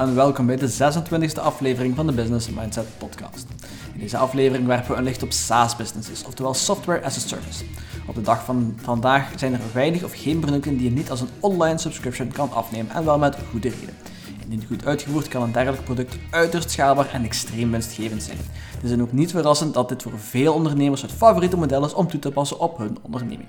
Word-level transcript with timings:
en 0.00 0.14
welkom 0.14 0.46
bij 0.46 0.56
de 0.56 0.72
26e 0.72 1.40
aflevering 1.40 1.96
van 1.96 2.06
de 2.06 2.12
Business 2.12 2.50
Mindset 2.50 2.86
Podcast. 2.98 3.46
In 3.92 4.00
deze 4.00 4.16
aflevering 4.16 4.66
werpen 4.66 4.90
we 4.90 4.96
een 4.96 5.04
licht 5.04 5.22
op 5.22 5.32
SaaS-businesses, 5.32 6.24
oftewel 6.24 6.54
Software 6.54 7.04
as 7.04 7.16
a 7.16 7.20
Service. 7.20 7.64
Op 8.06 8.14
de 8.14 8.20
dag 8.20 8.44
van 8.44 8.74
vandaag 8.82 9.32
zijn 9.36 9.52
er 9.52 9.60
weinig 9.72 10.04
of 10.04 10.12
geen 10.14 10.40
producten 10.40 10.76
die 10.76 10.84
je 10.84 10.90
niet 10.90 11.10
als 11.10 11.20
een 11.20 11.28
online 11.40 11.78
subscription 11.78 12.32
kan 12.32 12.52
afnemen 12.52 12.94
en 12.94 13.04
wel 13.04 13.18
met 13.18 13.36
goede 13.50 13.68
reden. 13.68 13.94
Indien 14.42 14.66
goed 14.66 14.84
uitgevoerd 14.84 15.28
kan 15.28 15.42
een 15.42 15.52
dergelijk 15.52 15.84
product 15.84 16.18
uiterst 16.30 16.70
schaalbaar 16.70 17.08
en 17.12 17.24
extreem 17.24 17.70
winstgevend 17.70 18.22
zijn. 18.22 18.38
Het 18.74 18.82
is 18.82 18.90
dan 18.90 19.02
ook 19.02 19.12
niet 19.12 19.30
verrassend 19.30 19.74
dat 19.74 19.88
dit 19.88 20.02
voor 20.02 20.18
veel 20.18 20.54
ondernemers 20.54 21.02
het 21.02 21.12
favoriete 21.12 21.56
model 21.56 21.84
is 21.84 21.94
om 21.94 22.08
toe 22.08 22.20
te 22.20 22.30
passen 22.30 22.58
op 22.58 22.78
hun 22.78 22.98
onderneming. 23.02 23.48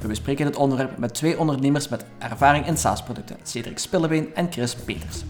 We 0.00 0.08
bespreken 0.08 0.46
dit 0.46 0.56
onderwerp 0.56 0.98
met 0.98 1.14
twee 1.14 1.38
ondernemers 1.38 1.88
met 1.88 2.04
ervaring 2.18 2.66
in 2.66 2.76
SaaS-producten, 2.76 3.36
Cedric 3.42 3.78
Spillebeen 3.78 4.34
en 4.34 4.52
Chris 4.52 4.74
Peters. 4.74 5.24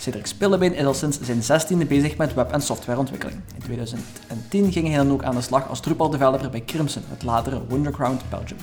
Cedric 0.00 0.26
Spillebeen 0.26 0.74
is 0.74 0.84
al 0.84 0.94
sinds 0.94 1.18
zijn 1.20 1.42
16e 1.42 1.86
bezig 1.88 2.16
met 2.16 2.34
web- 2.34 2.52
en 2.52 2.62
softwareontwikkeling. 2.62 3.40
In 3.54 3.62
2010 3.62 4.72
ging 4.72 4.88
hij 4.88 4.96
dan 4.96 5.10
ook 5.10 5.22
aan 5.22 5.34
de 5.34 5.40
slag 5.40 5.68
als 5.68 5.80
Drupal-developer 5.80 6.50
bij 6.50 6.64
Crimson, 6.64 7.02
het 7.08 7.22
latere 7.22 7.66
Wonderground 7.68 8.22
Belgium. 8.30 8.58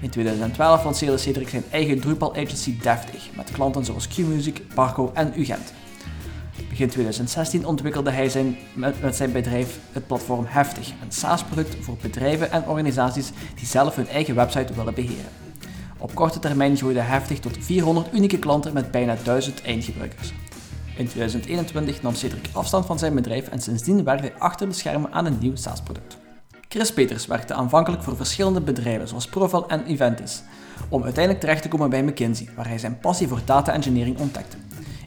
In 0.00 0.10
2012 0.10 0.84
lanceerde 0.84 1.18
Cedric 1.18 1.48
zijn 1.48 1.64
eigen 1.70 2.00
Drupal 2.00 2.30
agency 2.30 2.78
Deftig, 2.80 3.28
met 3.36 3.50
klanten 3.50 3.84
zoals 3.84 4.08
Qmusic, 4.08 4.74
Barco 4.74 5.10
en 5.14 5.40
UGent. 5.40 5.72
Begin 6.68 6.88
2016 6.88 7.66
ontwikkelde 7.66 8.10
hij 8.10 8.28
zijn, 8.28 8.56
met, 8.74 9.00
met 9.00 9.16
zijn 9.16 9.32
bedrijf 9.32 9.78
het 9.92 10.06
platform 10.06 10.44
Heftig, 10.48 10.88
een 10.88 11.12
SaaS-product 11.12 11.76
voor 11.80 11.96
bedrijven 12.02 12.50
en 12.50 12.68
organisaties 12.68 13.30
die 13.54 13.66
zelf 13.66 13.96
hun 13.96 14.08
eigen 14.08 14.34
website 14.34 14.74
willen 14.74 14.94
beheren. 14.94 15.30
Op 15.98 16.14
korte 16.14 16.38
termijn 16.38 16.76
groeide 16.76 17.00
Heftig 17.00 17.40
tot 17.40 17.56
400 17.60 18.12
unieke 18.12 18.38
klanten 18.38 18.72
met 18.72 18.90
bijna 18.90 19.16
1000 19.24 19.62
eindgebruikers. 19.62 20.32
In 20.96 21.08
2021 21.08 22.02
nam 22.02 22.14
Cedric 22.14 22.48
afstand 22.52 22.86
van 22.86 22.98
zijn 22.98 23.14
bedrijf 23.14 23.48
en 23.48 23.60
sindsdien 23.60 24.04
werkte 24.04 24.26
hij 24.26 24.38
achter 24.38 24.68
de 24.68 24.74
schermen 24.74 25.12
aan 25.12 25.26
een 25.26 25.38
nieuw 25.40 25.56
SaaS-product. 25.56 26.16
Chris 26.68 26.92
Peters 26.92 27.26
werkte 27.26 27.54
aanvankelijk 27.54 28.02
voor 28.02 28.16
verschillende 28.16 28.60
bedrijven 28.60 29.08
zoals 29.08 29.26
Profil 29.26 29.68
en 29.68 29.84
Eventis, 29.84 30.42
om 30.88 31.02
uiteindelijk 31.02 31.44
terecht 31.44 31.62
te 31.62 31.68
komen 31.68 31.90
bij 31.90 32.02
McKinsey, 32.02 32.48
waar 32.56 32.68
hij 32.68 32.78
zijn 32.78 32.98
passie 32.98 33.28
voor 33.28 33.40
data 33.44 33.72
engineering 33.72 34.18
ontdekte. 34.18 34.56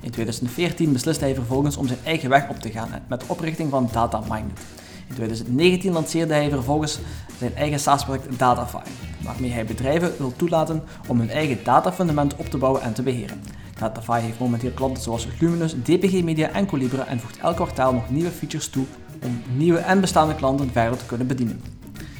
In 0.02 0.12
2014 0.12 0.94
besliste 0.94 1.24
hij 1.24 1.36
vervolgens 1.36 1.78
om 1.78 1.88
zijn 1.88 2.00
eigen 2.04 2.30
weg 2.30 2.50
op 2.50 2.60
te 2.60 2.72
gaan 2.72 2.90
met 3.08 3.20
de 3.20 3.26
oprichting 3.28 3.70
van 3.70 3.90
DataMinded. 3.92 4.60
In 5.08 5.16
2019 5.16 5.92
lanceerde 5.92 6.34
hij 6.34 6.50
vervolgens 6.50 7.00
zijn 7.38 7.56
eigen 7.56 7.80
SaaS-product 7.80 8.40
Datafy, 8.40 8.90
waarmee 9.24 9.52
hij 9.52 9.66
bedrijven 9.66 10.14
wil 10.18 10.34
toelaten 10.36 10.84
om 11.08 11.20
hun 11.20 11.30
eigen 11.30 11.60
datafundament 11.64 12.36
op 12.36 12.46
te 12.50 12.58
bouwen 12.58 12.82
en 12.82 12.94
te 12.94 13.04
beheren. 13.04 13.42
Datafy 13.80 14.20
heeft 14.20 14.40
momenteel 14.40 14.72
klanten 14.72 15.04
zoals 15.04 15.28
Luminous, 15.40 15.74
DPG 15.74 16.24
Media 16.24 16.50
en 16.50 16.66
Colibra 16.66 17.06
en 17.06 17.20
voegt 17.20 17.40
elk 17.40 17.56
kwartaal 17.56 17.94
nog 17.94 18.10
nieuwe 18.10 18.30
features 18.30 18.68
toe 18.68 18.86
om 19.24 19.42
nieuwe 19.56 19.80
en 19.80 20.02
bestaande 20.02 20.36
klanten 20.36 20.72
verder 20.72 20.98
te 20.98 21.06
kunnen 21.06 21.28
bedienen. 21.28 21.62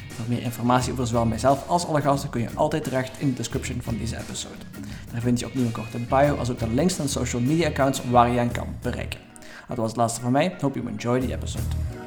Voor 0.08 0.24
meer 0.28 0.42
informatie 0.42 0.92
over 0.92 1.06
zowel 1.06 1.26
mijzelf 1.26 1.68
als 1.68 1.86
alle 1.86 2.00
gasten 2.00 2.30
kun 2.30 2.40
je 2.40 2.48
altijd 2.54 2.84
terecht 2.84 3.18
in 3.18 3.28
de 3.28 3.34
description 3.34 3.82
van 3.82 3.96
deze 3.98 4.18
episode. 4.18 4.54
Daar 5.12 5.20
vind 5.20 5.38
je 5.40 5.46
opnieuw 5.46 5.64
een 5.64 5.72
korte 5.72 5.98
bio 5.98 6.36
als 6.36 6.50
ook 6.50 6.58
de 6.58 6.74
links 6.74 6.96
naar 6.96 7.08
social 7.08 7.42
media 7.42 7.68
accounts 7.68 8.00
waar 8.10 8.30
je 8.30 8.38
hen 8.38 8.52
kan 8.52 8.66
bereiken. 8.82 9.20
Dat 9.68 9.76
was 9.76 9.88
het 9.88 9.96
laatste 9.96 10.20
van 10.20 10.32
mij. 10.32 10.56
Hope 10.60 10.78
you 10.80 10.90
enjoy 10.90 11.20
the 11.20 11.32
episode. 11.32 11.99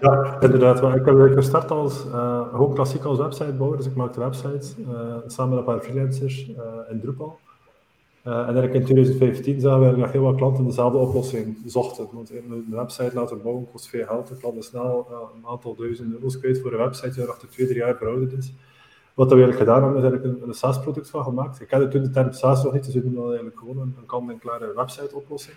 Ja, 0.00 0.40
inderdaad. 0.40 0.96
Ik 0.96 1.04
heb 1.04 1.32
gestart 1.34 1.70
als 1.70 2.06
uh, 2.06 2.48
gewoon 2.50 2.74
klassiek 2.74 3.04
als 3.04 3.18
websitebouwer. 3.18 3.76
Dus 3.76 3.86
ik 3.86 3.94
maakte 3.94 4.20
websites 4.20 4.74
uh, 4.78 4.86
samen 5.26 5.50
met 5.50 5.58
een 5.58 5.74
paar 5.74 5.80
freelancers 5.80 6.48
uh, 6.48 6.56
in 6.90 7.00
Drupal. 7.00 7.38
En 8.22 8.56
in 8.56 8.84
2015 8.84 9.60
zagen 9.60 9.94
we 9.94 10.00
dat 10.00 10.10
heel 10.10 10.22
wat 10.22 10.36
klanten 10.36 10.64
dezelfde 10.64 10.98
oplossing 10.98 11.56
zochten. 11.66 12.08
Want 12.12 12.30
een 12.30 12.66
website 12.70 13.14
laten 13.14 13.42
bouwen 13.42 13.66
kost 13.72 13.88
veel 13.88 14.06
geld. 14.06 14.28
De 14.28 14.36
klanten 14.36 14.62
snel 14.62 15.08
een 15.34 15.46
aantal 15.46 15.74
duizend 15.74 16.12
euro's 16.12 16.38
kwijt 16.38 16.60
voor 16.60 16.72
een 16.72 16.78
website 16.78 17.14
die 17.14 17.24
achter 17.24 17.48
twee, 17.48 17.66
drie 17.66 17.78
jaar 17.78 17.96
verouderd 17.96 18.32
is. 18.32 18.52
Wat 19.14 19.28
we 19.28 19.34
eigenlijk 19.34 19.64
gedaan 19.64 19.82
hebben, 19.82 20.02
is 20.02 20.10
eigenlijk 20.10 20.42
een, 20.42 20.48
een 20.48 20.54
SaaS-product 20.54 21.10
van 21.10 21.24
gemaakt. 21.24 21.60
Ik 21.60 21.68
kende 21.68 21.88
toen 21.88 22.02
de 22.02 22.10
term 22.10 22.32
SaaS 22.32 22.64
nog 22.64 22.72
niet, 22.72 22.84
dus 22.84 22.94
we 22.94 23.02
doen 23.02 23.26
eigenlijk 23.26 23.58
gewoon 23.58 23.78
een, 23.78 23.94
een 23.98 24.06
kant-en-klare 24.06 24.72
website-oplossing. 24.74 25.56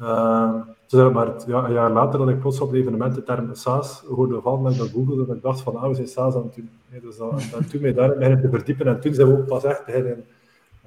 Uh, 0.00 0.54
dus 0.86 1.12
maar 1.12 1.32
ja, 1.46 1.64
een 1.64 1.72
jaar 1.72 1.90
later 1.90 2.18
dat 2.18 2.28
ik 2.28 2.40
plots 2.40 2.60
op 2.60 2.72
de 2.72 3.22
term 3.24 3.54
SaaS 3.54 4.00
hoorde 4.00 4.40
vallen 4.40 4.62
met 4.62 4.76
dat 4.76 4.88
Google, 4.88 5.26
dat 5.26 5.36
ik 5.36 5.42
dacht 5.42 5.60
van, 5.60 5.76
ah, 5.76 5.88
we 5.88 5.94
zijn 5.94 6.08
SaaS 6.08 6.34
aan 6.34 6.42
het 6.42 6.54
doen. 6.54 6.70
Nee, 6.90 7.00
dus 7.00 7.16
dat, 7.16 7.70
toen 7.70 7.80
mij 7.80 7.92
daarin 7.92 8.18
beginnen 8.18 8.40
te 8.40 8.48
verdiepen 8.48 8.86
en 8.86 9.00
toen 9.00 9.14
zijn 9.14 9.28
we 9.28 9.38
ook 9.38 9.46
pas 9.46 9.64
echt 9.64 9.84
beginnen 9.84 10.24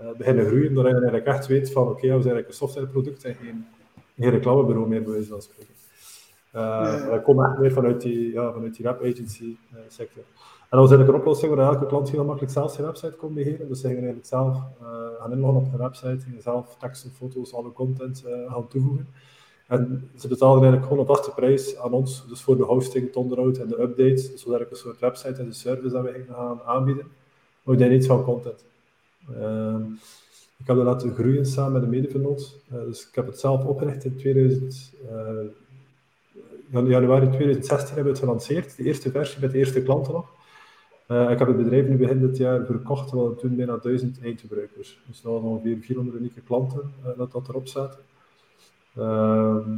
uh, 0.02 0.18
beginnen 0.18 0.46
groeien, 0.46 0.74
doordat 0.74 0.92
je 0.92 0.98
eigenlijk 0.98 1.26
echt 1.26 1.48
weet 1.48 1.72
van 1.72 1.84
oké, 1.84 1.92
okay, 1.92 2.02
we 2.02 2.22
zijn 2.22 2.34
eigenlijk 2.34 2.48
een 2.48 2.54
softwareproduct 2.54 3.24
en 3.24 3.36
geen, 3.36 3.66
geen 4.18 4.30
reclamebureau 4.30 4.88
meer, 4.88 5.04
bij 5.04 5.12
wijze 5.12 5.30
van 5.30 5.42
spreken. 5.42 5.74
Uh. 6.56 7.10
Dat 7.10 7.24
komt 7.24 7.40
echt 7.40 7.58
meer 7.58 7.72
vanuit 7.72 8.02
die, 8.02 8.32
ja, 8.32 8.52
vanuit 8.52 8.76
die 8.76 8.86
web 8.86 9.00
agency 9.02 9.56
uh, 9.74 9.80
sector. 9.88 10.24
En 10.70 10.78
dat 10.78 10.80
was 10.80 10.90
eigenlijk 10.90 11.10
een 11.10 11.20
oplossing 11.20 11.56
waar 11.56 11.74
elke 11.74 11.86
klant 11.86 12.12
heel 12.12 12.26
makkelijk 12.26 12.54
zelf 12.54 12.72
zijn 12.72 12.86
website 12.86 13.16
kon 13.16 13.34
beheren. 13.34 13.68
Dus 13.68 13.82
ze 13.82 13.88
gingen 13.88 14.04
eigenlijk 14.04 14.28
zelf 14.28 14.58
gaan 15.20 15.32
inloggen 15.32 15.62
op 15.62 15.70
hun 15.70 15.80
website, 15.80 16.20
gingen 16.20 16.42
zelf 16.42 16.76
teksten, 16.80 17.12
foto's, 17.12 17.54
alle 17.54 17.74
content 17.74 18.24
gaan 18.48 18.68
toevoegen. 18.68 19.08
En 19.70 20.10
ze 20.16 20.28
betaalden 20.28 20.64
eigenlijk 20.64 20.92
gewoon 20.92 21.00
een 21.00 21.16
vaste 21.16 21.32
prijs 21.32 21.78
aan 21.78 21.92
ons, 21.92 22.28
dus 22.28 22.42
voor 22.42 22.58
de 22.58 22.64
hosting, 22.64 23.06
het 23.06 23.16
onderhoud 23.16 23.58
en 23.58 23.68
de 23.68 23.82
updates. 23.82 24.32
Dus 24.32 24.46
ik 24.46 24.70
een 24.70 24.76
soort 24.76 25.00
website 25.00 25.42
en 25.42 25.46
de 25.46 25.54
service 25.54 25.94
dat 25.94 26.04
we 26.04 26.26
gaan 26.30 26.62
aanbieden. 26.62 27.06
Maar 27.64 27.76
we 27.76 27.84
deden 27.84 28.04
van 28.04 28.24
content. 28.24 28.66
Uh, 29.32 29.76
ik 30.58 30.68
heb 30.68 30.76
dat 30.76 30.86
laten 30.86 31.14
groeien 31.14 31.46
samen 31.46 31.72
met 31.72 31.84
een 31.84 31.90
medevernoot. 31.90 32.56
Uh, 32.74 32.80
dus 32.80 33.08
ik 33.08 33.16
heb 33.16 33.26
het 33.26 33.40
zelf 33.40 33.66
opgericht 33.66 34.06
in 34.06 34.18
2000, 34.18 34.92
uh, 36.72 36.90
januari 36.90 37.28
2016 37.28 37.96
hebben 37.96 38.04
we 38.04 38.10
het 38.10 38.20
gelanceerd. 38.20 38.78
De 38.78 38.84
eerste 38.84 39.12
versie 39.12 39.42
met 39.42 39.52
de 39.52 39.58
eerste 39.58 39.84
klanten 39.84 40.14
nog. 40.14 40.28
Uh, 41.12 41.30
ik 41.30 41.40
heb 41.40 41.48
het 41.48 41.58
bedrijf 41.58 41.88
nu 41.88 41.98
begin 41.98 42.20
dit 42.20 42.38
jaar 42.38 42.66
verkocht, 42.66 43.12
we 43.12 43.18
hadden 43.18 43.38
toen 43.38 43.56
bijna 43.56 43.78
1000 43.78 44.24
eindgebruikers. 44.24 45.00
Dus 45.08 45.22
dat 45.22 45.32
waren 45.32 45.48
ongeveer 45.48 45.78
400 45.82 46.18
unieke 46.18 46.42
klanten 46.42 46.94
dat 47.18 47.32
dat 47.32 47.48
erop 47.48 47.68
zaten. 47.68 48.00
Ehm, 48.96 49.70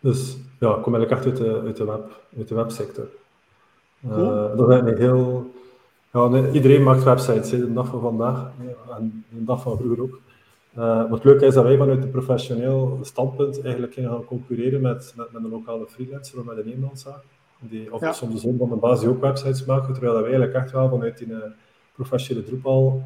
dus 0.00 0.36
ja, 0.60 0.76
ik 0.76 0.82
kom 0.82 0.94
eigenlijk 0.94 1.10
echt 1.10 1.24
uit 1.24 1.36
de, 1.36 1.60
uit 1.60 1.76
de, 1.76 1.84
web, 1.84 2.22
uit 2.36 2.48
de 2.48 2.54
websector. 2.54 3.06
Cool. 4.08 4.56
dat 4.56 4.68
is 4.68 4.74
eigenlijk 4.74 4.98
heel 4.98 5.50
ja, 6.12 6.50
iedereen 6.52 6.82
maakt 6.82 7.02
websites, 7.02 7.50
de 7.50 7.72
dag 7.72 7.86
van 7.86 8.00
vandaag 8.00 8.50
en 8.98 9.24
de 9.28 9.44
dag 9.44 9.62
van 9.62 9.76
vroeger 9.76 10.02
ook. 10.02 10.20
Wat 11.10 11.24
leuk 11.24 11.40
is 11.40 11.54
dat 11.54 11.64
wij 11.64 11.76
vanuit 11.76 12.02
een 12.02 12.10
professioneel 12.10 12.98
standpunt 13.02 13.62
eigenlijk 13.62 13.94
gaan 13.94 14.24
concurreren 14.24 14.80
met, 14.80 15.12
met, 15.16 15.32
met 15.32 15.44
een 15.44 15.50
lokale 15.50 15.86
freelancer 15.86 16.38
of 16.38 16.44
met 16.44 16.56
een 16.56 16.64
Nederlandse. 16.64 17.14
Die, 17.60 17.92
of 17.92 18.00
ja. 18.00 18.12
soms 18.12 18.34
de 18.34 18.40
zon 18.40 18.58
van 18.58 18.68
de 18.68 18.76
baas 18.76 19.00
die 19.00 19.08
ook 19.08 19.20
websites 19.20 19.64
maken, 19.64 19.92
terwijl 19.92 20.14
wij 20.14 20.22
eigenlijk 20.22 20.54
echt 20.54 20.72
wel 20.72 20.88
vanuit 20.88 21.18
die 21.18 21.28
uh, 21.28 21.36
professionele 21.94 22.46
Drupal 22.46 23.02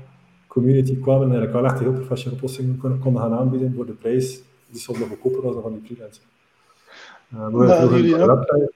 community 0.47 1.01
kwamen 1.01 1.23
en 1.23 1.33
eigenlijk 1.33 1.61
wel 1.61 1.65
echt 1.65 1.81
een 1.81 1.87
heel 1.87 2.01
professionele 2.01 2.37
oplossingen 2.37 2.79
konden, 3.01 3.23
gaan 3.23 3.35
aanbieden 3.35 3.75
voor 3.75 3.87
de 3.87 3.93
prijs 3.93 4.43
die 4.71 4.81
soms 4.81 4.99
nog 4.99 5.09
goedkoper 5.09 5.43
was 5.43 5.53
dan 5.53 5.63
van 5.63 5.73
die 5.73 5.83
freelancer. 5.85 6.23
Uh, 7.35 7.69
ja, 7.69 7.97
jullie, 7.97 8.17
website, 8.17 8.73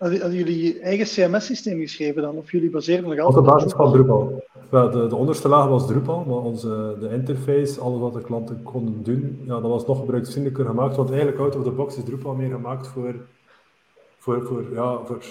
Hadden 0.00 0.32
jullie 0.32 0.80
eigen 0.80 1.06
CMS-systeem 1.06 1.80
geschreven 1.80 2.22
dan? 2.22 2.36
Of 2.36 2.50
jullie 2.50 2.70
baseerden 2.70 3.08
nog 3.10 3.18
altijd 3.18 3.38
op 3.38 3.44
de 3.44 3.50
basis 3.50 3.72
van 3.72 3.92
Drupal? 3.92 4.44
Ja, 4.70 4.88
de, 4.88 5.06
de 5.06 5.16
onderste 5.16 5.48
laag 5.48 5.68
was 5.68 5.86
Drupal, 5.86 6.24
maar 6.24 6.36
onze, 6.36 6.96
de 7.00 7.08
interface, 7.08 7.80
alles 7.80 8.00
wat 8.00 8.12
de 8.12 8.20
klanten 8.20 8.62
konden 8.62 9.02
doen, 9.02 9.40
ja, 9.44 9.60
dat 9.60 9.70
was 9.70 9.86
nog 9.86 9.98
gebruiksvriendelijker 9.98 10.66
gemaakt. 10.66 10.96
Want 10.96 11.08
eigenlijk 11.08 11.38
out 11.38 11.56
of 11.56 11.64
the 11.64 11.70
box 11.70 11.96
is 11.96 12.04
Drupal 12.04 12.34
meer 12.34 12.50
gemaakt 12.50 12.86
voor, 12.86 13.14
voor, 14.20 14.42
voor, 14.46 14.64
ja, 14.72 14.98
voor, 15.04 15.24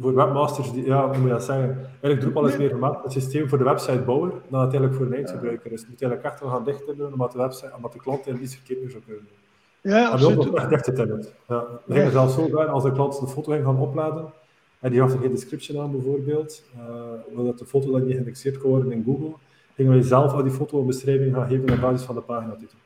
voor 0.00 0.14
webmasters. 0.14 0.72
Die, 0.72 0.84
ja, 0.84 1.08
hoe 1.08 1.16
moet 1.16 1.26
je 1.26 1.32
dat 1.32 1.44
zeggen? 1.44 1.76
Eigenlijk 1.76 2.20
Drupal 2.20 2.46
is 2.46 2.56
meer 2.56 2.70
gemaakt 2.70 3.04
een 3.04 3.10
systeem 3.10 3.48
voor 3.48 3.58
de 3.58 3.64
websitebouwer 3.64 4.30
dan 4.30 4.60
het 4.60 4.70
eigenlijk 4.72 4.94
voor 4.94 5.06
een 5.06 5.14
eindgebruiker 5.14 5.72
is. 5.72 5.80
Je 5.80 5.86
moet 5.90 6.02
eigenlijk 6.02 6.32
echt 6.32 6.40
wel 6.42 6.50
gaan 6.50 6.64
dichter 6.64 6.96
doen, 6.96 7.12
omdat 7.12 7.32
de, 7.32 7.38
website, 7.38 7.72
omdat 7.76 7.92
de 7.92 7.98
klant 7.98 8.26
er 8.26 8.38
iets 8.38 8.54
verkeerd 8.54 8.80
meer 8.80 8.90
zou 8.90 9.02
kunnen 9.02 9.22
doen. 9.22 9.92
Ja, 9.92 10.08
absoluut. 10.08 10.42
Dat 10.42 10.54
echt 10.54 10.72
echt 10.72 10.86
het 10.86 11.32
Ja. 11.48 11.66
We 11.84 11.94
gingen 11.94 12.12
zelfs 12.12 12.34
zo 12.34 12.48
ver 12.48 12.66
als 12.66 12.82
de 12.82 12.92
klant 12.92 13.20
de 13.20 13.26
foto 13.26 13.52
ging 13.52 13.64
gaan 13.64 13.78
opladen 13.78 14.32
en 14.80 14.90
die 14.90 15.00
had 15.00 15.12
er 15.12 15.18
geen 15.18 15.30
description 15.30 15.82
aan 15.82 15.90
bijvoorbeeld, 15.90 16.62
uh, 16.76 16.82
omdat 17.24 17.58
de 17.58 17.64
foto 17.64 17.90
dan 17.90 18.04
niet 18.04 18.12
geïndexeerd 18.12 18.58
kon 18.58 18.70
worden 18.70 18.92
in 18.92 19.04
Google, 19.04 19.32
gingen 19.74 19.92
we 19.92 20.02
zelf 20.02 20.32
al 20.32 20.42
die 20.42 20.52
foto 20.52 20.80
een 20.80 20.86
beschrijving 20.86 21.34
gaan 21.34 21.48
geven 21.48 21.72
op 21.72 21.80
basis 21.80 22.06
van 22.06 22.14
de 22.14 22.20
paginatitel. 22.20 22.78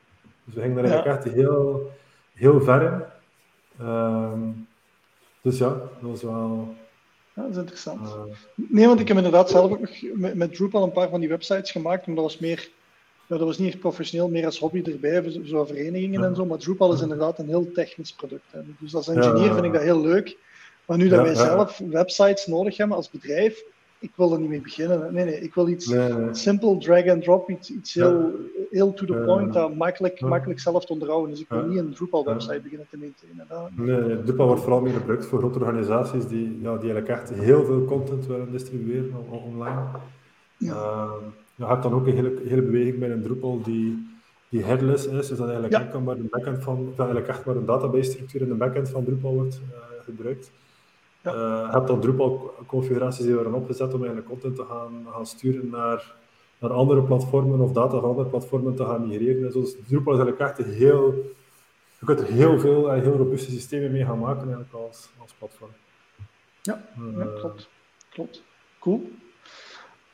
Dus 0.45 0.53
we 0.55 0.61
gingen 0.61 0.77
er 0.77 0.83
eigenlijk 0.83 1.25
echt 1.25 1.33
heel, 1.33 1.91
heel 2.33 2.61
ver 2.61 2.81
in. 2.81 3.01
Uh, 3.85 4.31
dus 5.41 5.57
ja, 5.57 5.67
dat 5.69 5.89
was 6.09 6.21
wel... 6.21 6.75
Ja, 7.33 7.41
dat 7.41 7.51
is 7.51 7.57
interessant. 7.57 8.01
Uh, 8.01 8.21
nee, 8.55 8.87
want 8.87 8.99
ik 8.99 9.07
heb 9.07 9.17
inderdaad 9.17 9.49
zelf 9.49 9.71
ook 9.71 9.79
nog 9.79 9.91
met, 10.13 10.35
met 10.35 10.55
Drupal 10.55 10.83
een 10.83 10.91
paar 10.91 11.09
van 11.09 11.19
die 11.19 11.29
websites 11.29 11.71
gemaakt, 11.71 12.05
maar 12.05 12.15
dat 12.15 12.23
was 12.23 12.39
meer 12.39 12.69
ja, 13.29 13.37
dat 13.37 13.47
was 13.47 13.57
niet 13.57 13.67
echt 13.67 13.79
professioneel, 13.79 14.29
meer 14.29 14.45
als 14.45 14.59
hobby 14.59 14.83
erbij, 14.85 15.41
zo 15.45 15.65
verenigingen 15.65 16.23
en 16.23 16.35
zo. 16.35 16.45
Maar 16.45 16.57
Drupal 16.57 16.93
is 16.93 17.01
inderdaad 17.01 17.39
een 17.39 17.47
heel 17.47 17.71
technisch 17.71 18.13
product. 18.13 18.43
Hè. 18.49 18.59
Dus 18.79 18.95
als 18.95 19.07
engineer 19.07 19.53
vind 19.53 19.65
ik 19.65 19.73
dat 19.73 19.81
heel 19.81 20.01
leuk. 20.01 20.37
Maar 20.85 20.97
nu 20.97 21.07
dat 21.07 21.21
wij 21.21 21.35
zelf 21.35 21.81
websites 21.89 22.45
nodig 22.45 22.77
hebben 22.77 22.95
als 22.95 23.09
bedrijf, 23.09 23.63
ik 23.99 24.11
wil 24.15 24.33
er 24.33 24.39
niet 24.39 24.49
mee 24.49 24.61
beginnen. 24.61 25.13
Nee, 25.13 25.25
nee, 25.25 25.41
ik 25.41 25.53
wil 25.53 25.67
iets 25.67 25.95
simpel, 26.31 26.77
drag 26.77 27.07
and 27.07 27.23
drop, 27.23 27.49
iets, 27.49 27.71
iets 27.71 27.93
heel, 27.93 28.31
heel 28.69 28.93
to 28.93 29.05
the 29.05 29.23
point, 29.25 29.53
dat 29.53 29.75
makkelijk, 29.75 30.21
makkelijk 30.21 30.59
zelf 30.59 30.85
te 30.85 30.93
onderhouden. 30.93 31.29
Dus 31.29 31.39
ik 31.39 31.49
wil 31.49 31.65
niet 31.65 31.77
een 31.77 31.93
Drupal-website 31.93 32.61
beginnen 32.61 32.87
te 32.89 32.97
maintainen. 32.97 33.73
Nee, 33.75 34.15
nee, 34.15 34.23
Drupal 34.23 34.47
wordt 34.47 34.61
vooral 34.61 34.81
meer 34.81 34.93
gebruikt 34.93 35.25
voor 35.25 35.39
grote 35.39 35.59
organisaties 35.59 36.27
die, 36.27 36.59
ja, 36.61 36.77
die 36.77 36.91
eigenlijk 36.91 37.07
echt 37.07 37.29
heel 37.29 37.65
veel 37.65 37.85
content 37.85 38.27
willen 38.27 38.51
distribueren 38.51 39.29
online. 39.29 39.81
Ja. 40.57 40.73
Uh, 40.73 41.11
je 41.55 41.65
hebt 41.65 41.83
dan 41.83 41.93
ook 41.93 42.07
een 42.07 42.15
hele, 42.15 42.33
hele 42.45 42.61
beweging 42.61 42.99
bij 42.99 43.11
een 43.11 43.21
Drupal 43.21 43.61
die, 43.63 44.07
die 44.49 44.63
headless 44.63 45.05
is, 45.05 45.27
dus 45.27 45.37
dat 45.37 45.39
eigenlijk, 45.39 45.73
ja. 45.73 45.81
enkel 45.81 45.99
maar 45.99 46.15
de 46.15 46.27
backend 46.29 46.63
van, 46.63 46.85
dat 46.85 47.05
eigenlijk 47.05 47.27
echt 47.27 47.45
maar 47.45 47.55
een 47.55 47.65
database-structuur 47.65 48.41
in 48.41 48.47
de 48.47 48.53
backend 48.53 48.89
van 48.89 49.03
Drupal 49.03 49.33
wordt 49.33 49.59
uh, 49.71 50.03
gebruikt. 50.03 50.51
Ja. 51.23 51.33
Uh, 51.33 51.65
je 51.65 51.71
hebt 51.71 51.87
dan 51.87 52.01
Drupal-configuraties 52.01 53.25
die 53.25 53.33
worden 53.33 53.53
opgezet 53.53 53.93
om 53.93 53.99
eigenlijk 53.99 54.27
content 54.27 54.55
te 54.55 54.65
gaan, 54.69 55.07
gaan 55.09 55.25
sturen 55.25 55.69
naar, 55.69 56.15
naar 56.59 56.71
andere 56.71 57.01
platformen 57.01 57.59
of 57.59 57.71
data 57.71 57.99
van 57.99 58.09
andere 58.09 58.29
platformen 58.29 58.75
te 58.75 58.85
gaan 58.85 59.07
migreren. 59.07 59.51
Dus 59.51 59.75
Drupal 59.87 60.13
is 60.13 60.19
eigenlijk 60.19 60.39
echt 60.39 60.59
een 60.59 60.73
heel... 60.73 61.13
Je 61.99 62.05
kunt 62.05 62.19
er 62.19 62.25
heel 62.25 62.59
veel 62.59 62.91
en 62.91 63.01
heel 63.01 63.15
robuuste 63.15 63.51
systemen 63.51 63.91
mee 63.91 64.05
gaan 64.05 64.19
maken 64.19 64.41
eigenlijk 64.41 64.73
als, 64.73 65.09
als 65.21 65.33
platform. 65.37 65.69
Ja, 66.61 66.83
ja 67.17 67.25
klopt. 67.39 67.69
klopt. 68.09 68.43
Cool. 68.79 69.11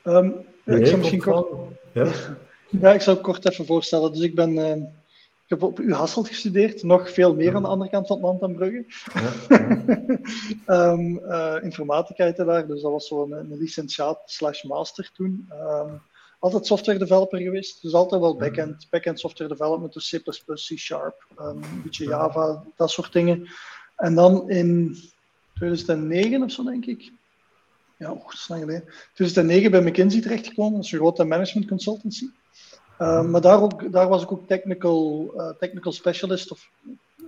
Um, 0.03 0.33
ik 0.63 0.85
zou 0.85 0.97
misschien 0.97 1.21
kort... 1.21 1.47
Ja? 1.91 2.11
ja, 2.81 2.93
ik 2.93 3.01
zou 3.01 3.17
kort 3.17 3.49
even 3.49 3.65
voorstellen. 3.65 4.11
Dus 4.11 4.21
ik 4.21 4.35
ben... 4.35 4.51
Uh, 4.51 4.71
ik 4.71 4.87
heb 5.49 5.63
op 5.63 5.79
U 5.79 5.93
Hasselt 5.93 6.27
gestudeerd, 6.27 6.83
nog 6.83 7.11
veel 7.11 7.35
meer 7.35 7.55
aan 7.55 7.61
de 7.61 7.67
andere 7.67 7.89
kant 7.89 8.07
van 8.07 8.15
het 8.15 8.25
land 8.25 8.39
dan 8.39 8.55
Brugge. 8.55 8.85
Ja. 10.67 10.91
um, 10.91 11.19
uh, 11.25 11.55
informatica 11.61 12.23
heette 12.23 12.45
daar, 12.45 12.67
dus 12.67 12.81
dat 12.81 12.91
was 12.91 13.07
zo'n 13.07 13.31
een, 13.31 13.51
een 13.51 13.57
licentiaat 13.57 14.21
slash 14.25 14.63
master 14.63 15.11
toen. 15.13 15.49
Um, 15.51 16.01
altijd 16.39 16.65
software 16.65 16.99
developer 16.99 17.39
geweest, 17.39 17.81
dus 17.81 17.93
altijd 17.93 18.21
wel 18.21 18.35
backend, 18.35 18.87
backend 18.89 19.19
software 19.19 19.49
development, 19.49 19.93
dus 19.93 20.09
C++, 20.09 20.21
C 20.53 20.77
Sharp, 20.77 21.27
um, 21.39 21.47
een 21.47 21.81
beetje 21.83 22.05
Java, 22.05 22.63
dat 22.75 22.91
soort 22.91 23.13
dingen. 23.13 23.47
En 23.95 24.15
dan 24.15 24.49
in 24.49 24.97
2009 25.53 26.43
of 26.43 26.51
zo, 26.51 26.63
denk 26.63 26.85
ik, 26.85 27.11
ja, 27.97 28.11
oh, 28.11 28.29
lang 28.47 28.61
geleden. 28.61 28.83
2009 29.13 29.71
bij 29.71 29.81
McKinsey 29.81 30.21
terechtgekomen, 30.21 30.73
dat 30.73 30.83
is 30.83 30.91
een 30.91 30.99
grote 30.99 31.23
management 31.23 31.67
consultancy. 31.67 32.25
Uh, 32.99 33.21
maar 33.21 33.41
daar, 33.41 33.61
ook, 33.61 33.91
daar 33.91 34.07
was 34.07 34.23
ik 34.23 34.31
ook 34.31 34.47
technical, 34.47 35.31
uh, 35.37 35.49
technical 35.59 35.91
specialist, 35.91 36.51
of 36.51 36.69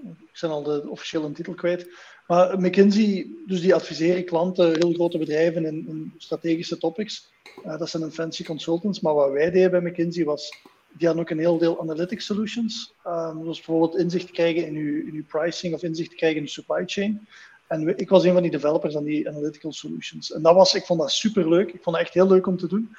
ik 0.03 0.39
ben 0.41 0.49
al 0.49 0.63
de 0.63 0.89
officiële 0.89 1.31
titel 1.31 1.53
kwijt. 1.53 1.89
Maar 2.27 2.59
McKinsey, 2.59 3.27
dus 3.47 3.61
die 3.61 3.75
adviseren 3.75 4.25
klanten, 4.25 4.75
heel 4.75 4.93
grote 4.93 5.17
bedrijven 5.17 5.65
in, 5.65 5.87
in 5.87 6.13
strategische 6.17 6.77
topics. 6.77 7.31
Uh, 7.65 7.77
dat 7.77 7.89
zijn 7.89 8.03
een 8.03 8.11
fancy 8.11 8.43
consultants. 8.43 8.99
Maar 8.99 9.13
wat 9.13 9.31
wij 9.31 9.51
deden 9.51 9.71
bij 9.71 9.81
McKinsey 9.81 10.25
was, 10.25 10.61
die 10.91 11.07
hadden 11.07 11.25
ook 11.25 11.31
een 11.31 11.39
heel 11.39 11.57
deel 11.57 11.79
analytics 11.79 12.25
solutions. 12.25 12.93
Um, 13.07 13.43
dus 13.43 13.55
bijvoorbeeld 13.55 13.97
inzicht 13.97 14.31
krijgen 14.31 14.67
in 14.67 14.75
uw, 14.75 15.07
in 15.07 15.13
uw 15.13 15.25
pricing 15.27 15.73
of 15.73 15.83
inzicht 15.83 16.15
krijgen 16.15 16.37
in 16.37 16.43
de 16.43 16.49
supply 16.49 16.83
chain. 16.85 17.27
En 17.67 17.97
ik 17.97 18.09
was 18.09 18.23
een 18.23 18.33
van 18.33 18.41
die 18.41 18.51
developers 18.51 18.95
aan 18.95 19.03
die 19.03 19.29
analytical 19.29 19.71
solutions. 19.71 20.31
En 20.31 20.41
dat 20.41 20.55
was, 20.55 20.73
ik 20.73 20.85
vond 20.85 20.99
dat 20.99 21.11
super 21.11 21.49
leuk. 21.49 21.73
Ik 21.73 21.83
vond 21.83 21.95
het 21.95 22.05
echt 22.05 22.13
heel 22.13 22.27
leuk 22.27 22.47
om 22.47 22.57
te 22.57 22.67
doen. 22.67 22.95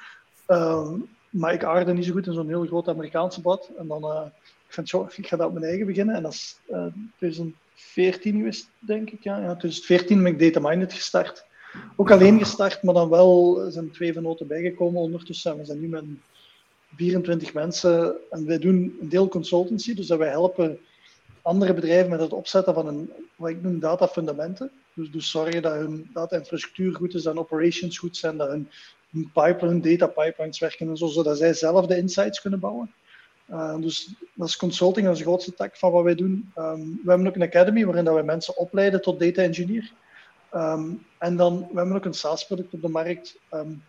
Um, 0.47 1.09
maar 1.29 1.53
ik 1.53 1.63
aarde 1.63 1.93
niet 1.93 2.05
zo 2.05 2.11
goed 2.11 2.27
in 2.27 2.33
zo'n 2.33 2.47
heel 2.47 2.65
groot 2.65 2.87
Amerikaanse 2.87 3.41
bad. 3.41 3.71
En 3.77 3.87
dan, 3.87 4.03
uh, 4.03 4.25
ik 4.67 4.73
vind 4.73 4.89
zo, 4.89 5.09
ik 5.15 5.27
ga 5.27 5.37
dat 5.37 5.47
op 5.47 5.53
mijn 5.53 5.65
eigen 5.65 5.85
beginnen. 5.85 6.15
En 6.15 6.23
dat 6.23 6.33
is 6.33 6.59
uh, 6.69 6.85
eh, 6.85 6.93
2014 7.17 8.37
geweest, 8.37 8.69
denk 8.79 9.09
ik. 9.09 9.23
Ja. 9.23 9.37
ja, 9.37 9.55
2014 9.55 10.23
ben 10.23 10.31
ik 10.31 10.39
Data 10.39 10.69
Minded 10.69 10.93
gestart. 10.93 11.45
Ook 11.95 12.11
alleen 12.11 12.39
gestart, 12.39 12.83
maar 12.83 12.93
dan 12.93 13.09
wel 13.09 13.65
zijn 13.69 13.91
twee 13.91 14.13
venoten 14.13 14.47
bijgekomen 14.47 15.01
ondertussen. 15.01 15.57
We 15.57 15.65
zijn 15.65 15.79
nu 15.79 15.87
met 15.87 16.03
24 16.95 17.53
mensen 17.53 18.15
en 18.29 18.45
wij 18.45 18.59
doen 18.59 18.97
een 19.01 19.09
deel 19.09 19.27
consultancy, 19.27 19.95
dus 19.95 20.07
dat 20.07 20.17
wij 20.17 20.29
helpen 20.29 20.79
andere 21.41 21.73
bedrijven 21.73 22.09
met 22.09 22.19
het 22.19 22.33
opzetten 22.33 22.73
van 22.73 22.87
een, 22.87 23.11
wat 23.35 23.49
ik 23.49 23.61
noem 23.61 23.79
data 23.79 24.07
fundamenten. 24.07 24.71
Dus, 24.93 25.11
dus 25.11 25.29
zorgen 25.29 25.61
dat 25.61 25.73
hun 25.73 26.09
data-infrastructuur 26.13 26.95
goed 26.95 27.13
is, 27.13 27.23
dat 27.23 27.33
hun 27.33 27.43
operations 27.43 27.97
goed 27.97 28.17
zijn, 28.17 28.37
dat 28.37 28.49
hun, 28.49 28.69
pipeline, 29.33 29.79
data 29.79 30.07
pipelines 30.07 30.59
werken 30.59 30.89
en 30.89 30.97
zo, 30.97 31.07
zodat 31.07 31.37
zij 31.37 31.53
zelf 31.53 31.85
de 31.85 31.97
insights 31.97 32.41
kunnen 32.41 32.59
bouwen. 32.59 32.93
Uh, 33.49 33.75
dus 33.75 34.13
dat 34.33 34.47
is 34.47 34.57
consulting, 34.57 35.05
dat 35.05 35.15
is 35.15 35.21
de 35.21 35.27
grootste 35.27 35.53
tak 35.53 35.77
van 35.77 35.91
wat 35.91 36.03
wij 36.03 36.15
doen. 36.15 36.51
Um, 36.57 36.99
we 37.03 37.09
hebben 37.09 37.27
ook 37.27 37.35
een 37.35 37.41
academy 37.41 37.85
waarin 37.85 38.05
dat 38.05 38.13
wij 38.13 38.23
mensen 38.23 38.57
opleiden 38.57 39.01
tot 39.01 39.19
data 39.19 39.41
engineer. 39.41 39.91
Um, 40.55 41.05
en 41.17 41.35
dan, 41.35 41.67
we 41.71 41.77
hebben 41.77 41.95
ook 41.95 42.05
een 42.05 42.13
SaaS-product 42.13 42.73
op 42.73 42.81
de 42.81 42.89
markt. 42.89 43.39
Um, 43.53 43.83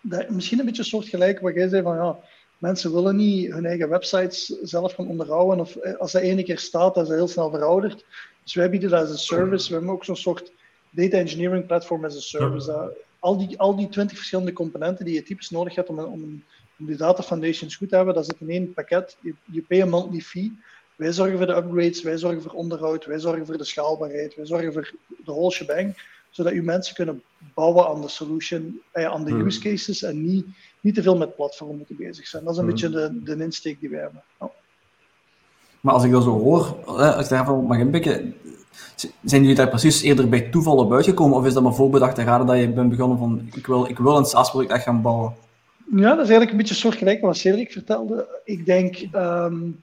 dat, 0.00 0.30
misschien 0.30 0.58
een 0.58 0.64
beetje 0.64 0.82
soortgelijk 0.82 1.40
wat 1.40 1.54
jij 1.54 1.68
zei 1.68 1.82
van 1.82 1.96
ja, 1.96 2.18
Mensen 2.62 2.92
willen 2.94 3.16
niet 3.16 3.52
hun 3.52 3.66
eigen 3.66 3.88
websites 3.88 4.46
zelf 4.46 4.94
gaan 4.94 5.08
onderhouden. 5.08 5.60
Of 5.60 5.76
eh, 5.76 5.98
als 5.98 6.12
dat 6.12 6.22
ene 6.22 6.42
keer 6.42 6.58
staat, 6.58 6.94
dat 6.94 7.02
is 7.02 7.08
dat 7.08 7.18
heel 7.18 7.28
snel 7.28 7.50
verouderd. 7.50 8.04
Dus 8.42 8.54
wij 8.54 8.70
bieden 8.70 8.90
dat 8.90 9.00
als 9.00 9.10
een 9.10 9.18
service. 9.18 9.68
We 9.68 9.74
hebben 9.74 9.92
ook 9.92 10.04
zo'n 10.04 10.16
soort 10.16 10.52
data 10.90 11.16
engineering 11.16 11.66
platform 11.66 12.04
as 12.04 12.16
a 12.16 12.20
service. 12.20 12.92
Al, 13.22 13.38
die, 13.38 13.58
al 13.58 13.76
die 13.76 13.88
twintig 13.88 14.16
verschillende 14.16 14.52
componenten 14.52 15.04
die 15.04 15.14
je 15.14 15.22
typisch 15.22 15.50
nodig 15.50 15.74
hebt 15.74 15.88
om, 15.88 15.98
om, 15.98 16.44
om 16.78 16.86
die 16.86 16.96
data 16.96 17.22
foundations 17.22 17.76
goed 17.76 17.88
te 17.88 17.96
hebben, 17.96 18.14
dat 18.14 18.26
zit 18.26 18.36
in 18.40 18.50
één 18.50 18.72
pakket. 18.72 19.16
Je, 19.20 19.34
je 19.44 19.62
pay 19.62 19.82
a 19.82 19.86
monthly 19.86 20.20
fee. 20.20 20.58
Wij 20.96 21.12
zorgen 21.12 21.36
voor 21.36 21.46
de 21.46 21.56
upgrades, 21.56 22.02
wij 22.02 22.18
zorgen 22.18 22.42
voor 22.42 22.52
onderhoud, 22.52 23.04
wij 23.04 23.18
zorgen 23.18 23.46
voor 23.46 23.58
de 23.58 23.64
schaalbaarheid, 23.64 24.34
wij 24.34 24.46
zorgen 24.46 24.72
voor 24.72 24.92
de 25.06 25.32
whole 25.32 25.50
shebang, 25.50 25.96
zodat 26.30 26.52
je 26.52 26.62
mensen 26.62 26.94
kunnen 26.94 27.22
bouwen 27.54 27.86
aan 27.86 28.00
de 28.00 28.08
solution, 28.08 28.80
eh, 28.90 29.04
aan 29.04 29.24
de 29.24 29.30
hmm. 29.30 29.46
use 29.46 29.60
cases 29.60 30.02
en 30.02 30.24
niet 30.24 30.46
niet 30.82 30.94
te 30.94 31.02
veel 31.02 31.16
met 31.16 31.36
platformen 31.36 31.76
moeten 31.76 31.96
bezig 31.96 32.26
zijn. 32.26 32.44
Dat 32.44 32.52
is 32.52 32.58
een 32.58 32.64
mhm. 32.64 32.72
beetje 32.72 32.90
de, 32.90 33.22
de 33.22 33.44
insteek 33.44 33.80
die 33.80 33.88
wij 33.88 34.00
hebben. 34.00 34.22
Maar 35.80 35.94
als 35.94 36.04
ik 36.04 36.10
dat 36.10 36.22
zo 36.22 36.30
hoor, 36.30 36.84
als 36.84 37.24
ik 37.24 37.30
daarvan 37.30 37.64
mag 37.64 37.78
inpikken, 37.78 38.34
zijn 39.24 39.40
jullie 39.40 39.56
daar 39.56 39.68
precies 39.68 40.02
eerder 40.02 40.28
bij 40.28 40.40
toeval 40.40 40.76
op 40.76 40.92
uitgekomen? 40.92 41.36
Of 41.36 41.46
is 41.46 41.54
dat 41.54 41.62
maar 41.62 41.74
voorbedachte 41.74 42.22
raden 42.22 42.46
dat 42.46 42.58
je 42.58 42.68
bent 42.68 42.90
begonnen 42.90 43.18
van 43.18 43.48
ik 43.54 43.66
wil, 43.66 43.86
ik 43.88 43.98
wil 43.98 44.16
een 44.16 44.24
SaaS-product 44.24 44.72
echt 44.72 44.82
gaan 44.82 45.02
bouwen? 45.02 45.34
Ja, 45.90 46.08
dat 46.08 46.24
is 46.24 46.30
eigenlijk 46.30 46.50
een 46.50 46.56
beetje 46.56 46.74
soortgelijk 46.74 47.20
wat 47.20 47.36
Cedric 47.36 47.72
vertelde. 47.72 48.40
Ik 48.44 48.66
denk, 48.66 48.96
um, 49.14 49.80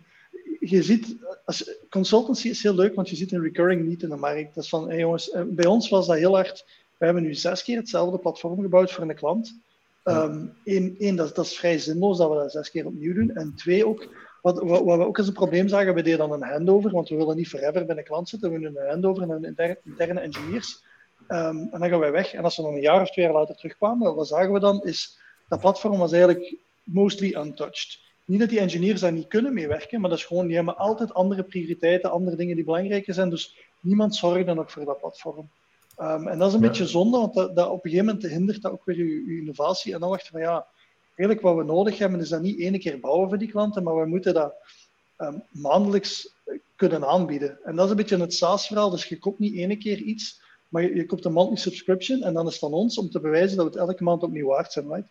je 0.60 0.84
ziet, 0.84 1.16
als, 1.46 1.72
consultancy 1.90 2.50
is 2.50 2.64
heel 2.64 2.76
leuk, 2.76 2.96
want 2.96 3.10
je 3.10 3.16
ziet 3.16 3.32
een 3.32 3.42
recurring 3.42 3.88
niet 3.88 4.04
in 4.04 4.10
de 4.10 4.16
markt. 4.16 4.56
Dat 4.56 4.64
is 4.64 4.70
van, 4.70 4.90
hey 4.90 5.00
jongens, 5.00 5.32
eh, 5.32 5.42
bij 5.48 5.66
ons 5.66 5.90
was 5.90 6.08
dat 6.08 6.18
heel 6.18 6.36
hard. 6.36 6.66
We 6.98 7.06
hebben 7.06 7.24
nu 7.24 7.34
zes 7.34 7.64
keer 7.64 7.78
hetzelfde 7.78 8.18
platform 8.18 8.62
gebouwd 8.62 8.92
voor 8.92 9.10
een 9.10 9.16
klant. 9.16 9.60
Um, 10.04 10.54
één, 10.64 11.16
dat, 11.16 11.36
dat, 11.36 11.46
is 11.46 11.58
vrij 11.58 11.78
zinloos 11.78 12.18
dat 12.18 12.30
we 12.30 12.36
dat 12.36 12.52
zes 12.52 12.72
keer 12.72 12.86
opnieuw 12.86 13.14
doen. 13.14 13.36
En 13.36 13.54
twee, 13.56 13.88
ook, 13.88 14.08
wat, 14.42 14.60
wat, 14.60 14.84
we 14.84 15.06
ook 15.06 15.18
als 15.18 15.28
een 15.28 15.34
probleem 15.34 15.68
zagen, 15.68 15.94
we 15.94 16.02
deden 16.02 16.20
dan 16.20 16.32
een 16.32 16.50
handover, 16.50 16.92
want 16.92 17.10
we 17.10 17.16
willen 17.16 17.36
niet 17.36 17.48
forever 17.48 17.86
bij 17.86 17.98
een 17.98 18.04
klant 18.04 18.30
zitten. 18.30 18.52
We 18.52 18.60
doen 18.60 18.78
een 18.78 18.90
handover 18.90 19.28
naar 19.28 19.44
interne, 19.44 19.80
interne 19.84 20.20
engineers. 20.20 20.84
Um, 21.30 21.70
en 21.72 21.80
dan 21.80 21.90
gaan 21.90 22.00
wij 22.00 22.12
weg. 22.12 22.34
En 22.34 22.44
als 22.44 22.58
we 22.58 22.64
dan 22.64 22.74
een 22.74 22.82
jaar 22.82 23.02
of 23.02 23.12
twee 23.12 23.26
jaar 23.26 23.34
later 23.34 23.56
terugkwamen, 23.56 24.16
wat 24.16 24.28
zagen 24.28 24.54
we 24.54 24.60
dan? 24.60 24.84
Is 24.84 25.20
dat 25.48 25.60
platform 25.60 25.98
was 25.98 26.12
eigenlijk 26.12 26.56
mostly 26.84 27.36
untouched. 27.36 28.00
Niet 28.26 28.40
dat 28.40 28.50
die 28.50 28.60
engineers 28.60 29.02
daar 29.02 29.12
niet 29.12 29.28
kunnen 29.28 29.54
meewerken, 29.54 30.02
maar 30.02 30.10
dat 30.10 30.20
is 30.20 30.26
gewoon, 30.26 30.48
die 30.48 30.56
hebben 30.56 30.78
altijd 30.78 31.14
andere 31.14 31.44
prioriteiten, 31.44 32.12
andere 32.12 32.36
dingen 32.36 32.56
die 32.56 32.66
belangrijker 32.66 33.14
zijn. 33.14 33.30
Dus 33.30 33.58
niemand 33.80 34.16
zorgde 34.16 34.54
nog 34.54 34.72
voor 34.72 34.86
dat 34.86 35.00
platform. 35.00 35.50
Um, 35.98 36.28
en 36.28 36.40
dat 36.40 36.48
is 36.48 36.54
een 36.54 36.62
beetje 36.62 36.88
zonde, 36.88 37.18
want 37.18 37.34
dat, 37.34 37.56
dat, 37.56 37.68
op 37.68 37.86
een 37.86 37.92
gegeven 37.92 38.06
moment 38.06 38.32
hindert 38.32 38.62
dat 38.62 38.72
ook 38.72 38.86
weer 38.86 38.98
je, 38.98 39.38
innovatie. 39.38 39.94
En 39.94 40.00
dan 40.00 40.10
dacht 40.10 40.26
je 40.26 40.32
van 40.32 40.42
ja, 40.42 40.66
eigenlijk 41.20 41.42
wat 41.42 41.56
we 41.56 41.74
nodig 41.74 41.98
hebben 41.98 42.20
is 42.20 42.30
dat 42.30 42.42
niet 42.42 42.60
één 42.60 42.80
keer 42.80 43.00
bouwen 43.00 43.30
voor 43.30 43.38
die 43.38 43.52
klanten, 43.52 43.84
maar 43.84 43.96
we 43.96 44.06
moeten 44.06 44.34
dat 44.34 44.54
um, 45.18 45.44
maandelijks 45.50 46.34
kunnen 46.76 47.08
aanbieden. 47.08 47.60
En 47.64 47.76
dat 47.76 47.86
is 47.86 47.92
een 47.92 47.98
beetje 47.98 48.18
het 48.18 48.34
SaaS-verhaal. 48.34 48.90
Dus 48.90 49.06
je 49.06 49.20
koopt 49.20 49.40
niet 49.40 49.56
één 49.56 49.80
keer 49.80 49.98
iets, 49.98 50.42
maar 50.70 50.84
je, 50.84 51.06
koopt 51.06 51.26
een 51.26 51.34
monthly 51.34 51.58
subscription 51.58 52.24
en 52.24 52.34
dan 52.34 52.48
is 52.48 52.54
het 52.54 52.64
aan 52.64 52.74
ons 52.74 52.98
om 52.98 53.10
te 53.10 53.20
bewijzen 53.20 53.58
dat 53.58 53.66
we 53.66 53.80
het 53.80 53.90
elke 53.90 54.04
maand 54.04 54.24
opnieuw 54.24 54.48
waard 54.48 54.72
zijn. 54.72 54.88
Right? 54.88 55.08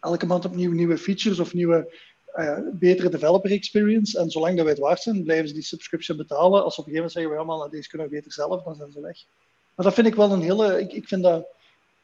Elke 0.00 0.26
maand 0.26 0.44
opnieuw 0.44 0.72
nieuwe 0.72 0.98
features 0.98 1.38
of 1.38 1.54
nieuwe 1.54 1.94
uh, 2.36 2.58
betere 2.72 3.08
developer 3.08 3.50
experience. 3.50 4.18
En 4.18 4.30
zolang 4.30 4.54
dat 4.54 4.64
wij 4.64 4.72
het 4.72 4.82
waard 4.82 5.02
zijn, 5.02 5.24
blijven 5.24 5.48
ze 5.48 5.54
die 5.54 5.62
subscription 5.62 6.16
betalen. 6.16 6.64
Als 6.64 6.78
op 6.78 6.86
een 6.86 6.92
gegeven 6.92 6.94
moment 6.94 7.12
zeggen, 7.12 7.32
we 7.32 7.38
allemaal, 7.38 7.58
nou, 7.58 7.70
deze 7.70 7.88
kunnen 7.88 8.08
beter 8.08 8.32
zelf, 8.32 8.62
dan 8.62 8.74
zijn 8.74 8.92
ze 8.92 9.00
weg. 9.00 9.24
Maar 9.74 9.86
dat 9.86 9.94
vind 9.94 10.06
ik 10.06 10.14
wel 10.14 10.32
een 10.32 10.42
hele. 10.42 10.80
Ik, 10.80 10.92
ik 10.92 11.08
vind 11.08 11.22
dat. 11.22 11.46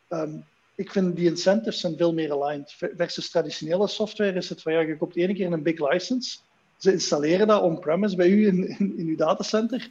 Um, 0.08 0.44
ik 0.74 0.90
vind 0.90 1.16
die 1.16 1.28
incentives 1.28 1.80
zijn 1.80 1.96
veel 1.96 2.14
meer 2.14 2.32
aligned. 2.32 2.74
Versus 2.96 3.30
traditionele 3.30 3.86
software 3.86 4.32
is 4.32 4.48
het 4.48 4.62
van 4.62 4.72
ja, 4.72 4.80
je 4.80 4.96
koopt 4.96 5.16
één 5.16 5.34
keer 5.34 5.52
een 5.52 5.62
big 5.62 5.90
license. 5.90 6.38
Ze 6.76 6.92
installeren 6.92 7.46
dat 7.46 7.62
on-premise 7.62 8.16
bij 8.16 8.28
u 8.28 8.46
in, 8.46 8.68
in, 8.78 9.06
uw 9.06 9.16
datacenter. 9.16 9.90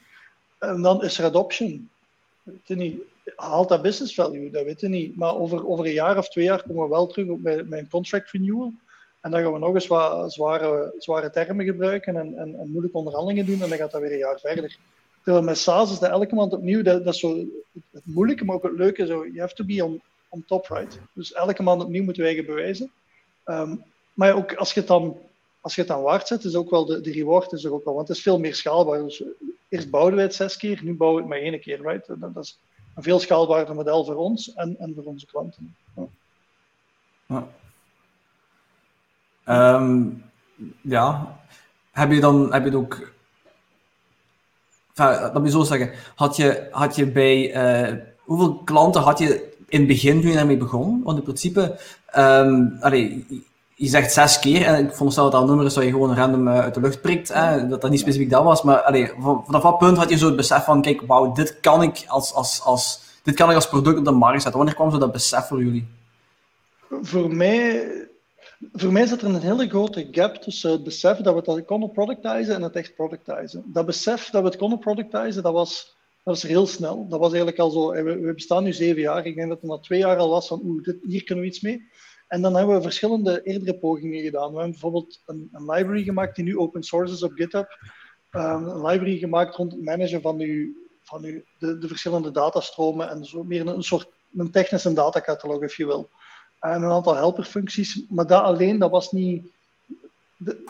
En 0.60 0.82
dan 0.82 1.04
is 1.04 1.18
er 1.18 1.26
adoption. 1.26 1.90
Weet 2.44 2.78
niet, 2.78 3.02
haalt 3.36 3.70
dat 3.70 3.82
business 3.82 4.14
value? 4.14 4.52
Dat 4.52 4.64
weet 4.64 4.82
je 4.82 4.88
niet. 4.88 5.16
Maar 5.16 5.36
over, 5.36 5.68
over 5.68 5.86
een 5.86 5.94
jaar 5.94 6.18
of 6.18 6.30
twee 6.30 6.46
jaar 6.46 6.64
komen 6.64 6.84
we 6.84 6.90
wel 6.90 7.08
terug 7.08 7.28
op 7.28 7.42
mijn, 7.42 7.88
contract 7.90 8.32
renewal. 8.32 8.74
En 9.22 9.32
dan 9.32 9.42
gaan 9.42 9.54
we 9.54 9.60
nog 9.60 9.74
eens 9.74 9.88
wat 9.88 10.34
zware, 10.34 10.94
zware 10.98 11.30
termen 11.30 11.66
gebruiken 11.66 12.16
en, 12.16 12.38
en, 12.38 12.56
en 12.60 12.70
moeilijke 12.70 12.98
onderhandelingen 12.98 13.46
doen. 13.46 13.62
En 13.62 13.70
dan 13.70 13.78
gaat 13.78 13.92
dat 13.92 14.02
weer 14.02 14.12
een 14.12 14.18
jaar 14.18 14.40
verder. 14.40 14.78
Terwijl 15.24 15.46
met 15.46 15.58
SaaS 15.58 15.92
is 15.92 16.00
dat 16.00 16.10
elke 16.10 16.36
maand 16.36 16.54
opnieuw, 16.54 16.82
dat, 16.82 17.04
dat 17.04 17.14
is 17.14 17.20
zo 17.20 17.46
het 17.92 18.06
moeilijke, 18.06 18.46
maar 18.46 18.56
ook 18.56 18.64
het 18.64 18.78
leuke. 18.78 19.06
Zo, 19.06 19.26
you 19.26 19.40
have 19.40 19.54
to 19.54 19.66
be 19.66 19.84
on, 19.86 20.02
on 20.34 20.44
top, 20.48 20.68
right? 20.68 21.00
Dus 21.14 21.34
elke 21.34 21.64
maand 21.64 21.82
opnieuw 21.82 22.04
moeten 22.04 22.24
wij 22.24 22.46
bewijzen. 22.46 22.92
Um, 23.46 23.84
maar 24.14 24.34
ook 24.34 24.54
als 24.56 24.74
je 24.74 24.80
het 24.80 24.90
dan, 24.90 25.18
als 25.62 25.76
je 25.76 25.82
het 25.82 25.90
dan 25.90 26.02
waard 26.02 26.28
zet, 26.28 26.44
is 26.44 26.56
ook 26.56 26.70
wel 26.70 26.86
de, 26.86 27.02
de 27.02 27.12
reward 27.12 27.52
is 27.52 27.64
er 27.64 27.74
ook 27.74 27.86
wel, 27.86 27.94
want 27.94 28.08
het 28.08 28.18
is 28.18 28.24
veel 28.24 28.40
meer 28.40 28.56
schaalbaar. 28.56 29.04
Dus 29.04 29.24
eerst 29.70 29.90
bouwden 29.90 30.16
wij 30.16 30.24
het 30.24 30.36
zes 30.36 30.58
keer, 30.58 30.80
nu 30.84 30.96
bouwen 30.96 31.24
we 31.24 31.30
het 31.30 31.40
maar 31.40 31.52
één 31.52 31.62
keer, 31.62 31.82
right? 31.82 32.08
Dat, 32.08 32.34
dat 32.34 32.44
is 32.44 32.60
een 32.96 33.04
veel 33.04 33.20
schaalbaarder 33.20 33.76
model 33.76 34.06
voor 34.06 34.16
ons 34.16 34.54
en, 34.54 34.76
en 34.80 34.94
voor 34.96 35.04
onze 35.04 35.26
klanten. 35.26 35.76
Ja. 35.96 37.48
Ja. 39.46 39.76
Um, 39.76 40.24
ja. 40.82 41.38
Heb 41.92 42.12
je 42.12 42.20
dan 42.20 42.54
heb 42.54 42.64
je 42.64 42.70
het 42.70 42.78
ook 42.78 43.12
enfin, 44.94 45.34
moet 45.34 45.44
je 45.44 45.50
zo 45.50 45.64
zeggen, 45.64 45.92
had 46.16 46.36
je, 46.36 46.68
had 46.72 46.96
je 46.96 47.12
bij, 47.12 47.56
uh, 47.92 48.00
hoeveel 48.20 48.56
klanten 48.56 49.02
had 49.02 49.20
je 49.20 49.53
in 49.74 49.80
het 49.80 49.88
begin 49.88 50.22
toen 50.22 50.30
je 50.30 50.36
daarmee 50.36 50.58
begon? 50.58 51.02
Want 51.04 51.18
in 51.18 51.24
principe, 51.24 51.80
um, 52.18 52.78
allee, 52.80 53.26
je 53.76 53.88
zegt 53.88 54.14
zes 54.14 54.40
keer, 54.40 54.66
en 54.66 54.86
ik 54.86 54.96
vond 54.96 55.16
dat 55.16 55.32
dat 55.32 55.48
nummer 55.48 55.66
is 55.66 55.74
dat 55.74 55.84
je 55.84 55.90
gewoon 55.90 56.16
random 56.16 56.48
uh, 56.48 56.60
uit 56.60 56.74
de 56.74 56.82
lucht 56.82 57.02
prikt, 57.02 57.34
hè, 57.34 57.68
dat 57.68 57.82
dat 57.82 57.92
niet 57.92 58.00
specifiek 58.00 58.30
dat 58.30 58.44
was, 58.44 58.64
maar 58.64 58.82
allee, 58.82 59.12
vanaf 59.46 59.64
wat 59.64 59.78
punt 59.78 59.98
had 59.98 60.10
je 60.10 60.18
zo 60.18 60.26
het 60.26 60.36
besef 60.36 60.64
van, 60.64 60.82
kijk, 60.82 61.02
wauw, 61.02 61.32
dit 61.32 61.60
kan 61.60 61.84
ik 61.84 62.04
als, 62.08 62.34
als, 62.34 62.62
als, 62.64 63.00
dit 63.24 63.36
kan 63.36 63.50
ik 63.50 63.56
als 63.56 63.68
product 63.68 63.98
op 63.98 64.06
de 64.06 64.12
markt 64.12 64.42
zetten. 64.42 64.58
Wanneer 64.58 64.76
kwam 64.76 64.92
zo 64.92 64.98
dat 64.98 65.12
besef 65.12 65.48
voor 65.48 65.64
jullie? 65.64 65.88
Voor 67.02 67.36
mij 67.36 67.88
voor 68.74 68.92
mij 68.92 69.06
zit 69.06 69.22
er 69.22 69.28
een 69.28 69.42
hele 69.42 69.70
grote 69.70 70.08
gap 70.12 70.36
tussen 70.36 70.72
het 70.72 70.84
besef 70.84 71.18
dat 71.18 71.46
we 71.46 71.52
het 71.52 71.66
konden 71.66 71.92
productizen 71.92 72.56
en 72.56 72.62
het 72.62 72.76
echt 72.76 72.96
productizen. 72.96 73.64
Dat 73.66 73.86
besef 73.86 74.30
dat 74.30 74.42
we 74.42 74.48
het 74.48 74.58
konden 74.58 74.80
productizen, 74.80 75.44
dat 75.44 75.54
was, 75.54 75.96
dat 76.24 76.42
was 76.42 76.44
heel 76.44 76.68
snel. 76.68 77.08
Dat 77.08 77.20
was 77.20 77.28
eigenlijk 77.28 77.60
al 77.60 77.70
zo, 77.70 77.92
we, 77.92 78.20
we 78.20 78.34
bestaan 78.34 78.64
nu 78.64 78.74
zeven 78.74 79.02
jaar. 79.02 79.26
Ik 79.26 79.36
denk 79.36 79.50
dat 79.50 79.62
het 79.62 79.70
na 79.70 79.78
twee 79.78 80.00
jaar 80.00 80.18
al 80.18 80.30
was 80.30 80.48
van, 80.48 80.62
oeh, 80.64 80.84
dit, 80.84 80.98
hier 81.02 81.24
kunnen 81.24 81.44
we 81.44 81.50
iets 81.50 81.62
mee. 81.62 81.90
En 82.28 82.42
dan 82.42 82.56
hebben 82.56 82.76
we 82.76 82.82
verschillende 82.82 83.42
eerdere 83.44 83.78
pogingen 83.78 84.22
gedaan. 84.22 84.48
We 84.48 84.54
hebben 84.54 84.72
bijvoorbeeld 84.72 85.22
een, 85.26 85.50
een 85.52 85.72
library 85.72 86.04
gemaakt 86.04 86.36
die 86.36 86.46
nu 86.46 86.58
open 86.58 86.84
source 86.84 87.14
is 87.14 87.24
op 87.24 87.32
GitHub. 87.32 87.78
Um, 88.32 88.68
een 88.68 88.86
library 88.86 89.18
gemaakt 89.18 89.56
rond 89.56 89.72
het 89.72 89.84
managen 89.84 90.22
van, 90.22 90.40
uw, 90.40 90.74
van 91.02 91.24
uw, 91.24 91.42
de, 91.60 91.78
de 91.78 91.88
verschillende 91.88 92.32
datastromen 92.32 93.10
en 93.10 93.26
zo 93.26 93.44
meer 93.44 93.62
een, 93.62 93.68
een 93.68 93.84
soort 93.84 94.08
een 94.38 94.52
technische 94.52 94.94
datacatalog, 94.94 95.62
if 95.62 95.78
je 95.78 95.86
wil 95.86 96.10
en 96.60 96.84
een 96.84 96.92
aantal 96.92 97.16
helperfuncties. 97.16 98.06
Maar 98.10 98.28
dat 98.28 98.44
alleen, 98.44 98.80
dat 98.80 98.92
was 98.92 99.12
niet. 99.12 99.52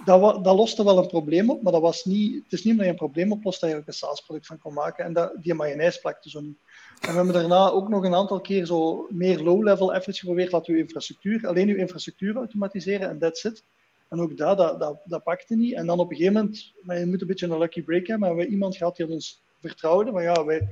Dat, 0.05 0.43
dat 0.43 0.55
loste 0.55 0.83
wel 0.83 0.97
een 0.97 1.07
probleem 1.07 1.49
op, 1.49 1.61
maar 1.61 1.71
dat 1.71 1.81
was 1.81 2.05
niet, 2.05 2.43
het 2.43 2.53
is 2.53 2.63
niet 2.63 2.71
omdat 2.71 2.85
je 2.85 2.91
een 2.91 2.97
probleem 2.97 3.31
oplost 3.31 3.61
dat 3.61 3.69
je 3.69 3.75
ook 3.75 3.87
een 3.87 3.93
SaaS-product 3.93 4.45
van 4.45 4.59
kon 4.59 4.73
maken. 4.73 5.05
En 5.05 5.13
dat, 5.13 5.33
die 5.41 5.53
mayonaise 5.53 5.99
plakte 5.99 6.29
zo 6.29 6.41
niet. 6.41 6.57
En 7.01 7.09
we 7.09 7.15
hebben 7.15 7.33
daarna 7.33 7.69
ook 7.69 7.89
nog 7.89 8.03
een 8.03 8.15
aantal 8.15 8.41
keer 8.41 8.65
zo 8.65 9.07
meer 9.09 9.39
low-level 9.39 9.93
efforts 9.93 10.19
geprobeerd. 10.19 10.51
Laten 10.51 10.73
we 10.73 10.79
infrastructuur, 10.79 11.47
alleen 11.47 11.69
uw 11.69 11.75
infrastructuur 11.75 12.35
automatiseren 12.35 13.09
en 13.09 13.19
that's 13.19 13.43
it. 13.43 13.63
En 14.07 14.19
ook 14.19 14.37
dat, 14.37 14.57
dat, 14.57 14.79
dat, 14.79 14.97
dat 15.05 15.23
pakte 15.23 15.55
niet. 15.55 15.73
En 15.73 15.85
dan 15.85 15.99
op 15.99 16.09
een 16.09 16.15
gegeven 16.15 16.41
moment, 16.41 16.73
maar 16.81 16.99
je 16.99 17.05
moet 17.05 17.21
een 17.21 17.27
beetje 17.27 17.47
een 17.47 17.57
lucky 17.57 17.83
break 17.83 18.07
hebben, 18.07 18.27
maar 18.27 18.37
we 18.37 18.47
iemand 18.47 18.77
gehad 18.77 18.95
die 18.95 19.09
ons 19.09 19.41
vertrouwde. 19.59 20.11
Maar 20.11 20.23
ja, 20.23 20.45
wij, 20.45 20.67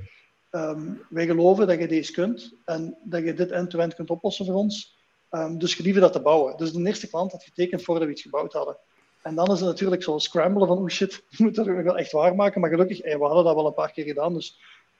um, 0.50 1.00
wij 1.08 1.26
geloven 1.26 1.66
dat 1.66 1.78
je 1.78 1.88
deze 1.88 2.12
kunt 2.12 2.54
en 2.64 2.96
dat 3.04 3.24
je 3.24 3.34
dit 3.34 3.50
end-to-end 3.50 3.74
-end 3.74 3.94
kunt 3.94 4.10
oplossen 4.10 4.46
voor 4.46 4.54
ons. 4.54 4.96
Um, 5.34 5.58
dus 5.58 5.74
gelieve 5.74 6.00
dat 6.00 6.12
te 6.12 6.20
bouwen. 6.20 6.56
Dus 6.56 6.72
de 6.72 6.86
eerste 6.86 7.08
klant 7.08 7.32
had 7.32 7.44
getekend 7.44 7.82
voordat 7.82 8.04
we 8.04 8.10
iets 8.10 8.22
gebouwd 8.22 8.52
hadden. 8.52 8.76
En 9.22 9.34
dan 9.34 9.52
is 9.52 9.58
het 9.58 9.68
natuurlijk 9.68 10.02
zo 10.02 10.18
scramblen 10.18 10.68
van, 10.68 10.78
oh 10.78 10.88
shit, 10.88 11.22
we 11.30 11.44
moeten 11.44 11.76
het 11.76 11.84
wel 11.84 11.98
echt 11.98 12.12
waarmaken. 12.12 12.60
Maar 12.60 12.70
gelukkig, 12.70 13.02
we 13.02 13.16
hadden 13.18 13.44
dat 13.44 13.54
wel 13.54 13.66
een 13.66 13.74
paar 13.74 13.92
keer 13.92 14.04
gedaan. 14.04 14.34
Dus, 14.34 14.58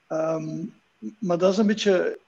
um, 0.09 0.73
maar 1.19 1.37
dat 1.37 1.51
is 1.51 1.57
een 1.57 1.67
beetje, 1.67 2.19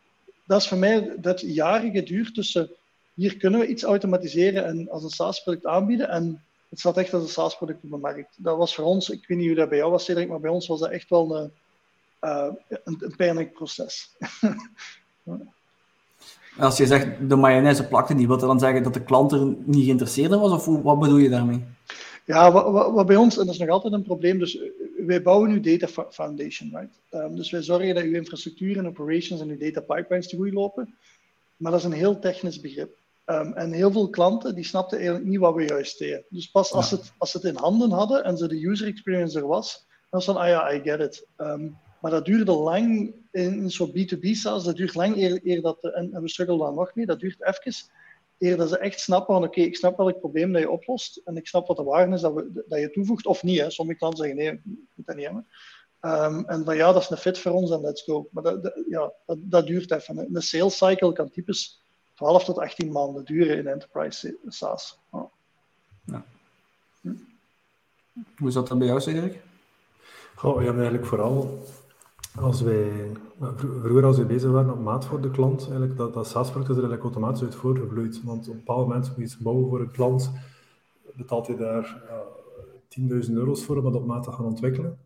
dat 0.45 0.61
is 0.61 0.67
voor 0.67 0.77
mij 0.77 1.15
dat 1.17 1.41
jaren 1.41 1.91
geduurd 1.91 2.33
tussen, 2.33 2.71
hier 3.13 3.37
kunnen 3.37 3.59
we 3.59 3.67
iets 3.67 3.83
automatiseren 3.83 4.65
en 4.65 4.89
als 4.89 5.03
een 5.03 5.09
SaaS-product 5.09 5.65
aanbieden. 5.65 6.09
En 6.09 6.43
het 6.69 6.79
staat 6.79 6.97
echt 6.97 7.13
als 7.13 7.23
een 7.23 7.29
SaaS-product 7.29 7.83
op 7.83 7.89
de 7.89 7.97
markt. 7.97 8.35
Dat 8.37 8.57
was 8.57 8.75
voor 8.75 8.85
ons, 8.85 9.09
ik 9.09 9.27
weet 9.27 9.37
niet 9.37 9.47
hoe 9.47 9.55
dat 9.55 9.69
bij 9.69 9.77
jou 9.77 9.91
was, 9.91 10.05
Cedric, 10.05 10.27
maar 10.27 10.39
bij 10.39 10.51
ons 10.51 10.67
was 10.67 10.79
dat 10.79 10.89
echt 10.89 11.09
wel 11.09 11.37
een, 11.37 11.51
uh, 12.21 12.51
een, 12.67 12.97
een 12.99 13.15
pijnlijk 13.15 13.53
proces. 13.53 14.15
Als 16.59 16.77
je 16.77 16.85
zegt 16.85 17.29
de 17.29 17.35
mayonaise 17.35 17.87
plakte 17.87 18.13
niet, 18.13 18.27
wil 18.27 18.37
dat 18.37 18.47
dan 18.47 18.59
zeggen 18.59 18.83
dat 18.83 18.93
de 18.93 19.03
klant 19.03 19.31
er 19.31 19.55
niet 19.63 19.83
geïnteresseerd 19.83 20.31
in 20.31 20.39
was? 20.39 20.51
Of 20.51 20.83
wat 20.83 20.99
bedoel 20.99 21.17
je 21.17 21.29
daarmee? 21.29 21.63
Ja, 22.25 22.51
wat, 22.51 22.71
wat, 22.71 22.91
wat, 22.91 23.05
bij 23.05 23.15
ons, 23.15 23.37
en 23.37 23.45
dat 23.45 23.53
is 23.53 23.59
nog 23.59 23.69
altijd 23.69 23.93
een 23.93 24.03
probleem, 24.03 24.39
dus 24.39 24.57
eh, 24.57 24.69
wij 25.05 25.21
bouwen 25.21 25.49
nu 25.49 25.59
data 25.59 26.03
foundation, 26.09 26.69
right? 26.73 27.23
Um, 27.25 27.35
dus 27.35 27.51
wij 27.51 27.61
zorgen 27.61 27.95
dat 27.95 28.03
uw 28.03 28.13
infrastructuur 28.13 28.77
en 28.77 28.87
operations 28.87 29.41
en 29.41 29.49
uw 29.49 29.57
data 29.57 29.81
pipelines 29.81 30.27
te 30.27 30.35
goed 30.35 30.53
lopen. 30.53 30.95
Maar 31.57 31.71
dat 31.71 31.79
is 31.79 31.85
een 31.85 31.91
heel 31.91 32.19
technisch 32.19 32.59
begrip. 32.59 32.95
Um, 33.25 33.53
en 33.53 33.71
heel 33.71 33.91
veel 33.91 34.09
klanten 34.09 34.55
die 34.55 34.63
snapten 34.63 34.97
eigenlijk 34.97 35.27
niet 35.27 35.39
wat 35.39 35.55
we 35.55 35.63
juist 35.63 35.99
deden. 35.99 36.23
Dus 36.29 36.51
pas 36.51 36.71
als, 36.71 36.89
ja. 36.89 36.95
het, 36.95 37.11
als 37.17 37.31
ze 37.31 37.37
het 37.37 37.45
in 37.45 37.55
handen 37.55 37.91
hadden 37.91 38.23
en 38.23 38.37
ze 38.37 38.47
de 38.47 38.67
user 38.67 38.87
experience 38.87 39.39
er 39.39 39.47
was, 39.47 39.85
dan 39.87 40.07
was 40.09 40.25
van, 40.25 40.37
ah 40.37 40.47
ja, 40.47 40.73
I 40.73 40.81
get 40.83 40.99
it. 40.99 41.27
Um, 41.37 41.77
maar 42.01 42.11
dat 42.11 42.25
duurde 42.25 42.51
lang 42.51 43.13
in 43.35 43.71
zo'n 43.71 43.91
B2B 43.91 44.31
SaaS, 44.31 44.63
dat 44.63 44.75
duurt 44.75 44.95
lang 44.95 45.15
eer, 45.17 45.39
eer 45.43 45.61
dat, 45.61 45.83
en, 45.83 46.13
en 46.13 46.21
we 46.21 46.29
struggelen 46.29 46.59
daar 46.59 46.73
nog 46.73 46.95
mee, 46.95 47.05
dat 47.05 47.19
duurt 47.19 47.43
even, 47.43 47.73
eer 48.37 48.57
dat 48.57 48.69
ze 48.69 48.77
echt 48.77 48.99
snappen 48.99 49.33
van 49.33 49.43
oké, 49.43 49.51
okay, 49.51 49.63
ik 49.63 49.75
snap 49.75 49.97
welk 49.97 50.19
probleem 50.19 50.51
dat 50.51 50.61
je 50.61 50.69
oplost 50.69 51.21
en 51.23 51.37
ik 51.37 51.47
snap 51.47 51.67
wat 51.67 51.77
de 51.77 51.83
waarde 51.83 52.15
is 52.15 52.21
dat, 52.21 52.33
we, 52.33 52.63
dat 52.67 52.79
je 52.79 52.91
toevoegt, 52.91 53.25
of 53.25 53.43
niet. 53.43 53.59
Hè. 53.59 53.69
Sommige 53.69 53.97
klanten 53.97 54.19
zeggen 54.19 54.37
nee, 54.37 54.53
ik 54.53 54.61
moet 54.95 55.05
dat 55.05 55.15
niet 55.15 55.25
hebben. 55.25 55.47
Um, 56.01 56.45
en 56.45 56.65
van 56.65 56.75
ja, 56.75 56.91
dat 56.91 57.01
is 57.01 57.09
een 57.09 57.17
fit 57.17 57.39
voor 57.39 57.51
ons 57.51 57.71
en 57.71 57.81
let's 57.81 58.03
go. 58.03 58.27
Maar 58.31 58.43
dat, 58.43 58.63
dat 58.63 58.73
ja, 58.89 59.11
dat, 59.25 59.37
dat, 59.41 59.67
duurt 59.67 59.91
even. 59.91 60.35
Een 60.35 60.41
sales 60.41 60.77
cycle 60.77 61.13
kan 61.13 61.29
typisch 61.29 61.81
12 62.13 62.43
tot 62.43 62.57
18 62.57 62.91
maanden 62.91 63.25
duren 63.25 63.57
in 63.57 63.67
enterprise 63.67 64.37
SaaS. 64.47 64.99
Oh. 65.09 65.31
Ja. 66.05 66.25
Hm. 67.01 67.13
Hoe 68.37 68.47
is 68.47 68.53
dat 68.53 68.67
dan 68.67 68.77
bij 68.77 68.87
jou, 68.87 69.01
Cedric? 69.01 69.41
Goh, 70.35 70.63
ja, 70.63 70.73
eigenlijk 70.73 71.05
vooral 71.05 71.59
als 72.39 72.61
wij, 72.61 73.11
vroeger 73.57 74.05
als 74.05 74.17
we 74.17 74.25
bezig 74.25 74.51
waren 74.51 74.73
op 74.73 74.79
maat 74.79 75.05
voor 75.05 75.21
de 75.21 75.31
klant, 75.31 75.61
eigenlijk, 75.61 75.97
dat, 75.97 76.13
dat 76.13 76.27
SaaS-product 76.27 76.69
is 76.69 76.77
er 76.77 76.83
eigenlijk 76.83 77.15
automatisch 77.15 77.43
uit 77.43 77.55
voorgevloeid. 77.55 78.23
Want 78.23 78.47
op 78.47 78.53
een 78.53 78.59
bepaald 78.59 78.87
moment 78.87 79.07
moet 79.07 79.17
je 79.17 79.23
iets 79.23 79.37
bouwen 79.37 79.69
voor 79.69 79.79
een 79.79 79.91
klant, 79.91 80.31
betaalt 81.15 81.47
hij 81.47 81.55
daar 81.55 82.03
uh, 82.99 83.23
10.000 83.27 83.33
euro's 83.33 83.63
voor 83.63 83.77
om 83.77 83.83
dat 83.83 83.95
op 83.95 84.05
maat 84.05 84.23
te 84.23 84.31
gaan 84.31 84.45
ontwikkelen. 84.45 84.97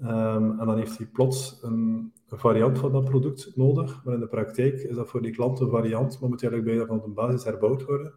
Um, 0.00 0.60
en 0.60 0.66
dan 0.66 0.76
heeft 0.76 0.98
hij 0.98 1.06
plots 1.06 1.58
een, 1.62 2.12
variant 2.30 2.78
van 2.78 2.92
dat 2.92 3.04
product 3.04 3.52
nodig, 3.56 4.04
maar 4.04 4.14
in 4.14 4.20
de 4.20 4.26
praktijk 4.26 4.80
is 4.80 4.96
dat 4.96 5.08
voor 5.08 5.22
die 5.22 5.32
klant 5.32 5.60
een 5.60 5.70
variant, 5.70 6.20
maar 6.20 6.28
moet 6.28 6.42
eigenlijk 6.42 6.76
bijna 6.76 6.86
van 6.86 7.08
de 7.08 7.14
basis 7.14 7.44
herbouwd 7.44 7.84
worden 7.84 8.12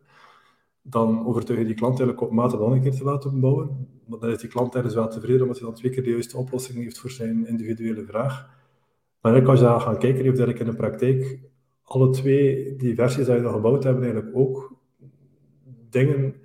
dan 0.81 1.25
overtuig 1.25 1.59
je 1.59 1.65
die 1.65 1.75
klant 1.75 1.99
eigenlijk 1.99 2.21
op 2.21 2.31
maat 2.31 2.53
een 2.53 2.81
keer 2.81 2.91
te 2.91 3.03
laten 3.03 3.39
bouwen. 3.39 3.87
Dan 4.19 4.29
is 4.29 4.37
die 4.37 4.49
klant 4.49 4.75
ergens 4.75 4.93
wel 4.93 5.07
tevreden 5.07 5.41
omdat 5.41 5.57
hij 5.57 5.67
dan 5.67 5.75
twee 5.75 5.91
keer 5.91 6.03
de 6.03 6.09
juiste 6.09 6.37
oplossing 6.37 6.83
heeft 6.83 6.99
voor 6.99 7.09
zijn 7.09 7.47
individuele 7.47 8.05
vraag. 8.05 8.49
Maar 9.21 9.47
als 9.47 9.59
je 9.59 9.65
daar 9.65 9.79
gaat 9.79 9.97
kijken, 9.97 10.23
heeft 10.23 10.39
eigenlijk 10.39 10.59
in 10.59 10.65
de 10.65 10.75
praktijk 10.75 11.39
alle 11.83 12.09
twee 12.09 12.75
die 12.75 12.95
versies 12.95 13.25
die 13.25 13.35
je 13.35 13.41
dan 13.41 13.53
gebouwd 13.53 13.83
hebben 13.83 14.03
eigenlijk 14.03 14.35
ook 14.35 14.75
dingen... 15.89 16.35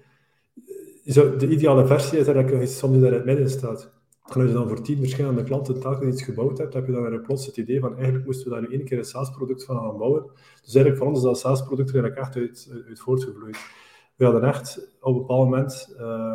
De 1.05 1.49
ideale 1.49 1.87
versie 1.87 2.19
is 2.19 2.27
eigenlijk 2.27 2.63
iets 2.63 2.79
soms 2.79 3.01
daar 3.01 3.09
in 3.09 3.15
het 3.15 3.25
midden 3.25 3.51
staat. 3.51 3.95
En 4.25 4.41
als 4.41 4.51
je 4.51 4.53
dan 4.53 4.69
voor 4.69 4.83
tien 4.83 4.99
verschillende 4.99 5.43
klanten 5.43 5.81
telkens 5.81 6.15
iets 6.15 6.23
gebouwd 6.23 6.59
hebt, 6.59 6.75
heb 6.75 6.87
je 6.87 6.93
dan 6.93 7.23
plots 7.23 7.47
het 7.47 7.57
idee 7.57 7.81
van 7.81 7.95
eigenlijk 7.95 8.25
moesten 8.25 8.45
we 8.45 8.51
daar 8.51 8.69
nu 8.69 8.77
één 8.77 8.85
keer 8.85 8.99
een 8.99 9.05
SaaS-product 9.05 9.65
van 9.65 9.77
gaan 9.77 9.99
bouwen. 9.99 10.25
Dus 10.63 10.75
eigenlijk 10.75 10.97
voor 10.97 11.07
ons 11.07 11.19
is 11.19 11.25
dat 11.25 11.39
SaaS-product 11.39 11.89
er 11.89 12.03
eigenlijk 12.03 12.27
echt 12.27 12.37
uit, 12.37 12.85
uit 12.89 13.01
voortgevloeid 13.01 13.59
we 14.17 14.25
hadden 14.25 14.45
echt 14.45 14.97
op 15.01 15.15
een 15.15 15.21
bepaald 15.21 15.45
moment 15.45 15.97
uh, 15.99 16.35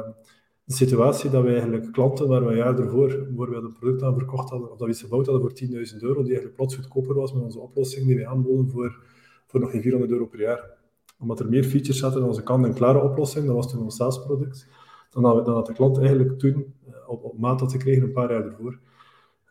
een 0.71 0.87
situatie 0.87 1.29
dat 1.29 1.43
we 1.43 1.49
eigenlijk 1.49 1.91
klanten 1.91 2.27
waar 2.27 2.45
we 2.45 2.51
een 2.51 2.57
jaar 2.57 2.79
ervoor 2.79 3.07
bijvoorbeeld 3.07 3.63
een 3.63 3.73
product 3.79 4.03
aan 4.03 4.17
verkocht 4.17 4.49
hadden, 4.49 4.71
of 4.71 4.77
dat 4.77 4.87
we 4.87 4.93
iets 4.93 5.01
gebouwd 5.01 5.25
hadden 5.25 5.41
voor 5.41 5.59
10.000 5.93 5.97
euro, 5.99 6.21
die 6.21 6.31
eigenlijk 6.31 6.55
plots 6.55 6.75
goedkoper 6.75 7.15
was 7.15 7.33
met 7.33 7.43
onze 7.43 7.59
oplossing 7.59 8.05
die 8.05 8.15
we 8.15 8.27
aanboden 8.27 8.69
voor, 8.69 9.03
voor 9.47 9.59
nog 9.59 9.71
geen 9.71 9.81
400 9.81 10.11
euro 10.11 10.25
per 10.25 10.39
jaar. 10.39 10.77
Omdat 11.19 11.39
er 11.39 11.49
meer 11.49 11.63
features 11.63 11.99
zaten 11.99 12.19
in 12.21 12.27
onze 12.27 12.43
kant-en-klare 12.43 13.01
oplossing, 13.01 13.45
dat 13.45 13.55
was 13.55 13.71
toen 13.71 13.83
ons 13.83 13.95
SaaS-product, 13.95 14.67
dan, 15.09 15.23
dan 15.23 15.53
had 15.53 15.65
de 15.65 15.73
klant 15.73 15.97
eigenlijk 15.97 16.39
toen 16.39 16.73
eh, 16.87 17.09
op, 17.09 17.37
maat 17.37 17.59
had 17.59 17.71
gekregen 17.71 18.03
een 18.03 18.11
paar 18.11 18.31
jaar 18.31 18.45
ervoor. 18.45 18.79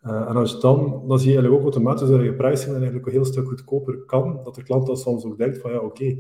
Uh, 0.06 0.28
en 0.28 0.36
als 0.36 0.52
je 0.52 0.58
dan, 0.58 1.04
dan 1.08 1.18
zie 1.18 1.28
je 1.28 1.34
eigenlijk 1.34 1.54
ook 1.54 1.72
automatisch 1.72 2.08
dat 2.08 2.22
je 2.22 2.34
pricing 2.34 2.66
dan 2.66 2.74
eigenlijk 2.74 3.06
een 3.06 3.12
heel 3.12 3.24
stuk 3.24 3.48
goedkoper 3.48 3.98
kan, 3.98 4.40
dat 4.44 4.54
de 4.54 4.62
klant 4.62 4.86
dan 4.86 4.96
soms 4.96 5.24
ook 5.24 5.38
denkt 5.38 5.58
van 5.58 5.72
ja, 5.72 5.78
oké, 5.78 6.16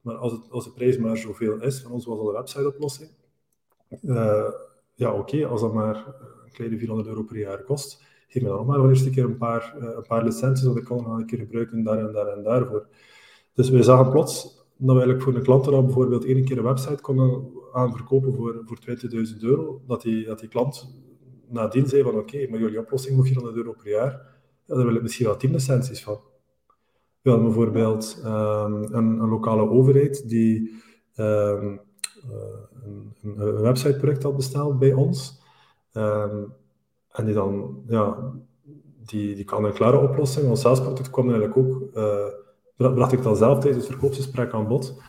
maar 0.00 0.14
als, 0.14 0.32
het, 0.32 0.50
als 0.50 0.64
de 0.64 0.72
prijs 0.72 0.98
maar 0.98 1.16
zoveel 1.16 1.62
is, 1.62 1.80
van 1.80 1.92
ons 1.92 2.06
was 2.06 2.18
al 2.18 2.24
de 2.24 2.32
website-oplossing, 2.32 3.10
uh, 4.02 4.48
ja 4.94 5.12
oké, 5.12 5.46
als 5.46 5.60
dat 5.60 5.74
maar 5.74 5.96
een 6.44 6.52
kleine 6.52 6.78
400 6.78 7.08
euro 7.08 7.22
per 7.22 7.38
jaar 7.38 7.62
kost, 7.62 8.02
geef 8.28 8.42
me 8.42 8.48
dan 8.48 8.58
nog 8.58 8.66
maar 8.66 8.80
wel 8.80 8.88
eerst 8.88 9.06
een 9.06 9.12
keer 9.12 9.24
een 9.24 9.36
paar, 9.36 9.74
uh, 9.78 9.84
een 9.96 10.06
paar 10.06 10.24
licenties, 10.24 10.64
want 10.64 10.78
ik 10.78 10.84
kan 10.84 10.96
nog 10.96 11.18
een 11.18 11.26
keer 11.26 11.38
gebruiken 11.38 11.82
daar 11.82 11.98
en 11.98 12.12
daar 12.12 12.26
en 12.26 12.42
daarvoor. 12.42 12.86
Dus 13.54 13.70
wij 13.70 13.82
zagen 13.82 14.10
plots 14.10 14.42
dat 14.76 14.96
we 14.96 15.02
eigenlijk 15.02 15.22
voor 15.22 15.34
een 15.34 15.42
klant 15.42 15.64
dan 15.64 15.84
bijvoorbeeld 15.84 16.24
één 16.24 16.44
keer 16.44 16.58
een 16.58 16.64
website 16.64 17.00
konden 17.00 17.52
aanverkopen 17.72 18.34
voor, 18.34 18.62
voor 18.64 18.78
20.000 19.34 19.40
euro, 19.40 19.82
dat 19.86 20.02
die, 20.02 20.26
dat 20.26 20.40
die 20.40 20.48
klant 20.48 21.02
nadien 21.48 21.86
zei 21.86 22.02
van 22.02 22.18
oké, 22.18 22.46
maar 22.50 22.60
jullie 22.60 22.78
oplossing 22.78 23.16
moet 23.16 23.26
400 23.26 23.56
euro 23.56 23.72
per 23.72 23.90
jaar, 23.90 24.10
ja, 24.64 24.74
daar 24.74 24.84
wil 24.84 24.94
ik 24.94 25.02
misschien 25.02 25.26
wel 25.26 25.36
10 25.36 25.50
licenties 25.50 26.02
van. 26.02 26.18
We 27.20 27.30
hadden 27.30 27.48
bijvoorbeeld 27.48 28.20
ehm, 28.24 28.74
een, 28.74 28.94
een, 28.94 29.28
lokale 29.28 29.68
overheid 29.68 30.28
die 30.28 30.82
um, 31.16 31.80
een, 32.84 33.12
een, 33.22 33.60
websiteproject 33.60 34.22
had 34.22 34.36
besteld 34.36 34.78
bij 34.78 34.92
ons. 34.92 35.42
Um, 35.92 36.52
en 37.10 37.24
die 37.24 37.34
dan, 37.34 37.82
ja, 37.86 38.32
die, 39.06 39.34
die 39.34 39.44
kan 39.44 39.64
een 39.64 39.72
klare 39.72 39.98
oplossing. 39.98 40.48
Ons 40.48 40.60
salesproduct 40.60 41.10
kwam 41.10 41.30
eigenlijk 41.30 41.56
ook, 41.56 41.82
uh, 41.94 42.92
bracht 42.94 43.12
ik 43.12 43.22
dan 43.22 43.36
zelf 43.36 43.58
tijdens 43.58 43.88
het 43.88 44.52
aan 44.52 44.68
bod. 44.68 45.02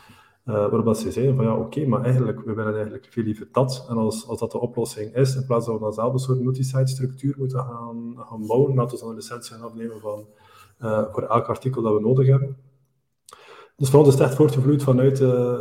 Uh, 0.44 0.54
waarop 0.54 0.94
ze 0.94 1.12
zeiden 1.12 1.36
van 1.36 1.44
ja, 1.44 1.56
oké, 1.56 1.86
maar 1.86 2.02
eigenlijk, 2.02 2.44
we 2.44 2.54
willen 2.54 2.74
eigenlijk 2.74 3.06
veel 3.10 3.24
liever 3.24 3.48
dat. 3.52 3.86
En 3.88 3.96
als, 3.96 4.28
als 4.28 4.38
dat 4.38 4.52
de 4.52 4.60
oplossing 4.60 5.14
is, 5.14 5.34
in 5.36 5.46
plaats 5.46 5.66
van 5.66 5.74
we 5.74 5.80
dan 5.80 5.92
zelf 5.92 6.12
een 6.12 6.18
soort 6.18 6.40
multisite 6.40 6.86
structuur 6.86 7.34
moeten 7.38 7.58
gaan, 7.58 8.14
gaan 8.16 8.46
bouwen, 8.46 8.74
laten 8.74 8.94
we 8.94 9.00
dan 9.00 9.10
een 9.10 9.16
licentie 9.16 9.54
gaan 9.54 9.64
afnemen 9.64 10.00
van, 10.00 10.26
voor 11.12 11.22
elk 11.22 11.46
artikel 11.46 11.82
dat 11.82 11.94
we 11.94 12.00
nodig 12.00 12.26
hebben. 12.26 12.56
Dus 13.76 13.90
voor 13.90 13.98
ons 13.98 14.08
is 14.08 14.14
het 14.14 14.22
echt 14.22 14.34
voortgevloeid 14.34 14.82
vanuit, 14.82 15.20
uh, 15.20 15.60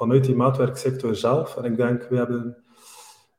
vanuit 0.00 0.24
die 0.24 0.34
maatwerksector 0.34 1.14
zelf. 1.14 1.56
En 1.56 1.64
ik 1.64 1.76
denk, 1.76 2.08
we 2.08 2.16
hebben, 2.16 2.56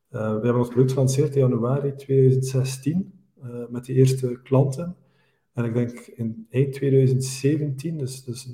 we 0.10 0.18
hebben 0.18 0.58
ons 0.58 0.68
product 0.68 0.92
gelanceerd 0.92 1.36
in 1.36 1.42
januari 1.42 1.96
2016 1.96 3.14
met 3.70 3.86
die 3.86 3.96
eerste 3.96 4.40
klanten. 4.44 4.96
En 5.54 5.66
ik 5.66 5.74
denk 5.74 5.92
in 6.00 6.48
eind 6.50 6.74
2017, 6.74 7.98
dus, 7.98 8.24
dus 8.24 8.50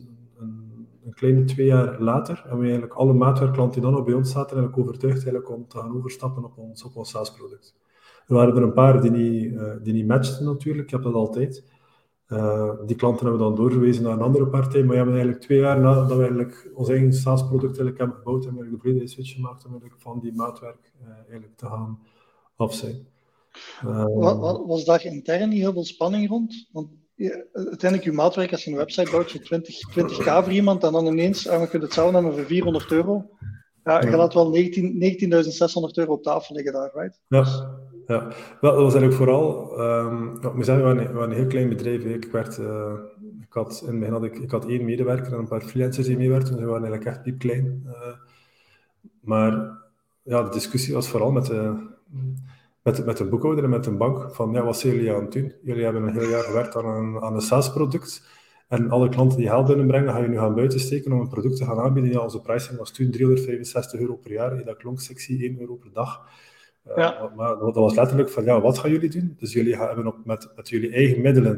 een 1.06 1.14
kleine 1.14 1.44
twee 1.44 1.66
jaar 1.66 2.02
later 2.02 2.36
hebben 2.36 2.60
we 2.60 2.64
eigenlijk 2.64 2.94
alle 2.94 3.14
maatwerkklanten 3.14 3.82
die 3.82 3.90
dan 3.90 3.98
nog 3.98 4.06
bij 4.06 4.16
ons 4.16 4.32
zaten 4.32 4.58
eigenlijk 4.58 4.88
overtuigd 4.88 5.18
eigenlijk 5.18 5.50
om 5.50 5.68
te 5.68 5.78
gaan 5.78 5.96
overstappen 5.96 6.44
op 6.44 6.58
ons, 6.58 6.84
op 6.84 6.96
ons 6.96 7.10
SaaS-product. 7.10 7.76
Er 8.28 8.36
waren 8.36 8.56
er 8.56 8.64
een 8.64 8.74
paar 8.74 9.02
die 9.02 9.12
niet, 9.12 9.54
uh, 9.54 9.74
die 9.84 9.94
niet 9.94 10.08
matchten 10.08 10.46
natuurlijk, 10.46 10.84
ik 10.86 10.92
heb 10.92 11.04
dat 11.04 11.14
altijd. 11.14 11.64
Uh, 12.30 12.72
die 12.86 12.96
klanten 12.96 13.26
hebben 13.26 13.48
we 13.48 13.56
dan 13.56 13.64
doorgewezen 13.64 14.04
naar 14.04 14.14
een 14.14 14.22
andere 14.22 14.48
partij, 14.48 14.80
maar 14.80 14.90
we 14.90 14.96
hebben 14.96 15.14
eigenlijk 15.14 15.44
twee 15.44 15.60
jaar 15.60 15.80
nadat 15.80 16.08
we 16.08 16.18
eigenlijk 16.18 16.72
ons 16.74 16.90
eigen 16.90 17.14
SaaS-product 17.14 17.64
eigenlijk 17.64 17.98
hebben 17.98 18.18
gebouwd 18.18 18.46
en 18.46 18.56
we 18.56 18.70
de 18.70 18.78
volledige 18.78 19.08
switch 19.08 19.34
gemaakt 19.34 19.66
om 19.66 19.72
eigenlijk 19.72 20.02
van 20.02 20.20
die 20.20 20.34
maatwerk 20.34 20.92
uh, 21.02 21.10
eigenlijk 21.10 21.58
te 21.58 21.66
gaan 21.66 22.00
afzijn. 22.56 23.08
was 24.68 24.86
daar 24.86 25.06
intern 25.06 25.50
niet 25.50 25.60
heel 25.60 25.74
veel 25.74 25.86
spanning 25.86 26.30
rond? 26.30 26.70
Want 26.72 26.88
uiteindelijk 27.52 28.04
je 28.04 28.12
maatwerk 28.12 28.52
als 28.52 28.64
je 28.64 28.72
een 28.72 28.78
website 28.78 29.12
bouwt 29.12 29.32
voor 29.32 29.42
20, 29.42 29.76
20k 29.90 30.44
voor 30.44 30.52
iemand 30.52 30.84
en 30.84 30.92
dan 30.92 31.06
ineens, 31.06 31.46
en 31.46 31.60
we 31.60 31.68
kunnen 31.68 31.88
het 31.88 31.98
zelf 31.98 32.12
nemen 32.12 32.34
voor 32.34 32.46
400 32.46 32.92
euro. 32.92 33.30
Ja, 33.84 34.02
je 34.02 34.16
laat 34.16 34.34
wel 34.34 34.56
19.600 34.56 34.58
19 34.98 35.32
euro 35.94 36.14
op 36.14 36.24
tafel 36.24 36.56
liggen 36.56 36.74
daar, 36.74 36.92
right? 36.94 37.20
Ja, 37.28 37.77
ja. 38.08 38.28
Wel, 38.62 38.72
dat 38.72 38.82
was 38.82 38.96
eigenlijk 38.96 39.14
vooral, 39.14 39.80
um, 39.82 40.40
we 40.56 40.64
zijn 40.64 40.86
een, 40.86 41.16
een 41.16 41.32
heel 41.32 41.48
klein 41.48 41.70
bedrijf. 41.70 42.04
Ik, 42.04 42.32
werd, 42.32 42.58
uh, 42.58 42.94
ik 43.42 43.54
had 43.54 43.80
in 43.82 43.88
het 43.88 44.00
begin 44.00 44.14
had 44.14 44.24
ik, 44.24 44.38
ik 44.38 44.52
had 44.52 44.66
één 44.66 44.86
medewerker 44.86 45.34
en 45.34 45.40
een 45.40 45.48
paar 45.48 45.62
freelancers 45.62 46.08
die 46.08 46.18
meewerkten, 46.18 46.52
dus 46.52 46.64
we 46.64 46.70
waren 46.70 46.88
eigenlijk 46.88 47.16
echt 47.16 47.24
piepklein. 47.24 47.84
Uh, 47.86 47.94
maar 49.22 49.78
ja, 50.24 50.44
de 50.44 50.50
discussie 50.50 50.94
was 50.94 51.10
vooral 51.10 51.32
met 51.32 51.46
de 51.46 51.86
met, 52.88 53.06
met 53.06 53.20
een 53.20 53.30
boekhouder 53.30 53.64
en 53.64 53.70
met 53.70 53.86
een 53.86 53.98
bank 53.98 54.36
van 54.36 54.52
ja, 54.52 54.64
wat 54.64 54.78
zijn 54.78 54.94
jullie 54.94 55.14
aan 55.14 55.22
het 55.22 55.32
doen? 55.32 55.54
Jullie 55.64 55.84
hebben 55.84 56.04
een 56.04 56.20
heel 56.20 56.30
jaar 56.30 56.44
gewerkt 56.44 56.76
aan 56.76 56.86
een, 56.86 57.22
aan 57.22 57.34
een 57.34 57.42
SaaS-product 57.42 58.24
en 58.68 58.90
alle 58.90 59.10
klanten 59.10 59.38
die 59.38 59.48
geld 59.48 59.68
binnenbrengen, 59.68 60.14
ga 60.14 60.20
je 60.20 60.28
nu 60.28 60.38
gaan 60.38 60.56
buitensteken 60.56 61.12
om 61.12 61.20
een 61.20 61.28
product 61.28 61.56
te 61.58 61.66
gaan 61.66 61.80
aanbieden. 61.80 62.12
Ja, 62.12 62.20
onze 62.20 62.42
pricing 62.42 62.78
was 62.78 62.92
toen 62.92 63.12
365 63.12 64.00
euro 64.00 64.16
per 64.16 64.32
jaar. 64.32 64.64
Dat 64.64 64.78
klonk 64.78 65.00
sexy, 65.00 65.38
1 65.42 65.60
euro 65.60 65.76
per 65.76 65.90
dag. 65.94 66.30
Ja. 66.96 67.32
Maar 67.36 67.58
dat 67.58 67.76
was 67.76 67.96
letterlijk 67.96 68.30
van, 68.30 68.44
ja, 68.44 68.62
wat 68.62 68.78
gaan 68.78 68.92
jullie 68.92 69.10
doen? 69.10 69.36
Dus 69.38 69.54
jullie 69.54 69.78
hebben 69.78 70.08
op, 70.08 70.26
met, 70.26 70.52
met 70.56 70.70
jullie 70.70 70.94
eigen 70.94 71.22
middelen, 71.22 71.56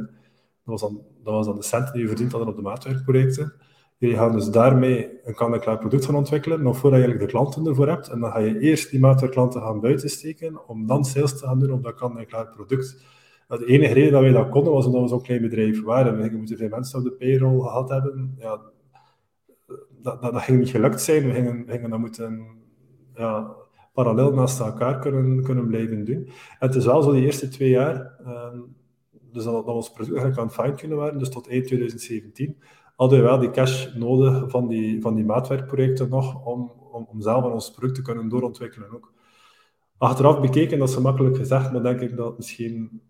dat 0.65 0.79
was, 0.79 0.81
dan, 0.81 1.01
dat 1.23 1.33
was 1.33 1.45
dan 1.45 1.55
de 1.55 1.63
centen 1.63 1.93
die 1.93 2.01
je 2.01 2.07
verdiend 2.07 2.31
hadden 2.31 2.49
op 2.49 2.55
de 2.55 2.61
maatwerkprojecten, 2.61 3.53
Jullie 3.99 4.15
gaan 4.15 4.31
dus 4.31 4.49
daarmee 4.49 5.19
een 5.23 5.35
kan-en-klaar 5.35 5.77
product 5.77 6.05
gaan 6.05 6.15
ontwikkelen, 6.15 6.63
nog 6.63 6.77
voordat 6.77 6.99
je 6.99 7.05
eigenlijk 7.05 7.31
de 7.31 7.37
klanten 7.37 7.65
ervoor 7.65 7.87
hebt. 7.87 8.07
En 8.07 8.19
dan 8.19 8.31
ga 8.31 8.39
je 8.39 8.59
eerst 8.59 8.91
die 8.91 8.99
maatwerkklanten 8.99 9.61
gaan 9.61 9.79
buitensteken, 9.79 10.67
om 10.67 10.87
dan 10.87 11.05
sales 11.05 11.39
te 11.39 11.45
gaan 11.45 11.59
doen 11.59 11.71
op 11.71 11.83
dat 11.83 11.95
kan-en-klaar 11.95 12.47
product. 12.47 13.03
De 13.47 13.65
enige 13.65 13.93
reden 13.93 14.11
dat 14.11 14.21
wij 14.21 14.31
dat 14.31 14.49
konden, 14.49 14.73
was 14.73 14.85
omdat 14.85 15.01
we 15.01 15.07
zo'n 15.07 15.21
klein 15.21 15.41
bedrijf 15.41 15.83
waren. 15.83 16.17
We 16.17 16.29
gingen 16.29 16.57
veel 16.57 16.69
mensen 16.69 16.99
op 16.99 17.05
de 17.05 17.11
payroll 17.11 17.59
gehad 17.59 17.89
hebben. 17.89 18.35
Ja, 18.37 18.61
dat, 20.01 20.21
dat, 20.21 20.33
dat 20.33 20.41
ging 20.41 20.59
niet 20.59 20.69
gelukt 20.69 21.01
zijn. 21.01 21.25
We 21.25 21.33
gingen, 21.33 21.65
we 21.65 21.71
gingen 21.71 21.89
dat 21.89 21.99
moeten 21.99 22.47
ja, 23.15 23.55
parallel 24.03 24.33
naast 24.33 24.59
elkaar 24.59 24.99
kunnen, 24.99 25.43
kunnen 25.43 25.67
blijven 25.67 26.05
doen. 26.05 26.25
En 26.25 26.67
het 26.67 26.75
is 26.75 26.85
wel 26.85 27.01
zo, 27.01 27.11
die 27.11 27.25
eerste 27.25 27.47
twee 27.47 27.69
jaar, 27.69 28.15
uh, 28.21 28.59
dus 29.31 29.43
dat, 29.43 29.65
dat 29.65 29.75
ons 29.75 29.91
product 29.91 30.17
eigenlijk 30.17 30.39
aan 30.39 30.45
het 30.45 30.55
fine-tunen 30.55 30.97
waren, 30.97 31.19
dus 31.19 31.29
tot 31.29 31.49
eind 31.49 31.65
2017, 31.65 32.57
hadden 32.95 33.19
we 33.19 33.25
wel 33.25 33.39
die 33.39 33.51
cash 33.51 33.93
nodig 33.95 34.49
van 34.49 34.67
die, 34.67 35.01
van 35.01 35.15
die 35.15 35.25
maatwerkprojecten 35.25 36.09
nog 36.09 36.45
om, 36.45 36.71
om, 36.91 37.07
om 37.11 37.21
zelf 37.21 37.43
aan 37.43 37.51
ons 37.51 37.71
product 37.71 37.95
te 37.95 38.01
kunnen 38.01 38.29
doorontwikkelen 38.29 38.93
ook. 38.93 39.13
Achteraf 39.97 40.41
bekeken, 40.41 40.79
dat 40.79 40.89
is 40.89 40.97
makkelijk 40.97 41.37
gezegd, 41.37 41.71
maar 41.71 41.83
denk 41.83 41.99
ik 41.99 42.15
dat 42.15 42.37
misschien... 42.37 43.01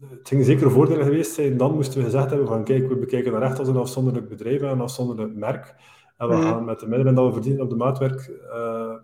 Het 0.00 0.28
ging 0.28 0.44
zeker 0.44 0.70
voordelen 0.70 1.04
geweest 1.04 1.32
zijn. 1.32 1.56
Dan 1.56 1.74
moesten 1.74 1.98
we 1.98 2.04
gezegd 2.04 2.30
hebben 2.30 2.46
van 2.48 2.64
kijk, 2.64 2.88
we 2.88 2.96
bekijken 2.96 3.32
dat 3.32 3.42
echt 3.42 3.58
als 3.58 3.68
een 3.68 3.76
afzonderlijk 3.76 4.28
bedrijf 4.28 4.62
en 4.62 4.68
een 4.68 4.80
afzonderlijk 4.80 5.34
merk. 5.34 5.74
En 6.16 6.28
we 6.28 6.34
mhm. 6.34 6.42
gaan 6.42 6.64
met 6.64 6.80
de 6.80 6.88
middelen 6.88 7.14
dat 7.14 7.26
we 7.26 7.32
verdienen 7.32 7.62
op 7.62 7.70
de 7.70 7.76
maatwerk 7.76 8.30
uh, 8.52 8.94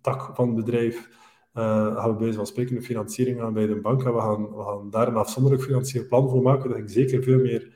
tak 0.00 0.30
van 0.34 0.46
het 0.46 0.56
bedrijf, 0.56 1.08
uh, 1.54 1.96
gaan 1.96 2.10
we 2.10 2.16
bij 2.16 2.32
van 2.32 2.46
spreken 2.46 2.74
de 2.74 2.82
financiering 2.82 3.40
aan 3.40 3.52
bij 3.52 3.66
de 3.66 3.80
bank 3.80 4.04
en 4.04 4.14
we 4.14 4.20
gaan, 4.20 4.56
we 4.56 4.62
gaan 4.62 4.90
daar 4.90 5.08
een 5.08 5.16
afzonderlijk 5.16 5.64
financieel 5.64 6.06
plan 6.06 6.28
voor 6.28 6.42
maken. 6.42 6.70
Dat 6.70 6.78
ik 6.78 6.88
zeker 6.88 7.22
veel 7.22 7.38
meer 7.38 7.72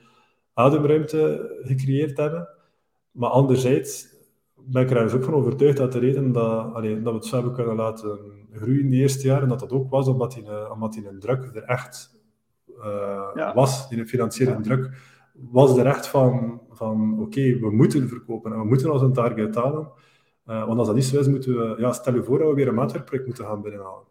ademruimte 0.55 1.51
gecreëerd 1.63 2.17
hebben. 2.17 2.49
Maar 3.11 3.31
anderzijds 3.31 4.07
ben 4.55 4.83
ik 4.83 4.91
er 4.91 5.03
dus 5.03 5.13
ook 5.13 5.25
van 5.25 5.35
overtuigd 5.35 5.77
dat 5.77 5.93
de 5.93 5.99
reden 5.99 6.33
dat, 6.33 6.75
allee, 6.75 7.03
dat 7.03 7.13
we 7.13 7.19
het 7.19 7.27
zo 7.27 7.35
hebben 7.35 7.55
kunnen 7.55 7.77
laten 7.77 8.19
groeien 8.53 8.91
de 8.91 8.97
eerste 8.97 9.27
jaren, 9.27 9.49
dat 9.49 9.61
dat 9.61 9.73
ook 9.73 9.91
was 9.91 10.09
omdat 10.09 10.33
die, 10.33 10.71
omdat 10.73 10.93
die 10.93 11.09
een 11.09 11.21
druk 11.21 11.51
er 11.55 11.63
echt 11.63 12.21
uh, 12.79 13.55
was, 13.55 13.89
die 13.89 14.07
financiële 14.07 14.61
druk, 14.61 14.91
was 15.35 15.79
er 15.79 15.87
echt 15.87 16.07
van, 16.07 16.61
van 16.71 17.21
oké, 17.21 17.59
we 17.59 17.71
moeten 17.71 18.09
verkopen 18.09 18.53
en 18.53 18.59
we 18.59 18.65
moeten 18.65 18.91
als 18.91 19.03
een 19.03 19.13
target 19.13 19.55
halen. 19.55 19.89
Uh, 20.47 20.67
want 20.67 20.79
als 20.79 20.87
dat 20.87 20.97
niet 20.97 21.05
zo 21.05 21.19
is, 21.19 21.29
moeten 21.29 21.57
we, 21.57 21.75
ja, 21.79 21.93
stel 21.93 22.15
je 22.15 22.23
voor 22.23 22.39
dat 22.39 22.49
we 22.49 22.55
weer 22.55 22.69
een 22.69 22.75
maatwerkproject 22.75 23.27
moeten 23.27 23.45
gaan 23.45 23.63
binnenhalen. 23.63 24.05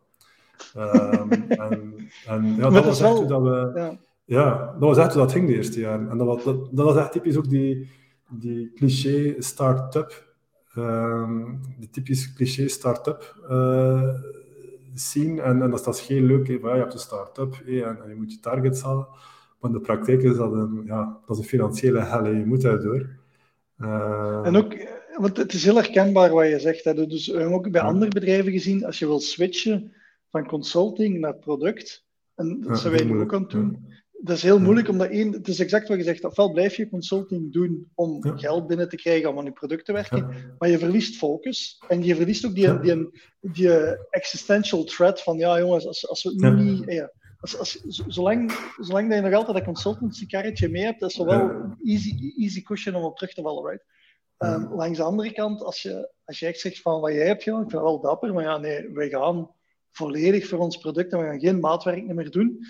Um, 0.78 1.32
en, 1.66 2.10
en 2.28 2.56
ja, 2.56 2.70
dat 2.70 2.86
was 2.86 3.02
echt 3.02 3.28
dat 3.28 3.42
we... 3.42 3.72
Ja 3.76 3.98
ja, 4.32 4.76
dat 4.80 4.80
was 4.80 4.98
echt 4.98 5.14
hoe 5.14 5.22
dat 5.22 5.32
ging 5.32 5.48
de 5.48 5.56
eerste 5.56 5.80
jaar. 5.80 6.10
En 6.10 6.18
dat 6.18 6.28
was, 6.28 6.44
dat, 6.44 6.68
dat 6.72 6.86
was 6.86 6.96
echt 6.96 7.12
typisch 7.12 7.38
ook 7.38 7.50
die, 7.50 7.90
die 8.30 8.72
cliché 8.74 9.36
start-up, 9.38 10.36
um, 10.78 11.62
die 11.80 11.90
typisch 11.90 12.34
cliché 12.34 12.68
start-up 12.68 13.46
uh, 13.50 14.10
scene. 14.94 15.42
En, 15.42 15.62
en 15.62 15.70
dat, 15.70 15.84
dat 15.84 15.96
is 15.96 16.08
heel 16.08 16.22
leuk, 16.22 16.48
je 16.48 16.60
hebt 16.62 16.94
een 16.94 17.00
start-up 17.00 17.54
en, 17.66 18.02
en, 18.04 18.10
je 18.10 18.16
moet 18.16 18.32
je 18.32 18.40
targets 18.40 18.82
halen. 18.82 19.08
Maar 19.60 19.72
in 19.72 19.78
de 19.78 19.84
praktijk 19.84 20.22
is 20.22 20.38
dat 20.38 20.52
een, 20.52 20.82
ja, 20.86 21.20
dat 21.26 21.38
is 21.38 21.44
een 21.44 21.50
financiële 21.50 22.00
hel, 22.00 22.28
je 22.28 22.46
moet 22.46 22.62
daardoor. 22.62 23.10
Uh, 23.78 24.46
en 24.46 24.56
ook, 24.56 24.74
want 25.16 25.38
het 25.38 25.54
is 25.54 25.64
heel 25.64 25.76
herkenbaar 25.76 26.30
wat 26.30 26.48
je 26.48 26.60
zegt. 26.60 26.84
Hè. 26.84 27.08
Dus 27.08 27.28
we 27.28 27.38
hebben 27.38 27.54
ook 27.54 27.72
bij 27.72 27.82
andere 27.82 28.12
bedrijven 28.12 28.52
gezien, 28.52 28.86
als 28.86 29.00
je 29.00 29.06
wil 29.06 29.20
switchen 29.20 29.94
van 30.30 30.48
consulting 30.48 31.20
naar 31.20 31.36
product, 31.36 32.06
en 32.36 32.62
dat 32.62 32.80
zijn 32.80 32.94
wij 32.94 33.22
ook 33.22 33.34
aan 33.34 33.42
het 33.42 33.52
doen, 33.52 33.90
dat 34.24 34.36
is 34.36 34.44
heel 34.44 34.60
moeilijk, 34.60 34.88
omdat 34.88 35.10
één, 35.10 35.32
het 35.32 35.48
is 35.48 35.60
exact 35.60 35.88
wat 35.88 35.98
je 35.98 36.04
zegt, 36.04 36.24
ofwel 36.24 36.52
blijf 36.52 36.76
je 36.76 36.90
consulting 36.90 37.54
doen 37.54 37.92
om 37.96 38.38
geld 38.38 38.68
binnen 38.68 38.90
te 38.90 38.96
krijgen 38.96 39.30
om 39.30 39.38
aan 39.38 39.46
je 39.46 39.52
product 39.52 39.86
te 39.86 39.94
werken, 39.94 40.56
maar 40.58 40.70
je 40.70 40.80
verliest 40.80 41.18
focus 41.18 41.84
en 41.88 42.04
je 42.04 42.16
verliest 42.16 42.46
ook 42.46 42.56
die, 42.56 42.80
die, 42.80 43.10
die, 43.40 43.70
existential 44.10 44.84
threat 44.84 45.22
van, 45.22 45.38
ja 45.38 45.60
jongens, 45.60 45.86
als, 45.88 46.08
als 46.08 46.24
we 46.24 46.30
het 46.30 46.40
nu 46.40 46.64
niet... 46.64 46.84
Ja, 46.86 47.12
als, 47.40 47.58
als, 47.58 47.82
zolang, 48.08 48.52
zolang 48.80 49.08
dat 49.08 49.18
je 49.18 49.24
nog 49.24 49.34
altijd 49.34 49.58
dat 49.58 49.66
consultancy 49.66 50.26
karretje 50.26 50.70
mee 50.70 50.84
hebt, 50.84 51.02
is 51.02 51.16
het 51.16 51.28
wel 51.28 51.76
easy, 51.84 52.34
easy 52.38 52.62
cushion 52.62 52.96
om 52.96 53.04
op 53.04 53.18
terug 53.18 53.34
te 53.34 53.42
vallen, 53.42 53.70
right? 53.70 53.86
Um, 54.44 54.74
langs 54.74 54.98
de 54.98 55.04
andere 55.04 55.32
kant, 55.32 55.64
als 55.64 55.82
je, 55.82 56.10
als 56.26 56.40
je 56.40 56.46
echt 56.46 56.60
zegt 56.60 56.82
van 56.82 57.02
wat 57.02 57.12
jij 57.12 57.28
hebt 57.28 57.44
gedaan, 57.44 57.62
ik 57.62 57.70
vind 57.70 57.82
het 57.82 57.92
wel 57.92 58.02
dapper, 58.02 58.34
maar 58.34 58.44
ja, 58.44 58.58
nee, 58.58 58.90
wij 58.94 59.10
gaan 59.10 59.50
volledig 59.92 60.48
voor 60.48 60.60
ons 60.60 60.78
product 60.78 61.12
en 61.12 61.20
we 61.20 61.26
gaan 61.26 61.40
geen 61.40 61.60
maatwerk 61.60 62.14
meer 62.14 62.32
doen 62.32 62.66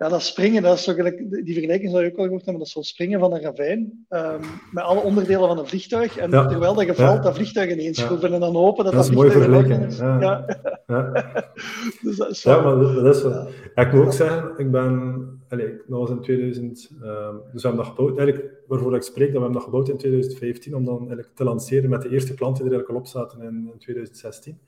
ja, 0.00 0.08
dat 0.08 0.22
springen, 0.22 0.62
dat 0.62 0.78
is 0.78 0.84
zo 0.84 0.92
gelijk, 0.92 1.44
die 1.44 1.52
vergelijking 1.52 1.90
zou 1.90 2.04
je 2.04 2.10
ook 2.10 2.18
al 2.18 2.24
gehoord 2.24 2.44
hebben, 2.44 2.58
dat 2.58 2.66
is 2.66 2.72
zo 2.72 2.82
springen 2.82 3.20
van 3.20 3.32
een 3.32 3.40
ravijn, 3.40 4.06
um, 4.08 4.40
met 4.70 4.84
alle 4.84 5.00
onderdelen 5.00 5.48
van 5.48 5.58
een 5.58 5.66
vliegtuig. 5.66 6.16
En 6.16 6.30
terwijl 6.30 6.74
dat 6.74 6.86
je 6.86 6.94
valt, 6.94 7.22
dat 7.22 7.34
vliegtuig 7.34 7.70
ineens 7.70 8.00
schroeven 8.00 8.32
en 8.32 8.40
dan 8.40 8.54
hopen 8.54 8.84
dat 8.84 8.92
dat, 8.92 9.06
dat 9.06 9.14
vliegtuig... 9.14 9.68
Dat 9.68 9.92
is. 9.92 9.98
Ja. 9.98 10.18
Ja. 10.20 10.44
dus 12.02 12.16
dat 12.16 12.30
is 12.30 12.42
ja, 12.42 12.60
maar 12.60 12.76
dat 12.76 13.16
is 13.16 13.22
wel... 13.22 13.48
ik 13.74 13.92
moet 13.92 14.04
ook 14.04 14.12
zeggen, 14.12 14.54
ik 14.56 14.70
ben... 14.70 15.39
Allez, 15.50 15.70
dat 15.86 15.98
was 15.98 16.10
in 16.10 16.20
2000... 16.20 16.90
Um, 16.92 17.02
ehm, 17.02 17.36
dus 17.52 17.62
we 17.62 17.68
hebben 17.68 17.86
dat 17.86 17.94
gebouwd, 17.94 18.18
eigenlijk, 18.18 18.54
waarvoor 18.66 18.94
ik 18.94 19.02
spreek, 19.02 19.32
dat 19.32 19.36
we 19.36 19.40
hebben 19.40 19.52
dat 19.52 19.62
gebouwd 19.62 19.88
in 19.88 19.96
2015, 19.96 20.74
om 20.74 20.84
dan 20.84 20.98
eigenlijk 20.98 21.34
te 21.34 21.44
lanceren 21.44 21.90
met 21.90 22.02
de 22.02 22.08
eerste 22.08 22.34
klanten 22.34 22.64
die 22.64 22.72
er 22.72 22.78
eigenlijk 22.78 23.06
op 23.06 23.12
zaten 23.12 23.42
in, 23.42 23.70
in 23.72 23.78
2016. 23.78 24.58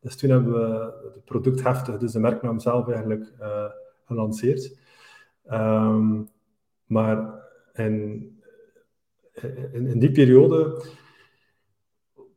Dus 0.00 0.16
toen 0.16 0.30
hebben 0.30 0.52
we 0.52 0.92
het 1.14 1.24
product 1.24 1.62
heftig, 1.62 1.96
dus 1.96 2.12
de 2.12 2.20
merknaam 2.20 2.58
zelf 2.58 2.88
eigenlijk... 2.88 3.32
Uh, 3.40 3.64
gelanceerd. 4.12 4.78
Um, 5.52 6.28
Maar 6.86 7.40
in, 7.72 7.92
in, 9.72 9.86
in 9.86 9.98
die 9.98 10.12
periode 10.12 10.84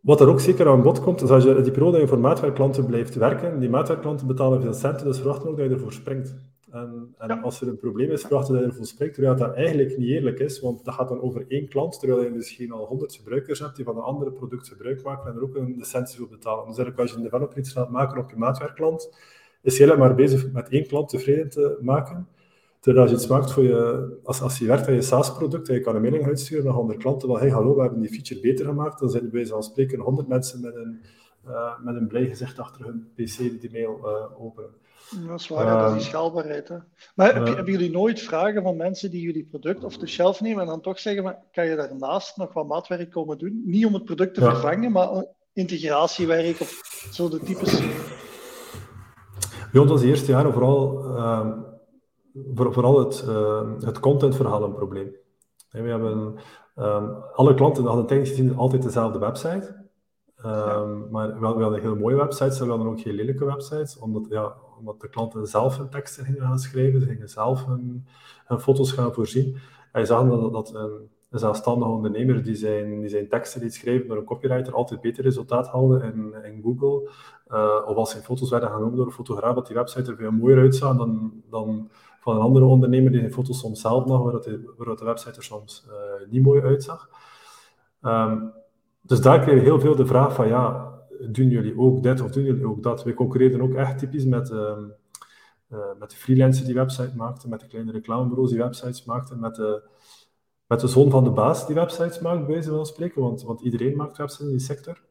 wat 0.01 0.21
er 0.21 0.27
ook 0.27 0.39
zeker 0.39 0.67
aan 0.67 0.81
bod 0.81 1.01
komt, 1.01 1.21
is 1.21 1.29
als 1.29 1.43
je 1.43 1.61
die 1.61 1.71
periode 1.71 1.99
in 1.99 2.07
voor 2.07 2.19
maatwerkklanten 2.19 2.85
blijft 2.85 3.15
werken, 3.15 3.59
die 3.59 3.69
maatwerkklanten 3.69 4.27
betalen 4.27 4.61
veel 4.61 4.73
centen, 4.73 5.05
dus 5.05 5.17
verwachten 5.17 5.49
ook 5.49 5.57
dat 5.57 5.65
je 5.65 5.73
ervoor 5.73 5.93
springt. 5.93 6.35
En, 6.75 7.15
en 7.17 7.41
als 7.41 7.61
er 7.61 7.67
een 7.67 7.77
probleem 7.77 8.11
is, 8.11 8.27
dat 8.27 8.47
je 8.47 8.57
ervoor 8.57 8.85
springt, 8.85 9.13
terwijl 9.13 9.35
dat 9.35 9.53
eigenlijk 9.53 9.97
niet 9.97 10.09
eerlijk 10.09 10.39
is, 10.39 10.59
want 10.59 10.85
dat 10.85 10.93
gaat 10.93 11.09
dan 11.09 11.21
over 11.21 11.45
één 11.47 11.67
klant, 11.67 11.99
terwijl 11.99 12.23
je 12.23 12.29
misschien 12.29 12.71
al 12.71 12.85
honderd 12.85 13.15
gebruikers 13.15 13.59
hebt 13.59 13.75
die 13.75 13.85
van 13.85 13.97
een 13.97 14.03
andere 14.03 14.31
product 14.31 14.67
gebruik 14.67 15.03
maken 15.03 15.31
en 15.31 15.35
er 15.35 15.43
ook 15.43 15.55
een 15.55 15.75
licentie 15.77 16.17
voor 16.17 16.27
betalen. 16.27 16.67
Dus 16.67 16.77
eigenlijk 16.77 16.99
als 16.99 17.11
je 17.11 17.17
een 17.17 17.23
developer 17.23 17.57
iets 17.57 17.71
gaat 17.71 17.89
maken 17.89 18.17
op 18.17 18.29
je 18.29 18.35
maatwerkklant, 18.35 19.17
is 19.61 19.77
je 19.77 19.83
helemaal 19.83 20.07
maar 20.07 20.15
bezig 20.15 20.51
met 20.51 20.69
één 20.69 20.87
klant 20.87 21.09
tevreden 21.09 21.49
te 21.49 21.77
maken. 21.81 22.27
Terwijl 22.79 23.05
als 23.05 23.15
je 23.15 23.21
iets 23.21 23.31
maakt 23.31 23.51
voor 23.51 23.63
je, 23.63 24.19
als, 24.23 24.41
als 24.41 24.57
je 24.57 24.65
werkt 24.65 24.87
aan 24.87 24.93
je 24.93 25.01
SaaS-product 25.01 25.69
en 25.69 25.75
je 25.75 25.81
kan 25.81 25.95
een 25.95 26.01
mailing 26.01 26.25
uitsturen 26.25 26.65
naar 26.65 26.73
100 26.73 26.99
klanten, 26.99 27.27
van 27.27 27.39
hey, 27.39 27.49
hallo, 27.49 27.75
we 27.75 27.81
hebben 27.81 28.01
die 28.01 28.09
feature 28.09 28.39
beter 28.39 28.65
gemaakt, 28.65 28.99
dan 28.99 29.09
zijn 29.09 29.23
er 29.23 29.29
bij 29.29 29.37
wijze 29.37 29.53
van 29.53 29.63
spreken 29.63 29.99
100 29.99 30.27
mensen 30.27 30.61
met 30.61 30.75
een, 30.75 31.01
uh, 31.47 31.79
met 31.79 31.95
een 31.95 32.07
blij 32.07 32.25
gezicht 32.25 32.59
achter 32.59 32.85
hun 32.85 33.07
pc 33.13 33.37
die 33.37 33.57
die 33.57 33.71
mail 33.71 33.99
uh, 34.03 34.45
openen. 34.45 34.69
Dat 35.27 35.39
is 35.39 35.47
waar, 35.47 35.79
dat 35.79 35.87
is 35.91 35.97
die 35.97 36.09
schaalbaarheid. 36.09 36.67
Hè. 36.67 36.77
Maar 37.15 37.33
heb, 37.33 37.45
hebben 37.45 37.71
jullie 37.71 37.91
nooit 37.91 38.21
vragen 38.21 38.63
van 38.63 38.77
mensen 38.77 39.11
die 39.11 39.21
jullie 39.21 39.47
product 39.49 39.83
of 39.83 39.97
de 39.97 40.07
shelf 40.07 40.41
nemen 40.41 40.61
en 40.61 40.67
dan 40.67 40.81
toch 40.81 40.99
zeggen, 40.99 41.23
maar, 41.23 41.37
kan 41.51 41.65
je 41.65 41.75
daarnaast 41.75 42.37
nog 42.37 42.53
wat 42.53 42.67
maatwerk 42.67 43.11
komen 43.11 43.37
doen? 43.37 43.61
Niet 43.65 43.85
om 43.85 43.93
het 43.93 44.05
product 44.05 44.33
te 44.33 44.41
vervangen, 44.41 44.91
maar 44.91 45.25
integratiewerk 45.53 46.59
of 46.59 46.81
zo 47.11 47.29
de 47.29 47.39
types... 47.39 47.81
Bij 49.71 49.81
ons 49.81 50.01
eerste 50.01 50.31
jaar 50.31 50.53
vooral 50.53 51.03
voor, 52.55 52.73
vooral 52.73 52.99
het, 52.99 53.25
uh, 53.27 53.61
het 53.79 53.99
contentverhaal 53.99 54.63
een 54.63 54.73
probleem. 54.73 55.15
we 55.69 55.79
hebben 55.79 56.35
um, 56.75 57.23
alle 57.33 57.53
klanten 57.53 57.85
hadden 57.85 58.05
technisch 58.05 58.29
gezien 58.29 58.55
altijd 58.55 58.83
dezelfde 58.83 59.19
website. 59.19 59.84
Um, 60.45 61.07
maar 61.11 61.39
we 61.39 61.45
hadden 61.45 61.81
heel 61.81 61.95
mooie 61.95 62.15
websites, 62.15 62.59
we 62.59 62.65
hadden 62.65 62.87
ook 62.87 62.99
heel 62.99 63.13
lelijke 63.13 63.45
websites, 63.45 63.99
omdat, 63.99 64.25
ja, 64.29 64.53
omdat 64.79 65.01
de 65.01 65.09
klanten 65.09 65.47
zelf 65.47 65.77
hun 65.77 65.89
teksten 65.89 66.25
gingen 66.25 66.41
gaan 66.41 66.59
schrijven, 66.59 67.01
ze 67.01 67.07
gingen 67.07 67.29
zelf 67.29 67.65
hun, 67.65 68.05
hun 68.45 68.59
foto's 68.59 68.91
gaan 68.91 69.13
voorzien. 69.13 69.57
En 69.91 69.99
je 70.01 70.07
zag 70.07 70.29
dat, 70.29 70.53
dat 70.53 70.73
een, 70.73 71.09
een 71.29 71.39
zelfstandige 71.39 71.91
ondernemer 71.91 72.43
die 72.43 72.55
zijn, 72.55 72.99
die 72.99 73.09
zijn 73.09 73.27
teksten 73.29 73.61
liet 73.61 73.73
schrijven 73.73 74.07
door 74.07 74.17
een 74.17 74.23
copywriter 74.23 74.73
altijd 74.73 75.01
beter 75.01 75.23
resultaat 75.23 75.67
haalde 75.67 76.03
in, 76.03 76.33
in 76.43 76.61
Google. 76.63 77.09
Uh, 77.47 77.81
of 77.85 77.95
als 77.95 78.11
zijn 78.11 78.23
foto's 78.23 78.49
werden 78.49 78.69
genomen 78.69 78.95
door 78.95 79.05
een 79.05 79.11
fotograaf, 79.11 79.55
dat 79.55 79.67
die 79.67 79.75
website 79.75 80.11
er 80.11 80.17
veel 80.17 80.31
mooier 80.31 80.59
uitzag 80.59 80.97
dan, 80.97 81.31
dan 81.49 81.89
van 82.19 82.35
een 82.35 82.41
andere 82.41 82.65
ondernemer 82.65 83.11
die 83.11 83.19
zijn 83.19 83.33
foto's 83.33 83.59
soms 83.59 83.81
zelf 83.81 84.05
nog, 84.05 84.23
waar, 84.23 84.41
de, 84.41 84.73
waar 84.77 84.95
de 84.95 85.05
website 85.05 85.35
er 85.35 85.43
soms 85.43 85.85
uh, 85.87 86.31
niet 86.31 86.43
mooi 86.43 86.61
uitzag. 86.61 87.09
Um, 88.01 88.53
dus 89.05 89.21
daar 89.21 89.39
kreeg 89.39 89.55
je 89.55 89.61
heel 89.61 89.79
veel 89.79 89.95
de 89.95 90.05
vraag 90.05 90.33
van, 90.33 90.47
ja, 90.47 90.93
doen 91.29 91.49
jullie 91.49 91.79
ook 91.79 92.03
dit 92.03 92.21
of 92.21 92.31
doen 92.31 92.43
jullie 92.43 92.67
ook 92.67 92.83
dat? 92.83 93.03
We 93.03 93.13
concurreerden 93.13 93.61
ook 93.61 93.73
echt 93.73 93.97
typisch 93.97 94.25
met, 94.25 94.49
um, 94.49 94.93
uh, 95.71 95.79
met 95.99 96.09
de 96.09 96.15
freelancers 96.15 96.65
die 96.65 96.75
website 96.75 97.15
maakten, 97.15 97.49
met 97.49 97.59
de 97.59 97.67
kleine 97.67 97.91
reclamebureaus 97.91 98.49
die 98.49 98.59
websites 98.59 99.05
maakten, 99.05 99.39
met 99.39 99.55
de, 99.55 99.81
met 100.67 100.79
de 100.79 100.87
zoon 100.87 101.09
van 101.09 101.23
de 101.23 101.29
baas 101.29 101.65
die 101.65 101.75
websites 101.75 102.19
maakt, 102.19 102.45
bij 102.45 102.53
wijze 102.53 102.69
van 102.69 102.85
spreken, 102.85 103.21
want, 103.21 103.43
want 103.43 103.61
iedereen 103.61 103.95
maakt 103.95 104.17
websites 104.17 104.45
in 104.45 104.51
die 104.51 104.65
sector. 104.65 105.01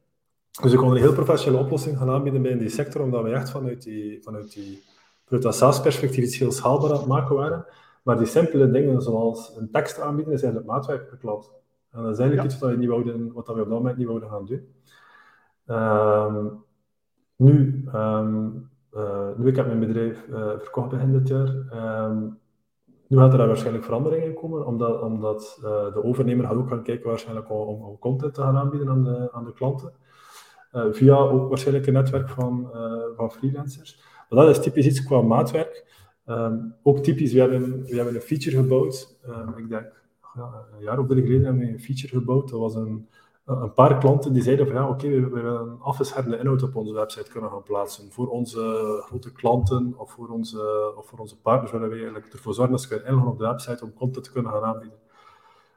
Dus 0.63 0.73
we 0.73 0.79
konden 0.79 0.97
een 0.97 1.03
heel 1.03 1.13
professionele 1.13 1.63
oplossing 1.63 1.99
gaan 1.99 2.11
aanbieden 2.11 2.43
bij 2.43 2.51
in 2.51 2.59
die 2.59 2.69
sector, 2.69 3.03
omdat 3.03 3.23
we 3.23 3.31
echt 3.31 3.51
vanuit 3.51 3.83
die, 3.83 4.23
vanuit 4.23 4.53
die 4.53 4.83
vanuit 5.25 5.55
SaaS-perspectief 5.55 6.25
iets 6.25 6.39
heel 6.39 6.53
schaalbaar 6.53 6.91
aan 6.91 6.97
het 6.97 7.07
maken 7.07 7.37
waren. 7.37 7.67
Maar 8.03 8.19
die 8.19 8.27
simpele 8.27 8.71
dingen, 8.71 9.03
zoals 9.03 9.57
een 9.57 9.71
tekst 9.71 10.01
aanbieden, 10.01 10.35
is 10.35 10.43
eigenlijk 10.43 10.73
maatwerk 10.73 11.17
klant. 11.21 11.51
En 11.95 12.03
dat 12.03 12.13
is 12.13 12.19
eigenlijk 12.19 12.51
iets 12.51 12.59
wat 12.61 12.71
we, 12.71 12.77
niet 12.77 12.89
wouden, 12.89 13.33
wat 13.33 13.47
we 13.47 13.53
op 13.53 13.59
dat 13.59 13.69
moment 13.69 13.97
niet 13.97 14.07
wouden 14.07 14.29
gaan 14.29 14.47
doen. 14.47 14.69
Um, 15.67 16.65
nu, 17.37 17.85
um, 17.95 18.71
uh, 18.95 19.29
nu, 19.37 19.49
ik 19.49 19.57
heb 19.57 19.67
mijn 19.67 19.81
bedrijf 19.81 20.27
uh, 20.31 20.51
verkocht 20.59 20.89
begin 20.89 21.13
dit 21.13 21.29
jaar. 21.29 21.49
Um, 22.07 22.39
nu 23.09 23.19
gaat 23.19 23.33
er 23.33 23.39
daar 23.39 23.47
waarschijnlijk 23.47 23.85
veranderingen 23.85 24.35
komen, 24.35 24.67
omdat, 24.67 25.01
omdat 25.01 25.59
uh, 25.59 25.93
de 25.93 26.05
overnemer 26.05 26.47
gaat 26.47 26.57
ook 26.57 26.69
gaan 26.69 26.83
kijken 26.83 27.09
waarschijnlijk 27.09 27.51
om, 27.51 27.83
om, 27.83 27.99
content 27.99 28.35
te 28.35 28.41
gaan 28.41 28.57
aanbieden 28.57 28.89
aan 28.89 29.05
de, 29.05 29.33
aan 29.33 29.45
de 29.45 29.53
klanten. 29.53 29.93
via 30.91 31.17
ook 31.17 31.49
waarschijnlijk 31.49 31.87
een 31.87 31.93
netwerk 31.93 32.29
van, 32.29 32.71
van 33.17 33.33
freelancers 33.33 34.03
dat 34.35 34.49
is 34.49 34.61
typisch 34.61 34.87
iets 34.87 35.05
qua 35.05 35.23
maatwerk. 35.23 35.85
Ook 36.83 36.99
typisch, 36.99 37.33
we 37.33 37.41
hebben, 37.41 37.85
we 37.85 37.97
hebben 37.97 38.15
een 38.15 38.21
feature 38.21 38.57
gebouwd. 38.57 39.17
Ik 39.57 39.69
denk, 39.69 40.04
ja, 40.35 40.67
een 40.77 40.83
jaar 40.83 40.99
of 40.99 41.07
drie 41.07 41.23
geleden 41.23 41.45
hebben 41.45 41.67
we 41.67 41.73
een 41.73 41.81
feature 41.81 42.19
gebouwd. 42.19 42.51
Dat 42.51 42.61
was 42.61 42.75
een, 42.75 43.09
een 43.45 43.73
paar 43.73 43.99
klanten 43.99 44.33
die 44.33 44.43
zeiden 44.43 44.67
van 44.67 44.75
ja, 44.75 44.89
oké, 44.89 45.09
we, 45.09 45.21
we 45.21 45.43
willen 45.43 45.61
een 45.61 45.81
afgescherde 45.81 46.39
inhoud 46.39 46.63
op 46.63 46.77
onze 46.77 46.93
website 46.93 47.31
kunnen 47.31 47.51
gaan 47.51 47.63
plaatsen. 47.63 48.13
Voor 48.13 48.29
onze 48.29 48.61
grote 49.07 49.33
klanten 49.33 49.95
of 49.97 50.11
voor 50.11 50.29
onze, 50.29 50.93
of 50.97 51.07
voor 51.07 51.19
onze 51.19 51.41
partners 51.41 51.73
willen 51.73 51.89
we 51.89 51.95
eigenlijk 51.95 52.33
ervoor 52.33 52.55
zorgen 52.55 52.73
dat 52.73 52.83
ze 52.83 52.89
kunnen 52.89 53.27
op 53.27 53.39
de 53.39 53.47
website 53.47 53.85
om 53.85 53.95
content 53.95 54.25
te 54.25 54.33
kunnen 54.33 54.53
gaan 54.53 54.65
aanbieden. 54.65 54.99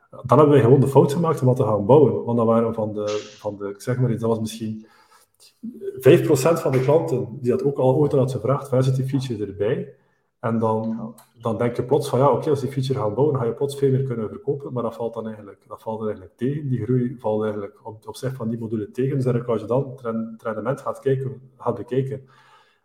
Dan 0.09 0.37
hebben 0.37 0.55
we 0.55 0.61
gewoon 0.61 0.79
de 0.79 0.87
fout 0.87 1.13
gemaakt 1.13 1.41
om 1.41 1.47
wat 1.47 1.55
te 1.55 1.63
gaan 1.63 1.85
bouwen. 1.85 2.23
Want 2.23 2.37
dan 2.37 2.45
waren 2.45 2.73
van 2.73 2.93
de, 2.93 3.35
van 3.39 3.57
de 3.57 3.69
ik 3.69 3.81
zeg 3.81 3.97
maar 3.97 4.11
iets, 4.11 4.21
dat 4.21 4.29
was 4.29 4.39
misschien 4.39 4.85
5% 5.97 6.61
van 6.61 6.71
de 6.71 6.81
klanten 6.83 7.37
die 7.41 7.51
dat 7.51 7.63
ook 7.63 7.77
al 7.77 7.95
ooit 7.95 8.11
had 8.11 8.31
gevraagd, 8.31 8.69
waar 8.69 8.83
zit 8.83 8.95
die 8.95 9.05
feature 9.05 9.45
erbij? 9.45 9.93
En 10.39 10.59
dan, 10.59 11.13
dan 11.41 11.57
denk 11.57 11.75
je 11.75 11.83
plots 11.83 12.09
van 12.09 12.19
ja, 12.19 12.31
oké, 12.31 12.49
als 12.49 12.59
die 12.59 12.71
feature 12.71 12.99
gaan 12.99 13.13
bouwen, 13.13 13.33
dan 13.33 13.43
ga 13.43 13.49
je 13.49 13.55
plots 13.55 13.77
veel 13.77 13.91
meer 13.91 14.03
kunnen 14.03 14.29
verkopen, 14.29 14.73
maar 14.73 14.83
dat 14.83 14.95
valt 14.95 15.13
dan 15.13 15.25
eigenlijk, 15.25 15.63
dat 15.67 15.81
valt 15.81 16.01
eigenlijk 16.01 16.37
tegen. 16.37 16.69
Die 16.69 16.83
groei 16.83 17.15
valt 17.19 17.43
eigenlijk 17.43 17.79
op, 17.83 18.07
op 18.07 18.15
zich 18.15 18.33
van 18.33 18.49
die 18.49 18.59
module 18.59 18.91
tegen. 18.91 19.15
Dus 19.15 19.25
eigenlijk 19.25 19.47
als 19.47 19.61
je 19.61 19.67
dan 19.67 19.91
het 20.01 20.43
rendement 20.43 20.81
gaat, 20.81 20.99
kijken, 20.99 21.41
gaat 21.57 21.75
bekijken, 21.75 22.27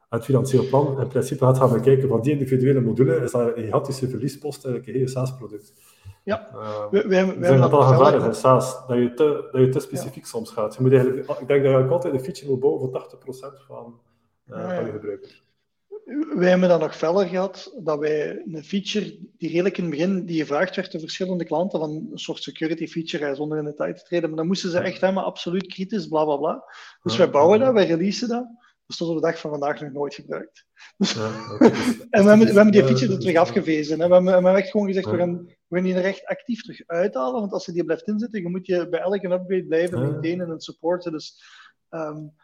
het 0.09 0.25
financieel 0.25 0.69
plan 0.69 1.01
in 1.01 1.09
principe 1.09 1.45
gaat 1.45 1.59
gaan 1.59 1.73
bekijken 1.73 2.09
van 2.09 2.21
die 2.21 2.33
individuele 2.33 2.81
module, 2.81 3.17
is 3.17 3.31
dat 3.31 3.57
een 3.57 3.63
gigantische 3.63 4.09
verliespost 4.09 4.65
eigenlijk 4.65 4.87
een 4.87 4.95
hele 4.95 5.09
SaaS-product. 5.09 5.73
Ja, 6.25 6.49
uh, 6.55 6.91
we, 6.91 7.03
we, 7.03 7.09
we 7.09 7.17
hebben 7.17 7.61
dat 7.61 7.73
al 7.73 7.83
gevaarlijk 7.83 8.25
in 8.25 8.35
SaaS, 8.35 8.87
dat 8.87 8.99
je 8.99 9.15
te, 9.15 9.49
dat 9.53 9.61
je 9.61 9.69
te 9.69 9.81
specifiek 9.81 10.23
ja. 10.23 10.29
soms 10.29 10.51
gaat. 10.51 10.75
Je 10.75 10.83
moet 10.83 10.93
eigenlijk, 10.93 11.29
ik 11.41 11.49
denk 11.49 11.65
dat 11.65 11.73
je 11.73 11.89
altijd 11.89 12.15
een 12.15 12.21
feature 12.21 12.47
wil 12.47 12.59
bouwen 12.59 12.81
voor 12.81 13.09
80% 13.61 13.67
van, 13.67 14.01
uh, 14.47 14.57
ja, 14.57 14.75
van 14.75 14.85
je 14.85 14.93
gebruikers. 14.93 15.42
Wij 16.35 16.49
hebben 16.49 16.69
dan 16.69 16.81
nog 16.81 16.97
feller 16.97 17.27
gehad 17.27 17.75
dat 17.83 17.99
wij 17.99 18.43
een 18.53 18.65
feature 18.65 19.19
die 19.39 19.51
redelijk 19.51 19.79
in 19.79 19.85
het 19.85 19.93
begin 19.93 20.25
die 20.25 20.41
gevraagd 20.41 20.77
werd 20.77 20.93
door 20.93 21.01
verschillende 21.01 21.45
klanten 21.45 21.81
van 21.81 21.91
een 21.91 22.19
soort 22.19 22.43
security 22.43 22.87
feature 22.87 23.35
zonder 23.35 23.59
in 23.59 23.65
de 23.65 23.75
tijd 23.75 23.97
te 23.97 24.05
treden, 24.05 24.29
maar 24.29 24.39
dan 24.39 24.47
moesten 24.47 24.71
ze 24.71 24.79
echt 24.79 25.01
helemaal 25.01 25.25
absoluut 25.25 25.67
kritisch, 25.67 26.07
bla 26.07 26.25
bla 26.25 26.37
bla. 26.37 26.65
Dus 27.03 27.17
wij 27.17 27.31
bouwen 27.31 27.59
dat, 27.59 27.73
wij 27.73 27.87
releasen 27.87 28.29
dat. 28.29 28.47
Dus 28.87 28.97
tot 28.97 29.09
op 29.09 29.15
de 29.15 29.21
dag 29.21 29.39
van 29.39 29.51
vandaag 29.51 29.81
nog 29.81 29.93
nooit 29.93 30.15
gebruikt. 30.15 30.65
Ja, 30.97 31.27
en 32.11 32.23
we 32.23 32.29
hebben, 32.29 32.39
we 32.39 32.53
hebben 32.53 32.71
die 32.71 32.85
feature 32.85 33.13
er 33.13 33.19
terug 33.19 33.37
afgewezen. 33.37 34.01
Hè. 34.01 34.07
We, 34.07 34.13
hebben, 34.15 34.25
we 34.25 34.31
hebben 34.31 34.63
echt 34.63 34.71
gewoon 34.71 34.87
gezegd, 34.87 35.11
we, 35.11 35.17
gaan, 35.17 35.45
we 35.47 35.77
gaan 35.77 35.85
die 35.85 35.95
er 35.95 36.05
echt 36.05 36.27
actief 36.27 36.63
terug 36.63 36.83
uithalen. 36.87 37.41
Want 37.41 37.53
als 37.53 37.67
je 37.67 37.73
die 37.73 37.85
blijft 37.85 38.09
inzetten, 38.09 38.43
dan 38.43 38.51
moet 38.51 38.67
je 38.67 38.89
bij 38.89 39.01
elke 39.01 39.31
upgrade 39.31 39.67
blijven 39.67 40.01
maintainen 40.01 40.51
en 40.51 40.61
supporten. 40.61 41.13
Dus 41.13 41.43
um, 41.91 42.35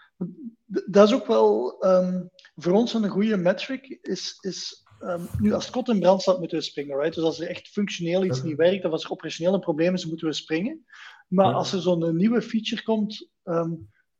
dat 0.66 1.08
is 1.08 1.14
ook 1.14 1.26
wel 1.26 1.76
um, 1.86 2.30
voor 2.56 2.72
ons 2.72 2.94
een 2.94 3.08
goede 3.08 3.36
metric. 3.36 3.98
Is, 4.02 4.38
is 4.40 4.84
um, 5.00 5.28
nu, 5.40 5.52
als 5.52 5.64
het 5.64 5.74
kot 5.74 5.88
in 5.88 6.00
brand 6.00 6.22
staat, 6.22 6.38
moeten 6.38 6.58
we 6.58 6.64
springen. 6.64 6.96
Right? 6.96 7.14
Dus 7.14 7.24
als 7.24 7.40
er 7.40 7.48
echt 7.48 7.68
functioneel 7.68 8.24
iets 8.24 8.42
niet 8.42 8.56
werkt, 8.56 8.84
of 8.84 8.92
als 8.92 9.04
er 9.04 9.10
operationeel 9.10 9.54
een 9.54 9.60
probleem 9.60 9.94
is, 9.94 10.06
moeten 10.06 10.26
we 10.26 10.32
springen. 10.32 10.84
Maar 11.28 11.54
als 11.54 11.72
er 11.72 11.80
zo'n 11.80 12.16
nieuwe 12.16 12.42
feature 12.42 12.82
komt, 12.82 13.30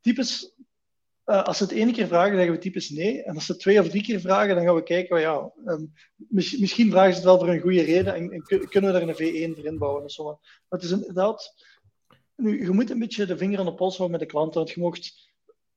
typisch 0.01 0.57
uh, 1.29 1.43
als 1.43 1.57
ze 1.57 1.63
het 1.63 1.73
één 1.73 1.93
keer 1.93 2.07
vragen, 2.07 2.35
zeggen 2.35 2.53
we 2.53 2.59
typisch 2.59 2.91
nee. 2.91 3.23
En 3.23 3.35
als 3.35 3.47
ze 3.47 3.53
het 3.53 3.61
twee 3.61 3.81
of 3.81 3.89
drie 3.89 4.03
keer 4.03 4.21
vragen, 4.21 4.55
dan 4.55 4.65
gaan 4.65 4.75
we 4.75 4.83
kijken, 4.83 5.15
well, 5.15 5.25
ja, 5.25 5.53
um, 5.67 5.93
mis, 6.17 6.59
misschien 6.59 6.91
vragen 6.91 7.11
ze 7.11 7.17
het 7.17 7.25
wel 7.25 7.39
voor 7.39 7.49
een 7.49 7.61
goede 7.61 7.83
reden 7.83 8.15
en, 8.15 8.31
en 8.31 8.43
kunnen 8.69 8.93
we 8.93 8.99
er 8.99 9.09
een 9.09 9.53
V1 9.53 9.57
voor 9.57 9.67
inbouwen. 9.67 10.03
En 10.03 10.11
zo. 10.11 10.25
Maar 10.25 10.39
het 10.69 10.83
is 10.83 10.91
inderdaad, 10.91 11.55
nu, 12.37 12.65
je 12.65 12.71
moet 12.71 12.91
een 12.91 12.99
beetje 12.99 13.27
de 13.27 13.37
vinger 13.37 13.59
aan 13.59 13.65
de 13.65 13.75
pols 13.75 13.97
houden 13.97 14.19
met 14.19 14.29
de 14.29 14.35
klanten, 14.35 14.61
want 14.61 14.71
je 14.71 14.81
mocht, 14.81 15.28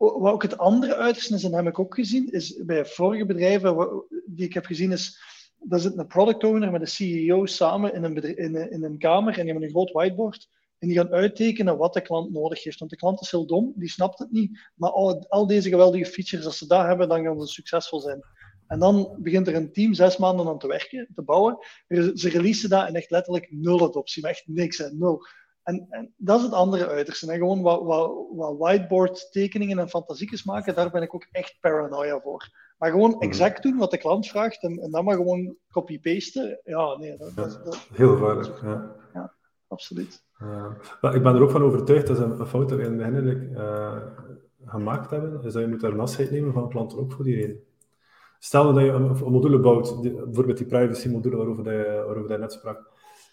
wat 0.10 0.34
ook 0.34 0.42
het 0.42 0.58
andere 0.58 0.96
uiterste 0.96 1.34
is, 1.34 1.44
en 1.44 1.52
dat 1.52 1.60
heb 1.60 1.70
ik 1.70 1.80
ook 1.80 1.96
gezien, 1.96 2.32
is 2.32 2.64
bij 2.66 2.86
vorige 2.86 3.26
bedrijven 3.26 4.04
die 4.26 4.46
ik 4.46 4.54
heb 4.54 4.66
gezien, 4.66 4.92
is 4.92 5.20
daar 5.64 5.80
zit 5.80 5.98
een 5.98 6.08
product 6.08 6.44
owner 6.44 6.72
met 6.72 6.82
de 6.82 6.88
CEO 6.88 7.46
samen 7.46 7.94
in 7.94 8.04
een, 8.04 8.38
in 8.38 8.56
een, 8.56 8.84
een 8.84 8.98
kamer 8.98 9.34
en 9.34 9.44
die 9.44 9.52
hebben 9.52 9.64
een 9.64 9.70
groot 9.70 9.92
whiteboard 9.92 10.50
en 10.78 10.88
die 10.88 10.98
gaan 10.98 11.12
uittekenen 11.12 11.78
wat 11.78 11.94
de 11.94 12.02
klant 12.02 12.32
nodig 12.32 12.64
heeft. 12.64 12.80
Want 12.80 12.92
de 12.92 12.98
klant 12.98 13.22
is 13.22 13.32
heel 13.32 13.46
dom, 13.46 13.74
die 13.76 13.90
snapt 13.90 14.20
het 14.20 14.32
niet. 14.32 14.60
Maar 14.76 14.90
al, 14.90 15.26
al 15.30 15.48
deze 15.48 15.70
geweldige 15.70 16.06
features, 16.06 16.46
als 16.46 16.58
ze 16.58 16.68
dat 16.68 16.86
hebben, 16.86 17.10
dan 17.10 17.24
gaan 17.24 17.42
ze 17.42 17.54
succesvol 17.54 18.00
zijn. 18.00 18.24
En 18.68 18.80
dan 18.80 19.16
begint 19.20 19.48
er 19.48 19.56
een 19.56 19.72
team 19.72 19.94
zes 19.94 20.18
maanden 20.18 20.48
aan 20.48 20.60
te 20.60 20.68
werken, 20.68 21.08
te 21.16 21.22
bouwen. 21.22 21.58
Ze 22.14 22.30
releasen 22.30 22.70
dat 22.70 22.88
en 22.88 22.96
echt 22.96 23.12
letterlijk 23.12 23.48
nul 23.52 23.88
adoptie, 23.88 24.22
maar 24.22 24.32
echt 24.32 24.44
niks, 24.46 24.78
hè, 24.78 24.92
nul. 24.92 25.26
En, 25.64 25.88
en, 25.90 26.14
dat 26.18 26.38
is 26.38 26.44
het 26.44 26.54
andere 26.54 26.88
uiterste. 26.88 27.32
En 27.32 27.38
gewoon 27.38 27.62
wat, 27.62 27.84
wat, 27.84 28.12
wat 28.32 28.58
whiteboard 28.58 29.32
tekeningen 29.32 29.80
en 29.80 29.90
fantasiekjes 29.90 30.44
maken, 30.44 30.76
daar 30.76 30.92
ben 30.92 31.02
ik 31.02 31.16
ook 31.16 31.28
echt 31.32 31.58
paranoia 31.62 32.20
voor. 32.20 32.50
Maar 32.78 32.92
gewoon 32.92 33.10
mhm. 33.10 33.22
exact 33.22 33.64
doen 33.64 33.78
wat 33.78 33.92
de 33.92 33.98
klant 33.98 34.28
vraagt 34.28 34.64
en, 34.64 34.80
en 34.80 34.92
dan 34.92 35.04
maar 35.04 35.16
gewoon 35.16 35.56
copy-pasten. 35.72 36.60
Ja, 36.64 36.98
nee. 36.98 37.18
Dat, 37.18 37.36
dat, 37.36 37.88
Heel 37.94 38.10
gevaarlijk, 38.10 38.62
ja. 38.62 38.96
ja. 39.14 39.34
absoluut. 39.68 40.24
Ja. 40.40 40.78
ik 41.12 41.24
ben 41.24 41.36
er 41.36 41.42
ook 41.42 41.52
van 41.52 41.64
overtuigd, 41.64 42.08
dat 42.08 42.20
een, 42.20 42.48
fout 42.48 42.70
dat 42.70 42.78
we 42.78 42.84
in 42.84 43.00
het 43.00 43.14
begin 43.14 43.52
uh, 43.52 43.98
gemaakt 44.66 45.12
hebben, 45.12 45.44
is 45.44 45.54
dat 45.54 45.62
je 45.62 45.68
moet 45.68 45.82
daar 45.82 45.92
een 45.92 46.00
afscheid 46.00 46.32
nemen 46.32 46.54
van 46.54 46.70
klanten 46.70 46.98
ook 46.98 47.12
voor 47.12 47.24
die 47.24 47.36
reden. 47.36 47.64
Stel 48.40 48.74
dat 48.74 48.84
je 48.84 48.90
een, 48.90 49.32
module 49.32 49.60
bouwt, 49.60 50.02
bijvoorbeeld 50.02 50.58
die 50.58 50.68
privacy 50.68 51.10
module 51.10 51.36
waarover 51.36 51.74
je, 51.74 52.04
waarover 52.06 52.32
je 52.32 52.38
net 52.38 52.52
sprak, 52.52 52.90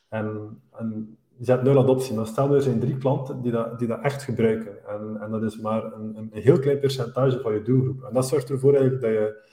en, 0.08 0.58
en 0.72 1.18
je 1.38 1.50
hebt 1.50 1.62
nul 1.62 1.78
adoptie, 1.78 2.14
maar 2.14 2.26
stel 2.26 2.54
er 2.54 2.62
zijn 2.62 2.80
drie 2.80 2.96
klanten 2.96 3.42
die 3.42 3.52
dat, 3.52 3.78
die 3.78 3.88
dat 3.88 4.00
echt 4.02 4.22
gebruiken. 4.22 4.86
En, 4.86 5.16
en 5.20 5.30
dat 5.30 5.42
is 5.42 5.58
maar 5.60 5.84
een, 5.84 6.16
een, 6.16 6.30
heel 6.32 6.58
klein 6.58 6.78
percentage 6.78 7.40
van 7.40 7.52
je 7.52 7.62
doelgroep. 7.62 8.02
En 8.02 8.14
dat 8.14 8.28
zorgt 8.28 8.50
ervoor 8.50 8.72
dat, 8.72 8.82
je, 9.00 9.46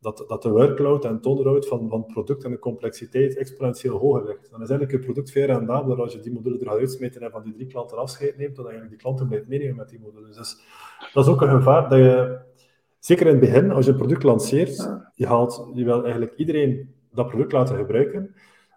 dat, 0.00 0.24
dat 0.28 0.42
de 0.42 0.48
workload 0.48 1.04
en 1.04 1.20
tonerhoud 1.20 1.66
van, 1.66 1.88
van 1.88 1.98
het 1.98 2.12
product 2.12 2.44
en 2.44 2.50
de 2.50 2.58
complexiteit 2.58 3.36
exponentieel 3.36 3.98
hoger 3.98 4.24
ligt. 4.24 4.50
Dan 4.50 4.62
is 4.62 4.68
eigenlijk 4.70 4.90
je 4.90 5.06
product 5.06 5.30
veel 5.30 5.46
rendabeler 5.46 6.00
als 6.00 6.12
je 6.12 6.20
die 6.20 6.32
module 6.32 6.58
er 6.58 6.66
gaat 6.66 6.78
uitsmeten 6.78 7.22
en 7.22 7.30
van 7.30 7.42
die 7.42 7.52
drie 7.52 7.66
klanten 7.66 7.98
afscheid 7.98 8.36
neemt, 8.36 8.56
dan 8.56 8.64
eigenlijk 8.64 8.94
die 8.94 9.02
klanten 9.02 9.28
blijft 9.28 9.48
meenemen 9.48 9.76
met 9.76 9.88
die 9.88 10.00
modules. 10.00 10.36
Dus 10.36 10.56
dat 11.12 11.26
is 11.26 11.32
ook 11.32 11.40
een 11.40 11.48
gevaar 11.48 11.88
dat 11.88 11.98
je, 11.98 12.38
zeker 12.98 13.26
in 13.26 13.32
het 13.32 13.40
begin, 13.40 13.70
als 13.70 13.84
je 13.84 13.90
een 13.90 13.96
product 13.96 14.22
lanceert, 14.22 14.90
je, 15.14 15.26
haalt, 15.26 15.70
je 15.74 15.84
wil 15.84 16.02
eigenlijk 16.02 16.34
iedereen 16.36 16.94
dat 17.12 17.28
product 17.28 17.52
laten 17.52 17.76
gebruiken. 17.76 18.34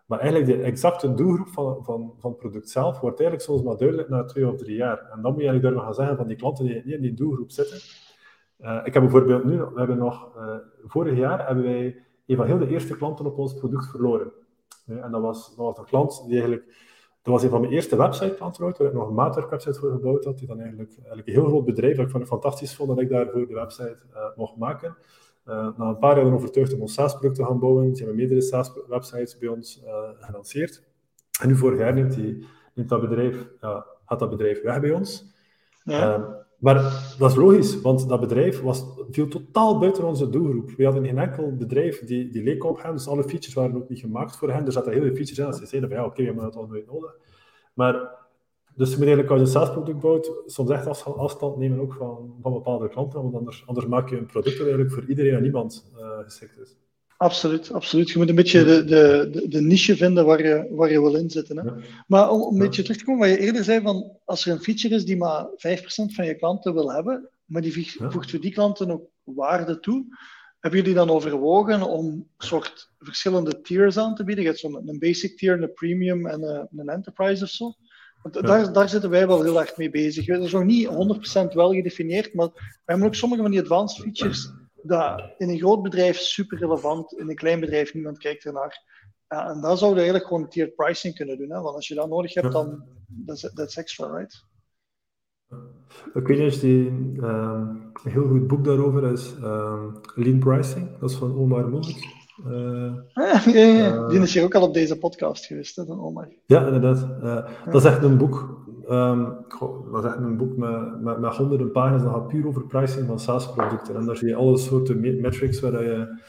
Maar 0.08 0.20
eigenlijk 0.20 0.52
de 0.52 0.64
exacte 0.66 1.14
doelgroep 1.14 1.48
van, 1.48 1.84
van, 1.84 2.14
van 2.18 2.32
het 2.32 2.40
product 2.40 2.70
zelf 2.70 3.00
wordt 3.00 3.20
eigenlijk 3.20 3.50
soms 3.50 3.64
maar 3.64 3.78
duidelijk 3.78 4.10
na 4.10 4.24
twee 4.24 4.48
of 4.48 4.56
drie 4.56 4.76
jaar. 4.76 4.98
En 4.98 5.22
dan 5.22 5.32
moet 5.32 5.42
je 5.42 5.48
eigenlijk 5.48 5.62
durven 5.62 5.82
gaan 5.82 5.94
zeggen 5.94 6.18
van 6.18 6.28
die 6.28 6.38
klanten 6.38 6.66
die 6.66 6.76
niet 6.76 6.96
in 6.96 7.02
die 7.02 7.14
doelgroep 7.14 7.52
zitten. 7.52 7.78
Uh, 8.60 8.80
ik 8.84 8.94
heb 8.94 9.04
bijvoorbeeld 9.04 9.44
nu, 9.44 9.58
we 9.58 9.80
hebben 9.80 9.98
nog, 9.98 10.38
uh, 10.38 10.56
vorig 10.86 11.18
jaar 11.18 11.46
hebben 11.46 11.64
wij 11.64 12.04
een 12.26 12.36
van 12.36 12.46
heel 12.46 12.58
de 12.58 12.68
eerste 12.68 12.98
klanten 12.98 13.26
op 13.26 13.38
ons 13.38 13.54
product 13.54 13.90
verloren. 13.90 14.32
En 14.86 15.12
dat 15.12 15.22
was, 15.22 15.56
dat 15.56 15.66
was 15.66 15.78
een 15.78 15.86
klant 15.86 16.24
die 16.24 16.32
eigenlijk, 16.32 16.66
dat 17.22 17.34
was 17.34 17.44
een 17.44 17.50
van 17.50 17.62
mijn 17.62 17.74
eerste 17.74 17.96
website-klanten 17.96 18.66
ooit, 18.66 18.78
waar 18.78 18.88
ik 18.88 18.94
nog 18.94 19.08
een 19.08 19.14
maatwerk-website 19.14 19.80
voor 19.80 19.92
gebouwd 19.92 20.26
had, 20.26 20.38
die 20.38 20.48
dan 20.48 20.60
eigenlijk, 20.60 20.90
eigenlijk 20.98 21.28
een 21.28 21.34
heel 21.34 21.46
groot 21.46 21.66
bedrijf, 21.66 21.98
dat 21.98 22.22
ik 22.22 22.28
fantastisch 22.28 22.76
vond 22.76 22.90
dat 22.90 23.00
ik 23.00 23.10
daarvoor 23.10 23.48
de 23.48 23.54
website 23.54 23.98
mocht 24.36 24.56
maken. 24.56 24.96
Uh, 25.48 25.78
na 25.78 25.88
een 25.88 25.98
paar 25.98 26.18
jaar 26.18 26.34
overtuigd 26.34 26.74
om 26.74 26.82
ons 26.82 26.94
SaaS-product 26.94 27.36
te 27.36 27.44
gaan 27.46 27.60
bouwen. 27.60 27.96
Ze 27.96 27.98
hebben 27.98 28.16
meerdere 28.16 28.42
SaaS-websites 28.42 29.38
bij 29.38 29.48
ons 29.50 29.82
uh, 29.86 29.94
gelanceerd. 30.20 30.84
En 31.42 31.48
nu 31.48 31.56
vorig 31.56 31.80
jaar 31.80 31.94
neemt, 31.94 32.16
die, 32.16 32.46
neemt 32.74 32.90
dat 32.90 33.02
bedrijf, 33.02 33.48
gaat 34.06 34.20
dat 34.20 34.30
bedrijf 34.30 34.62
weg 34.62 34.80
bij 34.80 34.92
ons. 34.92 35.26
Ja. 35.84 36.14
Ehm, 36.14 36.22
maar 36.58 36.76
dat 37.18 37.30
is 37.32 37.36
logisch, 37.36 37.82
want 37.82 38.10
dat 38.10 38.20
bedrijf 38.20 38.62
was, 38.62 38.86
viel 39.10 39.28
totaal 39.28 39.80
buiten 39.80 40.04
onze 40.04 40.30
doelgroep. 40.30 40.72
We 40.72 40.84
hadden 40.84 41.06
geen 41.06 41.18
enkel 41.18 41.56
bedrijf 41.56 42.06
die, 42.06 42.30
die 42.30 42.44
leek 42.44 42.64
op 42.64 42.82
hen, 42.82 42.92
dus 42.92 43.08
alle 43.08 43.24
features 43.24 43.54
waren 43.54 43.76
ook 43.76 43.90
niet 43.90 44.00
gemaakt 44.00 44.38
voor 44.38 44.52
hen. 44.52 44.66
Er 44.66 44.72
zaten 44.72 44.92
heel 44.92 45.02
veel 45.02 45.16
features 45.16 45.40
in, 45.40 45.46
als 45.46 45.58
ze 45.58 45.66
zeiden 45.66 45.90
van 45.90 46.00
ja, 46.00 46.06
oké, 46.06 46.22
okay, 46.22 46.26
we 46.26 46.32
hebben 46.32 46.52
dat 46.52 46.62
al 46.62 46.68
nooit 46.68 46.88
nodig. 46.88 47.16
Maar 47.74 48.10
dus 48.78 48.90
je 48.90 48.98
moet 48.98 49.06
eigenlijk 49.06 49.30
als 49.30 49.40
je 49.40 49.46
een 49.46 49.52
SaaS-product 49.52 50.00
bouwt, 50.00 50.32
soms 50.46 50.70
echt 50.70 51.06
afstand 51.06 51.58
nemen 51.58 51.80
ook 51.80 51.94
van, 51.94 52.36
van 52.42 52.54
bepaalde 52.54 52.90
klanten, 52.90 53.22
want 53.22 53.36
anders, 53.36 53.64
anders 53.66 53.88
maak 53.88 54.10
je 54.10 54.18
een 54.18 54.26
product 54.26 54.58
dat 54.58 54.68
eigenlijk 54.68 54.96
voor 54.96 55.06
iedereen 55.08 55.34
en 55.34 55.42
niemand 55.42 55.92
uh, 55.98 56.20
geschikt 56.24 56.60
is. 56.60 56.76
Absoluut, 57.18 57.72
absoluut. 57.72 58.10
Je 58.10 58.18
moet 58.18 58.30
een 58.30 58.36
beetje 58.36 58.64
de, 58.64 58.84
de, 58.84 59.46
de, 59.48 59.62
niche 59.62 59.96
vinden 59.96 60.26
waar 60.26 60.44
je, 60.44 60.68
waar 60.72 60.92
je 60.92 61.02
wil 61.02 61.16
inzetten. 61.16 61.58
Hè? 61.58 61.72
Maar 62.08 62.30
om, 62.30 62.54
een 62.54 62.60
beetje 62.60 62.82
terug 62.82 62.98
te 62.98 63.04
komen 63.06 63.28
wat 63.28 63.38
je 63.38 63.46
eerder 63.46 63.64
zei, 63.64 63.82
van 63.82 64.12
als 64.26 64.46
er 64.46 64.52
een 64.52 64.62
feature 64.62 64.96
is 64.96 65.06
die 65.06 65.18
maar 65.18 65.46
5% 65.46 65.50
van 66.14 66.26
je 66.26 66.36
klanten 66.36 66.74
wil 66.74 66.92
hebben, 66.92 67.30
maar 67.46 67.62
die 67.62 67.74
voegt 67.98 68.32
voor 68.32 68.40
die 68.40 68.52
klanten 68.52 68.92
ook 68.92 69.10
waarde 69.24 69.80
toe, 69.80 70.06
hebben 70.60 70.80
jullie 70.80 70.96
dan 70.96 71.10
overwogen 71.10 71.82
om 71.82 72.06
een 72.06 72.28
soort 72.38 72.92
verschillende 73.00 73.62
tiers 73.62 73.98
aan 73.98 74.16
te 74.16 74.24
bieden? 74.24 74.44
Je 74.44 74.50
hebt 74.50 74.62
zo'n 74.62 74.90
een 74.90 75.00
basic 75.00 75.38
tier, 75.38 75.62
een 75.64 75.74
premium 75.74 76.28
en 76.28 76.44
een, 76.44 76.68
een 76.76 76.90
enterprise 76.90 77.44
of 77.44 77.50
zo. 77.50 77.74
Daar, 78.32 78.74
daar 78.74 78.90
zitten 78.90 79.10
wij 79.10 79.28
wel 79.28 79.44
heel 79.44 79.60
erg 79.60 79.78
mee 79.78 79.90
bezig. 79.90 80.26
Dat 80.26 80.44
is 80.44 80.52
nog 80.52 80.64
niet 80.64 80.88
100% 80.88 81.54
wel 81.54 81.74
gedefinieerd, 81.74 82.34
maar 82.34 82.48
we 82.48 82.62
hebben 82.86 83.08
ook 83.08 83.16
sommige 83.16 83.42
van 83.42 83.52
die 83.52 83.62
advanced 83.62 84.04
features 84.04 84.52
dat 84.82 85.22
in 85.38 85.50
een 85.50 85.58
groot 85.58 85.82
bedrijf 85.82 86.18
super 86.18 86.58
relevant, 86.58 87.14
in 87.14 87.30
een 87.30 87.36
klein 87.36 87.60
bedrijf 87.60 87.94
niemand 87.94 88.18
kijkt 88.18 88.46
ernaar. 88.46 88.84
Ja, 89.28 89.50
en 89.50 89.62
daar 89.62 89.78
zouden 89.78 90.04
we 90.04 90.10
eigenlijk 90.10 90.26
gewoon 90.26 90.50
tiered 90.50 90.76
pricing 90.76 91.16
kunnen 91.16 91.38
doen. 91.38 91.52
Hè? 91.52 91.62
Want 91.62 91.76
als 91.76 91.88
je 91.88 91.96
dat 91.96 92.10
nodig 92.10 92.34
hebt, 92.34 92.52
dan 92.52 92.84
dat 93.54 93.68
is 93.68 93.78
extra, 93.78 94.18
right? 94.18 94.46
Ik 96.14 96.28
weet 96.28 96.40
niet 96.40 96.54
of 96.54 96.60
die 96.60 96.88
um, 96.88 97.92
een 98.04 98.12
heel 98.12 98.28
goed 98.28 98.48
boek 98.48 98.64
daarover 98.64 99.12
is, 99.12 99.32
um, 99.32 100.00
Lean 100.16 100.40
Pricing, 100.40 101.00
dat 101.00 101.10
is 101.10 101.16
van 101.16 101.38
Omar 101.38 101.70
Moelik. 101.70 102.17
Uh, 102.46 102.94
ja, 103.54 103.62
ja, 103.62 104.08
Die 104.08 104.20
is 104.20 104.34
hier 104.34 104.44
ook 104.44 104.56
al 104.56 104.68
op 104.68 104.74
deze 104.74 104.98
podcast 104.98 105.46
geweest, 105.46 105.76
hè, 105.76 105.86
dan 105.86 106.02
Omar. 106.02 106.28
Ja, 106.46 106.66
inderdaad. 106.66 107.08
Dat 107.66 107.76
is 107.76 107.84
echt 107.84 108.04
een 108.04 108.18
boek. 108.18 108.66
Um, 108.90 109.46
dat 109.92 110.04
is 110.04 110.10
echt 110.10 110.18
een 110.18 110.38
boek 110.38 110.58
met, 110.58 111.02
met, 111.02 111.20
met 111.20 111.36
honderden 111.36 111.72
pagina's. 111.72 112.04
Dat 112.04 112.14
gaat 112.14 112.28
puur 112.28 112.48
over 112.48 112.64
pricing 112.64 113.08
van 113.08 113.20
SaaS-producten. 113.20 113.96
En 113.96 114.06
daar 114.06 114.16
zie 114.18 114.28
je 114.28 114.36
alle 114.36 114.58
soorten 114.58 115.00
metrics 115.00 115.60
waar 115.60 115.84
je, 115.84 116.22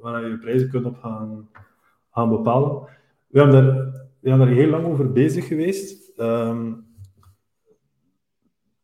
waar 0.00 0.28
je 0.28 0.38
prijzen 0.38 0.70
kunt 0.70 0.84
op 0.84 0.96
gaan, 0.96 1.48
gaan 2.10 2.28
bepalen. 2.28 2.82
We 3.26 3.38
hebben, 3.40 3.64
daar, 3.64 3.74
we 4.20 4.28
hebben 4.28 4.46
daar 4.46 4.56
heel 4.56 4.70
lang 4.70 4.86
over 4.86 5.12
bezig 5.12 5.46
geweest. 5.46 6.12
Um, 6.16 6.86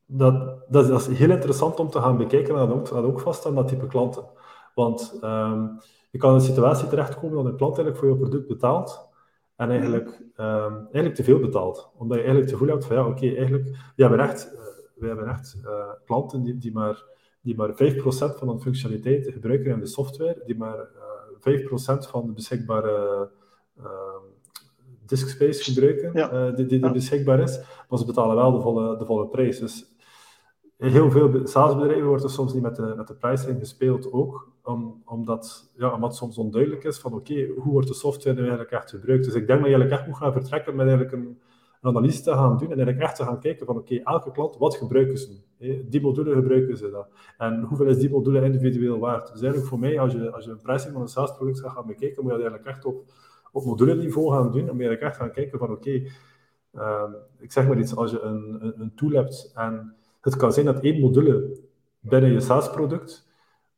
dat, 0.06 0.54
dat, 0.68 0.90
is 0.90 1.18
heel 1.18 1.30
interessant 1.30 1.78
om 1.78 1.90
te 1.90 2.00
gaan 2.00 2.16
bekijken 2.16 2.54
en 2.54 2.68
dat 2.68 2.76
ook, 2.76 2.88
dat 2.88 3.04
ook 3.04 3.20
vast 3.20 3.46
aan 3.46 3.54
dat 3.54 3.68
type 3.68 3.86
klanten. 3.86 4.24
Want 4.74 5.18
um, 5.24 5.78
je 6.10 6.18
kan 6.18 6.30
in 6.30 6.36
een 6.36 6.42
situatie 6.42 6.88
terechtkomen 6.88 7.36
dat 7.36 7.44
een 7.44 7.56
klant 7.56 7.78
eigenlijk 7.78 7.98
voor 7.98 8.08
je 8.08 8.28
product 8.28 8.48
betaalt 8.48 9.08
en 9.56 9.70
eigenlijk, 9.70 10.08
um, 10.36 10.76
eigenlijk 10.76 11.14
te 11.14 11.24
veel 11.24 11.40
betaalt. 11.40 11.90
Omdat 11.96 12.18
je 12.18 12.24
eigenlijk 12.24 12.46
te 12.46 12.58
gevoel 12.58 12.74
hebt 12.74 12.84
van 12.84 12.96
ja, 12.96 13.06
oké, 13.06 13.26
eigenlijk, 13.26 13.92
we 13.96 14.02
hebben 14.02 14.20
echt, 14.20 14.52
uh, 14.54 14.60
we 14.94 15.06
hebben 15.06 15.26
echt 15.26 15.56
uh, 15.64 15.88
klanten 16.04 16.42
die, 16.42 16.58
die, 16.58 16.72
maar, 16.72 17.04
die 17.40 17.56
maar 17.56 17.72
5% 17.72 17.74
van 18.38 18.48
de 18.48 18.60
functionaliteit 18.60 19.28
gebruiken 19.32 19.72
in 19.72 19.80
de 19.80 19.86
software, 19.86 20.42
die 20.46 20.56
maar 20.56 20.76
uh, 21.44 21.54
eh, 21.54 21.60
5% 21.60 22.08
van 22.10 22.26
de 22.26 22.32
beschikbare 22.32 23.28
ehm, 23.78 24.24
disk 25.06 25.28
space 25.28 25.62
gebruiken, 25.62 26.10
ja. 26.14 26.50
die, 26.50 26.66
die, 26.66 26.80
die 26.80 26.92
beschikbaar 26.92 27.40
is, 27.40 27.60
maar 27.88 27.98
ze 27.98 28.04
betalen 28.04 28.36
wel 28.36 28.52
de 28.52 28.60
volle, 28.60 28.96
de 28.96 29.06
volle 29.06 29.26
prijs. 29.26 29.58
Dus 29.58 29.91
heel 30.90 31.10
veel 31.10 31.46
SaaS-bedrijven 31.46 32.06
wordt 32.06 32.24
er 32.24 32.30
soms 32.30 32.52
niet 32.52 32.62
met 32.62 32.76
de, 32.76 32.94
met 32.96 33.06
de 33.06 33.14
pricing 33.14 33.58
gespeeld 33.58 34.12
ook, 34.12 34.48
om, 34.62 35.02
omdat, 35.04 35.72
ja, 35.76 35.94
omdat 35.94 36.16
soms 36.16 36.38
onduidelijk 36.38 36.84
is 36.84 36.98
van 36.98 37.12
oké, 37.14 37.46
hoe 37.46 37.72
wordt 37.72 37.88
de 37.88 37.94
software 37.94 38.34
nu 38.34 38.40
eigenlijk 38.40 38.70
echt 38.70 38.90
gebruikt. 38.90 39.24
Dus 39.24 39.34
ik 39.34 39.46
denk 39.46 39.60
dat 39.60 39.68
je 39.68 39.74
eigenlijk 39.74 40.00
echt 40.00 40.06
moet 40.06 40.16
gaan 40.16 40.32
vertrekken 40.32 40.76
met 40.76 40.86
eigenlijk 40.86 41.16
een, 41.16 41.38
een 41.80 41.90
analyse 41.96 42.22
te 42.22 42.32
gaan 42.32 42.58
doen 42.58 42.70
en 42.70 42.76
eigenlijk 42.76 43.00
echt 43.00 43.16
te 43.16 43.24
gaan 43.24 43.40
kijken 43.40 43.66
van 43.66 43.76
oké, 43.76 43.94
elke 43.94 44.30
klant, 44.30 44.56
wat 44.56 44.76
gebruiken 44.76 45.18
ze? 45.18 45.40
Die 45.88 46.00
module 46.00 46.34
gebruiken 46.34 46.76
ze 46.76 46.90
dat. 46.90 47.08
En 47.38 47.62
hoeveel 47.62 47.86
is 47.86 47.98
die 47.98 48.10
module 48.10 48.44
individueel 48.44 48.98
waard? 48.98 49.32
Dus 49.32 49.40
eigenlijk 49.40 49.66
voor 49.66 49.78
mij, 49.78 50.00
als 50.00 50.12
je, 50.12 50.32
als 50.32 50.44
je 50.44 50.50
een 50.50 50.62
pricing 50.62 50.92
van 50.92 51.02
een 51.02 51.08
SaaS-product 51.08 51.60
gaat 51.60 51.72
gaan 51.72 51.86
bekijken, 51.86 52.22
moet 52.22 52.32
je 52.32 52.38
dat 52.38 52.46
eigenlijk 52.46 52.76
echt 52.76 52.84
op, 52.84 53.04
op 53.52 53.64
module-niveau 53.64 54.32
gaan 54.32 54.50
doen. 54.50 54.64
Je 54.64 54.70
eigenlijk 54.70 55.00
echt 55.00 55.16
gaan 55.16 55.32
kijken 55.32 55.58
van 55.58 55.70
oké, 55.70 56.02
uh, 56.74 57.02
ik 57.38 57.52
zeg 57.52 57.68
maar 57.68 57.78
iets, 57.78 57.96
als 57.96 58.10
je 58.10 58.20
een, 58.20 58.58
een, 58.60 58.80
een 58.80 58.94
tool 58.94 59.10
hebt 59.10 59.52
en 59.54 59.96
het 60.22 60.36
kan 60.36 60.52
zijn 60.52 60.66
dat 60.66 60.80
één 60.80 61.00
module 61.00 61.60
binnen 62.00 62.32
je 62.32 62.40
SaaS-product, 62.40 63.28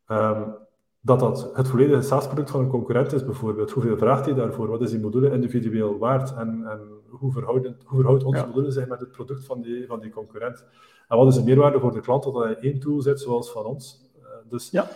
um, 0.08 0.54
dat 1.00 1.20
dat 1.20 1.50
het 1.54 1.68
volledige 1.68 2.02
SaaS-product 2.02 2.50
van 2.50 2.60
een 2.60 2.68
concurrent 2.68 3.12
is 3.12 3.24
bijvoorbeeld. 3.24 3.70
Hoeveel 3.70 3.96
vraagt 3.96 4.24
hij 4.24 4.34
daarvoor? 4.34 4.68
Wat 4.68 4.80
is 4.80 4.90
die 4.90 5.00
module 5.00 5.30
individueel 5.30 5.98
waard? 5.98 6.34
En, 6.36 6.64
en 6.66 6.80
hoe, 7.08 7.32
verhoudt, 7.32 7.66
hoe 7.84 8.00
verhoudt 8.00 8.24
onze 8.24 8.46
module 8.46 8.70
zich 8.70 8.88
met 8.88 9.00
het 9.00 9.10
product 9.10 9.44
van 9.44 9.60
die, 9.60 9.86
van 9.86 10.00
die 10.00 10.10
concurrent? 10.10 10.64
En 11.08 11.16
wat 11.16 11.28
is 11.28 11.34
de 11.34 11.44
meerwaarde 11.44 11.80
voor 11.80 11.92
de 11.92 12.00
klant 12.00 12.22
dat 12.22 12.34
hij 12.34 12.50
in 12.50 12.56
één 12.70 12.80
tool 12.80 13.00
zit, 13.00 13.20
zoals 13.20 13.52
van 13.52 13.64
ons? 13.64 14.12
Uh, 14.18 14.24
dus 14.50 14.70
ja. 14.70 14.88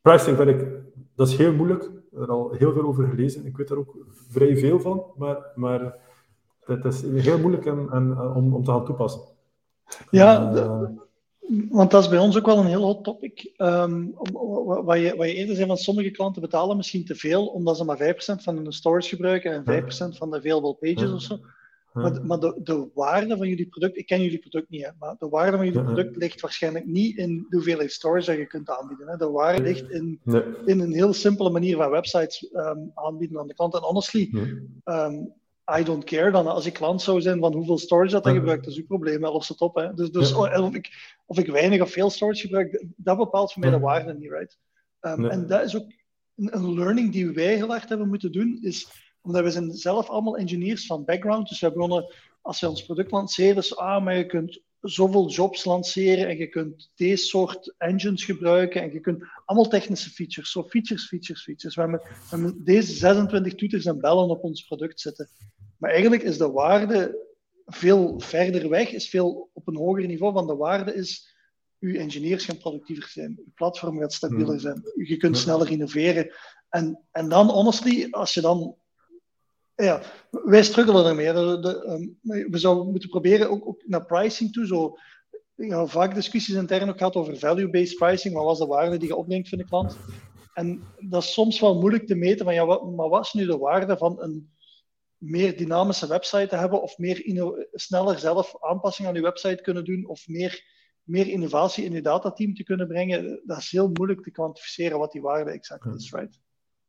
pricing 0.00 0.36
vind 0.36 0.48
ik, 0.48 0.68
dat 1.14 1.28
is 1.28 1.36
heel 1.36 1.52
moeilijk. 1.52 1.82
Ik 1.82 1.90
heb 2.10 2.20
er 2.20 2.30
al 2.30 2.52
heel 2.52 2.72
veel 2.72 2.84
over 2.84 3.08
gelezen. 3.08 3.46
Ik 3.46 3.56
weet 3.56 3.70
er 3.70 3.78
ook 3.78 3.96
vrij 4.10 4.56
veel 4.56 4.80
van, 4.80 5.04
maar, 5.16 5.52
maar 5.54 5.96
het 6.60 6.84
is 6.84 7.02
heel 7.02 7.38
moeilijk 7.38 7.66
en, 7.66 7.88
en, 7.90 8.20
om, 8.20 8.54
om 8.54 8.64
te 8.64 8.70
gaan 8.70 8.84
toepassen. 8.84 9.22
Ja, 10.10 10.52
want 11.68 11.90
dat 11.90 12.02
is 12.02 12.08
bij 12.08 12.18
ons 12.18 12.36
ook 12.36 12.46
wel 12.46 12.58
een 12.58 12.66
heel 12.66 12.82
hot 12.82 13.04
topic. 13.04 13.52
Um, 13.56 14.14
wat, 14.84 14.98
je, 14.98 15.14
wat 15.16 15.26
je 15.26 15.34
eerder 15.34 15.54
zei, 15.54 15.66
van 15.66 15.76
sommige 15.76 16.10
klanten 16.10 16.42
betalen 16.42 16.76
misschien 16.76 17.04
te 17.04 17.14
veel, 17.14 17.46
omdat 17.46 17.76
ze 17.76 17.84
maar 17.84 18.14
5% 18.14 18.42
van 18.42 18.56
hun 18.56 18.72
storage 18.72 19.08
gebruiken 19.08 19.64
en 19.64 19.82
5% 19.82 19.86
van 20.16 20.30
de 20.30 20.36
available 20.36 20.74
pages 20.74 21.12
of 21.12 21.22
zo. 21.22 21.38
Maar, 21.92 22.26
maar 22.26 22.40
de, 22.40 22.60
de, 22.62 22.88
waarde 22.94 23.36
van 23.36 23.48
jullie 23.48 23.66
product, 23.66 23.96
ik 23.96 24.06
ken 24.06 24.22
jullie 24.22 24.38
product 24.38 24.70
niet, 24.70 24.84
hè, 24.84 24.90
maar 24.98 25.16
de 25.18 25.28
waarde 25.28 25.56
van 25.56 25.66
jullie 25.66 25.82
product 25.82 26.16
ligt 26.16 26.40
waarschijnlijk 26.40 26.86
niet 26.86 27.16
in 27.16 27.46
de 27.48 27.56
hoeveelheid 27.56 27.92
storage 27.92 28.26
dat 28.26 28.36
je 28.36 28.46
kunt 28.46 28.70
aanbieden. 28.70 29.08
Hè. 29.08 29.16
De 29.16 29.30
waarde 29.30 29.62
ligt 29.62 29.90
in, 29.90 30.20
in 30.64 30.80
een 30.80 30.92
heel 30.92 31.12
simpele 31.12 31.50
manier 31.50 31.76
van 31.76 31.90
websites 31.90 32.48
um, 32.52 32.90
aanbieden 32.94 33.38
aan 33.38 33.46
de 33.46 33.54
klant. 33.54 33.74
En 33.74 33.80
honestly, 33.80 34.30
um, 34.84 35.32
I 35.78 35.82
don't 35.82 36.04
care 36.04 36.30
dan 36.30 36.46
als 36.46 36.66
ik 36.66 36.72
klant 36.72 37.02
zou 37.02 37.20
zijn 37.20 37.40
van 37.40 37.54
hoeveel 37.54 37.78
storage 37.78 38.12
dat 38.12 38.24
hij 38.24 38.34
gebruikt, 38.34 38.64
dat 38.64 38.72
is 38.72 38.78
uw 38.78 38.86
probleem, 38.86 39.20
dat 39.20 39.32
lost 39.32 39.48
het 39.48 39.60
op. 39.60 39.74
Hè. 39.74 39.94
Dus, 39.94 40.10
dus 40.10 40.34
of, 40.34 40.74
ik, 40.74 41.16
of 41.26 41.38
ik 41.38 41.46
weinig 41.46 41.80
of 41.80 41.90
veel 41.90 42.10
storage 42.10 42.40
gebruik, 42.40 42.84
dat 42.96 43.16
bepaalt 43.16 43.52
voor 43.52 43.62
mij 43.62 43.70
de 43.70 43.78
waarde 43.78 44.14
niet, 44.14 44.30
right? 44.30 44.58
Um, 45.00 45.24
En 45.24 45.46
dat 45.46 45.64
is 45.64 45.76
ook 45.76 45.92
een, 46.36 46.56
een, 46.56 46.74
learning 46.74 47.12
die 47.12 47.30
wij 47.30 47.54
heel 47.54 47.68
hard 47.68 47.88
hebben 47.88 48.08
moeten 48.08 48.32
doen, 48.32 48.58
is 48.62 48.88
omdat 49.20 49.42
we 49.42 49.50
zijn 49.50 49.72
zelf 49.72 50.08
allemaal 50.08 50.36
engineers 50.36 50.86
van 50.86 51.04
background, 51.04 51.48
dus 51.48 51.60
we 51.60 51.72
begonnen, 51.72 52.14
als 52.42 52.60
we 52.60 52.68
ons 52.68 52.84
product 52.84 53.10
lanceren, 53.10 53.54
dus, 53.54 53.76
ah, 53.76 54.04
maar 54.04 54.16
je 54.16 54.26
kunt 54.26 54.62
zoveel 54.84 55.28
jobs 55.28 55.64
lanceren 55.64 56.28
en 56.28 56.36
je 56.36 56.48
kunt 56.48 56.90
deze 56.94 57.24
soort 57.24 57.74
engines 57.78 58.24
gebruiken 58.24 58.82
en 58.82 58.92
je 58.92 59.00
kunt 59.00 59.24
allemaal 59.44 59.70
technische 59.70 60.10
features, 60.10 60.50
zo 60.50 60.62
features, 60.62 61.06
features, 61.06 61.42
features. 61.42 61.74
We 61.74 61.80
hebben, 61.80 62.00
we 62.00 62.26
hebben 62.28 62.64
deze 62.64 62.92
26 62.92 63.54
toeters 63.54 63.84
en 63.84 64.00
bellen 64.00 64.28
op 64.28 64.42
ons 64.42 64.64
product 64.64 65.00
zitten. 65.00 65.28
Maar 65.78 65.90
eigenlijk 65.90 66.22
is 66.22 66.38
de 66.38 66.50
waarde 66.50 67.26
veel 67.66 68.20
verder 68.20 68.68
weg, 68.68 68.92
is 68.92 69.08
veel 69.08 69.50
op 69.52 69.68
een 69.68 69.76
hoger 69.76 70.06
niveau 70.06 70.32
van 70.32 70.46
de 70.46 70.56
waarde 70.56 70.94
is 70.94 71.32
uw 71.80 71.94
engineers 71.94 72.44
gaan 72.44 72.58
productiever 72.58 73.08
zijn, 73.08 73.34
uw 73.38 73.52
platform 73.54 73.98
gaat 73.98 74.12
stabieler 74.12 74.46
hmm. 74.46 74.58
zijn, 74.58 74.82
je 74.94 75.16
kunt 75.16 75.38
sneller 75.38 75.70
innoveren. 75.70 76.30
En, 76.68 77.04
en 77.10 77.28
dan, 77.28 77.48
honestly, 77.48 78.08
als 78.10 78.34
je 78.34 78.40
dan 78.40 78.76
ja, 79.76 80.02
wij 80.30 80.62
struggelen 80.62 81.06
ermee. 81.06 81.32
De, 81.32 81.58
de, 81.60 81.86
um, 81.88 82.18
we 82.50 82.58
zouden 82.58 82.90
moeten 82.90 83.08
proberen 83.08 83.50
ook, 83.50 83.66
ook, 83.66 83.82
naar 83.86 84.04
pricing 84.04 84.52
toe. 84.52 84.66
Zo, 84.66 84.96
ja, 85.54 85.86
vaak 85.86 86.14
discussies 86.14 86.54
intern 86.54 86.88
ook 86.88 86.96
gehad 86.96 87.14
over 87.14 87.38
value-based 87.38 87.96
pricing. 87.98 88.34
Wat 88.34 88.44
was 88.44 88.58
de 88.58 88.66
waarde 88.66 88.96
die 88.96 89.08
je 89.08 89.16
opbrengt 89.16 89.48
voor 89.48 89.58
de 89.58 89.64
klant? 89.64 89.96
En 90.54 90.82
dat 90.98 91.22
is 91.22 91.32
soms 91.32 91.60
wel 91.60 91.80
moeilijk 91.80 92.06
te 92.06 92.14
meten. 92.14 92.44
Van, 92.44 92.54
ja, 92.54 92.66
wat, 92.66 92.94
maar 92.96 93.08
wat 93.08 93.24
is 93.24 93.32
nu 93.32 93.46
de 93.46 93.58
waarde 93.58 93.96
van 93.96 94.22
een 94.22 94.52
meer 95.16 95.56
dynamische 95.56 96.06
website 96.06 96.46
te 96.48 96.56
hebben? 96.56 96.82
Of 96.82 96.98
meer 96.98 97.22
sneller 97.72 98.18
zelf 98.18 98.54
aanpassingen 98.60 99.10
aan 99.10 99.16
je 99.16 99.22
website 99.22 99.62
kunnen 99.62 99.84
doen? 99.84 100.06
Of 100.06 100.28
meer, 100.28 100.64
meer 101.02 101.28
innovatie 101.28 101.84
in 101.84 101.92
je 101.92 102.02
datateam 102.02 102.54
te 102.54 102.64
kunnen 102.64 102.88
brengen? 102.88 103.40
Dat 103.44 103.58
is 103.58 103.70
heel 103.70 103.90
moeilijk 103.92 104.22
te 104.22 104.30
kwantificeren 104.30 104.98
wat 104.98 105.12
die 105.12 105.22
waarde 105.22 105.50
exact 105.50 105.86
is. 105.86 106.12
Right? 106.12 106.42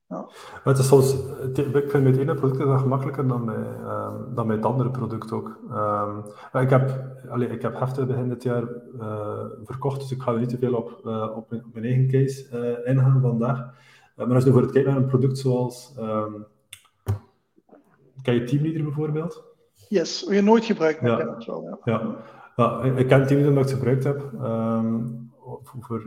Ja. 0.08 0.28
Het 0.64 0.78
is 0.78 0.88
soms, 0.88 1.16
ik 1.54 1.90
vind 1.90 2.04
met 2.04 2.06
het 2.06 2.18
ene 2.18 2.34
product 2.34 2.60
dat 2.60 2.80
gemakkelijker 2.80 3.28
dan 3.28 3.46
met, 3.46 3.56
uh, 3.56 4.14
dan 4.36 4.48
met 4.48 4.56
het 4.56 4.66
andere 4.66 4.92
product 4.92 5.32
ook. 5.32 5.60
Um, 5.72 6.62
ik, 6.62 6.70
heb, 6.70 7.06
allez, 7.30 7.52
ik 7.52 7.62
heb 7.62 7.80
heftig 7.80 8.08
begin 8.08 8.30
dit 8.30 8.44
jaar 8.44 8.64
uh, 9.00 9.46
verkocht, 9.64 10.00
dus 10.00 10.12
ik 10.12 10.22
ga 10.22 10.32
er 10.32 10.40
niet 10.40 10.50
te 10.50 10.58
veel 10.58 10.74
op, 10.74 11.02
uh, 11.06 11.36
op, 11.36 11.50
mijn, 11.50 11.66
op, 11.66 11.74
mijn, 11.74 11.86
eigen 11.86 12.08
case 12.08 12.48
uh, 12.54 12.92
ingaan 12.92 13.22
vandaag. 13.22 13.74
maar 14.16 14.34
als 14.34 14.44
je 14.44 14.52
voor 14.52 14.62
het 14.62 14.72
kijken 14.72 14.94
naar 14.94 15.02
een 15.02 15.08
product 15.08 15.38
zoals, 15.38 15.96
um, 16.00 16.46
ken 18.22 18.34
je 18.34 18.44
Teamleader 18.44 18.84
bijvoorbeeld? 18.84 19.44
Yes, 19.90 20.26
je 20.30 20.42
nooit 20.42 20.66
gebruikt, 20.66 21.02
maar 21.02 21.12
ja. 21.12 21.18
ik 21.18 21.26
ken 21.26 21.36
het 21.36 21.46
wel. 21.46 21.80
Ja. 21.84 21.92
ja. 21.94 22.16
ja 22.56 22.84
ik 22.84 23.08
ken 23.08 23.28
Teamleader 23.28 23.48
omdat 23.48 23.64
ik 23.64 23.70
het 23.70 23.78
gebruikt 23.78 24.04
heb. 24.04 24.22
Voor, 25.80 26.02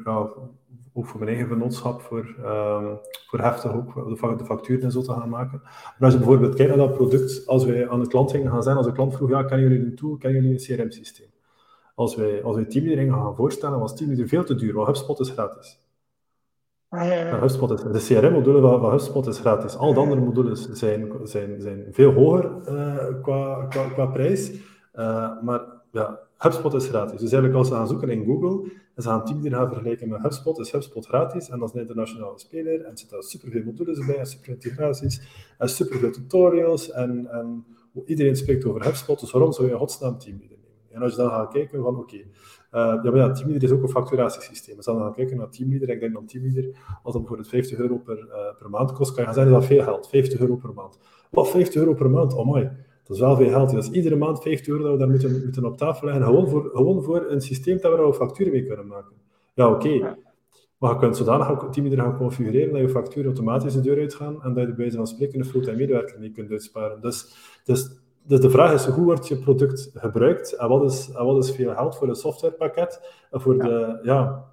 ook 0.98 1.06
voor 1.06 1.18
mijn 1.18 1.30
eigen 1.30 1.48
vennootschap, 1.48 2.00
voor, 2.00 2.34
um, 2.44 2.98
voor 3.26 3.38
heftig 3.40 3.74
ook 3.74 3.94
de, 3.94 4.34
de 4.37 4.44
facturen 4.44 4.82
en 4.82 4.90
zo 4.90 5.02
te 5.02 5.12
gaan 5.12 5.28
maken. 5.28 5.61
Maar 5.62 5.94
als 5.98 6.12
je 6.12 6.18
bijvoorbeeld 6.18 6.54
kijkt 6.54 6.76
naar 6.76 6.87
dat 6.87 6.96
product, 6.96 7.46
als 7.46 7.64
wij 7.64 7.88
aan 7.88 8.00
de 8.00 8.08
klant 8.08 8.30
gingen 8.30 8.50
gaan 8.50 8.62
zijn, 8.62 8.76
als 8.76 8.87
de 8.87 8.92
klant 8.92 9.14
vroeg, 9.14 9.28
ja, 9.28 9.42
kennen 9.42 9.68
jullie 9.68 9.87
een 9.87 9.94
tool, 9.94 10.16
kennen 10.16 10.42
jullie 10.42 10.58
een 10.58 10.76
CRM-systeem? 10.76 11.30
Als 11.94 12.16
wij, 12.16 12.42
als 12.42 12.56
wij 12.56 12.64
Teamleader 12.64 13.14
gaan 13.14 13.37
voorstellen, 13.37 13.78
was 13.78 13.96
Teamleader 13.96 14.28
veel 14.28 14.44
te 14.44 14.54
duur, 14.54 14.74
want 14.74 14.87
HubSpot 14.87 15.20
is 15.20 15.30
gratis. 15.30 15.80
Ah, 16.88 17.06
ja, 17.06 17.14
ja. 17.14 17.38
HubSpot 17.38 17.70
is, 17.70 18.06
de 18.08 18.14
CRM-module 18.14 18.61
van, 18.61 18.80
van 18.80 18.90
HubSpot 18.90 19.26
is 19.26 19.38
gratis. 19.38 19.76
Al 19.76 19.94
de 19.94 20.00
andere 20.00 20.20
modules 20.20 20.68
zijn, 20.68 21.12
zijn, 21.22 21.61
zijn 21.61 21.87
veel 21.90 22.12
hoger 22.12 22.50
uh, 22.68 23.22
qua, 23.22 23.66
qua, 23.68 23.88
qua 23.88 24.06
prijs, 24.06 24.52
uh, 24.94 25.42
maar 25.42 25.77
ja, 25.98 26.20
HubSpot 26.38 26.74
is 26.74 26.87
gratis. 26.87 27.20
Dus 27.20 27.32
eigenlijk 27.32 27.54
als 27.54 27.68
ze 27.68 27.74
gaan 27.74 27.88
zoeken 27.88 28.08
in 28.08 28.24
Google 28.24 28.70
en 28.94 29.02
ze 29.02 29.08
gaan 29.08 29.24
Teamleader 29.24 29.58
gaan 29.58 29.68
vergelijken 29.68 30.08
met 30.08 30.22
HubSpot, 30.22 30.58
is 30.58 30.72
HubSpot 30.72 31.06
gratis 31.06 31.48
en 31.48 31.58
dat 31.58 31.68
is 31.68 31.74
een 31.74 31.80
internationale 31.80 32.38
speler 32.38 32.80
en 32.80 32.90
er 32.90 32.98
zitten 32.98 33.22
superveel 33.22 33.62
modules 33.64 34.06
bij 34.06 34.18
en 34.18 34.26
super 34.26 34.48
integraties 34.48 35.20
en 35.58 35.68
superveel 35.68 36.11
tutorials 36.11 36.90
en, 36.90 37.26
en 37.30 37.64
iedereen 38.06 38.37
spreekt 38.37 38.64
over 38.64 38.84
HubSpot, 38.84 39.20
dus 39.20 39.30
waarom 39.30 39.52
zou 39.52 39.66
je 39.66 39.72
een 39.72 39.78
godsnaam 39.78 40.18
Teamleader 40.18 40.58
nemen? 40.61 40.88
En 40.90 41.02
als 41.02 41.11
je 41.11 41.18
dan 41.18 41.30
gaat 41.30 41.52
kijken 41.52 41.82
van 41.82 41.96
oké, 41.96 42.16
uh, 42.16 42.22
ja, 42.70 43.02
maar 43.02 43.16
ja, 43.16 43.30
Teamleader 43.30 43.68
is 43.68 43.74
ook 43.74 43.82
een 43.82 43.88
facturatiesysteem. 43.88 44.76
Als 44.76 44.84
je 44.84 44.92
dan 44.92 45.00
gaan 45.00 45.14
kijken 45.14 45.37
naar 45.37 45.50
Teamleader, 45.50 45.88
ik 45.88 46.00
denk 46.00 46.14
dat 46.14 46.28
Teamleader, 46.28 46.64
als 47.02 47.12
dat 47.12 47.22
bijvoorbeeld 47.22 47.48
50 47.48 47.78
euro 47.78 47.98
per, 47.98 48.18
uh, 48.18 48.58
per 48.58 48.70
maand 48.70 48.92
kost, 48.92 49.11
kan 49.11 49.18
je 49.18 49.24
gaan 49.24 49.34
zeggen 49.34 49.52
dat 49.52 49.64
veel 49.64 49.82
geld, 49.82 50.08
50 50.08 50.40
euro 50.40 50.56
per 50.56 50.74
maand. 50.74 50.98
Wat, 51.30 51.50
50 51.50 51.74
euro 51.80 51.94
per 51.94 52.11
maand? 52.11 52.34
Oh 52.34 52.46
mooi. 52.46 52.70
Dat 53.08 53.16
is 53.16 53.22
wel 53.22 53.36
veel 53.36 53.48
geld. 53.48 53.72
Is 53.72 53.90
iedere 53.90 54.16
maand 54.16 54.42
50 54.42 54.68
euro 54.68 54.82
dat 54.82 54.92
we 54.92 54.98
daar 54.98 55.08
moeten, 55.08 55.42
moeten 55.44 55.64
op 55.64 55.76
tafel 55.76 56.06
leggen. 56.06 56.24
Gewoon 56.24 56.48
voor, 56.48 56.70
gewoon 56.72 57.02
voor 57.02 57.30
een 57.30 57.40
systeem 57.40 57.80
dat 57.80 57.92
we 57.92 57.98
nou 57.98 58.14
facturen 58.14 58.52
mee 58.52 58.66
kunnen 58.66 58.86
maken. 58.86 59.16
Ja, 59.54 59.70
oké. 59.70 59.88
Okay. 59.88 60.16
Maar 60.78 60.92
je 60.92 60.98
kunt 60.98 61.16
zodanig 61.16 61.50
ook 61.50 61.72
team 61.72 61.90
gaan 61.90 62.16
configureren 62.16 62.72
dat 62.72 62.80
je 62.80 62.88
facturen 62.88 63.24
automatisch 63.24 63.72
de 63.72 63.80
deur 63.80 63.98
uitgaan 63.98 64.42
en 64.42 64.54
dat 64.54 64.62
je 64.62 64.68
bij 64.68 64.76
wijze 64.76 64.96
van 64.96 65.06
spreken 65.06 65.38
een 65.38 65.44
fulltime 65.44 65.76
medewerker 65.76 66.18
mee 66.18 66.30
kunt 66.30 66.50
uitsparen. 66.50 67.00
Dus, 67.00 67.34
dus, 67.64 67.90
dus 68.26 68.40
de 68.40 68.50
vraag 68.50 68.72
is, 68.72 68.86
hoe 68.86 69.04
wordt 69.04 69.28
je 69.28 69.36
product 69.36 69.90
gebruikt 69.94 70.52
en 70.52 70.68
wat 70.68 70.92
is, 70.92 71.10
en 71.14 71.24
wat 71.24 71.44
is 71.44 71.50
veel 71.50 71.74
geld 71.74 71.96
voor 71.96 72.08
een 72.08 72.14
softwarepakket? 72.14 73.00
En 73.30 73.40
voor 73.40 73.58
de, 73.58 73.98
ja, 74.02 74.44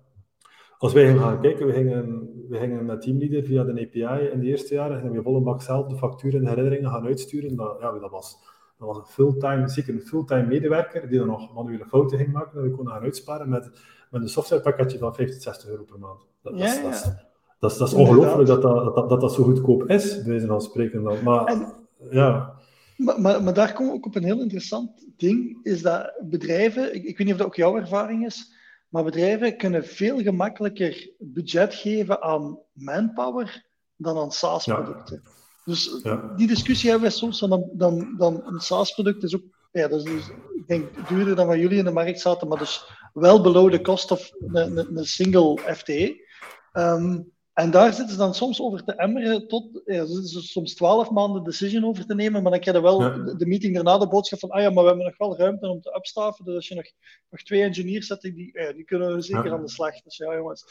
als 0.85 0.93
wij 0.93 1.17
gaan 1.17 1.41
kijken, 1.41 1.65
we 1.65 1.73
gingen, 1.73 2.29
we 2.49 2.57
gingen 2.57 2.85
met 2.85 3.01
Teamleader 3.01 3.43
via 3.43 3.63
de 3.63 3.71
API 3.71 4.25
in 4.25 4.39
de 4.39 4.45
eerste 4.45 4.73
jaren, 4.73 5.01
en 5.01 5.11
we 5.11 5.21
volle 5.21 5.41
bak 5.41 5.61
zelf 5.61 5.87
de 5.87 5.95
facturen 5.95 6.41
en 6.41 6.47
herinneringen 6.47 6.89
gaan 6.89 7.05
uitsturen. 7.05 7.55
Dat, 7.55 7.77
ja, 7.79 7.91
dat, 7.91 8.11
was, 8.11 8.37
dat 8.77 8.87
was 8.87 8.97
een 8.97 9.05
fulltime, 9.05 9.69
zeker 9.69 9.93
een 9.93 10.01
fulltime 10.01 10.45
medewerker, 10.45 11.09
die 11.09 11.17
dan 11.17 11.27
nog 11.27 11.53
manuele 11.53 11.85
fouten 11.85 12.17
ging 12.17 12.31
maken, 12.31 12.55
dat 12.55 12.63
we 12.63 12.71
konden 12.71 12.93
gaan 12.93 13.03
uitsparen 13.03 13.49
met, 13.49 13.69
met 14.11 14.21
een 14.21 14.29
softwarepakketje 14.29 14.97
van 14.97 15.15
50, 15.15 15.41
60 15.41 15.69
euro 15.69 15.83
per 15.83 15.99
maand. 15.99 16.27
Dat, 16.41 16.57
ja, 16.57 16.81
dat, 16.81 17.03
ja. 17.03 17.27
dat, 17.59 17.71
is, 17.71 17.77
dat 17.77 17.87
is 17.87 17.93
ongelooflijk 17.93 18.47
dat 18.47 18.61
dat, 18.61 19.09
dat, 19.09 19.21
dat 19.21 19.33
zo 19.33 19.43
goedkoop 19.43 19.89
is, 19.89 20.15
bij 20.15 20.27
wijze 20.27 20.47
van 20.47 20.61
spreken. 20.61 21.03
Dan. 21.03 21.23
Maar, 21.23 21.45
en, 21.45 21.73
ja... 22.09 22.53
Maar, 22.97 23.21
maar, 23.21 23.43
maar, 23.43 23.53
daar 23.53 23.73
kom 23.73 23.87
ik 23.87 23.93
ook 23.93 24.05
op 24.05 24.15
een 24.15 24.23
heel 24.23 24.41
interessant 24.41 25.07
ding, 25.17 25.59
is 25.63 25.81
dat 25.81 26.13
bedrijven, 26.29 26.95
ik, 26.95 27.03
ik 27.03 27.17
weet 27.17 27.27
niet 27.27 27.31
of 27.31 27.37
dat 27.37 27.47
ook 27.47 27.55
jouw 27.55 27.77
ervaring 27.77 28.25
is, 28.25 28.54
maar 28.95 29.03
bedrijven 29.03 29.57
kunnen 29.57 29.85
veel 29.85 30.21
gemakkelijker 30.21 31.09
budget 31.19 31.73
geven 31.73 32.21
aan 32.21 32.59
manpower 32.71 33.65
dan 33.95 34.17
aan 34.17 34.31
SaaS-producten. 34.31 35.21
Ja. 35.23 35.31
Dus 35.65 35.99
ja. 36.03 36.33
die 36.35 36.47
discussie 36.47 36.89
hebben 36.89 37.09
we 37.09 37.15
soms 37.15 37.39
dan, 37.39 37.69
dan, 37.73 38.15
dan 38.17 38.43
een 38.45 38.59
SaaS-product 38.59 39.23
is 39.23 39.35
ook, 39.35 39.41
ja, 39.71 39.87
dat 39.87 39.99
is 39.99 40.03
dus, 40.03 40.27
ik 40.55 40.67
denk 40.67 41.07
duurder 41.07 41.35
dan 41.35 41.47
wat 41.47 41.57
jullie 41.57 41.77
in 41.77 41.83
de 41.83 41.91
markt 41.91 42.19
zaten, 42.19 42.47
maar 42.47 42.57
dus 42.57 42.89
wel 43.13 43.41
below 43.41 43.71
the 43.71 43.81
cost 43.81 44.11
of 44.11 44.31
een, 44.53 45.05
single 45.05 45.57
FTE. 45.75 46.25
Um, 46.73 47.31
en 47.55 47.71
daar 47.71 47.93
zitten 47.93 48.09
ze 48.09 48.17
dan 48.17 48.33
soms 48.33 48.61
over 48.61 48.83
te 48.83 48.95
emmeren 48.95 49.47
tot 49.47 49.81
ja, 49.85 50.05
soms 50.29 50.73
twaalf 50.73 51.09
maanden 51.09 51.43
decision 51.43 51.85
over 51.85 52.05
te 52.05 52.15
nemen, 52.15 52.41
maar 52.41 52.51
dan 52.51 52.59
krijg 52.59 52.77
je 52.77 52.83
wel 52.83 52.99
de 53.37 53.45
meeting 53.45 53.73
daarna 53.73 53.97
de 53.97 54.07
boodschap 54.07 54.39
van 54.39 54.49
ah 54.49 54.61
ja, 54.61 54.69
maar 54.69 54.83
we 54.83 54.89
hebben 54.89 55.05
nog 55.05 55.17
wel 55.17 55.37
ruimte 55.37 55.67
om 55.67 55.81
te 55.81 55.95
upstaffen, 55.95 56.45
dus 56.45 56.55
als 56.55 56.67
je 56.67 56.75
nog, 56.75 56.85
nog 57.29 57.41
twee 57.41 57.61
engineers 57.61 58.07
zet, 58.07 58.21
die, 58.21 58.49
ja, 58.53 58.73
die 58.73 58.83
kunnen 58.83 59.23
zeker 59.23 59.51
aan 59.51 59.61
de 59.61 59.69
slag. 59.69 60.01
Dus 60.01 60.17
ja 60.17 60.35
jongens, 60.35 60.65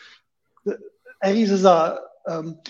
de, 0.62 0.92
ergens 1.18 1.50
is 1.50 1.60
dat... 1.60 2.10
Um, 2.24 2.60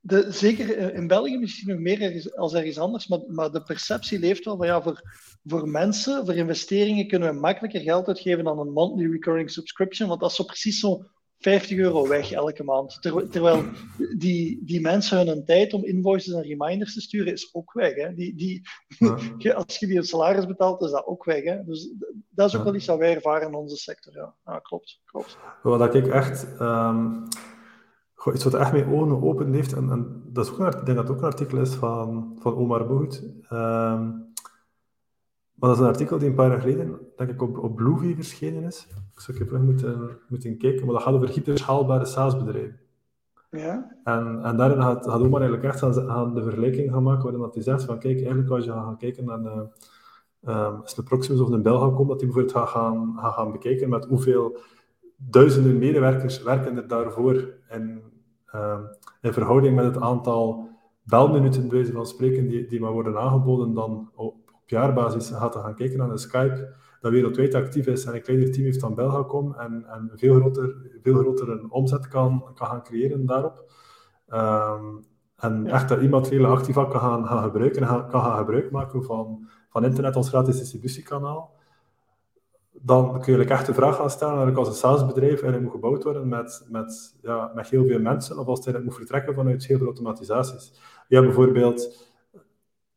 de, 0.00 0.32
zeker 0.32 0.94
in 0.94 1.06
België 1.06 1.38
misschien 1.38 1.68
nog 1.68 1.78
meer 1.78 2.30
als 2.36 2.54
ergens 2.54 2.78
anders, 2.78 3.08
maar, 3.08 3.20
maar 3.26 3.50
de 3.50 3.62
perceptie 3.62 4.18
leeft 4.18 4.44
wel 4.44 4.56
van 4.56 4.66
ja, 4.66 4.82
voor, 4.82 5.02
voor 5.44 5.68
mensen, 5.68 6.24
voor 6.24 6.34
investeringen 6.34 7.06
kunnen 7.06 7.34
we 7.34 7.40
makkelijker 7.40 7.80
geld 7.80 8.08
uitgeven 8.08 8.44
dan 8.44 8.58
een 8.58 8.72
monthly 8.72 9.10
recurring 9.10 9.50
subscription, 9.50 10.08
want 10.08 10.20
dat 10.20 10.30
is 10.30 10.36
zo 10.36 10.44
precies 10.44 10.80
zo 10.80 11.04
50 11.40 11.78
euro 11.78 12.08
weg 12.08 12.32
elke 12.32 12.64
maand. 12.64 13.02
terwijl 13.02 13.62
die, 14.16 14.64
die 14.64 14.80
mensen 14.80 15.26
hun 15.26 15.44
tijd 15.44 15.72
om 15.72 15.84
invoices 15.84 16.34
en 16.34 16.42
reminders 16.42 16.94
te 16.94 17.00
sturen 17.00 17.32
is 17.32 17.54
ook 17.54 17.72
weg. 17.72 17.94
Hè. 17.94 18.14
Die, 18.14 18.34
die, 18.34 18.62
ja. 19.38 19.52
als 19.64 19.76
je 19.78 19.86
die 19.86 19.96
een 19.96 20.04
salaris 20.04 20.46
betaalt, 20.46 20.82
is 20.82 20.90
dat 20.90 21.06
ook 21.06 21.24
weg. 21.24 21.44
Hè. 21.44 21.64
Dus 21.64 21.94
dat 22.28 22.48
is 22.48 22.56
ook 22.56 22.64
wel 22.64 22.74
iets 22.74 22.86
wat 22.86 22.98
wij 22.98 23.14
ervaren 23.14 23.48
in 23.48 23.54
onze 23.54 23.76
sector. 23.76 24.34
Ja, 24.44 24.58
klopt. 24.58 25.00
klopt. 25.04 25.38
Wat 25.62 25.94
ik 25.94 26.06
echt... 26.06 26.46
Um, 26.60 27.28
iets 28.34 28.44
wat 28.44 28.54
echt 28.54 28.72
mijn 28.72 28.92
ogen 28.92 29.22
open 29.22 29.52
heeft, 29.52 29.72
en, 29.72 29.90
en 29.90 30.22
dat 30.26 30.44
is 30.44 30.52
ook 30.52 30.58
een, 30.58 30.66
ik 30.66 30.72
denk 30.72 30.86
dat 30.86 30.96
het 30.96 31.10
ook 31.10 31.18
een 31.18 31.30
artikel 31.30 31.58
is 31.58 31.74
van, 31.74 32.36
van 32.40 32.54
Omar 32.54 32.86
Boet. 32.86 33.22
Um, 33.52 34.29
maar 35.60 35.68
dat 35.68 35.78
is 35.78 35.84
een 35.84 35.90
artikel 35.90 36.18
die 36.18 36.28
een 36.28 36.34
paar 36.34 36.48
jaar 36.48 36.60
geleden, 36.60 36.98
denk 37.16 37.30
ik, 37.30 37.42
op, 37.42 37.58
op 37.58 37.76
Bluevie 37.76 38.14
verschenen 38.14 38.62
is. 38.62 38.86
Ik 39.14 39.20
zou 39.20 39.38
even 39.38 39.64
moeten, 39.64 40.18
moeten 40.28 40.58
kijken, 40.58 40.84
maar 40.84 40.94
dat 40.94 41.02
gaat 41.02 41.14
over 41.14 41.28
hyperschaalbare 41.28 42.04
SaaS-bedrijven. 42.04 42.80
Ja. 43.50 43.96
En, 44.04 44.40
en 44.42 44.56
daarin 44.56 44.82
gaat, 44.82 45.06
gaat 45.06 45.20
Omar 45.20 45.40
eigenlijk 45.40 45.72
echt 45.72 45.82
aan, 45.82 46.10
aan 46.10 46.34
de 46.34 46.42
vergelijking 46.42 46.90
gaan 46.90 47.02
maken, 47.02 47.22
waarin 47.22 47.50
hij 47.52 47.62
zegt 47.62 47.84
van, 47.84 47.98
kijk, 47.98 48.16
eigenlijk 48.16 48.50
als 48.50 48.64
je 48.64 48.70
gaat 48.70 48.98
kijken 48.98 49.24
naar 49.24 49.38
een, 49.38 49.70
um, 50.48 50.80
als 50.80 50.94
de 50.94 51.02
Proximus 51.02 51.40
of 51.40 51.50
een 51.50 51.62
Bel 51.62 51.78
gaat 51.78 51.94
komen, 51.94 52.08
dat 52.08 52.20
hij 52.20 52.30
bijvoorbeeld 52.30 52.56
gaat 52.56 52.68
gaan, 52.68 53.14
gaat 53.16 53.34
gaan 53.34 53.52
bekijken 53.52 53.88
met 53.88 54.04
hoeveel 54.04 54.58
duizenden 55.16 55.78
medewerkers 55.78 56.42
werken 56.42 56.76
er 56.76 56.88
daarvoor 56.88 57.34
in, 57.70 58.02
um, 58.54 58.88
in 59.20 59.32
verhouding 59.32 59.76
met 59.76 59.84
het 59.84 60.00
aantal 60.00 60.68
belminuten, 61.02 61.68
bij 61.68 61.70
wijze 61.70 61.92
van 61.92 62.06
spreken, 62.06 62.48
die, 62.48 62.66
die 62.66 62.80
maar 62.80 62.92
worden 62.92 63.18
aangeboden, 63.18 63.74
dan 63.74 64.10
jaarbasis 64.70 65.30
gaat 65.30 65.52
te 65.52 65.58
gaan 65.58 65.74
kijken 65.74 65.98
naar 65.98 66.10
een 66.10 66.18
Skype 66.18 66.74
dat 67.00 67.12
wereldwijd 67.12 67.54
actief 67.54 67.86
is 67.86 68.04
en 68.04 68.14
een 68.14 68.22
kleiner 68.22 68.52
team 68.52 68.64
heeft 68.64 68.80
dan 68.80 68.94
Belgacom 68.94 69.54
en, 69.54 69.84
en 69.88 70.10
veel, 70.14 70.34
groter, 70.34 70.74
veel 71.02 71.18
grotere 71.18 71.66
omzet 71.68 72.08
kan, 72.08 72.44
kan 72.54 72.66
gaan 72.66 72.82
creëren 72.82 73.26
daarop. 73.26 73.72
Ehm, 74.28 74.84
en 75.36 75.66
echt 75.66 75.88
dat 75.88 76.00
immateriële 76.00 76.46
activa 76.46 76.84
kan 76.84 77.00
gaan, 77.00 77.26
gaan 77.26 77.42
gebruiken 77.42 77.82
en 77.82 78.06
kan 78.08 78.22
gaan 78.22 78.38
gebruik 78.38 78.70
maken 78.70 79.04
van, 79.04 79.48
van 79.68 79.84
internet 79.84 80.16
als 80.16 80.28
gratis 80.28 80.58
distributiekanaal 80.58 81.58
dan 82.82 83.20
kun 83.20 83.38
je 83.38 83.44
echt 83.44 83.66
de 83.66 83.74
vraag 83.74 83.96
gaan 83.96 84.10
stellen 84.10 84.46
dat 84.46 84.56
als 84.56 84.68
een 84.68 84.74
SaaS-bedrijf 84.74 85.30
eigenlijk 85.30 85.62
moet 85.62 85.72
gebouwd 85.72 86.02
worden 86.02 86.28
met, 86.28 86.66
met, 86.68 87.16
ja, 87.22 87.50
met 87.54 87.68
heel 87.68 87.86
veel 87.86 88.00
mensen, 88.00 88.38
of 88.38 88.46
als 88.46 88.64
het 88.64 88.84
moet 88.84 88.94
vertrekken 88.94 89.34
vanuit 89.34 89.66
heel 89.66 89.76
veel 89.78 89.86
automatisaties. 89.86 90.72
Ja, 91.08 91.20
bijvoorbeeld, 91.20 92.09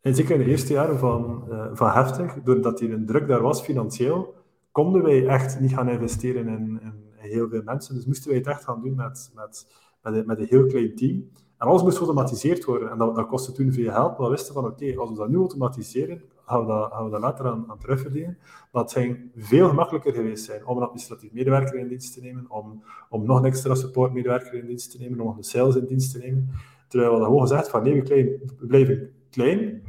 en 0.03 0.15
zeker 0.15 0.35
in 0.35 0.43
de 0.43 0.51
eerste 0.51 0.73
jaren 0.73 0.99
van, 0.99 1.45
uh, 1.49 1.65
van 1.73 1.89
Heftig, 1.89 2.33
doordat 2.43 2.79
hier 2.79 2.93
een 2.93 3.05
druk 3.05 3.27
daar 3.27 3.41
was 3.41 3.61
financieel, 3.61 4.33
konden 4.71 5.03
wij 5.03 5.27
echt 5.27 5.59
niet 5.59 5.73
gaan 5.73 5.89
investeren 5.89 6.47
in, 6.47 6.79
in, 6.81 6.93
heel 7.15 7.49
veel 7.49 7.61
mensen. 7.63 7.95
Dus 7.95 8.05
moesten 8.05 8.29
wij 8.29 8.37
het 8.37 8.47
echt 8.47 8.63
gaan 8.63 8.81
doen 8.81 8.95
met, 8.95 9.31
met, 9.35 9.67
met, 10.01 10.13
een, 10.13 10.25
met 10.25 10.39
een 10.39 10.47
heel 10.49 10.65
klein 10.65 10.95
team. 10.95 11.29
En 11.57 11.67
alles 11.67 11.83
moest 11.83 11.97
geautomatiseerd 11.97 12.65
worden. 12.65 12.89
En 12.89 12.97
dat, 12.97 13.15
dat 13.15 13.27
kostte 13.27 13.51
toen 13.51 13.71
veel 13.71 13.91
geld. 13.91 14.17
We 14.17 14.27
wisten 14.27 14.53
van, 14.53 14.65
oké, 14.65 14.95
als 14.97 15.09
we 15.09 15.15
dat 15.15 15.29
nu 15.29 15.37
automatiseren, 15.37 16.21
gaan 16.45 16.59
we 16.59 16.65
dat, 16.65 16.91
gaan 16.91 17.05
we 17.05 17.11
dat 17.11 17.21
later 17.21 17.45
aan, 17.45 17.65
aan 17.67 17.79
terugverdienen. 17.79 18.37
Maar 18.71 18.83
het 18.83 19.17
veel 19.35 19.69
gemakkelijker 19.69 20.13
geweest 20.13 20.45
zijn 20.45 20.65
om 20.65 20.77
een 20.77 20.83
administratief 20.83 21.31
medewerker 21.31 21.79
in 21.79 21.87
dienst 21.87 22.13
te 22.13 22.21
nemen, 22.21 22.45
om, 22.49 22.83
om 23.09 23.25
nog 23.25 23.37
een 23.37 23.45
extra 23.45 23.75
supportmedewerker 23.75 24.53
in 24.53 24.65
dienst 24.65 24.91
te 24.91 24.97
nemen, 24.97 25.19
om 25.19 25.25
nog 25.25 25.37
een 25.37 25.43
sales 25.43 25.75
in 25.75 25.85
dienst 25.85 26.11
te 26.11 26.17
nemen. 26.17 26.49
Terwijl 26.87 27.11
we 27.11 27.17
dat 27.17 27.27
gewoon 27.27 27.41
gezegd 27.41 27.69
van, 27.69 27.83
nee, 27.83 27.93
we, 27.93 28.01
klein, 28.01 28.25
we 28.59 28.65
blijven 28.67 29.11
klein 29.29 29.81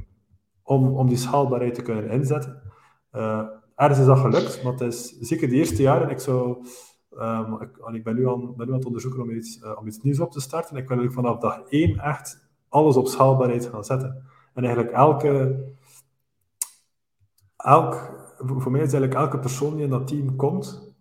om, 0.64 0.96
om 0.96 1.08
die 1.08 1.16
schaalbaarheid 1.16 1.74
te 1.74 1.82
kunnen 1.82 2.10
inzetten. 2.10 2.62
Uh, 3.12 3.42
ergens 3.76 3.98
is 3.98 4.06
dat 4.06 4.18
gelukt, 4.18 4.62
maar 4.62 4.72
het 4.72 4.80
is 4.80 5.18
zeker 5.18 5.48
de 5.48 5.54
eerste 5.54 5.82
jaren, 5.82 6.10
ik 6.10 6.18
zou... 6.18 6.66
Um, 7.18 7.60
ik, 7.92 8.04
ben, 8.04 8.14
nu 8.14 8.28
aan, 8.28 8.56
ben 8.56 8.66
nu 8.66 8.72
aan 8.72 8.78
het 8.78 8.86
onderzoeken 8.86 9.22
om 9.22 9.30
iets, 9.30 9.62
uh, 9.62 9.78
om 9.78 9.86
iets 9.86 10.02
nieuws 10.02 10.20
op 10.20 10.30
te 10.32 10.40
starten. 10.40 10.76
Ik 10.76 10.88
wil 10.88 11.10
vanaf 11.10 11.38
dag 11.38 11.62
één 11.68 11.98
echt 11.98 12.48
alles 12.68 12.96
op 12.96 13.06
schaalbaarheid 13.06 13.66
gaan 13.66 13.84
zetten. 13.84 14.24
En 14.54 14.64
eigenlijk 14.64 14.94
elke, 14.94 15.64
elk, 17.56 17.94
voor 18.38 18.70
mij 18.70 18.80
is 18.80 18.92
eigenlijk 18.92 19.14
elke 19.14 19.38
persoon 19.38 19.74
die 19.74 19.84
in 19.84 19.90
dat 19.90 20.06
team 20.06 20.36
komt, 20.36 20.94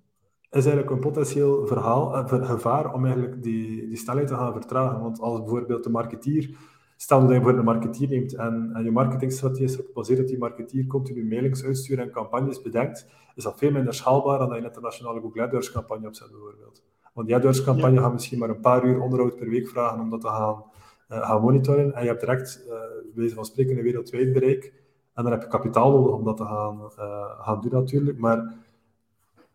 is 0.50 0.66
eigenlijk 0.66 0.90
een 0.90 1.00
potentieel 1.00 1.68
verhaal, 1.68 2.16
uh, 2.16 2.48
gevaar 2.48 2.94
om 2.94 3.06
eigenlijk 3.06 3.44
die, 3.44 3.88
die 3.88 3.98
snelheid 3.98 4.28
te 4.28 4.36
gaan 4.36 4.54
vertragen. 4.54 5.02
Want 5.02 5.20
als 5.20 5.40
bijvoorbeeld 5.40 5.84
de 5.84 5.90
marketeer, 5.90 6.58
stel 7.04 7.22
dat 7.22 7.32
je 7.32 7.42
voor 7.42 7.58
een 7.58 7.64
marketeer 7.64 8.10
neemt 8.10 8.36
en, 8.36 8.72
en 8.74 8.84
je 8.84 8.92
marketingstrategie 8.92 9.66
is 9.66 9.74
erop 9.74 9.86
gebaseerd 9.86 10.18
dat 10.20 10.28
die 10.28 10.38
marketeer 10.38 10.88
continu 10.88 11.26
mailings 11.26 11.64
uitstuurt 11.64 12.00
en 12.00 12.12
campagnes 12.12 12.62
bedenkt, 12.62 13.08
is 13.36 13.44
dat 13.44 13.58
veel 13.58 13.72
minder 13.72 13.94
schaalbaar 13.94 14.38
dan 14.38 14.48
dat 14.48 14.58
je 14.58 14.64
een 14.64 14.70
internationale 14.70 15.20
Google 15.22 15.42
AdWords 15.42 15.72
campagne 15.72 16.08
opzet 16.08 16.32
bijvoorbeeld. 16.32 16.84
Want 17.14 17.28
die 17.28 17.36
AdWords 17.36 17.64
campagne 17.64 17.96
ja. 17.96 18.02
gaat 18.02 18.14
misschien 18.14 18.40
maar 18.40 18.50
een 18.50 18.60
paar 18.60 18.86
uur 18.86 19.02
onderhoud 19.02 19.36
per 19.36 19.50
week 19.50 19.68
vragen 19.68 20.00
om 20.00 20.10
dat 20.10 20.22
te 20.22 20.28
gaan, 20.28 20.64
uh, 21.10 21.28
gaan 21.28 21.42
monitoren 21.42 21.94
en 21.94 22.02
je 22.02 22.08
hebt 22.08 22.20
direct, 22.20 22.66
uh, 22.68 22.74
bij 23.16 23.30
van 23.30 23.46
spreken, 23.46 23.78
een 23.78 23.84
wereldwijd 23.84 24.34
bereik 24.34 24.74
en 25.14 25.24
dan 25.24 25.32
heb 25.32 25.42
je 25.42 25.48
kapitaal 25.48 25.92
nodig 25.92 26.14
om 26.14 26.24
dat 26.24 26.38
te 26.38 26.46
gaan, 26.46 26.80
uh, 27.00 27.40
gaan 27.40 27.62
doen 27.62 27.72
natuurlijk. 27.72 28.18
Maar 28.18 28.54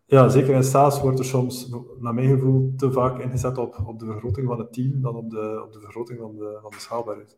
ja, 0.09 0.29
zeker 0.29 0.55
in 0.55 0.63
SaaS 0.63 1.01
wordt 1.01 1.19
er 1.19 1.25
soms, 1.25 1.69
naar 1.99 2.13
mijn 2.13 2.27
gevoel, 2.27 2.73
te 2.77 2.91
vaak 2.91 3.19
ingezet 3.19 3.57
op, 3.57 3.83
op 3.85 3.99
de 3.99 4.05
vergroting 4.05 4.47
van 4.47 4.59
het 4.59 4.73
team 4.73 5.01
dan 5.01 5.15
op 5.15 5.29
de, 5.29 5.61
op 5.65 5.73
de 5.73 5.79
vergroting 5.79 6.19
van 6.19 6.35
de, 6.35 6.57
van 6.61 6.71
de 6.71 6.79
schaalbaarheid. 6.79 7.37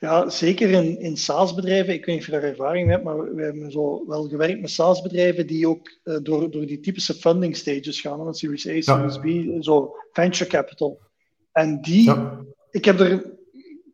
Ja, 0.00 0.28
zeker 0.28 0.70
in, 0.70 1.00
in 1.00 1.16
SaaS-bedrijven. 1.16 1.94
Ik 1.94 2.04
weet 2.04 2.14
niet 2.14 2.24
of 2.24 2.26
je 2.26 2.40
daar 2.40 2.50
ervaring 2.50 2.86
mee 2.86 2.94
hebt, 2.94 3.06
maar 3.06 3.34
we 3.34 3.42
hebben 3.42 3.70
zo 3.70 4.06
wel 4.06 4.28
gewerkt 4.28 4.60
met 4.60 4.70
SaaS-bedrijven 4.70 5.46
die 5.46 5.68
ook 5.68 5.98
uh, 6.04 6.16
door, 6.22 6.50
door 6.50 6.66
die 6.66 6.80
typische 6.80 7.14
funding 7.14 7.56
stages 7.56 8.00
gaan. 8.00 8.24
Met 8.24 8.36
Series 8.36 8.68
A, 8.68 8.80
Series 8.80 9.18
ja. 9.22 9.58
B, 9.58 9.62
zo 9.62 9.94
venture 10.12 10.50
capital. 10.50 11.00
En 11.52 11.80
die, 11.80 12.04
ja. 12.04 12.40
ik 12.70 12.84
heb 12.84 13.00
er 13.00 13.33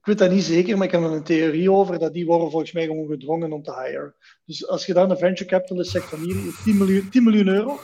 ik 0.01 0.07
weet 0.07 0.19
dat 0.19 0.31
niet 0.31 0.43
zeker, 0.43 0.77
maar 0.77 0.87
ik 0.87 0.93
heb 0.93 1.03
er 1.03 1.13
een 1.13 1.23
theorie 1.23 1.73
over 1.73 1.99
dat 1.99 2.13
die 2.13 2.27
worden 2.27 2.51
volgens 2.51 2.73
mij 2.73 2.87
gewoon 2.87 3.09
gedwongen 3.09 3.53
om 3.53 3.63
te 3.63 3.83
hiren. 3.83 4.15
Dus 4.45 4.67
als 4.67 4.87
je 4.87 4.93
dan 4.93 5.11
een 5.11 5.19
venture 5.19 5.51
capitalist 5.51 5.91
zegt 5.91 6.09
van 6.09 6.19
hier, 6.19 6.61
10 6.65 6.79
miljoen, 6.79 7.11
10 7.11 7.23
miljoen 7.23 7.49
euro, 7.49 7.79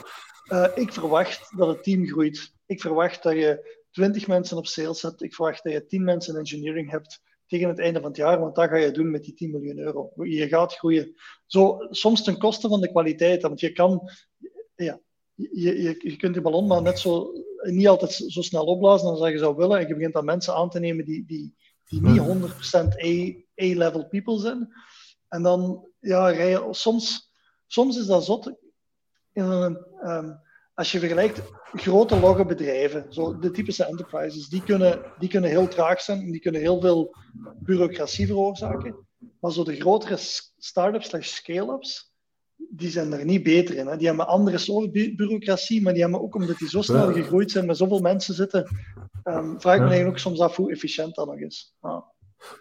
uh, 0.53 0.69
ik 0.75 0.93
verwacht 0.93 1.53
dat 1.57 1.69
het 1.69 1.83
team 1.83 2.07
groeit. 2.07 2.53
Ik 2.67 2.81
verwacht 2.81 3.23
dat 3.23 3.33
je 3.33 3.81
20 3.91 4.27
mensen 4.27 4.57
op 4.57 4.67
sales 4.67 5.03
hebt. 5.03 5.23
Ik 5.23 5.35
verwacht 5.35 5.65
dat 5.65 5.73
je 5.73 5.87
10 5.87 6.05
mensen 6.05 6.35
in 6.35 6.41
engineering 6.41 6.91
hebt 6.91 7.21
tegen 7.47 7.69
het 7.69 7.79
einde 7.79 8.01
van 8.01 8.09
het 8.09 8.19
jaar, 8.19 8.41
want 8.41 8.55
dat 8.55 8.69
ga 8.69 8.77
je 8.77 8.91
doen 8.91 9.11
met 9.11 9.25
die 9.25 9.35
10 9.35 9.51
miljoen 9.51 9.79
euro. 9.79 10.13
Je 10.15 10.49
gaat 10.49 10.75
groeien. 10.75 11.15
Zo, 11.47 11.77
soms 11.91 12.25
ten 12.25 12.39
koste 12.39 12.69
van 12.69 12.81
de 12.81 12.91
kwaliteit, 12.91 13.43
want 13.43 13.61
je 13.61 13.73
kan, 13.73 14.11
ja, 14.75 15.01
je, 15.35 15.83
je, 15.83 15.95
je 15.99 16.17
kunt 16.17 16.35
die 16.35 16.43
ballon 16.43 16.67
maar 16.67 16.83
net 16.83 16.99
zo, 16.99 17.33
niet 17.63 17.89
altijd 17.89 18.13
zo 18.13 18.43
snel 18.43 18.65
opblazen 18.65 19.09
als 19.09 19.29
je 19.29 19.39
zou 19.39 19.57
willen. 19.57 19.79
En 19.79 19.87
je 19.87 19.95
begint 19.95 20.13
dan 20.13 20.25
mensen 20.25 20.55
aan 20.55 20.71
te 20.71 20.81
nemen 20.81 21.05
die, 21.05 21.25
die, 21.27 21.55
die 21.89 22.03
niet 22.03 22.21
100% 22.21 22.23
A-level 23.63 24.09
people 24.09 24.39
zijn. 24.39 24.69
En 25.29 25.43
dan 25.43 25.89
ja, 26.01 26.29
rij 26.29 26.51
je, 26.51 26.69
soms, 26.71 27.33
soms 27.67 27.99
is 27.99 28.07
dat 28.07 28.25
zot. 28.25 28.47
In 29.33 29.45
een, 29.45 29.87
um, 30.05 30.41
als 30.75 30.93
je 30.93 30.99
vergelijkt 30.99 31.43
grote 31.73 32.21
logge 32.21 32.45
bedrijven, 32.45 33.07
zo 33.09 33.39
de 33.39 33.51
typische 33.51 33.85
enterprises, 33.85 34.49
die 34.49 34.63
kunnen, 34.63 35.03
die 35.19 35.29
kunnen 35.29 35.51
heel 35.51 35.69
traag 35.69 36.01
zijn 36.01 36.21
en 36.21 36.31
die 36.31 36.41
kunnen 36.41 36.61
heel 36.61 36.81
veel 36.81 37.17
bureaucratie 37.59 38.27
veroorzaken. 38.27 39.07
Maar 39.41 39.53
zo 39.53 39.65
de 39.65 39.77
grotere 39.77 40.17
start-ups 40.59 41.09
slash 41.09 41.29
scale-ups, 41.29 42.13
die 42.57 42.91
zijn 42.91 43.13
er 43.13 43.25
niet 43.25 43.43
beter 43.43 43.77
in. 43.77 43.87
Hè. 43.87 43.97
Die 43.97 44.07
hebben 44.07 44.27
andere 44.27 44.59
soort 44.59 44.93
bu 44.93 45.15
bureaucratie, 45.15 45.83
maar 45.83 45.93
die 45.93 46.03
hebben 46.03 46.21
ook 46.21 46.35
omdat 46.35 46.59
die 46.59 46.69
zo 46.69 46.83
snel 46.83 47.13
gegroeid 47.13 47.51
zijn, 47.51 47.67
met 47.67 47.77
zoveel 47.77 48.01
mensen 48.01 48.35
zitten, 48.35 48.69
um, 49.29 49.61
vraag 49.61 49.75
ik 49.75 49.81
me 49.81 49.87
eigenlijk 49.87 50.09
ook 50.09 50.19
soms 50.19 50.41
af 50.41 50.57
hoe 50.57 50.71
efficiënt 50.71 51.15
dat 51.15 51.27
nog 51.27 51.39
is. 51.39 51.77
Ja. 51.83 52.05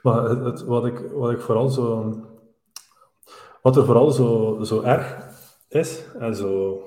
Maar 0.01 0.23
het, 0.23 0.45
het, 0.45 0.63
wat, 0.63 0.85
ik, 0.85 0.97
wat 1.13 1.31
ik 1.31 1.41
vooral 1.41 1.69
zo... 1.69 2.15
Wat 3.61 3.77
er 3.77 3.85
vooral 3.85 4.11
zo, 4.11 4.59
zo 4.63 4.81
erg 4.81 5.17
is, 5.69 6.05
en 6.19 6.35
zo... 6.35 6.79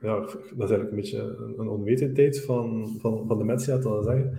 Ja, 0.00 0.20
dat 0.20 0.34
is 0.34 0.58
eigenlijk 0.58 0.90
een 0.90 0.96
beetje 0.96 1.54
een 1.58 1.68
onwetendheid 1.68 2.44
van, 2.44 2.96
van, 3.00 3.24
van 3.26 3.38
de 3.38 3.44
mensen 3.44 3.80
die 3.80 3.90
dat 3.90 4.04
zeggen. 4.04 4.38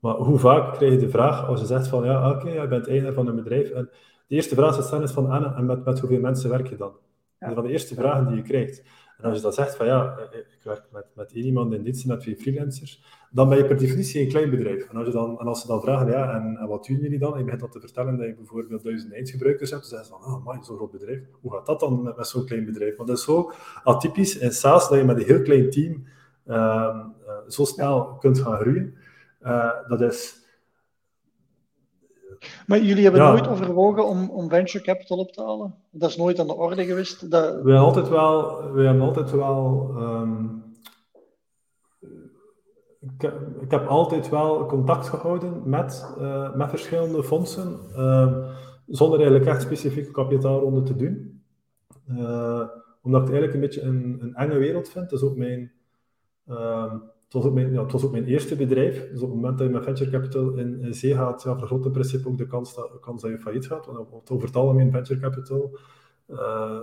Maar 0.00 0.14
hoe 0.14 0.38
vaak 0.38 0.74
krijg 0.74 0.92
je 0.92 0.98
de 0.98 1.10
vraag 1.10 1.46
als 1.46 1.60
je 1.60 1.66
zegt 1.66 1.88
van 1.88 2.04
ja, 2.04 2.30
oké, 2.30 2.46
okay, 2.46 2.60
je 2.60 2.68
bent 2.68 2.88
eigenaar 2.88 3.12
van 3.12 3.26
een 3.26 3.34
bedrijf. 3.34 3.70
En 3.70 3.90
de 4.26 4.34
eerste 4.34 4.54
vraag 4.54 4.78
is 4.78 4.90
dan 4.90 5.02
is 5.02 5.10
van 5.10 5.30
Anne, 5.30 5.54
en 5.54 5.66
met, 5.66 5.84
met 5.84 6.00
hoeveel 6.00 6.20
mensen 6.20 6.50
werk 6.50 6.68
je 6.68 6.76
dan? 6.76 6.92
Dat 7.38 7.48
is 7.48 7.54
van 7.54 7.64
de 7.64 7.70
eerste 7.70 7.94
vragen 7.94 8.26
die 8.26 8.36
je 8.36 8.42
krijgt. 8.42 8.82
En 9.22 9.28
als 9.28 9.36
je 9.36 9.42
dat 9.42 9.54
zegt 9.54 9.76
van 9.76 9.86
ja, 9.86 10.18
ik 10.32 10.60
werk 10.62 10.84
met, 10.92 11.06
met 11.14 11.32
één 11.32 11.44
iemand 11.44 11.72
in 11.72 11.82
dienst, 11.82 12.06
met 12.06 12.20
twee 12.20 12.36
freelancers, 12.36 13.02
dan 13.30 13.48
ben 13.48 13.58
je 13.58 13.64
per 13.64 13.76
definitie 13.78 14.22
een 14.22 14.28
klein 14.28 14.50
bedrijf. 14.50 14.88
En 14.88 14.96
als, 14.96 15.06
je 15.06 15.12
dan, 15.12 15.40
en 15.40 15.46
als 15.46 15.60
ze 15.60 15.66
dan 15.66 15.80
vragen, 15.80 16.10
ja, 16.10 16.34
en, 16.34 16.66
wat 16.66 16.86
doen 16.86 16.96
jullie 16.96 17.18
dan? 17.18 17.32
En 17.32 17.38
je 17.38 17.44
begint 17.44 17.60
dan 17.60 17.70
te 17.70 17.80
vertellen 17.80 18.16
dat 18.16 18.26
je 18.26 18.34
bijvoorbeeld 18.34 18.84
duizend 18.84 19.12
eindgebruikers 19.12 19.70
hebt, 19.70 19.82
dan 19.82 19.90
zeggen 19.90 20.18
ze 20.18 20.24
van, 20.24 20.34
oh 20.34 20.44
man, 20.44 20.64
zo'n 20.64 20.76
groot 20.76 20.90
bedrijf. 20.90 21.20
Hoe 21.40 21.52
gaat 21.52 21.66
dat 21.66 21.80
dan 21.80 22.02
met, 22.02 22.26
zo'n 22.26 22.46
klein 22.46 22.64
bedrijf? 22.64 22.96
Want 22.96 23.08
dat 23.08 23.18
is 23.18 23.24
zo 23.24 23.52
atypisch 23.84 24.38
in 24.38 24.52
SaaS 24.52 24.88
dat 24.88 24.98
je 24.98 25.04
met 25.04 25.16
een 25.16 25.26
heel 25.26 25.42
klein 25.42 25.70
team 25.70 26.04
uh, 26.46 26.56
uh, 26.56 27.32
zo 27.48 27.64
snel 27.64 28.16
kunt 28.18 28.38
gaan 28.38 28.58
groeien. 28.58 28.94
Dat 29.88 30.00
is 30.00 30.39
maar 32.66 32.78
jullie 32.78 33.02
hebben 33.02 33.22
ja. 33.22 33.30
nooit 33.30 33.48
overwogen 33.48 34.06
om, 34.06 34.30
om 34.30 34.48
venture 34.48 34.84
capital 34.84 35.18
op 35.18 35.32
te 35.32 35.42
halen? 35.42 35.74
Dat 35.90 36.10
is 36.10 36.16
nooit 36.16 36.38
aan 36.38 36.46
de 36.46 36.54
orde 36.54 36.84
geweest? 36.84 37.30
Dat... 37.30 37.48
We, 37.48 37.56
hebben 37.56 37.78
altijd 37.78 38.08
wel, 38.08 38.72
we 38.72 38.82
hebben 38.82 39.02
altijd 39.02 39.30
wel 39.30 39.94
um, 39.98 40.62
ik, 43.00 43.32
ik, 43.60 43.70
heb 43.70 43.86
altijd 43.86 44.28
wel 44.28 44.66
contact 44.66 45.08
gehouden 45.08 45.62
met, 45.64 46.14
uh, 46.18 46.54
met 46.54 46.68
verschillende 46.68 47.22
fondsen, 47.22 47.78
uh, 47.96 48.50
zonder 48.86 49.18
eigenlijk 49.18 49.50
echt 49.50 49.62
specifieke 49.62 50.10
kapitaalronde 50.10 50.82
te 50.82 50.96
doen. 50.96 51.42
Uh, 52.08 52.68
omdat 53.02 53.20
ik 53.20 53.26
het 53.26 53.36
eigenlijk 53.36 53.54
een 53.54 53.60
beetje 53.60 53.82
een, 53.82 54.18
een 54.20 54.34
enge 54.34 54.58
wereld 54.58 54.88
vind. 54.88 55.10
Dat 55.10 55.22
is 55.22 55.28
ook 55.28 55.36
mijn 55.36 55.72
het 57.30 57.42
was, 57.42 57.50
ook 57.50 57.54
mijn, 57.54 57.72
ja, 57.72 57.82
het 57.82 57.92
was 57.92 58.04
ook 58.04 58.12
mijn 58.12 58.24
eerste 58.24 58.56
bedrijf. 58.56 59.10
Dus 59.10 59.20
op 59.20 59.28
het 59.28 59.40
moment 59.40 59.58
dat 59.58 59.66
je 59.66 59.72
met 59.72 59.84
venture 59.84 60.10
capital 60.10 60.52
in, 60.52 60.80
in 60.80 60.94
zee 60.94 61.14
gaat, 61.14 61.42
ja, 61.42 61.58
vergroot 61.58 61.84
in 61.84 61.92
principe 61.92 62.28
ook 62.28 62.38
de 62.38 62.46
kans 62.46 62.74
dat, 62.74 62.90
kans 63.00 63.22
dat 63.22 63.30
je 63.30 63.38
failliet 63.38 63.66
gaat. 63.66 63.86
Want 63.86 64.30
over 64.30 64.46
het 64.46 64.56
algemeen 64.56 64.90
venture 64.90 65.20
capital 65.20 65.78
uh, 66.28 66.80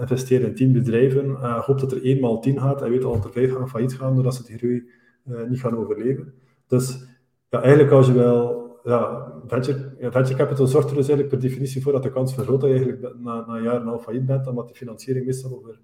investeert 0.00 0.42
in 0.42 0.54
tien 0.54 0.72
bedrijven, 0.72 1.26
uh, 1.26 1.60
hoopt 1.60 1.80
dat 1.80 1.92
er 1.92 2.02
eenmaal 2.02 2.40
tien 2.40 2.60
gaat 2.60 2.82
en 2.82 2.90
weet 2.90 3.04
al 3.04 3.12
dat 3.12 3.24
er 3.24 3.32
vijf 3.32 3.52
gaan 3.52 3.68
failliet 3.68 3.94
gaan, 3.94 4.14
doordat 4.14 4.34
ze 4.34 4.44
die 4.44 4.58
groei 4.58 4.88
uh, 5.26 5.48
niet 5.48 5.60
gaan 5.60 5.76
overleven. 5.76 6.34
Dus 6.66 7.06
ja, 7.48 7.60
eigenlijk 7.62 7.92
als 7.92 8.06
je 8.06 8.12
wel 8.12 8.78
ja, 8.84 9.32
venture, 9.46 9.94
ja, 9.98 10.10
venture 10.10 10.36
capital 10.36 10.66
zorgt 10.66 10.90
er 10.90 10.96
dus 10.96 11.08
eigenlijk 11.08 11.28
per 11.28 11.48
definitie 11.48 11.82
voor 11.82 11.92
dat 11.92 12.02
de 12.02 12.10
kans 12.10 12.34
vergroot 12.34 12.60
dat 12.60 12.70
je 12.70 12.76
eigenlijk 12.76 13.18
na, 13.18 13.46
na 13.46 13.56
een 13.56 13.62
jaar 13.62 13.74
en 13.74 13.80
een 13.80 13.86
half 13.86 14.02
failliet 14.02 14.26
bent, 14.26 14.46
omdat 14.46 14.66
die 14.66 14.76
financiering 14.76 15.26
meestal 15.26 15.56
over, 15.56 15.80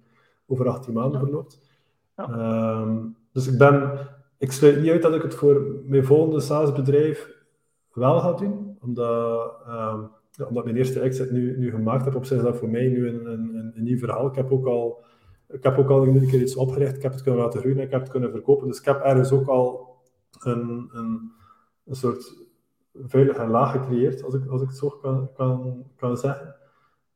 over 0.47 0.67
18 0.67 0.93
maanden 0.93 1.19
verloopt. 1.19 1.59
Ja. 2.15 2.81
Um, 2.81 3.15
dus 3.37 3.47
ik 3.47 3.57
ben, 3.57 3.91
ik 4.37 4.51
sluit 4.51 4.81
niet 4.81 4.91
uit 4.91 5.01
dat 5.01 5.15
ik 5.15 5.21
het 5.21 5.35
voor 5.35 5.81
mijn 5.83 6.05
volgende 6.05 6.39
SaaS-bedrijf 6.39 7.35
wel 7.93 8.19
ga 8.19 8.33
doen, 8.33 8.77
omdat, 8.81 9.53
uh, 9.67 9.99
ja, 10.31 10.45
omdat 10.45 10.63
mijn 10.63 10.75
eerste 10.75 10.99
exit 10.99 11.31
nu, 11.31 11.57
nu 11.57 11.69
gemaakt 11.69 12.05
heb 12.05 12.15
op 12.15 12.25
zich, 12.25 12.37
is 12.37 12.43
dat 12.43 12.57
voor 12.57 12.69
mij 12.69 12.87
nu 12.87 13.07
een, 13.07 13.25
een, 13.25 13.71
een 13.75 13.83
nieuw 13.83 13.97
verhaal. 13.97 14.27
Ik 14.27 14.35
heb 14.35 14.51
ook 14.51 14.65
al, 14.65 15.03
ik 15.47 15.63
heb 15.63 15.77
ook 15.77 15.89
al 15.89 16.07
een 16.07 16.27
keer 16.27 16.41
iets 16.41 16.55
opgericht, 16.55 16.95
ik 16.95 17.01
heb 17.01 17.11
het 17.11 17.21
kunnen 17.21 17.41
laten 17.41 17.59
groeien, 17.59 17.79
ik 17.79 17.91
heb 17.91 18.01
het 18.01 18.09
kunnen 18.09 18.31
verkopen, 18.31 18.67
dus 18.67 18.79
ik 18.79 18.85
heb 18.85 19.01
ergens 19.01 19.31
ook 19.31 19.47
al 19.47 19.95
een, 20.39 20.89
een, 20.93 21.31
een 21.85 21.95
soort 21.95 22.45
veilige 22.93 23.47
laag 23.47 23.71
gecreëerd, 23.71 24.23
als 24.23 24.33
ik, 24.33 24.47
als 24.47 24.61
ik 24.61 24.67
het 24.67 24.77
zo 24.77 24.89
kan, 24.89 25.29
kan, 25.33 25.83
kan 25.95 26.17
zeggen. 26.17 26.55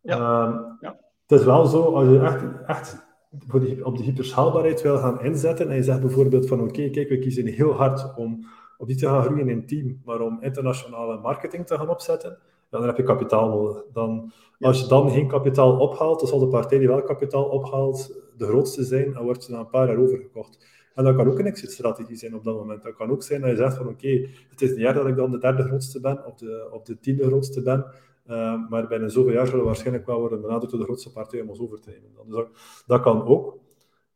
Ja. 0.01 0.15
Ehm, 0.15 0.59
ja. 0.79 0.99
Het 1.27 1.39
is 1.39 1.45
wel 1.45 1.65
zo, 1.65 1.83
als 1.83 2.09
je 2.09 2.19
echt, 2.19 2.43
echt 2.65 3.09
voor 3.47 3.59
die, 3.59 3.85
op 3.85 3.97
de 3.97 4.03
hyperschaalbaarheid 4.03 4.81
wil 4.81 4.97
gaan 4.97 5.21
inzetten, 5.21 5.69
en 5.69 5.75
je 5.75 5.83
zegt 5.83 6.01
bijvoorbeeld 6.01 6.47
van 6.47 6.61
oké, 6.61 6.89
kijk, 6.89 7.09
we 7.09 7.19
kiezen 7.19 7.45
heel 7.45 7.71
hard 7.71 8.15
om 8.15 8.45
op 8.77 8.87
die 8.87 8.95
te 8.95 9.05
gaan 9.05 9.23
groeien 9.23 9.49
in 9.49 9.65
team, 9.65 10.01
maar 10.05 10.21
om 10.21 10.37
internationale 10.41 11.19
marketing 11.19 11.67
te 11.67 11.77
gaan 11.77 11.89
opzetten, 11.89 12.37
dan 12.69 12.83
heb 12.83 12.97
je 12.97 13.03
kapitaal 13.03 13.49
nodig. 13.49 13.83
Dan, 13.93 14.31
Als 14.59 14.81
je 14.81 14.87
dan 14.87 15.11
geen 15.11 15.27
kapitaal 15.27 15.77
ophaalt, 15.77 16.19
dan 16.19 16.27
zal 16.27 16.39
de 16.39 16.47
partij 16.47 16.77
die 16.77 16.87
wel 16.87 17.03
kapitaal 17.03 17.43
ophaalt 17.43 18.21
de 18.37 18.45
grootste 18.45 18.83
zijn 18.83 19.15
en 19.15 19.23
wordt 19.23 19.43
ze 19.43 19.51
na 19.51 19.59
een 19.59 19.69
paar 19.69 19.87
jaar 19.87 19.97
overgekocht. 19.97 20.65
En 20.95 21.03
dat 21.03 21.15
kan 21.15 21.27
ook 21.27 21.39
een 21.39 21.45
exit-strategie 21.45 22.15
zijn 22.15 22.35
op 22.35 22.43
dat 22.43 22.55
moment. 22.55 22.83
Dat 22.83 22.95
kan 22.95 23.11
ook 23.11 23.23
zijn 23.23 23.41
dat 23.41 23.49
je 23.49 23.55
zegt 23.55 23.77
van 23.77 23.87
oké, 23.87 24.27
het 24.49 24.61
is 24.61 24.71
een 24.71 24.79
jaar 24.79 24.93
dat 24.93 25.07
ik 25.07 25.15
dan 25.15 25.31
de 25.31 25.37
derde 25.37 25.63
grootste 25.63 25.99
ben, 25.99 26.25
of 26.25 26.33
de, 26.33 26.69
of 26.71 26.83
de 26.83 26.99
tiende 26.99 27.23
grootste 27.23 27.61
ben, 27.61 27.85
uh, 28.31 28.69
maar 28.69 28.87
binnen 28.87 29.11
zoveel 29.11 29.33
jaar 29.33 29.45
zullen 29.45 29.59
we 29.59 29.65
waarschijnlijk 29.65 30.05
wel 30.05 30.19
worden 30.19 30.41
benaderd 30.41 30.71
door 30.71 30.79
de 30.79 30.85
grootste 30.85 31.11
partij 31.11 31.41
om 31.41 31.49
ons 31.49 31.59
over 31.59 31.79
te 31.81 31.89
nemen. 31.89 32.25
Dus 32.25 32.35
dat, 32.35 32.47
dat 32.85 33.01
kan 33.01 33.25
ook. 33.25 33.57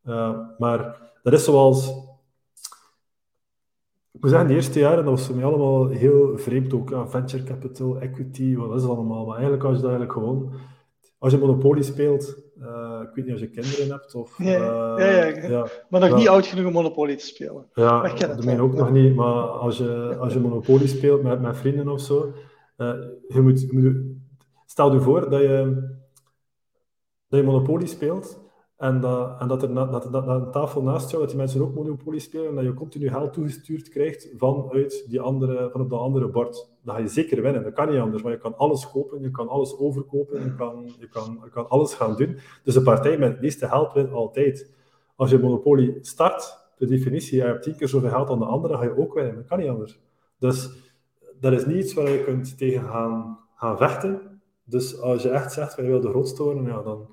Uh, 0.06 0.38
maar 0.58 1.10
dat 1.22 1.32
is 1.32 1.44
zoals... 1.44 1.88
Ik 4.12 4.22
moet 4.22 4.30
zeggen, 4.30 4.48
de 4.48 4.54
eerste 4.54 4.78
jaren, 4.78 5.04
dat 5.04 5.14
was 5.14 5.26
voor 5.26 5.34
mij 5.36 5.44
allemaal 5.44 5.88
heel 5.88 6.38
vreemd 6.38 6.74
ook. 6.74 6.90
Ja, 6.90 7.08
venture 7.08 7.42
capital, 7.42 8.00
equity, 8.00 8.56
wat 8.56 8.76
is 8.76 8.82
dat 8.82 8.90
allemaal? 8.90 9.24
Maar 9.24 9.34
eigenlijk 9.34 9.64
als 9.64 9.76
je 9.76 9.82
dat 9.82 9.90
eigenlijk 9.90 10.18
gewoon... 10.18 10.52
Als 11.18 11.32
je 11.32 11.38
Monopoly 11.38 11.82
speelt, 11.82 12.36
uh, 12.60 13.00
ik 13.02 13.14
weet 13.14 13.24
niet 13.24 13.34
of 13.34 13.40
je 13.40 13.50
kinderen 13.50 13.90
hebt 13.90 14.14
of... 14.14 14.38
Ja, 14.38 14.98
ja, 14.98 15.24
ja, 15.24 15.48
ja, 15.48 15.66
maar 15.88 16.00
nog 16.00 16.16
niet 16.16 16.28
oud 16.28 16.46
genoeg 16.46 16.66
om 16.66 16.72
Monopoly 16.72 17.16
te 17.16 17.24
spelen. 17.24 17.66
Ja, 17.74 18.14
dat 18.14 18.44
meen 18.44 18.60
ook 18.60 18.74
nog 18.74 18.90
niet. 18.90 19.14
Maar 19.14 19.42
als 19.42 19.78
je, 19.78 20.16
als 20.20 20.32
je 20.32 20.40
Monopoly 20.40 20.86
speelt 20.86 21.22
met, 21.22 21.40
met 21.40 21.56
vrienden 21.56 21.88
of 21.88 22.00
zo, 22.00 22.32
moet, 23.42 23.66
stel 24.66 24.92
je 24.92 25.00
voor 25.00 25.30
dat 25.30 25.40
je, 25.40 25.88
dat 27.28 27.40
je 27.40 27.46
Monopoly 27.46 27.86
speelt 27.86 28.44
en, 28.76 29.00
dat, 29.00 29.40
en 29.40 29.48
dat 29.48 29.62
er 29.62 29.70
na, 29.70 29.84
dat, 29.84 30.12
dat, 30.12 30.26
een 30.26 30.50
tafel 30.50 30.82
naast 30.82 31.10
jou, 31.10 31.22
dat 31.22 31.30
die 31.30 31.40
mensen 31.40 31.60
ook 31.60 31.74
Monopoly 31.74 32.18
spelen 32.18 32.48
en 32.48 32.54
dat 32.54 32.64
je 32.64 32.74
continu 32.74 33.08
geld 33.08 33.32
toegestuurd 33.32 33.88
krijgt 33.88 34.28
vanuit 34.36 35.04
die 35.08 35.20
andere, 35.20 35.68
van 35.70 35.80
op 35.80 35.90
dat 35.90 36.00
andere 36.00 36.28
bord. 36.28 36.70
Dan 36.82 36.94
ga 36.94 37.00
je 37.00 37.08
zeker 37.08 37.42
winnen. 37.42 37.62
Dat 37.62 37.72
kan 37.72 37.90
niet 37.90 38.00
anders, 38.00 38.22
maar 38.22 38.32
je 38.32 38.38
kan 38.38 38.56
alles 38.56 38.90
kopen, 38.90 39.20
je 39.20 39.30
kan 39.30 39.48
alles 39.48 39.78
overkopen, 39.78 40.44
je 40.44 40.54
kan, 40.54 40.92
je 40.98 41.08
kan, 41.08 41.48
kan 41.50 41.68
alles 41.68 41.94
gaan 41.94 42.16
doen. 42.16 42.38
Dus 42.62 42.74
de 42.74 42.82
partij 42.82 43.18
met 43.18 43.30
het 43.30 43.40
meeste 43.40 43.68
geld 43.68 43.92
wint 43.92 44.12
altijd. 44.12 44.74
Als 45.16 45.30
je 45.30 45.38
Monopoly 45.38 45.98
start, 46.00 46.64
per 46.76 46.86
definitie, 46.86 47.36
je 47.36 47.44
hebt 47.44 47.62
tien 47.62 47.76
keer 47.76 47.88
zoveel 47.88 48.10
geld 48.10 48.28
dan 48.28 48.38
de 48.38 48.44
andere, 48.44 48.76
ga 48.76 48.82
je 48.82 48.96
ook 48.96 49.14
winnen. 49.14 49.34
Dat 49.34 49.46
kan 49.46 49.58
niet 49.58 49.68
anders. 49.68 50.00
Dus 50.38 50.70
dat 51.40 51.52
is 51.52 51.66
niet 51.66 51.84
iets 51.84 51.94
waar 51.94 52.10
je 52.10 52.24
kunt 52.24 52.58
tegen 52.58 52.88
gaan, 52.88 53.38
gaan 53.56 53.76
vechten. 53.76 54.40
Dus 54.64 55.00
als 55.00 55.22
je 55.22 55.28
echt 55.28 55.52
zegt, 55.52 55.74
van 55.74 55.84
je 55.84 55.90
wil 55.90 56.00
de 56.00 56.08
grootste 56.08 56.42
worden, 56.42 56.64
ja, 56.64 56.82
dan, 56.82 57.08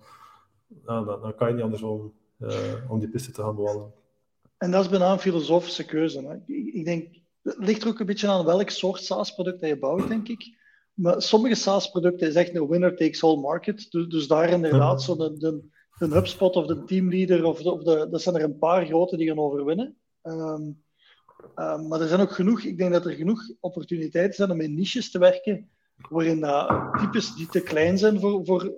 dan, 0.68 1.06
dan, 1.06 1.36
kan 1.36 1.48
je 1.48 1.54
niet 1.54 1.64
anders 1.64 1.82
om, 1.82 2.14
uh, 2.40 2.74
om 2.88 3.00
die 3.00 3.10
piste 3.10 3.32
te 3.32 3.42
gaan 3.42 3.56
bewandelen. 3.56 3.94
En 4.58 4.72
dat 4.72 4.84
is 4.84 4.90
bijna 4.90 5.12
een 5.12 5.20
filosofische 5.20 5.86
keuze. 5.86 6.22
Hè. 6.28 6.54
Ik, 6.54 6.74
ik 6.74 6.86
denk, 6.86 7.16
het 7.42 7.58
ligt 7.58 7.82
er 7.82 7.88
ook 7.88 8.00
een 8.00 8.06
beetje 8.06 8.28
aan 8.28 8.46
welk 8.46 8.70
soort 8.70 9.04
SaaS-product 9.04 9.66
je 9.66 9.80
bouwt, 9.80 10.08
denk 10.08 10.28
ik. 10.28 10.62
Maar 10.94 11.22
sommige 11.22 11.56
SaaS-producten 11.56 12.28
is 12.28 12.36
echt 12.36 12.56
een 12.56 12.68
winner 12.68 12.96
takes 12.96 13.24
all 13.24 13.38
market. 13.38 13.88
Dus, 13.92 14.08
dus 14.08 14.28
daar 14.28 14.50
inderdaad, 14.50 15.04
zo 15.04 15.16
de, 15.16 15.38
de, 15.38 15.64
de, 15.98 16.16
HubSpot 16.16 16.56
of 16.56 16.66
de 16.66 16.84
teamleader, 16.84 17.44
of, 17.44 17.62
de, 17.62 17.72
of 17.72 17.84
de, 17.84 18.08
dat 18.12 18.22
zijn 18.22 18.36
er 18.36 18.44
een 18.44 18.58
paar 18.58 18.86
grote 18.86 19.18
die 19.18 19.28
gaan 19.28 19.40
overwinnen. 19.40 19.98
Um, 20.24 20.84
um, 21.56 21.88
maar 21.88 22.02
er 22.02 22.08
zijn 22.08 22.22
ook 22.22 22.32
genoeg, 22.32 22.62
ik 22.62 22.78
denk 22.78 22.92
dat 22.92 23.06
er 23.06 23.14
genoeg 23.14 23.42
opportuniteiten 23.60 24.36
zijn 24.36 24.52
om 24.52 24.62
in 24.62 24.76
niches 24.76 25.12
te 25.12 25.20
werken 25.20 25.70
waarin 26.10 26.40
dat 26.40 26.94
types 27.00 27.36
die 27.36 27.48
te 27.48 27.62
klein 27.62 27.98
zijn 27.98 28.20
voor, 28.20 28.46
voor 28.46 28.74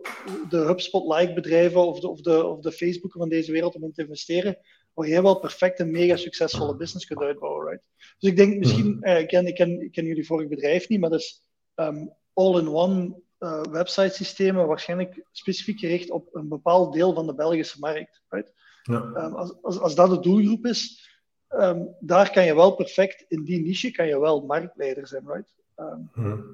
de 0.50 0.58
HubSpot-like 0.58 1.34
bedrijven 1.34 1.88
of 1.88 2.00
de, 2.00 2.08
of, 2.08 2.22
de, 2.22 2.46
of 2.46 2.60
de 2.60 2.72
Facebook 2.72 3.12
van 3.12 3.30
deze 3.30 3.52
wereld 3.52 3.76
om 3.76 3.84
in 3.84 3.94
te 3.94 4.02
investeren, 4.02 4.58
waar 4.94 5.08
jij 5.08 5.22
wel 5.22 5.40
perfect 5.40 5.80
een 5.80 5.92
mega 5.92 6.16
succesvolle 6.16 6.76
business 6.76 7.06
kunt 7.06 7.20
uitbouwen. 7.20 7.68
Right? 7.68 7.84
Dus 8.20 8.30
ik 8.30 8.38
denk 8.38 8.58
misschien, 8.58 8.96
mhm. 8.96 9.04
eh, 9.04 9.20
ik, 9.20 9.28
ken, 9.28 9.48
ik, 9.48 9.56
ken, 9.56 9.82
ik 9.82 9.92
ken 9.92 10.06
jullie 10.06 10.26
vorig 10.26 10.48
bedrijf 10.48 10.90
niet, 10.90 11.00
maar 11.00 11.10
dat 11.10 11.20
is 11.20 11.42
um, 11.76 12.14
all-in-one 12.34 13.24
uh, 13.40 13.62
website 13.62 14.16
systemen, 14.16 14.68
waarschijnlijk 14.68 15.26
specifiek 15.32 15.80
gericht 15.80 16.10
op 16.10 16.36
een 16.36 16.48
bepaald 16.48 16.94
deel 16.94 17.14
van 17.14 17.28
de 17.28 17.36
Belgische 17.36 17.80
markt. 17.80 18.22
Right? 18.30 18.54
Ja. 18.84 18.96
Um, 18.96 19.34
als, 19.36 19.54
als, 19.62 19.80
als 19.80 19.96
dat 19.96 20.10
de 20.10 20.20
doelgroep 20.20 20.66
is, 20.66 21.10
um, 21.60 21.96
daar 22.00 22.32
kan 22.32 22.46
je 22.46 22.56
wel 22.56 22.76
perfect, 22.76 23.26
in 23.28 23.44
die 23.44 23.62
niche 23.62 23.92
kan 23.92 24.08
je 24.08 24.20
wel 24.20 24.46
marktleider 24.46 25.08
zijn. 25.08 25.24
Right? 25.28 25.54
Um, 25.80 26.10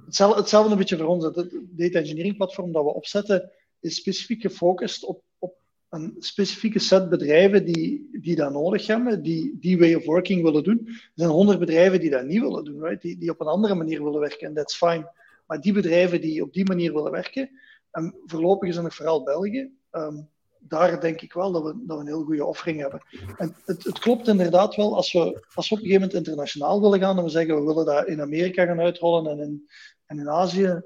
hetzelfde, 0.05 0.39
hetzelfde 0.39 0.71
een 0.71 0.77
beetje 0.77 0.97
voor 0.97 1.07
ons. 1.07 1.23
Het 1.23 1.49
data 1.69 1.99
engineering 1.99 2.37
platform 2.37 2.71
dat 2.71 2.83
we 2.83 2.93
opzetten 2.93 3.51
is 3.79 3.95
specifiek 3.95 4.41
gefocust 4.41 5.03
op, 5.03 5.23
op 5.39 5.55
een 5.89 6.15
specifieke 6.19 6.79
set 6.79 7.09
bedrijven 7.09 7.65
die, 7.65 8.09
die 8.21 8.35
dat 8.35 8.51
nodig 8.51 8.87
hebben, 8.87 9.23
die 9.23 9.57
die 9.59 9.79
way 9.79 9.93
of 9.93 10.05
working 10.05 10.43
willen 10.43 10.63
doen. 10.63 10.81
Er 10.87 11.11
zijn 11.15 11.29
honderd 11.29 11.59
bedrijven 11.59 11.99
die 11.99 12.09
dat 12.09 12.25
niet 12.25 12.41
willen 12.41 12.63
doen, 12.63 12.81
right? 12.81 13.01
die, 13.01 13.17
die 13.17 13.29
op 13.29 13.41
een 13.41 13.47
andere 13.47 13.75
manier 13.75 14.03
willen 14.03 14.19
werken. 14.19 14.47
En 14.47 14.53
that's 14.53 14.75
fine. 14.75 15.11
Maar 15.47 15.61
die 15.61 15.73
bedrijven 15.73 16.21
die 16.21 16.43
op 16.43 16.53
die 16.53 16.65
manier 16.65 16.93
willen 16.93 17.11
werken, 17.11 17.49
en 17.91 18.15
voorlopig 18.25 18.69
is 18.69 18.75
het 18.75 18.93
vooral 18.93 19.23
België, 19.23 19.71
um, 19.91 20.29
daar 20.67 21.01
denk 21.01 21.21
ik 21.21 21.33
wel 21.33 21.51
dat 21.51 21.63
we, 21.63 21.73
dat 21.85 21.97
we 21.97 22.03
een 22.03 22.09
heel 22.09 22.23
goede 22.23 22.45
offering 22.45 22.79
hebben. 22.79 23.01
En 23.37 23.55
het, 23.65 23.83
het, 23.83 23.99
klopt 23.99 24.27
inderdaad 24.27 24.75
wel, 24.75 24.95
als 24.95 25.13
we, 25.13 25.45
als 25.53 25.69
we 25.69 25.75
op 25.75 25.81
een 25.81 25.87
gegeven 25.87 26.01
moment 26.01 26.13
internationaal 26.13 26.81
willen 26.81 26.99
gaan, 26.99 27.17
en 27.17 27.23
we 27.23 27.29
zeggen 27.29 27.55
we 27.55 27.65
willen 27.65 27.85
dat 27.85 28.07
in 28.07 28.21
Amerika 28.21 28.65
gaan 28.65 28.79
uitrollen 28.79 29.31
en 29.31 29.39
in, 29.39 29.69
en 30.05 30.19
in 30.19 30.29
Azië, 30.29 30.81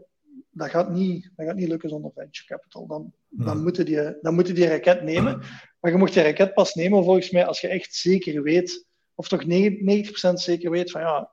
dat 0.49 0.69
gaat, 0.69 0.89
niet, 0.89 1.32
dat 1.36 1.45
gaat 1.45 1.55
niet 1.55 1.67
lukken 1.67 1.89
zonder 1.89 2.11
venture 2.15 2.47
capital. 2.47 2.88
Dan, 2.88 3.13
dan, 3.30 3.63
moeten 3.63 3.86
die, 3.86 4.17
dan 4.21 4.34
moeten 4.34 4.55
die 4.55 4.67
raket 4.67 5.03
nemen. 5.03 5.41
Maar 5.80 5.91
je 5.91 5.97
mocht 5.97 6.13
die 6.13 6.23
raket 6.23 6.53
pas 6.53 6.73
nemen 6.73 7.03
volgens 7.03 7.30
mij 7.30 7.45
als 7.45 7.61
je 7.61 7.67
echt 7.67 7.95
zeker 7.95 8.43
weet, 8.43 8.86
of 9.15 9.28
toch 9.28 9.43
90% 9.43 9.47
zeker 10.34 10.71
weet 10.71 10.91
van 10.91 11.01
ja, 11.01 11.32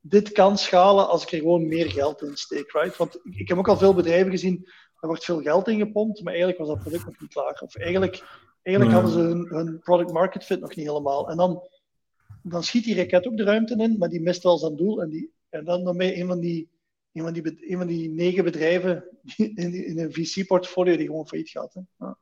dit 0.00 0.32
kan 0.32 0.58
schalen 0.58 1.08
als 1.08 1.22
ik 1.22 1.32
er 1.32 1.38
gewoon 1.38 1.68
meer 1.68 1.90
geld 1.90 2.22
in 2.22 2.36
steek. 2.36 2.72
Right? 2.72 2.96
Want 2.96 3.18
ik 3.30 3.48
heb 3.48 3.58
ook 3.58 3.68
al 3.68 3.76
veel 3.76 3.94
bedrijven 3.94 4.30
gezien 4.30 4.68
er 5.02 5.08
wordt 5.08 5.24
veel 5.24 5.40
geld 5.40 5.68
in 5.68 5.78
gepompt, 5.78 6.22
maar 6.22 6.32
eigenlijk 6.32 6.62
was 6.62 6.68
dat 6.68 6.80
product 6.80 7.04
nog 7.04 7.20
niet 7.20 7.32
klaar. 7.32 7.60
Of 7.62 7.76
eigenlijk, 7.76 8.24
eigenlijk 8.62 8.96
hadden 8.96 9.12
ze 9.12 9.18
hun, 9.18 9.46
hun, 9.48 9.78
product 9.78 10.12
market 10.12 10.44
fit 10.44 10.60
nog 10.60 10.74
niet 10.76 10.86
helemaal. 10.86 11.30
En 11.30 11.36
dan, 11.36 11.62
dan 12.42 12.62
schiet 12.62 12.84
die 12.84 12.96
raket 12.96 13.26
ook 13.26 13.36
de 13.36 13.44
ruimte 13.44 13.76
in, 13.76 13.98
maar 13.98 14.08
die 14.08 14.20
mist 14.20 14.42
wel 14.42 14.58
zijn 14.58 14.76
doel. 14.76 15.02
En, 15.02 15.08
die, 15.08 15.32
en 15.48 15.64
dan, 15.64 15.84
dan 15.84 15.96
ben 15.96 16.06
je 16.06 16.20
een 16.20 16.26
van 16.26 16.40
die, 16.40 16.68
een 17.12 17.22
van 17.22 17.32
die, 17.32 17.70
een 17.70 17.78
van 17.78 17.86
die 17.86 18.10
negen 18.10 18.44
bedrijven 18.44 19.04
in, 19.36 19.74
in 19.86 19.98
een 19.98 20.12
VC-portfolio 20.12 20.96
die 20.96 21.06
gewoon 21.06 21.26
failliet 21.26 21.50
gaat. 21.50 21.74
Hè. 21.74 21.80
Ja. 21.98 22.18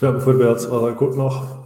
ja. 0.00 0.12
bijvoorbeeld, 0.12 0.66
wat 0.66 0.88
ik 0.88 1.02
ook 1.02 1.14
nog 1.14 1.64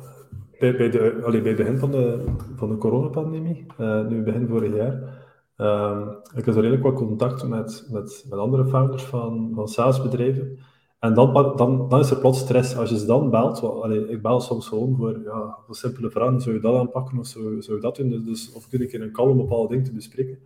bij, 0.59 0.77
bij, 0.77 0.91
de, 0.91 1.21
allee, 1.25 1.41
bij 1.41 1.51
het 1.51 1.61
begin 1.61 1.79
van 1.79 1.91
de, 1.91 2.25
van 2.57 2.69
de 2.69 2.77
coronapandemie, 2.77 3.67
uh, 3.81 4.07
nu 4.07 4.23
begin 4.23 4.49
vorig 4.49 4.75
jaar, 4.75 5.22
Um, 5.57 6.09
ik 6.35 6.45
heb 6.45 6.55
redelijk 6.55 6.83
wat 6.83 6.95
contact 6.95 7.49
met, 7.49 7.89
met, 7.91 8.27
met 8.31 8.39
andere 8.39 8.67
founders 8.67 9.03
van, 9.03 9.53
van 9.55 9.69
SaaS-bedrijven. 9.69 10.59
En 10.99 11.15
dan, 11.15 11.33
dan, 11.57 11.89
dan 11.89 12.01
is 12.01 12.11
er 12.11 12.19
plots 12.19 12.39
stress. 12.39 12.77
Als 12.77 12.91
je 12.91 12.99
ze 12.99 13.07
dan 13.07 13.31
belt, 13.31 13.61
wel, 13.61 13.85
allee, 13.85 14.09
ik 14.09 14.23
bel 14.23 14.41
soms 14.41 14.69
gewoon 14.69 14.97
voor, 14.97 15.21
ja, 15.25 15.59
voor 15.67 15.75
simpele 15.75 16.11
vragen, 16.11 16.41
zou 16.41 16.55
je 16.55 16.61
dat 16.61 16.75
aanpakken 16.75 17.19
of 17.19 17.27
zou, 17.27 17.63
zou 17.63 17.77
je 17.77 17.83
dat 17.83 17.97
doen? 17.97 18.09
Dus, 18.09 18.25
dus, 18.25 18.53
of 18.53 18.69
kun 18.69 18.81
ik 18.81 18.93
in 18.93 19.03
een 19.03 19.19
een 19.19 19.37
bepaalde 19.37 19.75
ding 19.75 19.87
te 19.87 19.93
bespreken. 19.93 20.39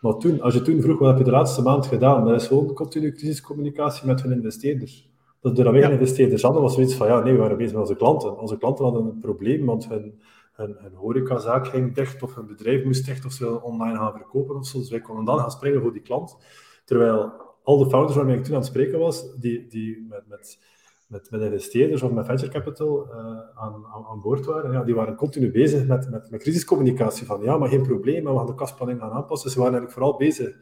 Maar 0.00 0.16
toen, 0.16 0.40
als 0.40 0.54
je 0.54 0.62
toen 0.62 0.80
vroeg, 0.80 0.98
wat 0.98 1.08
heb 1.08 1.18
je 1.18 1.24
de 1.24 1.30
laatste 1.30 1.62
maand 1.62 1.86
gedaan? 1.86 2.24
Dat 2.24 2.40
is 2.40 2.46
gewoon 2.46 2.72
continu 2.72 3.12
crisiscommunicatie 3.12 4.06
met 4.06 4.22
hun 4.22 4.32
investeerders. 4.32 5.10
Dat 5.40 5.56
doordat 5.56 5.72
wij 5.72 5.82
ja. 5.82 5.88
investeerders 5.90 6.42
hadden, 6.42 6.62
was 6.62 6.74
zoiets 6.74 6.94
van, 6.94 7.06
ja, 7.06 7.20
nee, 7.20 7.32
we 7.32 7.38
waren 7.38 7.56
bezig 7.56 7.72
met 7.72 7.80
onze 7.80 7.96
klanten. 7.96 8.40
Onze 8.40 8.58
klanten 8.58 8.84
hadden 8.84 9.04
een 9.04 9.18
probleem, 9.18 9.66
want 9.66 9.88
hun, 9.88 10.20
hun 10.56 10.94
horecazaak 10.94 11.66
ging 11.66 11.94
dicht 11.94 12.22
of 12.22 12.34
hun 12.34 12.46
bedrijf 12.46 12.84
moest 12.84 13.06
dicht 13.06 13.24
of 13.24 13.32
ze 13.32 13.62
online 13.62 13.98
gaan 13.98 14.12
verkopen 14.12 14.56
of 14.56 14.66
zo. 14.66 14.78
Dus 14.78 14.90
wij 14.90 15.00
konden 15.00 15.24
dan 15.24 15.38
gaan 15.38 15.50
springen 15.50 15.80
voor 15.80 15.92
die 15.92 16.02
klant. 16.02 16.36
Terwijl 16.84 17.32
al 17.62 17.78
de 17.78 17.88
founders 17.88 18.16
waarmee 18.16 18.36
ik 18.36 18.44
toen 18.44 18.54
aan 18.54 18.60
het 18.60 18.68
spreken 18.68 18.98
was, 18.98 19.34
die, 19.34 19.66
die 19.66 20.06
met, 20.08 20.22
met, 20.28 20.58
met, 21.06 21.30
met 21.30 21.40
investeerders 21.40 22.02
of 22.02 22.10
met 22.10 22.26
venture 22.26 22.52
capital 22.52 23.06
uh, 23.06 23.14
aan, 23.54 23.86
aan, 24.10 24.20
boord 24.20 24.44
waren, 24.44 24.72
ja, 24.72 24.84
die 24.84 24.94
waren 24.94 25.14
continu 25.16 25.50
bezig 25.50 25.86
met, 25.86 26.10
met, 26.10 26.30
met 26.30 26.40
crisiscommunicatie. 26.40 27.26
Van 27.26 27.42
ja, 27.42 27.58
maar 27.58 27.68
geen 27.68 27.82
probleem, 27.82 28.24
we 28.24 28.36
gaan 28.36 28.46
de 28.46 28.54
kastplanning 28.54 29.00
gaan 29.00 29.10
aanpassen. 29.10 29.50
Ze 29.50 29.58
waren 29.58 29.72
eigenlijk 29.72 30.00
vooral 30.00 30.18
bezig 30.18 30.56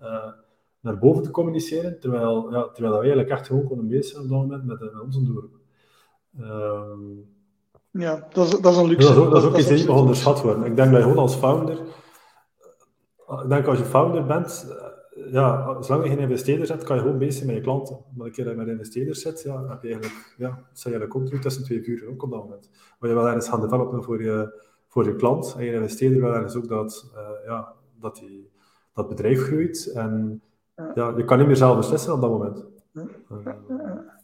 uh, 0.00 0.32
naar 0.80 0.98
boven 0.98 1.22
te 1.22 1.30
communiceren, 1.30 2.00
terwijl, 2.00 2.52
ja, 2.52 2.68
terwijl 2.68 2.92
wij 2.92 3.02
eigenlijk 3.02 3.30
echt 3.30 3.46
gewoon 3.46 3.64
konden 3.64 3.88
bezig 3.88 4.04
zijn 4.04 4.22
op 4.22 4.28
dat 4.28 4.38
moment 4.38 4.64
met, 4.64 4.80
met 4.80 5.00
onze 5.00 5.22
doelen. 5.22 5.50
Um, 6.40 7.38
ja, 7.90 8.26
dat 8.32 8.46
is, 8.46 8.60
dat 8.60 8.72
is 8.72 8.78
een 8.78 8.86
luxe. 8.86 9.06
Dat 9.06 9.16
is 9.16 9.22
ook, 9.22 9.30
dat 9.30 9.42
is 9.42 9.48
ook 9.48 9.56
iets 9.56 9.68
die 9.68 9.78
niet 9.78 9.88
onderschat 9.88 10.42
worden. 10.42 10.64
Ik 10.64 10.76
denk 10.76 10.90
dat 10.90 10.98
je 10.98 11.02
gewoon 11.02 11.22
als 11.22 11.34
founder, 11.34 11.78
ik 13.42 13.48
denk 13.48 13.66
als 13.66 13.78
je 13.78 13.84
founder 13.84 14.26
bent, 14.26 14.66
ja, 15.30 15.82
zolang 15.82 16.04
je 16.04 16.10
geen 16.10 16.18
investeerders 16.18 16.68
hebt, 16.68 16.84
kan 16.84 16.96
je 16.96 17.02
gewoon 17.02 17.18
bezig 17.18 17.34
zijn 17.34 17.46
met 17.46 17.56
je 17.56 17.62
klanten. 17.62 17.98
Maar 18.16 18.26
een 18.26 18.32
keer 18.32 18.44
dat 18.44 18.52
je 18.52 18.58
met 18.60 18.68
investeerders 18.68 19.20
zit, 19.22 19.42
ja, 19.42 19.68
heb 19.68 19.82
je 19.82 19.88
eigenlijk, 19.88 20.34
ja, 20.36 20.62
sta 20.72 20.90
je 20.90 20.96
eigenlijk 20.96 21.42
tussen 21.42 21.64
twee 21.64 21.82
vuren 21.82 22.08
ook 22.08 22.22
op 22.22 22.30
dat 22.30 22.42
moment. 22.42 22.70
Maar 22.98 23.08
je 23.08 23.14
wil 23.14 23.26
ergens 23.26 23.48
gaan 23.48 23.60
developen 23.60 24.02
voor 24.02 24.22
je, 24.22 24.62
voor 24.88 25.04
je 25.04 25.16
klant 25.16 25.54
en 25.58 25.64
je 25.64 25.72
investeerder 25.72 26.20
wil 26.20 26.34
ergens 26.34 26.56
ook 26.56 26.68
dat, 26.68 27.10
uh, 27.14 27.46
ja, 27.46 27.72
dat 28.00 28.16
die, 28.16 28.50
dat 28.94 29.08
bedrijf 29.08 29.42
groeit. 29.42 29.92
En 29.94 30.42
ja, 30.94 31.14
je 31.16 31.24
kan 31.24 31.38
niet 31.38 31.46
meer 31.46 31.56
zelf 31.56 31.76
beslissen 31.76 32.12
op 32.12 32.20
dat 32.20 32.30
moment. 32.30 32.64
Ja. 32.92 34.19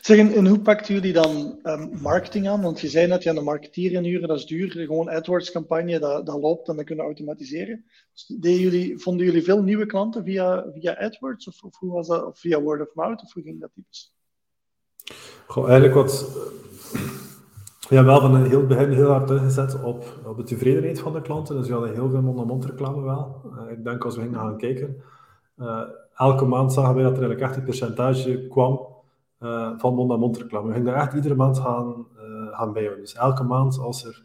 Zeg, 0.00 0.18
en, 0.18 0.46
hoe 0.46 0.60
pakten 0.60 0.94
jullie 0.94 1.12
dan 1.12 1.58
um, 1.62 1.90
marketing 2.00 2.48
aan? 2.48 2.62
Want 2.62 2.80
je 2.80 2.88
zei 2.88 3.06
net, 3.06 3.22
ja, 3.22 3.32
de 3.32 3.40
marketeer 3.40 3.92
inhuren, 3.92 4.28
dat 4.28 4.38
is 4.38 4.46
duur. 4.46 4.70
Gewoon 4.70 5.08
AdWords-campagne, 5.08 5.98
dat, 5.98 6.26
dat 6.26 6.40
loopt 6.40 6.68
en 6.68 6.76
dat 6.76 6.84
kunnen 6.84 7.04
automatiseren. 7.04 7.84
Dus 8.12 8.58
jullie, 8.60 8.98
vonden 8.98 9.26
jullie 9.26 9.42
veel 9.42 9.62
nieuwe 9.62 9.86
klanten 9.86 10.24
via, 10.24 10.64
via 10.72 10.98
AdWords? 10.98 11.48
Of, 11.48 11.62
of, 11.62 11.78
hoe 11.78 11.92
was 11.92 12.06
dat? 12.06 12.26
Of 12.26 12.38
via 12.38 12.60
word 12.60 12.80
of 12.80 12.94
mouth? 12.94 13.22
Of 13.22 13.32
hoe 13.32 13.42
ging 13.42 13.60
dat 13.60 13.70
typisch? 13.74 14.12
Goh, 15.46 15.64
eigenlijk 15.64 15.94
wat... 15.94 16.26
Hebben 17.88 18.12
wel 18.12 18.20
van 18.20 18.34
een 18.34 18.46
heel 18.46 18.66
begin 18.66 18.92
heel 18.92 19.10
hard 19.10 19.30
ingezet 19.30 19.82
op, 19.82 20.04
op 20.24 20.36
de 20.36 20.42
tevredenheid 20.42 21.00
van 21.00 21.12
de 21.12 21.22
klanten. 21.22 21.56
Dus 21.56 21.66
we 21.66 21.72
hadden 21.72 21.94
heel 21.94 22.10
veel 22.10 22.22
mond-aan-mond 22.22 22.64
reclame 22.64 23.02
wel. 23.02 23.42
Uh, 23.44 23.72
ik 23.72 23.84
denk 23.84 24.04
als 24.04 24.16
we 24.16 24.22
gingen 24.22 24.38
gaan 24.38 24.58
kijken, 24.58 25.02
uh, 25.56 25.80
elke 26.14 26.44
maand 26.44 26.72
zagen 26.72 26.94
wij 26.94 27.02
dat 27.02 27.12
er 27.12 27.18
eigenlijk 27.18 27.50
echt 27.50 27.58
een 27.58 27.64
percentage 27.64 28.46
kwam 28.48 28.87
uh, 29.40 29.72
van 29.76 29.94
mond-aan-mond 29.94 30.36
reclame. 30.36 30.66
We 30.66 30.72
gingen 30.72 30.92
daar 30.92 31.02
echt 31.02 31.14
iedere 31.14 31.34
maand 31.34 31.58
gaan, 31.58 32.06
uh, 32.16 32.56
gaan 32.56 32.72
bijhouden. 32.72 33.04
Dus 33.04 33.14
elke 33.14 33.42
maand, 33.42 33.78
als 33.78 34.04
er 34.04 34.22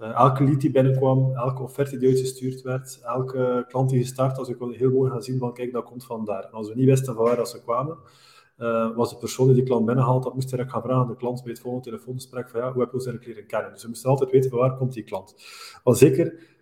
uh, 0.00 0.14
elke 0.14 0.44
lead 0.44 0.60
die 0.60 0.70
binnenkwam, 0.70 1.34
elke 1.34 1.62
offerte 1.62 1.98
die 1.98 2.08
uitgestuurd 2.08 2.62
werd, 2.62 3.00
elke 3.02 3.64
klant 3.68 3.90
die 3.90 4.00
gestart 4.00 4.36
was, 4.36 4.48
ik 4.48 4.58
wilde 4.58 4.76
heel 4.76 4.90
mooi 4.90 5.10
gaan 5.10 5.22
zien 5.22 5.38
van, 5.38 5.52
kijk, 5.52 5.72
dat 5.72 5.84
komt 5.84 6.04
van 6.04 6.24
daar. 6.24 6.44
En 6.44 6.52
als 6.52 6.68
we 6.68 6.74
niet 6.74 6.86
wisten 6.86 7.14
van 7.14 7.24
waar 7.24 7.36
dat 7.36 7.48
ze 7.48 7.62
kwamen, 7.62 7.98
was 8.94 9.10
de 9.10 9.16
persoon 9.18 9.46
die 9.46 9.54
die 9.54 9.64
klant 9.64 9.86
binnenhaalt, 9.86 10.22
dat 10.22 10.34
moest 10.34 10.50
direct 10.50 10.70
gaan 10.70 10.82
vragen 10.82 11.02
aan 11.02 11.08
de 11.08 11.16
klant 11.16 11.42
bij 11.42 11.52
het 11.52 11.60
volgende 11.60 11.86
telefoongesprek 11.88 12.50
van, 12.50 12.60
ja, 12.60 12.72
hoe 12.72 12.80
heb 12.80 12.90
je 12.90 12.96
ons 12.96 13.06
eigenlijk 13.06 13.36
leren 13.36 13.50
kennen? 13.50 13.72
Dus 13.72 13.82
we 13.82 13.88
moesten 13.88 14.10
altijd 14.10 14.30
weten 14.30 14.50
van 14.50 14.58
waar 14.58 14.76
komt 14.76 14.92
die 14.92 15.04
klant. 15.04 15.34
Want 15.84 15.98
zeker 15.98 16.55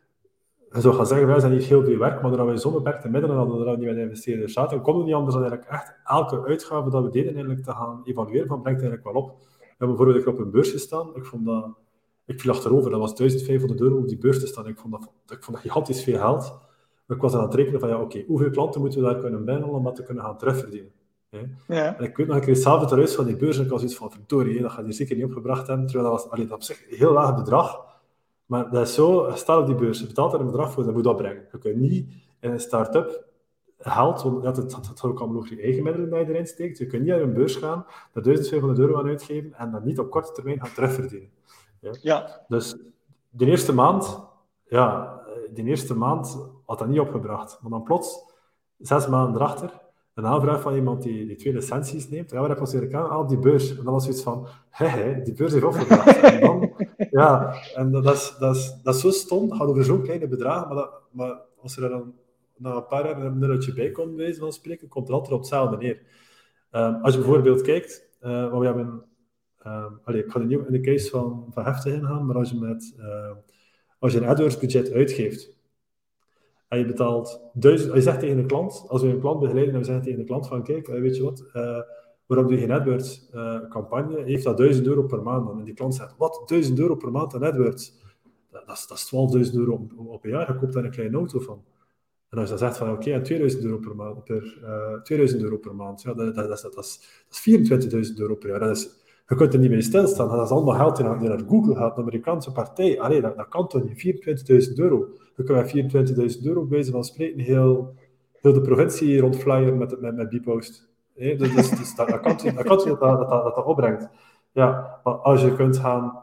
je 0.74 0.80
zou 0.80 0.94
gaan 0.94 1.06
zeggen, 1.06 1.26
wij 1.26 1.40
zijn 1.40 1.52
niet 1.52 1.64
heel 1.64 1.84
veel 1.84 1.98
werk, 1.98 2.20
maar 2.20 2.30
doordat 2.30 2.46
wij 2.46 2.56
zo'n 2.56 2.72
beperkte 2.72 3.08
middelen 3.08 3.36
hadden, 3.36 3.56
doordat 3.56 3.74
we 3.74 3.84
niet 3.84 3.94
met 3.94 4.02
investeerders 4.04 4.52
zaten, 4.52 4.80
konden 4.80 5.02
we 5.02 5.08
niet 5.08 5.16
anders 5.16 5.34
dan 5.34 5.44
eigenlijk 5.44 5.72
echt 5.72 5.94
elke 6.04 6.44
uitgave 6.46 6.90
dat 6.90 7.02
we 7.02 7.10
deden 7.10 7.32
eigenlijk 7.32 7.64
te 7.64 7.70
gaan 7.70 8.00
evalueren 8.04 8.48
van 8.48 8.62
brengt 8.62 8.80
eigenlijk 8.80 9.12
wel 9.12 9.22
op. 9.22 9.28
We 9.58 9.64
hebben 9.68 9.96
bijvoorbeeld 9.96 10.26
op 10.26 10.38
een 10.38 10.50
beurs 10.50 10.70
gestaan, 10.70 11.10
ik 11.14 11.24
vond 11.24 11.44
dat, 11.44 11.68
ik 12.26 12.40
viel 12.40 12.52
achterover, 12.52 12.90
dat 12.90 13.00
was 13.00 13.14
1500 13.14 13.80
euro 13.80 13.96
op 13.96 14.08
die 14.08 14.18
beurs 14.18 14.40
te 14.40 14.46
staan, 14.46 14.66
ik 14.66 14.78
vond 14.78 14.92
dat, 14.92 15.02
ik 15.38 15.44
vond 15.44 15.56
dat 15.56 15.66
gigantisch 15.66 16.02
veel 16.02 16.18
geld. 16.18 16.58
Maar 17.06 17.16
ik 17.16 17.22
was 17.22 17.34
aan 17.34 17.42
het 17.42 17.54
rekenen 17.54 17.80
van, 17.80 17.88
ja 17.88 18.00
oké, 18.00 18.24
hoeveel 18.26 18.50
klanten 18.50 18.80
moeten 18.80 19.00
we 19.00 19.06
daar 19.06 19.18
kunnen 19.18 19.44
binnenhalen 19.44 19.78
om 19.78 19.84
dat 19.84 19.94
te 19.94 20.02
kunnen 20.02 20.24
gaan 20.24 20.38
terugverdienen? 20.38 20.92
Ja. 21.66 21.96
En 21.98 22.04
ik 22.04 22.16
weet 22.16 22.26
nog, 22.26 22.36
ik 22.36 22.42
kreeg 22.42 22.64
het 22.64 22.92
eruit 22.92 23.14
van 23.14 23.24
die 23.24 23.36
beurs 23.36 23.58
en 23.58 23.64
ik 23.64 23.70
was 23.70 23.82
iets 23.82 23.96
van, 23.96 24.10
verdorie, 24.10 24.62
dat 24.62 24.70
gaat 24.70 24.84
hier 24.84 24.92
zeker 24.92 25.16
niet 25.16 25.24
opgebracht 25.24 25.66
hebben, 25.66 25.86
terwijl 25.86 26.10
dat 26.10 26.22
was 26.22 26.30
alleen 26.30 26.52
op 26.52 26.62
zich 26.62 26.90
een 26.90 26.96
heel 26.96 27.12
laag 27.12 27.34
bedrag. 27.34 27.93
Maar 28.46 28.70
dat 28.70 28.86
is 28.86 28.94
zo, 28.94 29.28
je 29.28 29.36
staat 29.36 29.60
op 29.60 29.66
die 29.66 29.74
beurs, 29.74 30.00
je 30.00 30.06
betaalt 30.06 30.32
er 30.32 30.40
een 30.40 30.46
bedrag 30.46 30.72
voor, 30.72 30.84
dat 30.84 30.94
moet 30.94 31.04
dat 31.04 31.16
brengen. 31.16 31.46
Je 31.52 31.58
kunt 31.58 31.76
niet 31.76 32.14
in 32.40 32.50
een 32.50 32.60
start-up 32.60 33.24
geld, 33.78 34.22
want 34.22 34.42
dat, 34.42 34.56
het, 34.56 34.70
dat, 34.70 34.86
dat 34.86 35.02
ook 35.02 35.18
allemaal 35.18 35.36
nog 35.36 35.48
je 35.48 35.60
eigen 35.60 35.82
middelen 35.82 36.10
bij 36.10 36.26
erin 36.26 36.46
steekt. 36.46 36.78
Je 36.78 36.86
kunt 36.86 37.02
niet 37.02 37.10
naar 37.10 37.20
een 37.20 37.32
beurs 37.32 37.56
gaan, 37.56 37.86
daar 38.12 38.22
1500 38.22 38.80
euro 38.80 38.98
aan 38.98 39.06
uitgeven 39.06 39.54
en 39.54 39.70
dat 39.70 39.84
niet 39.84 39.98
op 39.98 40.10
korte 40.10 40.32
termijn 40.32 40.60
gaan 40.60 40.74
terugverdienen. 40.74 41.30
Ja. 41.80 41.94
ja. 42.00 42.44
Dus 42.48 42.76
de 43.30 43.46
eerste 43.46 43.74
maand, 43.74 44.20
ja, 44.68 45.20
de 45.54 45.62
eerste 45.62 45.96
maand 45.96 46.38
had 46.66 46.78
dat 46.78 46.88
niet 46.88 47.00
opgebracht. 47.00 47.58
Maar 47.62 47.70
dan 47.70 47.82
plots, 47.82 48.24
zes 48.78 49.06
maanden 49.06 49.40
erachter, 49.40 49.82
een 50.14 50.26
aanvraag 50.26 50.60
van 50.60 50.74
iemand 50.74 51.02
die, 51.02 51.26
die 51.26 51.36
twee 51.36 51.52
licenties 51.52 52.08
neemt. 52.08 52.30
Ja, 52.30 52.40
waar 52.40 52.48
heb 52.48 52.58
je 52.58 52.78
ons 52.78 52.94
aan? 52.94 53.10
Ah, 53.10 53.28
die 53.28 53.38
beurs. 53.38 53.76
En 53.76 53.84
dan 53.84 53.92
was 53.92 54.02
zoiets 54.02 54.22
van, 54.22 54.46
hé, 54.70 54.86
hé, 54.86 55.22
die 55.22 55.34
beurs 55.34 55.52
heeft 55.52 55.64
opgebracht. 55.64 56.20
en 56.20 56.40
dan, 56.40 56.72
ja, 57.14 57.54
en 57.74 57.90
dat 57.90 58.14
is, 58.14 58.36
dat, 58.38 58.56
is, 58.56 58.74
dat 58.82 58.94
is 58.94 59.00
zo 59.00 59.10
stom. 59.10 59.42
Het 59.42 59.58
gaat 59.58 59.68
over 59.68 59.84
zo'n 59.84 60.02
kleine 60.02 60.28
bedragen, 60.28 60.66
maar, 60.66 60.76
dat, 60.76 61.02
maar 61.10 61.40
als 61.60 61.76
er 61.76 61.88
dan 61.88 62.14
na 62.56 62.74
een 62.74 62.86
paar 62.86 63.06
jaar 63.06 63.22
een 63.22 63.38
nullertje 63.38 63.72
bij 63.72 63.90
komt, 63.90 64.16
wijze 64.16 64.40
van 64.40 64.52
spreken, 64.52 64.88
komt 64.88 65.06
het 65.06 65.16
altijd 65.16 65.32
op 65.32 65.38
hetzelfde 65.38 65.76
neer. 65.76 66.02
Um, 66.72 66.94
als 67.02 67.14
je 67.14 67.20
bijvoorbeeld 67.20 67.62
kijkt, 67.62 68.08
uh, 68.22 68.50
wat 68.50 68.60
we 68.60 68.66
hebben... 68.66 69.04
Um, 69.66 70.00
allez, 70.04 70.20
ik 70.24 70.30
ga 70.30 70.40
er 70.40 70.46
niet 70.46 70.66
in 70.66 70.72
de 70.72 70.80
case 70.80 71.10
van, 71.10 71.46
van 71.50 71.64
Heftig 71.64 71.92
ingaan, 71.92 72.26
maar 72.26 72.36
als 72.36 72.50
je, 72.50 72.58
met, 72.58 72.94
uh, 72.98 73.30
als 73.98 74.12
je 74.12 74.18
een 74.18 74.26
AdWords 74.28 74.58
budget 74.58 74.92
uitgeeft, 74.92 75.56
en 76.68 76.78
je 76.78 76.86
betaalt 76.86 77.40
duizend, 77.52 77.94
je 77.94 78.00
zegt 78.00 78.20
tegen 78.20 78.36
de 78.36 78.46
klant, 78.46 78.84
als 78.88 79.02
we 79.02 79.08
een 79.08 79.20
klant 79.20 79.40
begeleiden 79.40 79.74
en 79.74 79.80
we 79.80 79.86
zeggen 79.86 80.04
tegen 80.04 80.18
de 80.18 80.24
klant 80.24 80.46
van 80.46 80.62
kijk, 80.62 80.88
eh, 80.88 81.00
weet 81.00 81.16
je 81.16 81.22
wat, 81.22 81.44
uh, 81.54 81.80
waarom 82.26 82.46
doe 82.46 82.56
je 82.56 82.60
geen 82.60 82.72
AdWords 82.72 83.28
uh, 83.34 83.68
campagne, 83.68 84.22
heeft 84.22 84.44
dat 84.44 84.56
1000 84.56 84.86
euro 84.86 85.02
per 85.02 85.22
maand 85.22 85.46
dan. 85.46 85.58
En 85.58 85.64
die 85.64 85.74
klant 85.74 85.94
zegt, 85.94 86.14
wat, 86.18 86.42
1000 86.46 86.78
euro 86.78 86.94
per 86.94 87.10
maand 87.10 87.34
aan 87.34 87.44
AdWords? 87.44 88.02
Dat, 88.50 88.66
dat 88.66 88.76
is, 88.76 88.86
dat 88.86 89.38
is 89.42 89.50
12.000 89.52 89.54
euro 89.58 89.72
op, 89.72 89.92
op, 89.96 90.24
een 90.24 90.30
jaar, 90.30 90.52
je 90.52 90.58
koopt 90.58 90.72
daar 90.72 90.84
een 90.84 90.90
kleine 90.90 91.16
auto 91.16 91.38
van. 91.38 91.64
En 92.30 92.38
als 92.40 92.50
je 92.50 92.56
dan 92.56 92.66
zegt 92.66 92.76
van 92.76 92.90
oké, 92.90 93.08
okay, 93.08 93.20
2000 93.20 93.64
euro 93.64 93.78
per 93.78 93.96
maand, 93.96 94.24
per, 94.24 94.58
uh, 94.62 95.02
2000 95.02 95.42
euro 95.42 95.56
per 95.56 95.74
maand, 95.74 96.02
ja, 96.02 96.14
dat, 96.14 96.34
dat, 96.34 96.48
dat, 96.48 96.62
dat, 96.74 96.84
is, 96.84 97.00
dat 97.30 97.44
is 97.44 98.10
24.000 98.10 98.16
euro 98.16 98.34
per 98.34 98.48
jaar. 98.48 98.58
Dat 98.58 98.76
is, 98.76 98.88
je 99.28 99.34
kunt 99.34 99.52
er 99.52 99.58
niet 99.58 99.70
mee 99.70 99.82
stilstaan. 99.82 100.28
Dat 100.28 100.44
is 100.44 100.50
allemaal 100.50 100.74
geld 100.74 100.96
die 100.96 101.28
naar, 101.28 101.40
Google 101.48 101.74
gaat, 101.74 101.94
de 101.94 102.00
Amerikaanse 102.00 102.52
partij. 102.52 103.00
Allee, 103.00 103.20
dat, 103.20 103.36
dat 103.36 103.48
kan 103.48 103.68
toch 103.68 103.84
niet? 103.84 104.68
24.000 104.68 104.74
euro. 104.74 105.08
Je 105.36 105.42
kunt 105.42 105.92
met 105.92 106.36
24.000 106.36 106.42
euro 106.42 106.64
bij 106.64 106.84
van 106.84 107.04
spreken 107.04 107.40
heel, 107.40 107.94
heel 108.32 108.52
de 108.52 108.60
provincie 108.60 109.20
rondflyeren 109.20 109.78
met, 109.78 110.00
met, 110.00 110.16
met 110.16 110.28
Bpost. 110.28 110.93
Dus, 111.14 111.54
dus, 111.54 111.70
dus 111.70 111.94
dat, 111.94 112.08
dat 112.08 112.20
kan 112.20 112.36
dat, 112.54 112.64
kan 112.64 112.76
dat, 112.76 113.00
dat, 113.00 113.28
dat, 113.28 113.54
dat 113.54 113.64
opbrengt. 113.64 114.08
Ja, 114.52 115.00
maar 115.04 115.14
als 115.14 115.42
je 115.42 115.54
kunt 115.54 115.78
gaan... 115.78 116.22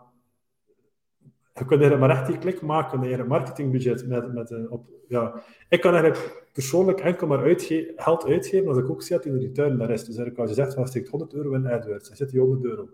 Je 1.53 1.65
kunt 1.65 1.81
er 1.81 1.99
maar 1.99 2.09
echt 2.09 2.27
die 2.27 2.37
klik 2.37 2.61
maken 2.61 2.99
naar 2.99 3.09
je 3.09 3.23
marketingbudget. 3.23 4.07
Met, 4.07 4.33
met 4.33 4.51
een, 4.51 4.69
op, 4.69 4.85
ja. 5.07 5.33
Ik 5.69 5.81
kan 5.81 5.93
eigenlijk 5.93 6.47
persoonlijk 6.53 6.99
enkel 6.99 7.27
maar 7.27 7.43
uitge 7.43 7.93
geld 7.95 8.25
uitgeven 8.25 8.67
als 8.67 8.77
ik 8.77 8.89
ook 8.89 9.01
zie 9.01 9.15
dat 9.15 9.25
in 9.25 9.33
de 9.33 9.39
return 9.39 9.77
daar 9.77 9.89
is. 9.89 10.05
Dus 10.05 10.37
als 10.37 10.49
je 10.49 10.55
zegt, 10.55 10.73
van 10.73 10.87
steekt 10.87 11.09
100 11.09 11.33
euro 11.33 11.53
in 11.53 11.67
AdWords, 11.67 12.07
dan 12.07 12.17
zit 12.17 12.29
die 12.29 12.39
100 12.39 12.63
euro 12.63 12.89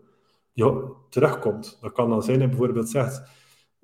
ja, 0.52 0.74
terugkomt. 1.10 1.78
Dat 1.82 1.92
kan 1.92 2.10
dan 2.10 2.24
zijn 2.24 2.40
dat 2.40 2.50
je 2.50 2.56
bijvoorbeeld 2.56 2.90
zegt, 2.90 3.22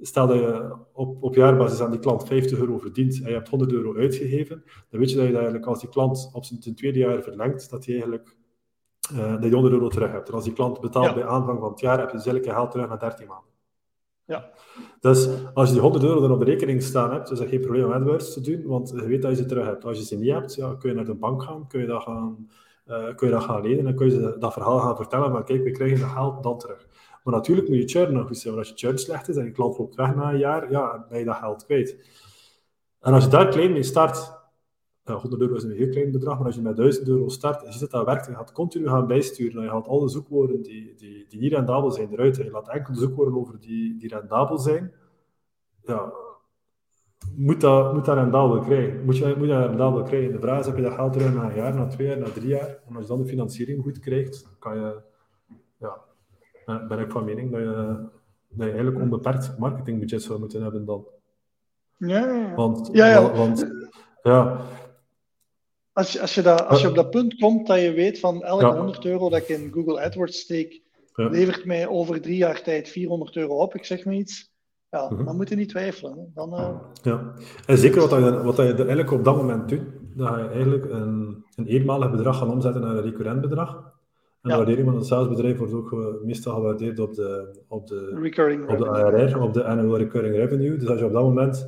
stel 0.06 0.28
dat 0.28 0.38
je 0.38 0.76
op, 0.94 1.24
op 1.24 1.36
jaarbasis 1.36 1.82
aan 1.82 1.92
die 1.92 2.00
klant 2.00 2.28
50 2.28 2.60
euro 2.60 2.78
verdient 2.78 3.22
en 3.22 3.28
je 3.28 3.34
hebt 3.34 3.50
100 3.50 3.72
euro 3.72 3.96
uitgegeven, 3.96 4.64
dan 4.90 5.00
weet 5.00 5.10
je 5.10 5.16
dat 5.16 5.28
je 5.28 5.34
eigenlijk 5.34 5.66
als 5.66 5.80
die 5.80 5.90
klant 5.90 6.30
op 6.34 6.46
zijn 6.46 6.76
tweede 6.76 7.00
jaar 7.00 7.24
verlengt, 7.24 7.70
dat 7.70 7.86
hij 7.86 7.94
eigenlijk 7.94 8.36
uh, 9.14 9.42
die 9.42 9.52
100 9.52 9.74
euro 9.74 9.88
terug 9.88 10.12
hebt. 10.12 10.28
En 10.28 10.34
als 10.34 10.44
die 10.44 10.54
klant 10.54 10.80
betaalt 10.80 11.14
bij 11.14 11.26
aanvang 11.26 11.60
van 11.60 11.70
het 11.70 11.80
jaar, 11.80 12.00
heb 12.00 12.12
je 12.12 12.20
zelke 12.20 12.50
geld 12.50 12.72
terug 12.72 12.90
na 12.90 12.98
13 12.98 13.28
maanden. 13.28 13.52
Ja. 14.26 14.50
Dus 15.00 15.30
als 15.54 15.68
je 15.68 15.74
die 15.74 15.82
100 15.82 16.04
euro 16.04 16.22
dan 16.22 16.32
op 16.32 16.40
de 16.40 16.46
rekening 16.46 16.82
staan 16.82 17.12
hebt, 17.12 17.32
is 17.32 17.40
dat 17.40 17.48
geen 17.48 17.62
probleem 17.62 17.86
om 17.86 17.92
AdWords 17.92 18.34
te 18.34 18.42
doen, 18.42 18.66
want 18.66 18.90
je 18.90 19.06
weet 19.06 19.22
dat 19.22 19.32
je 19.32 19.38
ze 19.38 19.46
terug 19.46 19.66
hebt. 19.66 19.86
Als 19.86 19.98
je 19.98 20.06
ze 20.06 20.18
niet 20.18 20.32
hebt, 20.32 20.56
ja, 20.56 20.76
kun 20.76 20.90
je 20.90 20.96
naar 20.96 21.06
de 21.06 21.14
bank 21.14 21.44
gaan, 21.44 21.68
kun 21.68 21.82
je 21.82 21.88
dat 21.88 22.02
gaan, 22.02 22.50
uh, 22.88 23.16
kun 23.16 23.28
je 23.28 23.34
dat 23.34 23.44
gaan 23.44 23.62
lenen 23.62 23.88
en 23.88 23.96
kun 23.96 24.12
je 24.12 24.36
dat 24.40 24.54
verhaal 24.54 24.80
gaan 24.80 24.96
vertellen 24.96 25.32
van 25.32 25.44
kijk, 25.44 25.64
we 25.64 25.72
krijgen 25.72 26.00
dat 26.00 26.10
geld 26.10 26.44
dan 26.44 26.58
terug. 26.58 26.88
Maar 27.24 27.34
natuurlijk 27.34 27.68
moet 27.68 27.78
je 27.78 27.88
churn 27.88 28.14
nog 28.14 28.30
eens 28.30 28.42
zijn. 28.42 28.54
Want 28.54 28.68
als 28.68 28.80
je 28.80 28.86
churn 28.86 29.00
slecht 29.00 29.30
is 29.30 29.36
en 29.36 29.46
je 29.46 29.52
klant 29.52 29.78
loopt 29.78 29.96
weg 29.96 30.16
na 30.16 30.32
een 30.32 30.38
jaar, 30.38 30.72
ja, 30.72 31.06
ben 31.10 31.20
je 31.20 31.26
dat 31.26 31.36
geld 31.36 31.66
kwijt. 31.66 31.98
En 33.00 33.14
als 33.14 33.24
je 33.24 33.30
daar 33.30 33.48
klein 33.48 33.72
mee 33.72 33.84
start, 33.84 34.42
100 35.04 35.42
euro 35.42 35.56
is 35.56 35.64
een 35.64 35.72
heel 35.72 35.90
klein 35.90 36.12
bedrag, 36.12 36.38
maar 36.38 36.46
als 36.46 36.56
je 36.56 36.62
met 36.62 36.76
1000 36.76 37.08
euro 37.08 37.28
start 37.28 37.60
en 37.60 37.66
je 37.66 37.72
ziet 37.72 37.82
dat 37.82 37.92
dat 37.92 38.06
werkt, 38.06 38.26
je 38.26 38.36
gaat 38.36 38.52
continu 38.52 38.88
gaan 38.88 39.08
bijsturen 39.08 39.58
en 39.58 39.64
je 39.64 39.70
haalt 39.70 39.88
alle 39.88 40.10
zoekwoorden 40.10 40.62
die, 40.62 40.94
die, 40.96 41.26
die 41.28 41.40
niet 41.40 41.54
rendabel 41.54 41.92
zijn 41.92 42.12
eruit 42.12 42.40
en 42.40 42.46
je 42.46 42.52
laat 42.52 42.70
enkel 42.70 42.94
de 42.94 43.00
zoekwoorden 43.00 43.36
over 43.36 43.60
die, 43.60 43.98
die 43.98 44.10
rendabel 44.10 44.58
zijn, 44.58 44.94
ja, 45.82 46.14
moet 47.36 47.62
dat, 47.62 47.94
moet 47.94 48.06
dat 48.06 48.18
rendabel 48.18 48.60
krijgen. 48.60 49.06
Moet 49.06 49.18
je, 49.18 49.36
moet 49.38 49.48
dat 49.48 49.68
rendabel 49.68 50.04
krijgen. 50.04 50.32
De 50.32 50.40
vraag 50.40 50.60
is, 50.60 50.66
heb 50.66 50.76
je 50.76 50.82
dat 50.82 50.94
geld 50.94 51.14
terug 51.14 51.34
na 51.34 51.50
een 51.50 51.56
jaar, 51.56 51.76
na 51.76 51.88
twee 51.88 52.08
jaar, 52.08 52.18
na 52.18 52.30
drie 52.30 52.48
jaar? 52.48 52.80
En 52.88 52.96
als 52.96 53.02
je 53.02 53.10
dan 53.10 53.22
de 53.22 53.28
financiering 53.28 53.84
goed 53.84 54.00
krijgt, 54.00 54.48
kan 54.60 54.76
je 54.76 55.02
ja, 55.78 56.02
ben 56.66 57.00
ik 57.00 57.12
van 57.12 57.24
mening 57.24 57.52
dat 57.52 57.60
je, 57.60 57.96
dat 58.50 58.66
je 58.66 58.72
eigenlijk 58.72 59.00
onbeperkt 59.00 59.58
marketingbudget 59.58 60.22
zou 60.22 60.40
moeten 60.40 60.62
hebben 60.62 60.86
dan. 60.86 61.06
Ja, 61.98 62.34
ja. 62.34 62.56
Want, 62.56 62.90
ja, 62.92 63.08
ja. 63.08 63.32
want 63.32 63.72
ja. 64.24 64.62
Als 65.94 66.14
je, 66.14 66.22
als, 66.22 66.36
je 66.36 66.42
dat, 66.42 66.68
als 66.68 66.82
je 66.82 66.90
op 66.90 66.96
dat 66.96 67.10
punt 67.10 67.36
komt 67.36 67.68
dat 67.68 67.82
je 67.82 67.92
weet 67.92 68.20
van 68.20 68.44
elke 68.44 68.66
100 68.66 69.06
euro 69.06 69.30
dat 69.30 69.40
ik 69.40 69.48
in 69.48 69.72
Google 69.74 70.02
AdWords 70.02 70.40
steek, 70.40 70.82
levert 71.14 71.66
mij 71.66 71.88
over 71.88 72.22
drie 72.22 72.38
jaar 72.38 72.62
tijd 72.62 72.90
400 72.90 73.36
euro 73.36 73.58
op, 73.58 73.76
ik 73.76 73.86
zeg 73.86 74.06
maar 74.06 74.14
iets. 74.14 74.52
Ja, 74.90 75.10
mhm. 75.10 75.26
dan 75.26 75.36
moet 75.36 75.50
je 75.50 75.56
niet 75.56 75.70
twijfelen. 75.70 76.32
Dan, 76.34 76.54
uh... 76.54 76.70
Ja, 77.02 77.34
en 77.66 77.78
zeker 77.78 78.02
wat, 78.02 78.10
je, 78.10 78.44
wat 78.44 78.56
je 78.56 78.64
eigenlijk 78.64 79.12
op 79.12 79.24
dat 79.24 79.36
moment 79.36 79.70
doet, 79.70 79.82
dat 80.16 80.36
je 80.36 80.48
eigenlijk 80.48 80.86
een, 80.86 81.46
een 81.56 81.66
eenmalig 81.66 82.12
bedrag 82.12 82.38
gaan 82.38 82.52
omzetten 82.52 82.82
naar 82.82 82.96
een 82.96 83.02
recurrent 83.02 83.42
bedrag. 83.42 83.94
En 84.44 84.50
de 84.50 84.56
waardering 84.56 84.88
van 84.88 84.96
een 84.96 85.06
SaaS-bedrijf 85.06 85.58
wordt 85.58 85.74
ook 85.74 86.20
meestal 86.24 86.56
gewaardeerd 86.56 87.00
op 87.00 87.14
de, 87.14 87.60
op 87.68 87.88
de, 87.88 88.20
recurring 88.22 88.70
op 88.70 88.78
de 88.78 88.88
ARR, 88.88 89.42
op 89.42 89.54
de 89.54 89.64
annual 89.64 89.98
recurring 89.98 90.36
revenue. 90.36 90.78
Dus 90.78 90.90
als 90.90 91.00
je 91.00 91.06
op 91.06 91.14
dat 91.14 91.24
moment 91.24 91.68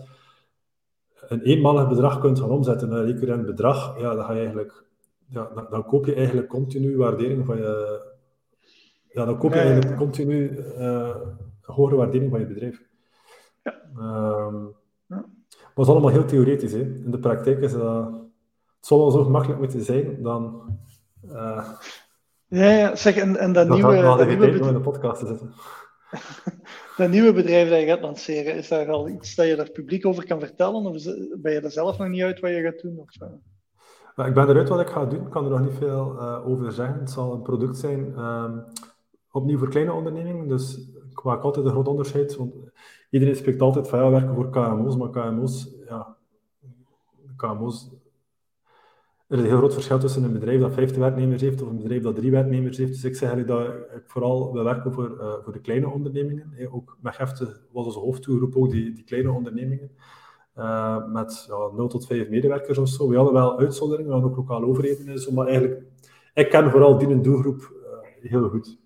een 1.27 1.41
eenmalig 1.41 1.89
bedrag 1.89 2.19
kunt 2.19 2.39
gaan 2.39 2.49
omzetten 2.49 2.89
naar 2.89 2.99
een 2.99 3.05
recurrent 3.05 3.45
bedrag, 3.45 3.99
ja, 3.99 4.15
dan, 4.15 4.25
ga 4.25 4.31
je 4.31 4.39
eigenlijk, 4.39 4.83
ja, 5.27 5.51
dan, 5.53 5.67
dan, 5.69 5.85
koop 5.85 6.05
je 6.05 6.13
eigenlijk 6.13 6.47
continu 6.47 6.97
waardering 6.97 7.45
van 7.45 7.57
je... 7.57 8.03
Ja, 9.09 9.25
dan 9.25 9.37
koop 9.37 9.53
je 9.53 9.59
eigenlijk 9.59 9.97
continu 9.97 10.49
uh, 10.77 11.15
hogere 11.61 11.95
waardering 11.95 12.31
van 12.31 12.39
je 12.39 12.45
bedrijf. 12.45 12.83
Ja. 13.63 13.73
Um, 13.97 14.75
ja. 15.05 15.25
Maar 15.47 15.75
het 15.75 15.85
is 15.85 15.87
allemaal 15.87 16.11
heel 16.11 16.25
theoretisch. 16.25 16.71
Hè. 16.71 16.79
In 16.79 17.11
de 17.11 17.19
praktijk 17.19 17.61
is 17.61 17.71
dat... 17.71 18.05
Het 18.75 18.93
zal 18.93 18.99
wel 18.99 19.11
zo 19.11 19.23
gemakkelijk 19.23 19.59
moeten 19.59 19.81
zijn 19.81 20.23
dan... 20.23 20.61
Uh, 21.25 21.69
ja, 22.47 22.69
ja, 22.69 22.95
zeg, 22.95 23.15
en, 23.15 23.37
en 23.37 23.53
dat, 23.53 23.69
nieuwe... 23.69 24.01
Dat 24.01 24.27
nieuwe 24.27 24.51
bedrijf... 24.51 24.67
in 24.67 24.73
de 24.73 24.79
podcast 24.79 25.19
te 25.19 25.27
zetten. 25.27 25.53
dat 26.97 27.09
nieuwe 27.09 27.33
bedrijf 27.33 27.69
dat 27.69 27.79
je 27.79 27.85
gaat 27.85 28.01
lanceren, 28.01 28.55
is 28.55 28.67
daar 28.67 28.91
al 28.91 29.09
iets 29.09 29.35
dat 29.35 29.47
je 29.47 29.55
daar 29.55 29.69
publiek 29.69 30.05
over 30.05 30.25
kan 30.25 30.39
vertellen? 30.39 30.85
Of 30.85 31.03
ben 31.37 31.51
je 31.51 31.59
er 31.59 31.71
zelf 31.71 31.97
nog 31.97 32.07
niet 32.07 32.23
uit 32.23 32.39
wat 32.39 32.49
je 32.49 32.61
gaat 32.61 32.81
doen? 32.81 32.97
Of, 32.97 33.21
uh... 34.15 34.27
ik 34.27 34.33
ben 34.33 34.49
eruit 34.49 34.69
wat 34.69 34.79
ik 34.79 34.87
ga 34.87 35.05
doen. 35.05 35.25
Ik 35.25 35.29
kan 35.29 35.43
er 35.43 35.51
nog 35.51 35.59
niet 35.59 35.77
veel 35.77 36.15
uh, 36.15 36.47
over 36.47 36.71
zeggen. 36.71 36.99
Het 36.99 37.09
zal 37.09 37.33
een 37.33 37.41
product 37.41 37.77
zijn, 37.77 38.19
um, 38.19 38.63
opnieuw 39.31 39.57
voor 39.57 39.69
kleine 39.69 39.93
ondernemingen. 39.93 40.47
Dus 40.47 40.77
ik 41.11 41.23
maak 41.23 41.43
altijd 41.43 41.65
een 41.65 41.71
groot 41.71 41.87
onderscheid. 41.87 42.35
Want 42.35 42.53
iedereen 43.09 43.35
spreekt 43.35 43.61
altijd 43.61 43.87
van 43.87 43.99
ja, 43.99 44.09
werken 44.09 44.35
voor 44.35 44.49
KMO's. 44.49 44.97
Maar 44.97 45.09
KMO's, 45.09 45.69
ja, 45.87 46.15
KMO's 47.37 47.94
er 49.35 49.41
is 49.41 49.49
een 49.49 49.57
heel 49.57 49.67
groot 49.67 49.73
verschil 49.73 49.99
tussen 49.99 50.23
een 50.23 50.33
bedrijf 50.33 50.61
dat 50.61 50.73
50 50.73 50.97
werknemers 50.97 51.41
heeft 51.41 51.61
of 51.61 51.69
een 51.69 51.77
bedrijf 51.77 52.01
dat 52.01 52.15
drie 52.15 52.31
werknemers 52.31 52.77
heeft. 52.77 52.91
Dus 52.91 53.03
ik 53.03 53.15
zeg 53.15 53.29
eigenlijk 53.29 53.59
dat 53.59 53.75
ik 53.97 54.03
vooral 54.05 54.53
wil 54.53 54.63
werken 54.63 54.93
voor, 54.93 55.17
uh, 55.19 55.33
voor 55.43 55.53
de 55.53 55.59
kleine 55.59 55.89
ondernemingen. 55.89 56.69
ook 56.71 56.97
met 57.01 57.15
Gefte 57.15 57.57
was 57.71 57.85
onze 57.85 57.99
hoofddoelgroep 57.99 58.55
ook 58.55 58.69
die, 58.69 58.93
die 58.93 59.03
kleine 59.03 59.31
ondernemingen. 59.31 59.91
Uh, 60.57 61.07
met 61.07 61.45
ja, 61.47 61.75
0 61.75 61.87
tot 61.87 62.05
5 62.05 62.29
medewerkers 62.29 62.77
of 62.77 62.87
zo. 62.87 63.09
We 63.09 63.15
hadden 63.15 63.33
wel 63.33 63.59
uitzonderingen, 63.59 64.07
we 64.07 64.13
hadden 64.13 64.31
ook 64.31 64.37
lokale 64.37 64.65
overheden 64.65 65.07
en 65.07 65.19
zo, 65.19 65.31
maar 65.31 65.47
eigenlijk, 65.47 65.81
ik 66.33 66.49
ken 66.49 66.71
vooral 66.71 66.97
die 66.97 67.21
doelgroep 67.21 67.73
uh, 68.21 68.31
heel 68.31 68.49
goed. 68.49 68.77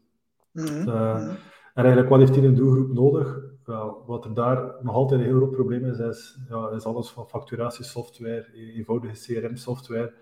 Mm 0.52 0.66
-hmm. 0.66 1.38
En 1.74 1.86
eigenlijk, 1.86 2.10
wat 2.10 2.20
heeft 2.20 2.34
die 2.34 2.54
doelgroep 2.54 2.94
nodig? 2.94 3.40
Wel, 3.66 4.04
wat 4.06 4.26
er 4.26 4.34
daar 4.34 4.76
nog 4.82 4.96
altijd 4.96 5.20
een 5.20 5.26
heel 5.26 5.38
groot 5.38 5.52
probleem 5.52 5.86
is, 5.86 6.00
is, 6.00 6.40
ja, 6.50 6.70
is 6.70 6.84
alles 6.84 7.10
van 7.10 7.30
facturatiesoftware, 7.30 8.46
eenvoudige 8.54 9.34
CRM-software. 9.34 10.14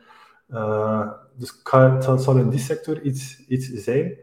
Uh, 0.49 1.11
dus 1.35 1.61
het 1.63 2.21
zal 2.21 2.37
in 2.37 2.49
die 2.49 2.59
sector 2.59 3.01
iets, 3.01 3.45
iets 3.47 3.67
zijn. 3.73 4.17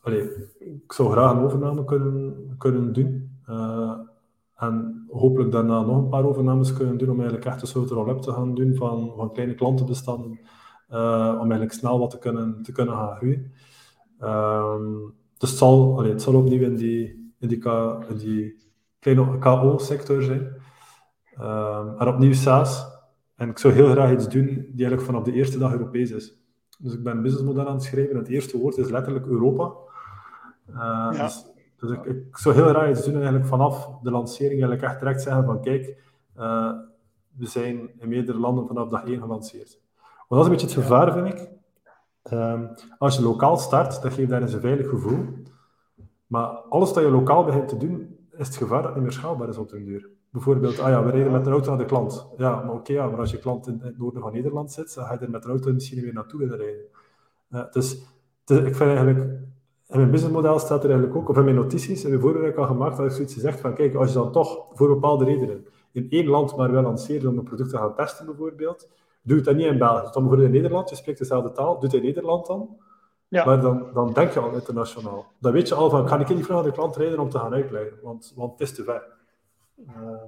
Allez, 0.00 0.26
ik 0.58 0.92
zou 0.92 1.10
graag 1.10 1.32
een 1.32 1.42
overname 1.42 1.84
kunnen, 1.84 2.54
kunnen 2.58 2.92
doen. 2.92 3.38
Uh, 3.48 3.92
en 4.56 5.04
hopelijk 5.08 5.52
daarna 5.52 5.82
nog 5.82 5.96
een 5.96 6.08
paar 6.08 6.24
overnames 6.24 6.72
kunnen 6.72 6.98
doen 6.98 7.10
om 7.10 7.16
eigenlijk 7.16 7.44
echt 7.44 7.62
een 7.62 7.68
soort 7.68 7.90
roll-up 7.90 8.20
te 8.20 8.32
gaan 8.32 8.54
doen 8.54 8.74
van, 8.74 9.12
van 9.16 9.32
kleine 9.32 9.54
klantenbestanden. 9.54 10.40
Uh, 10.90 11.32
om 11.32 11.40
eigenlijk 11.40 11.72
snel 11.72 11.98
wat 11.98 12.10
te 12.10 12.18
kunnen, 12.18 12.62
te 12.62 12.72
kunnen 12.72 12.94
gaan 12.94 13.16
groeien. 13.16 13.52
Um, 14.20 15.14
dus 15.38 15.50
het 15.50 15.58
zal, 15.58 15.98
allee, 15.98 16.18
zal 16.18 16.34
opnieuw 16.34 16.62
in 16.62 16.76
die, 16.76 17.32
in 17.38 17.48
die, 17.48 17.64
in 18.08 18.16
die 18.16 18.56
kleine 18.98 19.38
KO-sector 19.38 20.22
zijn. 20.22 20.59
Um, 21.42 21.98
en 21.98 22.08
opnieuw 22.08 22.32
SaaS. 22.32 22.86
En 23.36 23.48
ik 23.48 23.58
zou 23.58 23.74
heel 23.74 23.90
graag 23.90 24.12
iets 24.12 24.28
doen 24.28 24.46
die 24.46 24.86
eigenlijk 24.86 25.02
vanaf 25.02 25.22
de 25.22 25.32
eerste 25.32 25.58
dag 25.58 25.72
Europees 25.72 26.10
is. 26.10 26.38
Dus 26.78 26.94
ik 26.94 27.02
ben 27.02 27.16
een 27.16 27.22
businessmodel 27.22 27.66
aan 27.66 27.74
het 27.74 27.82
schrijven. 27.82 28.16
Het 28.16 28.28
eerste 28.28 28.58
woord 28.58 28.76
is 28.76 28.90
letterlijk 28.90 29.26
Europa. 29.26 29.72
Uh, 30.68 30.74
ja. 30.76 31.10
Dus, 31.10 31.46
dus 31.76 31.90
ik, 31.90 32.04
ik, 32.04 32.36
zou 32.36 32.54
heel 32.54 32.68
graag 32.68 32.90
iets 32.90 33.04
doen 33.04 33.14
eigenlijk 33.14 33.46
vanaf 33.46 33.88
de 34.02 34.10
lancering 34.10 34.62
eigenlijk 34.62 34.82
echt 34.82 34.98
direct 34.98 35.22
zeggen 35.22 35.44
van 35.44 35.60
kijk, 35.60 35.96
uh, 36.38 36.72
we 37.36 37.46
zijn 37.46 37.90
in 37.98 38.08
meerdere 38.08 38.38
landen 38.38 38.66
vanaf 38.66 38.88
dag 38.88 39.04
één 39.04 39.20
gelanceerd. 39.20 39.80
Want 40.28 40.28
dat 40.28 40.38
is 40.38 40.44
een 40.44 40.50
beetje 40.50 40.66
het 40.66 40.86
gevaar, 40.86 41.12
vind 41.12 41.26
ik. 41.26 41.48
Um, 42.32 42.70
als 42.98 43.16
je 43.16 43.22
lokaal 43.22 43.56
start, 43.56 44.02
dat 44.02 44.12
geeft 44.12 44.30
daar 44.30 44.42
een 44.42 44.60
veilig 44.60 44.88
gevoel. 44.88 45.26
Maar 46.26 46.46
alles 46.46 46.92
dat 46.92 47.02
je 47.02 47.10
lokaal 47.10 47.44
begint 47.44 47.68
te 47.68 47.76
doen, 47.76 48.16
is 48.36 48.46
het 48.46 48.56
gevaar 48.56 48.82
dat 48.82 48.86
het 48.86 48.94
niet 48.94 49.02
meer 49.02 49.12
schaalbaar 49.12 49.48
is 49.48 49.56
op 49.56 49.68
de 49.68 49.84
duur. 49.84 50.08
Bijvoorbeeld, 50.30 50.78
ah 50.78 50.88
ja, 50.88 51.04
we 51.04 51.10
rijden 51.10 51.32
met 51.32 51.46
een 51.46 51.52
auto 51.52 51.68
naar 51.68 51.78
de 51.78 51.84
klant. 51.84 52.26
Ja, 52.36 52.62
maar 52.62 52.74
oké, 52.74 52.92
ja, 52.92 53.06
maar 53.06 53.18
als 53.18 53.30
je 53.30 53.38
klant 53.38 53.66
in, 53.66 53.80
het 53.82 53.98
noorden 53.98 54.22
van 54.22 54.32
Nederland 54.32 54.72
zit, 54.72 54.94
dan 54.94 55.04
ga 55.04 55.12
je 55.12 55.18
er 55.18 55.30
met 55.30 55.42
de 55.42 55.48
auto 55.48 55.72
misschien 55.72 56.02
weer 56.02 56.12
naartoe 56.12 56.38
willen 56.38 56.56
rijden. 56.58 56.84
Uh, 57.50 57.70
dus, 57.70 58.02
dus, 58.44 58.58
ik 58.58 58.74
vind 58.74 58.88
eigenlijk, 58.88 59.18
in 59.88 59.96
mijn 59.98 60.10
businessmodel 60.10 60.58
staat 60.58 60.84
er 60.84 60.90
eigenlijk 60.90 61.18
ook, 61.18 61.28
of 61.28 61.36
in 61.36 61.44
mijn 61.44 61.56
notities, 61.56 62.04
in 62.04 62.18
mijn 62.18 62.44
ik 62.44 62.56
al 62.56 62.66
gemaakt, 62.66 62.96
dat 62.96 63.06
ik 63.06 63.12
zoiets 63.12 63.34
gezegd 63.34 63.60
van, 63.60 63.74
kijk, 63.74 63.94
als 63.94 64.08
je 64.08 64.14
dan 64.14 64.32
toch 64.32 64.66
voor 64.72 64.88
bepaalde 64.88 65.24
redenen 65.24 65.66
in 65.92 66.06
één 66.10 66.26
land 66.26 66.56
maar 66.56 66.70
wel 66.70 66.82
lanceert 66.82 67.26
om 67.26 67.38
een 67.38 67.44
product 67.44 67.70
te 67.70 67.76
gaan 67.76 67.94
testen 67.94 68.26
bijvoorbeeld, 68.26 68.88
Doe 69.22 69.36
het 69.36 69.44
dan 69.44 69.56
niet 69.56 69.66
in 69.66 69.78
België. 69.78 70.02
Dus 70.02 70.12
dan 70.12 70.22
bijvoorbeeld 70.22 70.54
in 70.54 70.60
Nederland, 70.60 70.90
je 70.90 70.96
spreekt 70.96 71.18
dezelfde 71.18 71.52
taal, 71.52 71.74
doe 71.74 71.84
het 71.84 71.92
in 71.92 72.02
Nederland 72.02 72.46
dan. 72.46 72.76
Ja. 73.28 73.44
Maar 73.44 73.60
dan, 73.60 73.86
dan 73.94 74.12
denk 74.12 74.32
je 74.32 74.40
al 74.40 74.52
internationaal. 74.52 75.26
Dan 75.38 75.52
weet 75.52 75.68
je 75.68 75.74
al 75.74 75.90
van, 75.90 76.06
kan 76.06 76.20
ik 76.20 76.28
niet 76.28 76.44
vragen 76.44 76.64
de 76.64 76.72
klant 76.72 76.96
rijden 76.96 77.18
om 77.18 77.30
te 77.30 77.38
gaan 77.38 77.54
uitleggen, 77.54 77.98
want, 78.02 78.32
want 78.36 78.52
het 78.52 78.60
is 78.60 78.74
te 78.74 78.84
ver. 78.84 79.18
Uh... 79.88 80.22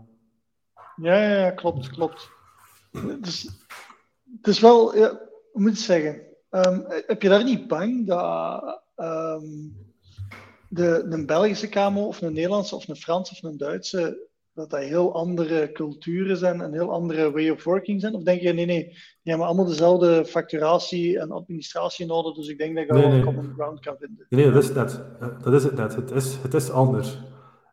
Ja, 0.96 1.16
ja, 1.16 1.50
klopt, 1.50 1.88
klopt. 1.88 2.30
Dus, 3.20 3.48
het 4.36 4.46
is 4.46 4.61
wel, 4.61 4.96
ja, 4.96 5.20
moet 5.53 5.70
ik 5.70 5.76
zeggen, 5.76 6.22
um, 6.50 6.84
heb 6.86 7.22
je 7.22 7.28
daar 7.28 7.44
niet 7.44 7.68
bang 7.68 8.07
dat 8.07 8.82
um, 8.96 9.76
de, 10.68 11.07
een 11.09 11.26
Belgische 11.26 11.68
kamer 11.68 12.03
of 12.03 12.20
een 12.20 12.32
Nederlandse 12.32 12.74
of 12.74 12.88
een 12.88 12.96
Franse 12.96 13.32
of 13.32 13.42
een 13.42 13.57
Duitse 13.57 14.30
dat 14.55 14.70
dat 14.70 14.80
heel 14.80 15.14
andere 15.14 15.72
culturen 15.72 16.36
zijn 16.36 16.61
en 16.61 16.72
heel 16.72 16.92
andere 16.92 17.30
way 17.30 17.48
of 17.48 17.64
working 17.64 18.00
zijn? 18.00 18.14
Of 18.14 18.22
denk 18.22 18.40
je, 18.40 18.53
nee, 18.53 18.66
nee, 18.66 18.84
die 18.84 18.98
hebben 19.22 19.46
allemaal 19.46 19.66
dezelfde 19.66 20.24
facturatie 20.24 21.18
en 21.18 21.30
administratie 21.30 22.07
nodig, 22.07 22.34
dus 22.34 22.48
ik 22.48 22.59
denk 22.59 22.76
dat 22.76 22.86
je 22.86 22.92
nee, 22.92 23.03
wel 23.03 23.12
een 23.12 23.24
common 23.24 23.53
ground 23.55 23.80
kan 23.80 23.96
vinden. 23.98 24.26
Nee, 24.28 24.50
dat 24.50 24.62
is 24.62 24.68
het 24.68 24.76
net. 24.76 25.00
Dat 25.42 25.53
is 25.53 25.64
het 25.64 25.74
net. 25.74 25.94
Het 25.94 26.11
is, 26.11 26.36
het 26.42 26.55
is 26.55 26.70
anders. 26.70 27.18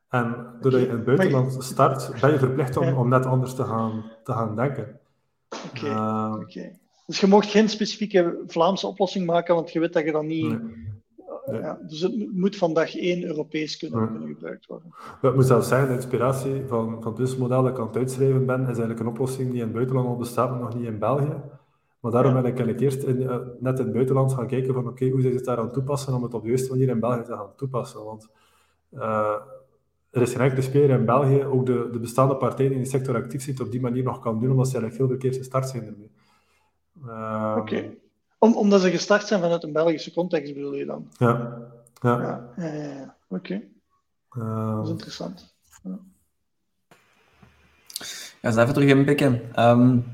En 0.10 0.48
doordat 0.62 0.82
je 0.82 0.88
in 0.88 0.96
het 0.96 1.06
buitenland 1.06 1.64
start, 1.64 2.12
ben 2.22 2.32
je 2.32 2.40
verplicht 2.40 2.78
om, 2.78 2.94
om 2.94 3.10
net 3.10 3.26
anders 3.26 3.54
te 3.54 3.64
gaan, 3.64 4.12
te 4.24 4.32
gaan 4.32 4.56
denken. 4.56 5.00
Oké. 5.74 5.86
Okay. 5.86 5.90
Uh, 5.90 6.74
Dus 7.06 7.20
je 7.20 7.28
mocht 7.28 7.50
geen 7.50 7.70
specifieke 7.70 8.44
Vlaamse 8.48 8.88
oplossing 8.88 9.26
maken, 9.26 9.56
want 9.56 9.72
je 9.72 9.80
weet 9.80 9.94
dat 9.94 10.04
je 10.04 10.12
dan 10.12 10.28
niet 10.28 10.60
ja, 11.52 11.80
dus 11.88 12.02
het 12.02 12.34
moet 12.34 12.56
van 12.56 12.74
dag 12.74 12.96
één 12.96 13.24
Europees 13.24 13.78
kunnen, 13.78 14.12
kunnen 14.12 14.28
gebruikt 14.28 14.66
worden. 14.66 14.94
Het 15.22 15.36
moet 15.36 15.46
zelfs 15.46 15.68
zijn, 15.68 15.88
de 15.88 15.94
inspiratie 15.94 16.64
van, 16.68 16.86
van 16.86 17.06
het 17.06 17.16
businessmodel 17.16 17.64
dat 17.64 17.72
ik 17.72 17.80
aan 17.80 17.88
het 17.88 17.96
uitschrijven 17.96 18.46
ben, 18.46 18.62
is 18.62 18.68
eigenlijk 18.68 19.00
een 19.00 19.08
oplossing 19.08 19.52
die 19.52 19.58
in 19.58 19.64
het 19.64 19.74
buitenland 19.74 20.08
al 20.08 20.16
bestaat, 20.16 20.50
maar 20.50 20.60
nog 20.60 20.76
niet 20.76 20.88
in 20.88 21.00
België. 21.00 21.42
Maar 22.00 22.12
daarom 22.12 22.34
ben 22.34 22.46
ik 22.46 22.58
eigenlijk 22.58 22.80
eerst 22.80 23.04
in, 23.04 23.22
uh, 23.22 23.38
net 23.60 23.80
in 23.80 23.86
het 23.86 23.94
buitenland 23.94 24.34
gaan 24.34 24.48
kijken 24.48 24.74
van 24.74 24.88
oké, 24.88 25.10
hoe 25.10 25.22
ze 25.22 25.28
het 25.28 25.46
daar 25.46 25.58
aan 25.58 25.72
toepassen 25.72 26.14
om 26.14 26.24
het 26.24 26.34
op 26.34 26.42
de 26.42 26.48
juiste 26.48 26.70
manier 26.70 26.90
in 26.90 27.00
België 27.00 27.24
te 27.24 27.34
gaan 27.34 27.56
toepassen. 27.56 28.04
Want 28.04 28.30
uh, 28.94 29.36
er 30.12 30.22
is 30.22 30.32
geen 30.32 30.42
enkele 30.42 30.62
speler 30.62 31.00
in 31.00 31.06
België, 31.06 31.44
ook 31.44 31.66
de, 31.66 31.90
de 31.92 32.00
bestaande 32.00 32.36
partijen 32.36 32.70
die 32.70 32.80
in 32.80 32.84
de 32.84 32.90
sector 32.90 33.16
actief 33.16 33.44
zitten, 33.44 33.66
op 33.66 33.72
die 33.72 33.82
manier 33.82 34.04
nog 34.04 34.20
kan 34.20 34.40
doen, 34.40 34.52
omdat 34.52 34.68
ze 34.70 34.78
eigenlijk 34.78 35.02
veel 35.02 35.18
verkeerd 35.18 35.38
gestart 35.38 35.70
zijn 35.70 35.86
ermee. 35.86 36.12
Uh, 37.06 37.56
oké. 37.58 37.90
Om, 38.38 38.56
omdat 38.56 38.82
ze 38.82 38.90
gestart 38.90 39.28
zijn 39.28 39.42
vanuit 39.42 39.64
een 39.64 39.74
Belgische 39.74 40.14
context, 40.14 40.54
bedoel 40.54 40.76
je 40.76 40.86
dan? 40.86 41.10
Ja. 41.18 41.58
Ja. 42.02 42.20
ja, 42.22 42.66
ja, 42.66 42.74
ja. 42.74 43.16
Oké. 43.28 43.62
Uh... 44.38 44.76
Dat 44.76 44.86
is 44.86 44.92
interessant. 44.92 45.56
Ja. 45.84 46.00
Ja, 48.42 48.50
even 48.50 48.74
terug 48.74 48.90
inpikken. 48.90 49.42
Um, 49.66 50.06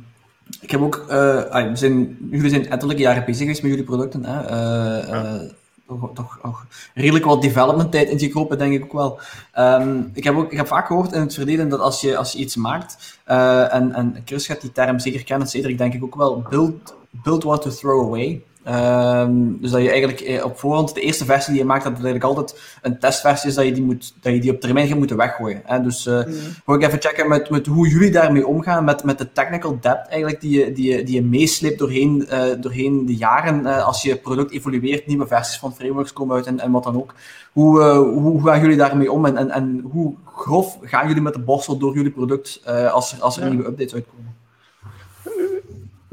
ik 0.62 0.72
heb 0.72 0.82
ook, 0.82 0.96
uh, 1.10 1.70
we 1.70 1.76
zijn, 1.76 2.18
jullie 2.32 2.50
zijn 2.50 2.70
ettelijke 2.70 3.02
jaren 3.02 3.26
bezig 3.26 3.42
geweest 3.42 3.62
met 3.62 3.72
jullie 3.72 3.86
producten. 3.86 4.26
Hè? 4.26 4.42
Uh, 4.44 5.08
ja. 5.08 5.42
uh, 5.42 5.52
toch, 5.88 6.40
toch, 6.42 6.66
redelijk 6.94 7.26
wat 7.26 7.42
development 7.42 7.92
tijd 7.92 8.10
ingekropen, 8.10 8.58
denk 8.58 8.74
ik 8.74 8.84
ook 8.84 8.94
wel. 8.94 9.20
Um, 9.58 10.12
ik, 10.14 10.24
heb 10.24 10.36
ook, 10.36 10.52
ik 10.52 10.58
heb 10.58 10.68
vaak 10.68 10.88
gehoord 10.88 11.12
in 11.12 11.22
het 11.22 11.34
verleden 11.34 11.70
dat 11.70 11.80
als 11.80 12.02
je, 12.02 12.18
als 12.18 12.32
je 12.32 12.38
iets 12.38 12.56
maakt, 12.56 13.20
en, 13.26 13.94
en 13.94 14.22
Chris 14.26 14.46
gaat 14.46 14.62
die 14.62 14.72
term 14.72 15.00
zeker 15.00 15.24
kennen, 15.24 15.48
Cedric 15.48 15.78
denk 15.78 15.94
ik 15.94 16.04
ook 16.04 16.16
wel, 16.16 16.46
build 16.50 16.94
build 17.24 17.44
what 17.44 17.62
to 17.62 17.70
throw 17.70 18.06
away. 18.06 18.42
Um, 18.68 19.58
dus 19.62 19.72
dat 19.72 19.82
je 19.82 19.90
eigenlijk 19.90 20.20
eh, 20.20 20.46
op 20.46 20.60
voorhand 20.60 20.94
de 20.94 21.02
eerste 21.02 21.26
versie 21.26 21.52
die 21.52 21.62
je 21.62 21.68
maakt, 21.68 21.84
dat 21.84 21.98
het 21.98 22.06
eigenlijk 22.06 22.38
altijd 22.38 22.62
een 22.82 23.00
testversie 23.00 23.50
is 23.50 23.56
dat 23.56 23.66
je 23.66 23.72
die, 23.72 23.84
moet, 23.84 24.14
dat 24.22 24.34
je 24.34 24.40
die 24.40 24.52
op 24.52 24.60
termijn 24.60 24.88
gaat 24.88 24.98
moeten 24.98 25.18
weggooien. 25.18 25.62
Hè? 25.64 25.82
Dus 25.82 26.06
uh, 26.06 26.26
mm. 26.66 26.76
ik 26.76 26.82
even 26.84 27.02
checken 27.02 27.28
met, 27.28 27.50
met 27.50 27.66
hoe 27.66 27.88
jullie 27.88 28.12
daarmee 28.12 28.48
omgaan, 28.48 28.84
met, 28.84 29.04
met 29.04 29.18
de 29.18 29.32
technical 29.32 29.78
debt 29.82 30.08
eigenlijk 30.08 30.42
die 30.42 30.60
je, 30.60 30.72
die 30.72 30.92
je, 30.92 31.04
die 31.04 31.16
je 31.16 31.24
meesleept 31.24 31.80
doorheen, 31.80 32.28
uh, 32.32 32.44
doorheen 32.60 33.06
de 33.06 33.16
jaren. 33.16 33.66
als 33.86 34.02
je 34.02 34.16
product 34.16 34.52
evolueert, 34.52 35.08
nieuwe 35.08 35.28
versies 35.28 35.60
van 35.60 35.76
frameworks 35.76 36.14
komen 36.14 36.36
uit 36.36 36.46
en, 36.46 36.60
en 36.60 36.72
wat 36.72 36.84
dan 36.84 36.96
ook. 36.96 37.14
Hoe, 37.52 37.82
hoe, 37.84 38.22
hoe 38.22 38.44
gaan 38.44 38.62
jullie 38.62 38.78
daarmee 38.78 39.12
om 39.12 39.26
en, 39.26 39.38
en, 39.38 39.52
en 39.52 39.86
hoe 39.92 40.14
grof 40.34 40.78
gaan 40.82 41.08
jullie 41.08 41.22
met 41.22 41.34
de 41.34 41.40
borstel 41.40 41.78
door 41.78 41.94
jullie 41.94 42.12
product 42.12 42.62
als 42.92 43.14
er, 43.14 43.22
als 43.22 43.38
er 43.38 43.50
nieuwe 43.50 43.68
updates 43.68 43.94
uitkomen? 43.94 44.35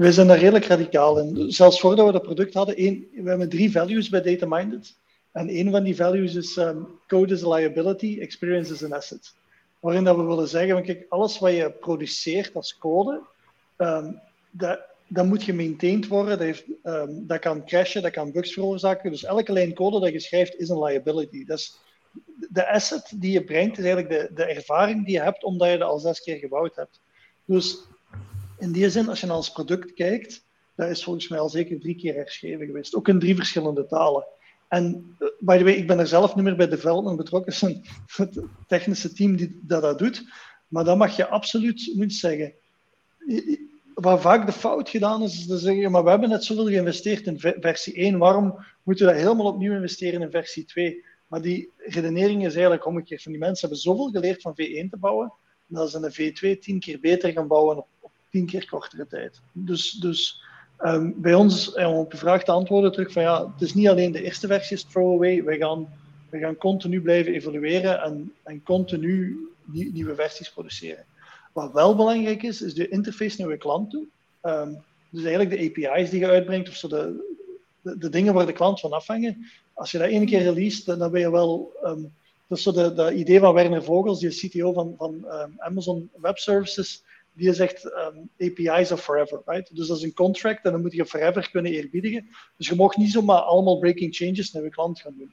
Wij 0.02 0.12
zijn 0.12 0.26
daar 0.26 0.38
redelijk 0.38 0.64
radicaal 0.64 1.18
in. 1.18 1.52
Zelfs 1.52 1.80
voordat 1.80 2.06
we 2.06 2.12
dat 2.12 2.22
product 2.22 2.54
hadden, 2.54 2.76
één, 2.76 3.06
we 3.12 3.28
hebben 3.28 3.48
drie 3.48 3.70
values 3.70 4.08
bij 4.08 4.22
DataMinded. 4.22 4.96
En 5.32 5.48
één 5.48 5.70
van 5.70 5.82
die 5.82 5.96
values 5.96 6.34
is 6.34 6.56
um, 6.56 6.86
code 7.06 7.34
is 7.34 7.44
a 7.44 7.54
liability, 7.54 8.18
experience 8.20 8.72
is 8.72 8.84
an 8.84 8.92
asset. 8.92 9.34
waarin 9.80 10.04
dat 10.04 10.16
we 10.16 10.22
willen 10.22 10.48
zeggen, 10.48 10.82
kijk, 10.82 11.06
alles 11.08 11.38
wat 11.38 11.52
je 11.52 11.70
produceert 11.70 12.54
als 12.54 12.78
code, 12.78 13.20
um, 13.78 14.20
dat, 14.50 14.80
dat 15.08 15.26
moet 15.26 15.42
gemaintained 15.42 16.08
worden, 16.08 16.38
dat, 16.38 16.46
heeft, 16.46 16.64
um, 16.82 17.26
dat 17.26 17.38
kan 17.38 17.66
crashen, 17.66 18.02
dat 18.02 18.12
kan 18.12 18.32
bugs 18.32 18.52
veroorzaken. 18.52 19.10
Dus 19.10 19.24
elke 19.24 19.52
lijn 19.52 19.74
code 19.74 20.00
dat 20.00 20.12
je 20.12 20.20
schrijft 20.20 20.58
is 20.58 20.68
een 20.68 20.82
liability. 20.82 21.44
Dat 21.44 21.58
is, 21.58 21.78
de 22.50 22.68
asset 22.68 23.12
die 23.14 23.32
je 23.32 23.44
brengt 23.44 23.78
is 23.78 23.84
eigenlijk 23.84 24.14
de, 24.14 24.34
de 24.34 24.44
ervaring 24.44 25.04
die 25.04 25.14
je 25.14 25.22
hebt 25.22 25.44
omdat 25.44 25.70
je 25.70 25.78
dat 25.78 25.88
al 25.88 25.98
zes 25.98 26.20
keer 26.20 26.36
gebouwd 26.36 26.76
hebt. 26.76 27.00
Dus 27.44 27.78
in 28.62 28.72
die 28.72 28.90
zin, 28.90 29.08
als 29.08 29.20
je 29.20 29.26
naar 29.26 29.36
ons 29.36 29.52
product 29.52 29.92
kijkt, 29.92 30.44
dat 30.74 30.88
is 30.88 31.04
volgens 31.04 31.28
mij 31.28 31.38
al 31.38 31.48
zeker 31.48 31.80
drie 31.80 31.94
keer 31.94 32.14
herschreven 32.14 32.66
geweest. 32.66 32.94
Ook 32.94 33.08
in 33.08 33.18
drie 33.18 33.36
verschillende 33.36 33.86
talen. 33.86 34.24
En 34.68 35.16
uh, 35.18 35.28
by 35.38 35.58
the 35.58 35.64
way, 35.64 35.72
ik 35.72 35.86
ben 35.86 35.98
er 35.98 36.06
zelf 36.06 36.34
niet 36.34 36.44
meer 36.44 36.56
bij 36.56 36.68
development 36.68 37.16
betrokken. 37.16 37.52
Het 37.52 37.62
is 37.62 38.16
het 38.16 38.40
technische 38.66 39.12
team 39.12 39.36
die 39.36 39.60
dat, 39.62 39.82
dat 39.82 39.98
doet. 39.98 40.24
Maar 40.68 40.84
dan 40.84 40.98
mag 40.98 41.16
je 41.16 41.26
absoluut 41.26 41.92
moet 41.94 42.12
zeggen. 42.12 42.52
Waar 43.94 44.20
vaak 44.20 44.46
de 44.46 44.52
fout 44.52 44.88
gedaan 44.88 45.22
is, 45.22 45.38
is 45.38 45.46
te 45.46 45.58
zeggen, 45.58 45.90
maar 45.90 46.04
we 46.04 46.10
hebben 46.10 46.28
net 46.28 46.44
zoveel 46.44 46.66
geïnvesteerd 46.66 47.26
in 47.26 47.38
versie 47.38 47.94
1, 47.94 48.18
waarom 48.18 48.64
moeten 48.82 49.06
we 49.06 49.12
dat 49.12 49.22
helemaal 49.22 49.46
opnieuw 49.46 49.74
investeren 49.74 50.22
in 50.22 50.30
versie 50.30 50.64
2? 50.64 51.04
Maar 51.26 51.42
die 51.42 51.70
redenering 51.76 52.46
is 52.46 52.52
eigenlijk 52.52 52.86
omgekeerd. 52.86 53.22
Van 53.22 53.32
die 53.32 53.40
mensen 53.40 53.60
hebben 53.60 53.84
zoveel 53.84 54.10
geleerd 54.10 54.42
van 54.42 54.52
V1 54.52 54.90
te 54.90 54.96
bouwen, 55.00 55.32
dat 55.66 55.90
ze 55.90 55.96
een 55.96 56.56
V2 56.56 56.58
tien 56.58 56.80
keer 56.80 57.00
beter 57.00 57.32
gaan 57.32 57.46
bouwen 57.46 57.76
op 57.76 57.86
tien 58.32 58.46
keer 58.46 58.68
kortere 58.68 59.06
tijd. 59.06 59.40
Dus, 59.52 59.90
dus 59.90 60.42
um, 60.80 61.14
bij 61.16 61.34
ons, 61.34 61.74
om 61.74 61.94
op 61.94 62.12
je 62.12 62.18
vraag 62.18 62.44
te 62.44 62.52
antwoorden 62.52 62.92
terug, 62.92 63.12
van 63.12 63.22
ja, 63.22 63.52
het 63.52 63.62
is 63.62 63.74
niet 63.74 63.88
alleen 63.88 64.12
de 64.12 64.22
eerste 64.22 64.46
versie 64.46 64.76
is 64.76 64.84
throwaway, 64.84 65.44
we 65.44 65.56
gaan, 65.56 65.88
we 66.30 66.38
gaan 66.38 66.56
continu 66.56 67.00
blijven 67.00 67.32
evolueren 67.32 68.02
en, 68.02 68.32
en 68.42 68.62
continu 68.62 69.38
nieuwe 69.64 70.14
versies 70.14 70.52
produceren. 70.52 71.04
Wat 71.52 71.72
wel 71.72 71.96
belangrijk 71.96 72.42
is, 72.42 72.62
is 72.62 72.74
de 72.74 72.88
interface 72.88 73.40
naar 73.40 73.50
je 73.50 73.56
klant 73.56 73.90
toe. 73.90 74.06
Um, 74.42 74.82
dus 75.10 75.24
eigenlijk 75.24 75.50
de 75.50 75.88
API's 75.88 76.10
die 76.10 76.20
je 76.20 76.28
uitbrengt, 76.28 76.68
of 76.68 76.74
zo 76.74 76.88
de, 76.88 77.38
de, 77.82 78.08
dingen 78.08 78.34
waar 78.34 78.46
de 78.46 78.52
klant 78.52 78.80
van 78.80 78.92
afhangen. 78.92 79.46
Als 79.72 79.90
je 79.90 79.98
dat 79.98 80.08
één 80.08 80.26
keer 80.26 80.42
release, 80.42 80.96
dan, 80.96 81.10
ben 81.10 81.20
je 81.20 81.30
wel. 81.30 81.72
Um, 81.84 82.12
dat 82.46 82.60
zo 82.60 82.72
de, 82.72 82.94
de 82.94 83.14
idee 83.14 83.40
van 83.40 83.54
Werner 83.54 83.84
Vogels, 83.84 84.20
die 84.20 84.48
CTO 84.48 84.72
van, 84.72 84.94
van 84.98 85.24
Amazon 85.58 86.10
Web 86.20 86.38
Services. 86.38 87.02
Die 87.32 87.52
zegt 87.52 87.84
um, 87.84 88.28
API's 88.38 88.90
are 88.90 88.96
forever, 88.96 89.42
right? 89.46 89.76
Dus 89.76 89.86
dat 89.86 89.96
is 89.96 90.02
een 90.02 90.14
contract 90.14 90.64
en 90.64 90.72
dan 90.72 90.80
moet 90.80 90.92
je 90.92 91.06
forever 91.06 91.50
kunnen 91.50 91.72
eerbiedigen. 91.72 92.28
Dus 92.56 92.68
je 92.68 92.74
mag 92.74 92.96
niet 92.96 93.10
zomaar 93.10 93.40
allemaal 93.40 93.78
breaking 93.78 94.14
changes 94.14 94.52
naar 94.52 94.62
je 94.62 94.70
klant 94.70 95.00
gaan 95.00 95.14
doen. 95.18 95.32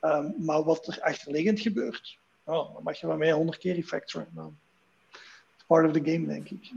Um, 0.00 0.34
maar 0.38 0.62
wat 0.62 0.86
er 0.86 1.00
achterliggend 1.00 1.60
gebeurt, 1.60 2.18
oh, 2.44 2.74
dan 2.74 2.82
mag 2.82 3.00
je 3.00 3.06
van 3.06 3.18
mij 3.18 3.32
honderd 3.32 3.58
keer 3.58 3.74
refactoren. 3.74 4.28
Nou, 4.34 4.50
it's 5.54 5.64
part 5.66 5.86
of 5.86 5.92
the 5.92 6.10
game, 6.10 6.26
denk 6.26 6.50
ik. 6.50 6.70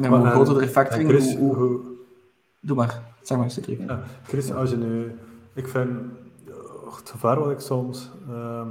Ja, 0.00 0.08
maar 0.08 0.18
hoe 0.18 0.28
groter 0.28 0.54
de 0.54 0.60
refactoring, 0.60 1.08
Chris, 1.08 1.34
hoe, 1.34 1.54
hoe... 1.54 1.80
Doe 2.60 2.76
maar. 2.76 3.02
Zeg 3.22 3.38
maar, 3.38 3.50
Cedric. 3.50 3.78
Ja, 3.78 4.04
Chris, 4.26 4.52
als 4.52 4.70
je 4.70 4.76
nu... 4.76 5.18
Ik 5.54 5.68
vind 5.68 5.90
het 6.98 7.10
gevaar 7.10 7.38
wat 7.38 7.50
ik 7.50 7.60
soms, 7.60 8.10
uh, 8.28 8.68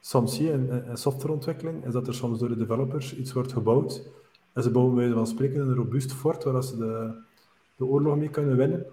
soms 0.00 0.34
zie 0.34 0.50
in, 0.50 0.70
in, 0.70 0.96
softwareontwikkeling, 0.96 1.86
is 1.86 1.92
dat 1.92 2.06
er 2.06 2.14
soms 2.14 2.38
door 2.38 2.48
de 2.48 2.56
developers 2.56 3.16
iets 3.16 3.32
wordt 3.32 3.52
gebouwd 3.52 4.08
en 4.52 4.62
ze 4.62 4.70
bouwen 4.70 4.94
bij 4.94 5.10
van 5.10 5.26
spreken 5.26 5.60
een 5.60 5.74
robuust 5.74 6.12
fort 6.12 6.44
waar 6.44 6.62
ze 6.62 6.76
de, 6.76 7.22
de 7.76 7.84
oorlog 7.84 8.16
mee 8.16 8.28
kunnen 8.28 8.56
winnen. 8.56 8.86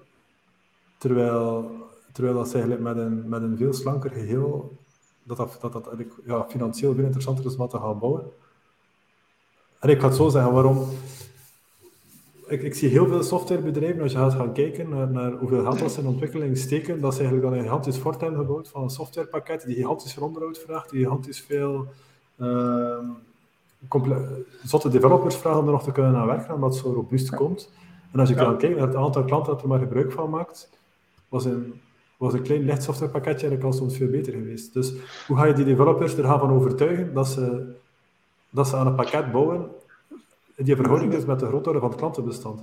Terwijl, 0.97 1.72
terwijl 2.12 2.36
dat 2.36 2.47
ze 2.47 2.53
eigenlijk 2.53 2.84
met 2.84 2.97
een, 2.97 3.30
met 3.30 3.41
een 3.41 3.58
veel 3.58 3.74
slanker 3.74 4.10
geheel, 4.10 4.78
dat 5.24 5.38
dat, 5.38 5.58
dat, 5.62 5.74
dat 5.74 5.93
ja, 6.26 6.45
financieel 6.49 6.93
veel 6.93 7.03
interessanter 7.03 7.45
is 7.45 7.51
om 7.51 7.58
dat 7.58 7.70
te 7.70 7.78
gaan 7.78 7.99
bouwen. 7.99 8.24
En 9.80 9.89
ik 9.89 9.99
ga 9.99 10.08
het 10.08 10.16
zo 10.16 10.30
zeggen, 10.30 10.53
waarom, 10.53 10.88
ik, 12.48 12.62
ik, 12.62 12.76
zie 12.76 12.89
heel 12.89 13.08
veel 13.08 13.24
softwarebedrijven, 13.24 14.02
als 14.02 14.12
je 14.12 14.18
gaat 14.18 14.34
gaan 14.34 14.54
kijken 14.54 14.89
naar, 14.89 15.12
naar 15.12 15.32
hoeveel 15.32 15.64
geld 15.64 15.91
ze 15.91 16.02
in 16.02 16.08
ontwikkeling 16.08 16.58
steken, 16.58 17.02
dat 17.02 17.14
ze 17.14 17.20
eigenlijk 17.20 17.50
al 17.50 17.58
een 17.58 17.64
gigantisch 17.64 17.98
fort 17.98 18.22
hebben 18.22 18.39
gebouwd 18.39 18.68
van 18.68 18.84
een 18.84 18.89
softwarepakket 18.89 19.66
die 19.66 19.76
gigantisch 19.76 20.14
veel 20.14 20.24
onderhoud 20.24 20.58
vraagt, 20.58 20.89
die 20.89 21.04
gigantisch 21.04 21.41
veel 21.41 21.88
uh, 22.38 22.98
zotte 24.64 24.89
developers 24.89 25.36
vragen 25.36 25.60
om 25.60 25.66
er 25.66 25.72
nog 25.72 25.84
te 25.84 25.91
kunnen 25.91 26.16
aan 26.16 26.28
werken, 26.28 26.54
omdat 26.54 26.74
het 26.74 26.84
zo 26.84 26.93
robuust 26.93 27.36
komt. 27.36 27.72
En 28.12 28.20
als 28.20 28.30
je 28.30 28.36
ja. 28.36 28.54
kijken 28.54 28.78
naar 28.78 28.88
het 28.88 28.95
aantal 28.95 29.24
klanten 29.24 29.54
dat 29.54 29.62
er 29.62 29.68
maar 29.68 29.80
gebruik 29.80 30.12
van 30.12 30.30
maakt, 30.30 30.70
was 31.30 31.45
een, 31.45 31.82
was 32.18 32.34
een 32.34 32.41
klein 32.41 32.66
licht 32.66 32.84
softwarepakketje 32.84 33.48
eigenlijk 33.48 33.64
al 33.64 33.80
soms 33.80 33.98
veel 33.98 34.10
beter 34.10 34.34
geweest. 34.34 34.74
Dus 34.74 34.93
hoe 35.28 35.38
ga 35.38 35.45
je 35.45 35.54
die 35.54 35.66
developers 35.66 36.18
er 36.18 36.24
gaan 36.24 36.39
van 36.39 36.52
overtuigen 36.52 37.14
dat 37.14 37.28
ze, 37.28 37.74
dat 38.50 38.68
ze 38.68 38.76
aan 38.76 38.88
een 38.88 38.95
pakket 38.95 39.32
bouwen 39.32 39.70
die 40.64 40.76
verhouding 40.76 41.14
is 41.14 41.26
met 41.26 41.39
de 41.39 41.45
grootte 41.45 41.80
van 41.80 41.89
het 41.89 41.97
klantenbestand. 41.97 42.62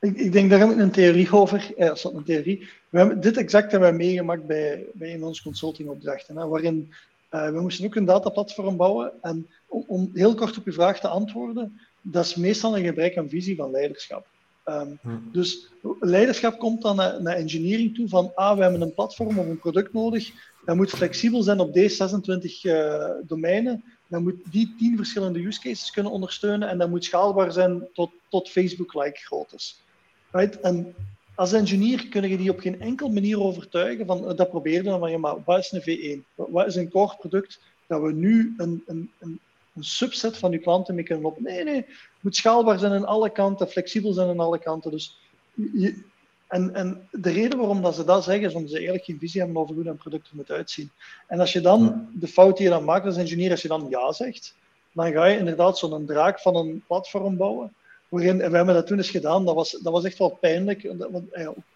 Ik, 0.00 0.16
ik, 0.16 0.32
denk, 0.32 0.50
daar 0.50 0.58
heb 0.58 0.70
ik 0.70 0.78
een 0.78 0.90
theorie 0.90 1.32
over. 1.32 1.72
Ja, 1.76 1.86
dat 1.86 1.96
is 1.96 2.04
een 2.04 2.24
theorie. 2.24 2.68
We 2.88 2.98
hebben, 2.98 3.20
dit 3.20 3.36
exact 3.36 3.70
hebben 3.70 3.90
we 3.90 3.96
meegemaakt 3.96 4.46
bij, 4.46 4.84
bij 4.92 5.12
een 5.12 5.18
van 5.18 5.28
onze 5.28 5.42
consultingopdrachten, 5.42 6.36
hè, 6.36 6.46
waarin 6.46 6.92
uh, 7.30 7.50
we 7.50 7.60
moesten 7.60 7.84
ook 7.84 7.94
een 7.94 8.04
dataplatform 8.04 8.76
bouwen. 8.76 9.12
En 9.22 9.46
om, 9.66 9.84
om, 9.86 10.10
heel 10.14 10.34
kort 10.34 10.58
op 10.58 10.66
uw 10.66 10.72
vraag 10.72 11.00
te 11.00 11.08
antwoorden, 11.08 11.80
dat 12.00 12.24
is 12.24 12.34
meestal 12.34 12.76
een 12.76 12.84
gebrek 12.84 13.18
aan 13.18 13.28
visie 13.28 13.56
van 13.56 13.70
leiderschap. 13.70 14.26
Um, 14.68 14.98
hmm. 15.00 15.28
Dus 15.32 15.70
leiderschap 16.00 16.58
komt 16.58 16.82
dan 16.82 16.96
naar, 16.96 17.22
naar, 17.22 17.36
engineering 17.36 17.94
toe 17.94 18.08
van, 18.08 18.32
ah, 18.34 18.56
we 18.56 18.62
hebben 18.62 18.80
een 18.80 18.94
platform 18.94 19.38
of 19.38 19.46
een 19.46 19.58
product 19.58 19.92
nodig, 19.92 20.30
dat 20.64 20.76
moet 20.76 20.90
flexibel 20.90 21.42
zijn 21.42 21.60
op 21.60 21.74
deze 21.74 21.94
26 21.94 22.64
uh, 22.64 23.04
domeinen, 23.26 23.84
dan 24.06 24.22
moet 24.22 24.34
die 24.50 24.74
tien 24.78 24.96
verschillende 24.96 25.46
use 25.46 25.60
cases 25.60 25.90
kunnen 25.90 26.12
ondersteunen 26.12 26.68
en 26.68 26.78
dat 26.78 26.90
moet 26.90 27.04
schaalbaar 27.04 27.52
zijn 27.52 27.88
tot, 27.92 28.10
tot 28.28 28.50
Facebook-like 28.50 29.18
groottes. 29.18 29.82
Right? 30.30 30.60
En 30.60 30.94
als 31.34 31.52
engineer 31.52 32.08
kun 32.08 32.28
je 32.28 32.36
die 32.36 32.50
op 32.50 32.58
geen 32.58 32.80
enkele 32.80 33.12
manier 33.12 33.40
overtuigen 33.40 34.06
van, 34.06 34.36
dat 34.36 34.50
probeerde 34.50 34.88
dan 34.88 34.98
van, 34.98 35.10
ja, 35.10 35.18
maar 35.18 35.36
wat 35.44 35.58
is 35.58 35.72
een 35.72 36.20
V1? 36.20 36.34
Wat 36.34 36.66
is 36.66 36.74
een 36.74 36.90
core 36.90 37.16
product 37.18 37.60
dat 37.86 38.02
we 38.02 38.12
nu 38.12 38.54
een, 38.56 38.82
een, 38.86 39.10
een, 39.18 39.40
subset 39.80 40.36
van 40.36 40.52
uw 40.52 40.60
klanten 40.60 40.94
mee 40.94 41.04
kunnen 41.04 41.24
op? 41.24 41.40
Nee, 41.40 41.64
nee, 41.64 41.76
het 41.76 41.86
moet 42.20 42.36
schaalbaar 42.36 42.78
zijn 42.78 42.92
aan 42.92 43.06
alle 43.06 43.30
kanten, 43.30 43.68
flexibel 43.68 44.12
zijn 44.12 44.28
aan 44.28 44.40
alle 44.40 44.58
kanten. 44.58 44.90
Dus 44.90 45.18
je, 45.54 46.02
en, 46.48 46.74
en 46.74 47.08
de 47.10 47.30
reden 47.30 47.58
waarom 47.58 47.82
dat 47.82 47.94
ze 47.94 48.04
dat 48.04 48.24
zeggen, 48.24 48.48
is 48.48 48.54
omdat 48.54 48.70
ze 48.70 48.76
eigenlijk 48.76 49.04
geen 49.04 49.18
visie 49.18 49.40
hebben 49.40 49.60
over 49.60 49.74
hoe 49.74 49.86
een 49.86 49.96
product 49.96 50.28
er 50.28 50.36
moet 50.36 50.50
uitzien. 50.50 50.90
En 51.26 51.40
als 51.40 51.52
je 51.52 51.60
dan, 51.60 52.08
de 52.12 52.28
fout 52.28 52.56
die 52.56 52.66
je 52.66 52.72
dan 52.72 52.84
maakt 52.84 53.06
als 53.06 53.16
ingenieur, 53.16 53.50
als 53.50 53.62
je 53.62 53.68
dan 53.68 53.86
ja 53.88 54.12
zegt, 54.12 54.54
dan 54.92 55.12
ga 55.12 55.24
je 55.24 55.38
inderdaad 55.38 55.78
zo'n 55.78 56.06
draak 56.06 56.40
van 56.40 56.56
een 56.56 56.82
platform 56.86 57.36
bouwen. 57.36 57.74
Waarin, 58.08 58.40
en 58.40 58.50
we 58.50 58.56
hebben 58.56 58.74
dat 58.74 58.86
toen 58.86 58.96
eens 58.96 59.10
gedaan, 59.10 59.44
dat 59.44 59.54
was, 59.54 59.70
dat 59.70 59.92
was 59.92 60.04
echt 60.04 60.18
wel 60.18 60.38
pijnlijk, 60.40 60.90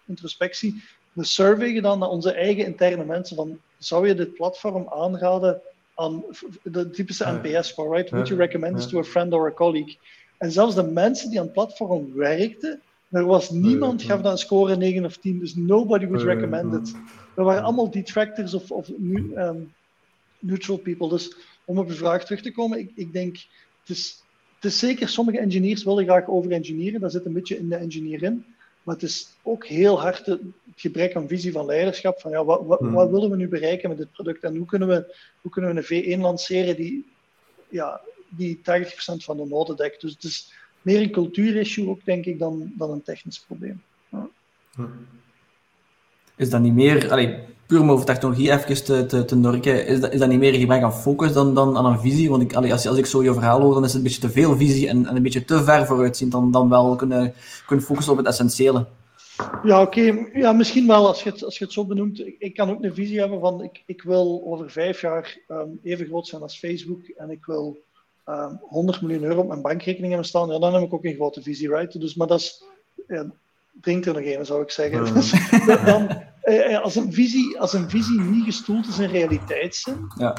introspectie. 0.05 0.83
Een 1.15 1.25
survey 1.25 1.73
gedaan 1.73 1.99
naar 1.99 2.09
onze 2.09 2.31
eigen 2.31 2.65
interne 2.65 3.05
mensen, 3.05 3.35
van 3.35 3.59
zou 3.77 4.07
je 4.07 4.15
dit 4.15 4.33
platform 4.33 4.87
aanraden 4.89 5.61
aan 5.95 6.23
de 6.63 6.89
typische 6.89 7.39
NPS-score, 7.41 7.95
right? 7.95 8.09
Would 8.09 8.27
you 8.27 8.39
recommend 8.39 8.75
this 8.75 8.87
to 8.87 8.99
a 8.99 9.03
friend 9.03 9.33
or 9.33 9.47
a 9.47 9.51
colleague? 9.51 9.97
En 10.37 10.51
zelfs 10.51 10.75
de 10.75 10.83
mensen 10.83 11.29
die 11.29 11.39
aan 11.39 11.45
het 11.45 11.53
platform 11.53 12.13
werkten, 12.13 12.81
er 13.09 13.25
was 13.25 13.49
niemand, 13.49 14.01
gaf 14.01 14.21
dat 14.21 14.31
een 14.31 14.37
score 14.37 14.75
9 14.75 15.05
of 15.05 15.17
10, 15.17 15.39
dus 15.39 15.55
nobody 15.55 16.05
would 16.05 16.23
recommend 16.23 16.73
it. 16.73 16.95
Er 17.35 17.43
waren 17.43 17.63
allemaal 17.63 17.91
detractors 17.91 18.53
of, 18.53 18.71
of 18.71 18.89
um, 18.89 19.73
neutral 20.39 20.77
people. 20.77 21.09
Dus 21.09 21.35
om 21.65 21.77
op 21.77 21.89
uw 21.89 21.95
vraag 21.95 22.25
terug 22.25 22.41
te 22.41 22.51
komen, 22.51 22.79
ik, 22.79 22.91
ik 22.95 23.13
denk, 23.13 23.35
het 23.79 23.97
is, 23.97 24.23
het 24.55 24.65
is 24.65 24.79
zeker, 24.79 25.09
sommige 25.09 25.39
engineers 25.39 25.83
willen 25.83 26.03
graag 26.03 26.27
over 26.27 26.51
engineeren, 26.51 27.01
dat 27.01 27.11
zit 27.11 27.25
een 27.25 27.33
beetje 27.33 27.57
in 27.57 27.69
de 27.69 27.75
engineer 27.75 28.23
in. 28.23 28.45
Maar 28.83 28.95
het 28.95 29.03
is 29.03 29.27
ook 29.41 29.65
heel 29.65 30.01
hard 30.01 30.25
het 30.25 30.41
gebrek 30.75 31.15
aan 31.15 31.27
visie 31.27 31.51
van 31.51 31.65
leiderschap. 31.65 32.21
Van 32.21 32.31
ja, 32.31 32.45
wat, 32.45 32.65
wat, 32.65 32.79
hmm. 32.79 32.91
wat, 32.91 33.09
willen 33.09 33.29
we 33.29 33.35
nu 33.35 33.47
bereiken 33.47 33.89
met 33.89 33.97
dit 33.97 34.11
product 34.11 34.43
en 34.43 34.55
hoe 34.55 34.65
kunnen 34.65 34.87
we, 34.87 35.15
hoe 35.41 35.51
kunnen 35.51 35.75
we 35.75 35.95
een 35.95 36.17
V1 36.17 36.21
lanceren 36.21 36.75
die, 36.75 37.05
ja, 37.69 38.01
die 38.29 38.57
80% 38.57 38.61
van 39.15 39.37
de 39.37 39.45
noden 39.45 39.75
dekt. 39.75 40.01
Dus 40.01 40.11
het 40.11 40.23
is, 40.23 40.53
meer 40.81 41.01
een 41.01 41.11
cultuurissue 41.11 41.89
ook, 41.89 41.99
denk 42.03 42.25
ik, 42.25 42.39
dan, 42.39 42.71
dan 42.77 42.91
een 42.91 43.03
technisch 43.03 43.39
probleem. 43.39 43.81
Ja. 44.09 44.27
Is 46.35 46.49
dat 46.49 46.61
niet 46.61 46.73
meer, 46.73 47.11
allee, 47.11 47.35
puur 47.65 47.81
om 47.81 47.91
over 47.91 48.05
technologie 48.05 48.51
even 48.51 48.83
te, 48.83 49.05
te, 49.05 49.25
te 49.25 49.35
norken, 49.35 49.87
is 49.87 49.99
dat, 49.99 50.13
is 50.13 50.19
dat 50.19 50.29
niet 50.29 50.39
meer 50.39 50.53
een 50.53 50.59
gebrek 50.59 50.81
aan 50.81 50.93
focus 50.93 51.33
dan, 51.33 51.55
dan 51.55 51.77
aan 51.77 51.85
een 51.85 51.99
visie? 51.99 52.29
Want 52.29 52.41
ik, 52.41 52.53
allee, 52.53 52.71
als, 52.71 52.87
als 52.87 52.97
ik 52.97 53.05
zo 53.05 53.23
je 53.23 53.33
verhaal 53.33 53.61
hoor, 53.61 53.73
dan 53.73 53.83
is 53.83 53.87
het 53.87 53.97
een 53.97 54.03
beetje 54.03 54.21
te 54.21 54.29
veel 54.29 54.57
visie 54.57 54.87
en, 54.87 55.05
en 55.05 55.15
een 55.15 55.23
beetje 55.23 55.45
te 55.45 55.63
ver 55.63 55.85
vooruitzien 55.85 56.29
dan, 56.29 56.51
dan 56.51 56.69
wel 56.69 56.95
kunnen, 56.95 57.33
kunnen 57.65 57.85
focussen 57.85 58.11
op 58.11 58.19
het 58.19 58.27
essentiële. 58.27 58.85
Ja, 59.63 59.81
oké. 59.81 60.27
Ja, 60.33 60.53
misschien 60.53 60.87
wel 60.87 61.07
als 61.07 61.23
je, 61.23 61.29
het, 61.29 61.43
als 61.43 61.57
je 61.57 61.63
het 61.63 61.73
zo 61.73 61.85
benoemt. 61.85 62.19
Ik, 62.19 62.35
ik, 62.39 62.53
kan 62.53 62.69
ook 62.69 62.83
een 62.83 62.93
visie 62.93 63.19
hebben 63.19 63.39
van 63.39 63.63
ik, 63.63 63.83
ik 63.85 64.01
wil 64.01 64.43
over 64.45 64.71
vijf 64.71 65.01
jaar 65.01 65.37
um, 65.47 65.79
even 65.83 66.05
groot 66.05 66.27
zijn 66.27 66.41
als 66.41 66.59
Facebook 66.59 67.01
en 67.07 67.29
ik 67.29 67.45
wil 67.45 67.77
100 68.61 68.97
ehm, 68.97 69.05
miljoen 69.05 69.23
euro 69.23 69.41
op 69.41 69.47
mijn 69.47 69.61
bankrekening 69.61 70.07
hebben 70.07 70.27
staan, 70.27 70.49
ja, 70.49 70.59
dan 70.59 70.73
heb 70.73 70.83
ik 70.83 70.93
ook 70.93 71.05
een 71.05 71.15
grote 71.15 71.41
visie, 71.41 71.69
right? 71.69 71.99
Dus, 71.99 72.15
maar 72.15 72.27
dat 72.27 72.39
is, 72.39 72.63
ja, 73.07 73.25
drinkt 73.81 74.05
er 74.05 74.13
nog 74.13 74.23
een, 74.23 74.45
zou 74.45 74.61
ik 74.61 74.71
zeggen. 74.71 75.03
Dus, 75.13 75.31
dan, 75.85 76.09
eh, 76.41 76.75
eh, 76.75 76.81
als, 76.83 76.95
een 76.95 77.13
visie, 77.13 77.59
als 77.59 77.73
een 77.73 77.89
visie 77.89 78.21
niet 78.21 78.43
gestoeld 78.43 78.87
is 78.87 78.99
in 78.99 79.09
realiteitszin, 79.09 80.11
ja. 80.17 80.35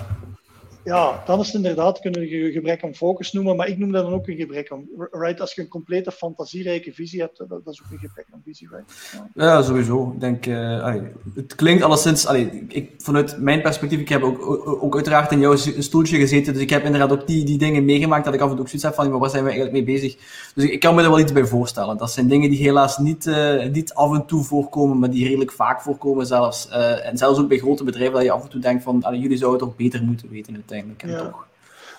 Ja, 0.90 1.22
dan 1.26 1.40
is 1.40 1.46
het 1.46 1.54
inderdaad, 1.54 2.00
kunnen 2.00 2.20
we 2.20 2.44
een 2.44 2.52
gebrek 2.52 2.84
aan 2.84 2.94
focus 2.94 3.32
noemen, 3.32 3.56
maar 3.56 3.68
ik 3.68 3.78
noem 3.78 3.92
dat 3.92 4.04
dan 4.04 4.12
ook 4.12 4.28
een 4.28 4.36
gebrek 4.36 4.72
aan, 4.72 4.84
right? 5.10 5.40
Als 5.40 5.54
je 5.54 5.60
een 5.60 5.68
complete 5.68 6.12
fantasierijke 6.12 6.92
visie 6.92 7.20
hebt, 7.20 7.38
dat, 7.38 7.48
dat 7.48 7.74
is 7.74 7.82
ook 7.84 7.92
een 7.92 7.98
gebrek 7.98 8.26
aan 8.32 8.42
visie, 8.44 8.68
right? 8.70 9.30
Ja, 9.34 9.62
sowieso. 9.62 10.12
Ik 10.14 10.20
denk, 10.20 10.46
uh, 10.46 10.94
het 11.34 11.54
klinkt 11.54 11.82
alleszins, 11.82 12.26
allee, 12.26 12.64
ik, 12.68 12.90
vanuit 12.98 13.36
mijn 13.38 13.62
perspectief, 13.62 14.00
ik 14.00 14.08
heb 14.08 14.22
ook, 14.22 14.46
ook, 14.82 14.94
uiteraard 14.94 15.32
in 15.32 15.40
jouw 15.40 15.56
stoeltje 15.56 16.18
gezeten, 16.18 16.52
dus 16.52 16.62
ik 16.62 16.70
heb 16.70 16.84
inderdaad 16.84 17.12
ook 17.12 17.26
die, 17.26 17.44
die 17.44 17.58
dingen 17.58 17.84
meegemaakt 17.84 18.24
dat 18.24 18.34
ik 18.34 18.40
af 18.40 18.50
en 18.50 18.56
toe 18.56 18.66
zoiets 18.66 18.84
heb 18.84 18.94
van, 18.94 19.10
maar 19.10 19.18
waar 19.18 19.30
zijn 19.30 19.44
we 19.44 19.50
eigenlijk 19.50 19.86
mee 19.86 19.96
bezig? 19.96 20.16
Dus 20.54 20.64
ik, 20.64 20.80
kan 20.80 20.94
me 20.94 21.02
er 21.02 21.10
wel 21.10 21.20
iets 21.20 21.32
bij 21.32 21.44
voorstellen. 21.44 21.96
Dat 21.96 22.12
zijn 22.12 22.28
dingen 22.28 22.50
die 22.50 22.62
helaas 22.62 22.98
niet, 22.98 23.26
uh, 23.26 23.66
niet 23.66 23.94
af 23.94 24.14
en 24.14 24.26
toe 24.26 24.44
voorkomen, 24.44 24.98
maar 24.98 25.10
die 25.10 25.24
redelijk 25.24 25.52
vaak 25.52 25.80
voorkomen 25.80 26.26
zelfs. 26.26 26.68
Uh, 26.68 27.06
en 27.06 27.16
zelfs 27.16 27.38
ook 27.38 27.48
bij 27.48 27.58
grote 27.58 27.84
bedrijven, 27.84 28.14
dat 28.14 28.22
je 28.22 28.30
af 28.30 28.42
en 28.42 28.48
toe 28.48 28.60
denkt 28.60 28.82
van, 28.82 29.04
jullie 29.10 29.36
zouden 29.36 29.60
het 29.60 29.68
toch 29.68 29.76
beter 29.76 30.02
moeten 30.02 30.28
weten 30.28 30.54
uiteindelijk 30.54 30.79
ja. 30.96 31.22
toch. 31.22 31.48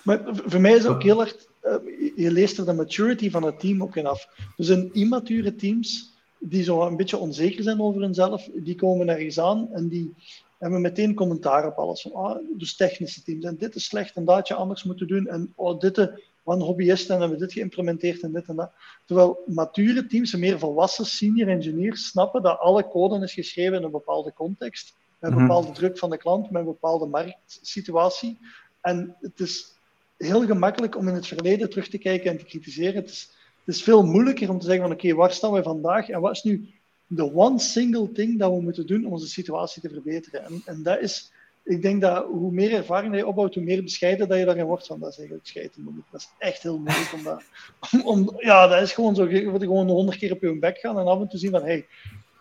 Maar 0.04 0.22
voor 0.34 0.62
mij 0.62 0.72
is 0.72 0.84
het 0.84 0.92
ook 0.92 1.04
heel 1.04 1.22
erg, 1.22 1.36
uh, 1.64 1.74
je 2.16 2.32
leest 2.32 2.58
er 2.58 2.66
de 2.66 2.74
maturity 2.74 3.30
van 3.30 3.44
het 3.44 3.60
team 3.60 3.84
ook 3.84 3.96
in 3.96 4.06
af. 4.06 4.28
Dus 4.58 4.70
in 4.70 4.90
immature 4.94 5.56
teams, 5.56 6.14
die 6.40 6.64
zo 6.64 6.82
een 6.82 6.98
beetje 6.98 7.18
onzeker 7.18 7.64
zijn 7.64 7.82
over 7.82 8.02
hunzelf, 8.02 8.50
die 8.54 8.76
komen 8.76 9.10
ergens 9.10 9.40
aan 9.40 9.70
en 9.74 9.88
die 9.88 10.14
hebben 10.58 10.82
meteen 10.82 11.14
commentaar 11.14 11.68
op 11.68 11.78
alles. 11.78 12.02
Van, 12.02 12.14
ah, 12.14 12.38
dus 12.58 12.76
technische 12.76 13.24
teams, 13.24 13.46
en 13.46 13.58
dit 13.58 13.76
is 13.76 13.86
slecht 13.86 14.16
en 14.16 14.26
dat 14.26 14.48
je 14.48 14.54
anders 14.54 14.84
moeten 14.84 15.08
doen, 15.08 15.28
en 15.28 15.54
oh, 15.56 15.80
dit 15.80 16.10
van 16.44 16.62
hobbyisten 16.62 17.16
en 17.16 17.22
hebben 17.22 17.40
we 17.40 17.46
dit 17.46 17.54
geïmplementeerd 17.54 18.22
en 18.22 18.32
dit 18.32 18.48
en 18.48 18.56
dat. 18.56 18.72
Terwijl 19.06 19.44
mature 19.46 20.06
teams, 20.06 20.36
meer 20.36 20.60
volwassen 20.60 21.06
senior 21.06 21.48
engineers, 21.48 22.08
snappen 22.08 22.42
dat 22.42 22.60
alle 22.60 22.88
code 22.88 23.24
is 23.24 23.34
geschreven 23.34 23.78
in 23.78 23.84
een 23.84 23.92
bepaalde 23.92 24.34
context, 24.34 24.96
met 25.20 25.32
een 25.32 25.38
mhm. 25.38 25.48
bepaalde 25.48 25.72
druk 25.72 25.98
van 25.98 26.10
de 26.10 26.18
klant, 26.18 26.52
met 26.52 26.62
een 26.62 26.68
bepaalde 26.68 27.06
marktsituatie. 27.06 28.40
En 28.82 29.16
het 29.20 29.40
is 29.40 29.74
heel 30.18 30.46
gemakkelijk 30.46 30.98
om 30.98 31.08
in 31.08 31.14
het 31.14 31.28
verleden 31.28 31.70
terug 31.70 31.88
te 31.88 31.98
kijken 31.98 32.32
en 32.32 32.38
te 32.38 32.46
kritiseren. 32.46 32.96
Het 32.96 33.10
is, 33.10 33.30
het 33.66 33.76
is 33.76 33.84
veel 33.84 34.06
moeilijker 34.06 34.50
om 34.50 34.60
te 34.60 34.66
zeggen 34.66 34.84
van 34.84 34.94
oké, 34.94 35.14
waar 35.14 35.32
staan 35.32 35.52
we 35.52 35.64
vandaag 35.64 36.10
en 36.10 36.22
wat 36.22 36.36
is 36.36 36.44
nu 36.44 36.70
de 37.08 37.36
one 37.36 37.60
single 37.60 38.12
thing 38.12 38.40
dat 38.40 38.52
we 38.52 38.62
moeten 38.62 38.88
doen 38.88 39.06
om 39.06 39.12
onze 39.12 39.28
situatie 39.28 39.82
te 39.82 39.90
verbeteren. 39.90 40.46
En, 40.46 40.62
en 40.66 40.84
dat 40.84 41.00
is, 41.00 41.32
ik 41.64 41.82
denk 41.82 42.02
dat 42.02 42.26
hoe 42.26 42.52
meer 42.52 42.74
ervaring 42.74 43.16
je 43.16 43.28
opbouwt, 43.28 43.56
hoe 43.56 43.64
meer 43.64 43.84
bescheiden 43.84 44.28
dat 44.28 44.38
je 44.38 44.46
daarin 44.46 44.66
wordt. 44.66 44.88
Van, 44.88 45.00
dat 45.00 45.10
is 45.10 45.18
eigenlijk 45.18 45.48
scheiden 45.48 45.82
moeilijk. 45.84 46.08
Dat 46.12 46.22
is 46.22 46.30
echt 46.38 46.62
heel 46.62 46.78
moeilijk 46.78 47.14
om 47.14 47.24
dat... 47.24 47.44
Om, 48.12 48.34
ja, 48.38 48.68
dat 48.68 48.82
is 48.82 48.94
gewoon 48.94 49.16
zo. 49.16 49.30
Je 49.30 49.50
moet 49.50 49.64
gewoon 49.64 49.90
honderd 49.90 50.18
keer 50.18 50.32
op 50.32 50.42
je 50.42 50.60
bek 50.60 50.78
gaan 50.78 51.00
en 51.00 51.06
af 51.06 51.20
en 51.20 51.28
toe 51.28 51.40
zien 51.40 51.52
van 51.52 51.64
hey, 51.64 51.88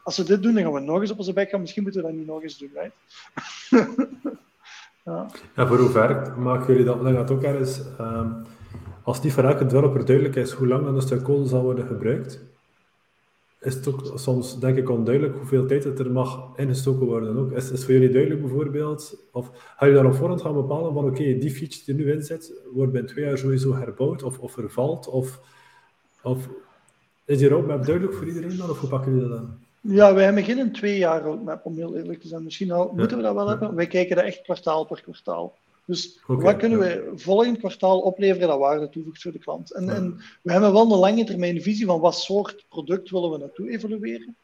als 0.02 0.16
we 0.16 0.24
dit 0.24 0.42
doen, 0.42 0.54
dan 0.54 0.62
gaan 0.62 0.72
we 0.72 0.80
nog 0.80 1.00
eens 1.00 1.10
op 1.10 1.18
onze 1.18 1.32
bek 1.32 1.50
gaan. 1.50 1.60
Misschien 1.60 1.82
moeten 1.82 2.00
we 2.00 2.06
dat 2.06 2.16
niet 2.16 2.26
nog 2.26 2.42
eens 2.42 2.58
doen, 2.58 2.72
right? 2.74 2.92
Ja. 5.56 5.66
Voor 5.66 5.78
hoe 5.78 5.90
ver 5.90 6.32
maken 6.38 6.66
jullie 6.66 6.84
dat? 6.84 7.02
Dan 7.02 7.14
gaat 7.14 7.30
ook 7.30 7.42
ergens, 7.42 7.82
um, 8.00 8.34
als 9.02 9.22
niet 9.22 9.32
voor 9.32 9.44
elke 9.44 9.66
developer 9.66 10.04
duidelijk 10.04 10.36
is 10.36 10.52
hoe 10.52 10.66
lang 10.66 10.84
dan 10.84 10.94
een 10.94 11.02
stuk 11.02 11.22
code 11.22 11.48
zal 11.48 11.62
worden 11.62 11.86
gebruikt, 11.86 12.44
is 13.60 13.74
het 13.74 13.88
ook 13.88 14.12
soms, 14.14 14.60
denk 14.60 14.76
ik, 14.76 14.90
onduidelijk 14.90 15.36
hoeveel 15.36 15.66
tijd 15.66 15.84
het 15.84 15.98
er 15.98 16.10
mag 16.10 16.56
ingestoken 16.56 17.06
worden. 17.06 17.36
Ook. 17.36 17.52
Is, 17.52 17.70
is 17.70 17.84
voor 17.84 17.92
jullie 17.92 18.10
duidelijk 18.10 18.40
bijvoorbeeld, 18.40 19.28
of 19.32 19.50
ga 19.76 19.86
je 19.86 19.94
daar 19.94 20.06
op 20.06 20.14
voorhand 20.14 20.42
gaan 20.42 20.54
bepalen 20.54 20.92
van 20.92 21.04
oké, 21.04 21.38
die 21.38 21.50
feature 21.50 21.82
die 21.84 21.94
nu 21.94 22.12
in 22.12 22.22
zit, 22.22 22.52
wordt 22.72 22.92
binnen 22.92 23.10
twee 23.10 23.24
jaar 23.24 23.38
sowieso 23.38 23.74
herbouwd 23.74 24.22
of, 24.22 24.38
of 24.38 24.52
vervalt? 24.52 25.08
Of, 25.08 25.40
of 26.22 26.48
is 27.24 27.38
die 27.38 27.48
roadmap 27.48 27.84
duidelijk 27.84 28.16
voor 28.16 28.26
iedereen 28.26 28.56
dan, 28.56 28.70
of 28.70 28.80
hoe 28.80 28.88
pakken 28.88 29.14
jullie 29.14 29.28
dat 29.28 29.38
aan? 29.38 29.58
Ja, 29.80 30.14
wij 30.14 30.24
hebben 30.24 30.44
geen 30.44 30.72
twee 30.72 30.98
jaar 30.98 31.22
roadmap, 31.22 31.64
om 31.64 31.76
heel 31.76 31.96
eerlijk 31.96 32.20
te 32.20 32.28
zijn. 32.28 32.44
Misschien 32.44 32.72
al, 32.72 32.92
moeten 32.96 33.16
we 33.16 33.22
dat 33.22 33.34
wel 33.34 33.48
hebben. 33.48 33.74
Wij 33.74 33.86
kijken 33.86 34.16
dat 34.16 34.24
echt 34.24 34.42
kwartaal 34.42 34.84
per 34.84 35.02
kwartaal. 35.02 35.58
Dus 35.84 36.20
wat 36.26 36.56
kunnen 36.56 36.78
we 36.78 37.12
volgend 37.14 37.58
kwartaal 37.58 38.00
opleveren 38.00 38.48
dat 38.48 38.58
waarde 38.58 38.88
toevoegt 38.88 39.22
voor 39.22 39.32
de 39.32 39.38
klant? 39.38 39.72
En, 39.72 39.88
en, 39.88 40.20
we 40.42 40.52
hebben 40.52 40.72
wel 40.72 40.92
een 40.92 40.98
lange 40.98 41.24
termijn 41.24 41.62
visie 41.62 41.86
van 41.86 42.00
wat 42.00 42.18
soort 42.18 42.64
product 42.68 43.10
willen 43.10 43.30
we 43.30 43.38
naartoe 43.38 43.70
evalueren. 43.70 44.36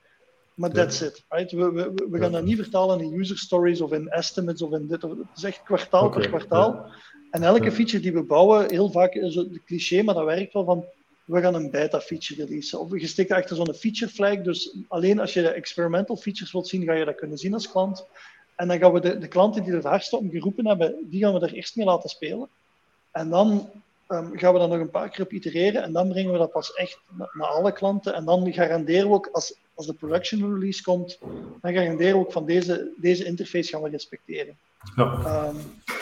Maar 0.54 0.70
that's 0.70 1.00
it. 1.00 1.24
Right? 1.28 1.52
We, 1.52 1.72
we, 1.72 2.06
we 2.10 2.18
gaan 2.18 2.32
dat 2.32 2.44
niet 2.44 2.56
vertalen 2.56 3.00
in 3.00 3.18
user 3.18 3.38
stories 3.38 3.80
of 3.80 3.92
in 3.92 4.08
estimates 4.08 4.62
of 4.62 4.72
in 4.72 4.86
dit. 4.86 5.02
Het 5.02 5.12
is 5.36 5.42
echt 5.42 5.62
kwartaal 5.62 6.10
per 6.10 6.28
kwartaal. 6.28 6.86
En 7.30 7.42
elke 7.42 7.72
feature 7.72 8.02
die 8.02 8.12
we 8.12 8.22
bouwen, 8.22 8.70
heel 8.70 8.90
vaak 8.90 9.14
is 9.14 9.34
het 9.34 9.64
cliché, 9.64 10.02
maar 10.02 10.14
dat 10.14 10.24
werkt 10.24 10.52
wel 10.52 10.64
van 10.64 10.84
we 11.26 11.40
gaan 11.40 11.54
een 11.54 11.70
beta-feature 11.70 12.44
releasen. 12.44 12.80
Of 12.80 13.00
je 13.00 13.06
steekt 13.06 13.32
achter 13.32 13.56
zo'n 13.56 13.74
feature 13.74 14.10
flag. 14.10 14.42
Dus 14.42 14.76
alleen 14.88 15.18
als 15.20 15.32
je 15.32 15.42
de 15.42 15.48
experimental 15.48 16.16
features 16.16 16.52
wilt 16.52 16.68
zien, 16.68 16.84
ga 16.84 16.92
je 16.92 17.04
dat 17.04 17.14
kunnen 17.14 17.38
zien 17.38 17.54
als 17.54 17.70
klant. 17.70 18.06
En 18.56 18.68
dan 18.68 18.78
gaan 18.78 18.92
we 18.92 19.00
de, 19.00 19.18
de 19.18 19.28
klanten 19.28 19.64
die 19.64 19.74
het 19.74 19.84
hardste 19.84 20.16
om 20.16 20.30
geroepen 20.30 20.66
hebben, 20.66 20.96
die 21.10 21.20
gaan 21.20 21.32
we 21.32 21.40
er 21.40 21.52
eerst 21.52 21.76
mee 21.76 21.86
laten 21.86 22.08
spelen. 22.08 22.48
En 23.10 23.28
dan 23.28 23.70
um, 24.08 24.38
gaan 24.38 24.52
we 24.52 24.58
dat 24.58 24.68
nog 24.68 24.78
een 24.78 24.90
paar 24.90 25.08
keer 25.08 25.24
op 25.24 25.32
itereren. 25.32 25.82
En 25.82 25.92
dan 25.92 26.08
brengen 26.08 26.32
we 26.32 26.38
dat 26.38 26.52
pas 26.52 26.72
echt 26.72 26.98
naar, 27.32 27.46
alle 27.46 27.72
klanten. 27.72 28.14
En 28.14 28.24
dan 28.24 28.52
garanderen 28.52 29.08
we 29.08 29.14
ook, 29.14 29.28
als, 29.32 29.54
als 29.74 29.86
de 29.86 29.94
production 29.94 30.54
release 30.54 30.82
komt, 30.82 31.18
dan 31.60 31.72
garanderen 31.72 32.12
we 32.12 32.18
ook 32.18 32.32
van 32.32 32.46
deze, 32.46 32.92
deze 32.96 33.24
interface 33.24 33.68
gaan 33.68 33.82
we 33.82 33.88
respecteren. 33.88 34.56
Ja. 34.96 35.46
Um, 35.48 35.56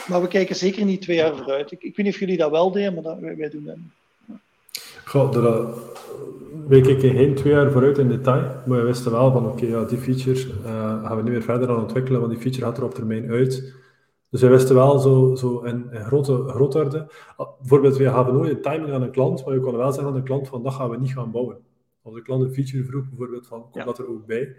maar 0.08 0.22
we 0.22 0.28
kijken 0.28 0.56
zeker 0.56 0.84
niet 0.84 1.02
twee 1.02 1.16
jaar 1.16 1.36
vooruit. 1.36 1.70
Ik, 1.70 1.82
ik 1.82 1.96
weet 1.96 2.06
niet 2.06 2.14
of 2.14 2.20
jullie 2.20 2.36
dat 2.36 2.50
wel 2.50 2.70
deden, 2.70 2.94
maar 2.94 3.02
dat, 3.02 3.18
wij, 3.18 3.36
wij 3.36 3.50
doen 3.50 3.64
dat 3.64 3.76
niet. 3.76 3.92
Goh, 5.04 5.32
daar 5.32 5.64
weet 6.68 6.86
ik 6.86 7.00
geen 7.00 7.34
twee 7.34 7.52
jaar 7.52 7.70
vooruit 7.70 7.98
in 7.98 8.08
detail, 8.08 8.42
maar 8.66 8.78
we 8.78 8.84
wisten 8.84 9.12
wel 9.12 9.32
van 9.32 9.46
oké, 9.46 9.66
ja, 9.66 9.84
die 9.84 9.98
feature 9.98 10.50
uh, 10.62 11.04
gaan 11.04 11.16
we 11.16 11.22
nu 11.22 11.30
weer 11.30 11.42
verder 11.42 11.68
aan 11.68 11.80
ontwikkelen, 11.80 12.20
want 12.20 12.32
die 12.32 12.40
feature 12.40 12.64
gaat 12.64 12.76
er 12.76 12.84
op 12.84 12.94
termijn 12.94 13.30
uit. 13.30 13.74
Dus 14.30 14.40
we 14.40 14.48
wisten 14.48 14.74
wel 14.74 14.98
zo, 14.98 15.34
zo 15.34 15.60
in, 15.60 15.86
in 15.90 16.04
grote 16.04 16.44
grootorde. 16.46 17.10
Ah, 17.36 17.48
bijvoorbeeld, 17.58 17.96
we 17.96 18.04
gaven 18.04 18.34
nooit 18.34 18.50
een 18.50 18.62
timing 18.62 18.92
aan 18.92 19.02
een 19.02 19.10
klant, 19.10 19.44
maar 19.44 19.54
we 19.54 19.60
konden 19.60 19.80
wel 19.80 19.92
zeggen 19.92 20.12
aan 20.12 20.18
de 20.18 20.22
klant 20.22 20.48
van 20.48 20.62
dat 20.62 20.72
gaan 20.72 20.90
we 20.90 20.96
niet 20.96 21.12
gaan 21.12 21.30
bouwen. 21.30 21.56
Als 22.02 22.14
de 22.14 22.22
klant 22.22 22.42
een 22.42 22.54
feature 22.54 22.84
vroeg, 22.84 23.08
bijvoorbeeld, 23.08 23.46
van 23.46 23.70
komt 23.70 23.84
dat 23.84 23.98
er 23.98 24.08
ook 24.08 24.26
bij? 24.26 24.56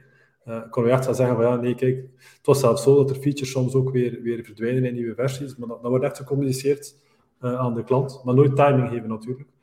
Uh, 0.47 0.61
konden 0.69 0.91
we 0.91 0.97
echt 0.97 1.05
wel 1.05 1.15
zeggen 1.15 1.35
van 1.35 1.45
ja, 1.45 1.55
nee, 1.55 1.75
kijk, 1.75 1.95
het 2.17 2.45
was 2.45 2.59
zelfs 2.59 2.83
zo 2.83 2.95
dat 2.95 3.09
er 3.09 3.15
features 3.15 3.51
soms 3.51 3.73
ook 3.73 3.91
weer, 3.91 4.21
weer 4.21 4.43
verdwijnen 4.43 4.85
in 4.85 4.93
nieuwe 4.93 5.15
versies, 5.15 5.55
maar 5.55 5.67
dat, 5.67 5.81
dat 5.81 5.89
wordt 5.89 6.05
echt 6.05 6.17
gecommuniceerd 6.17 6.95
aan 7.39 7.73
de 7.73 7.83
klant, 7.83 8.21
maar 8.23 8.35
nooit 8.35 8.55
timing 8.55 8.89
geven 8.89 9.09
natuurlijk. 9.09 9.53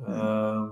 Ehm, 0.00 0.68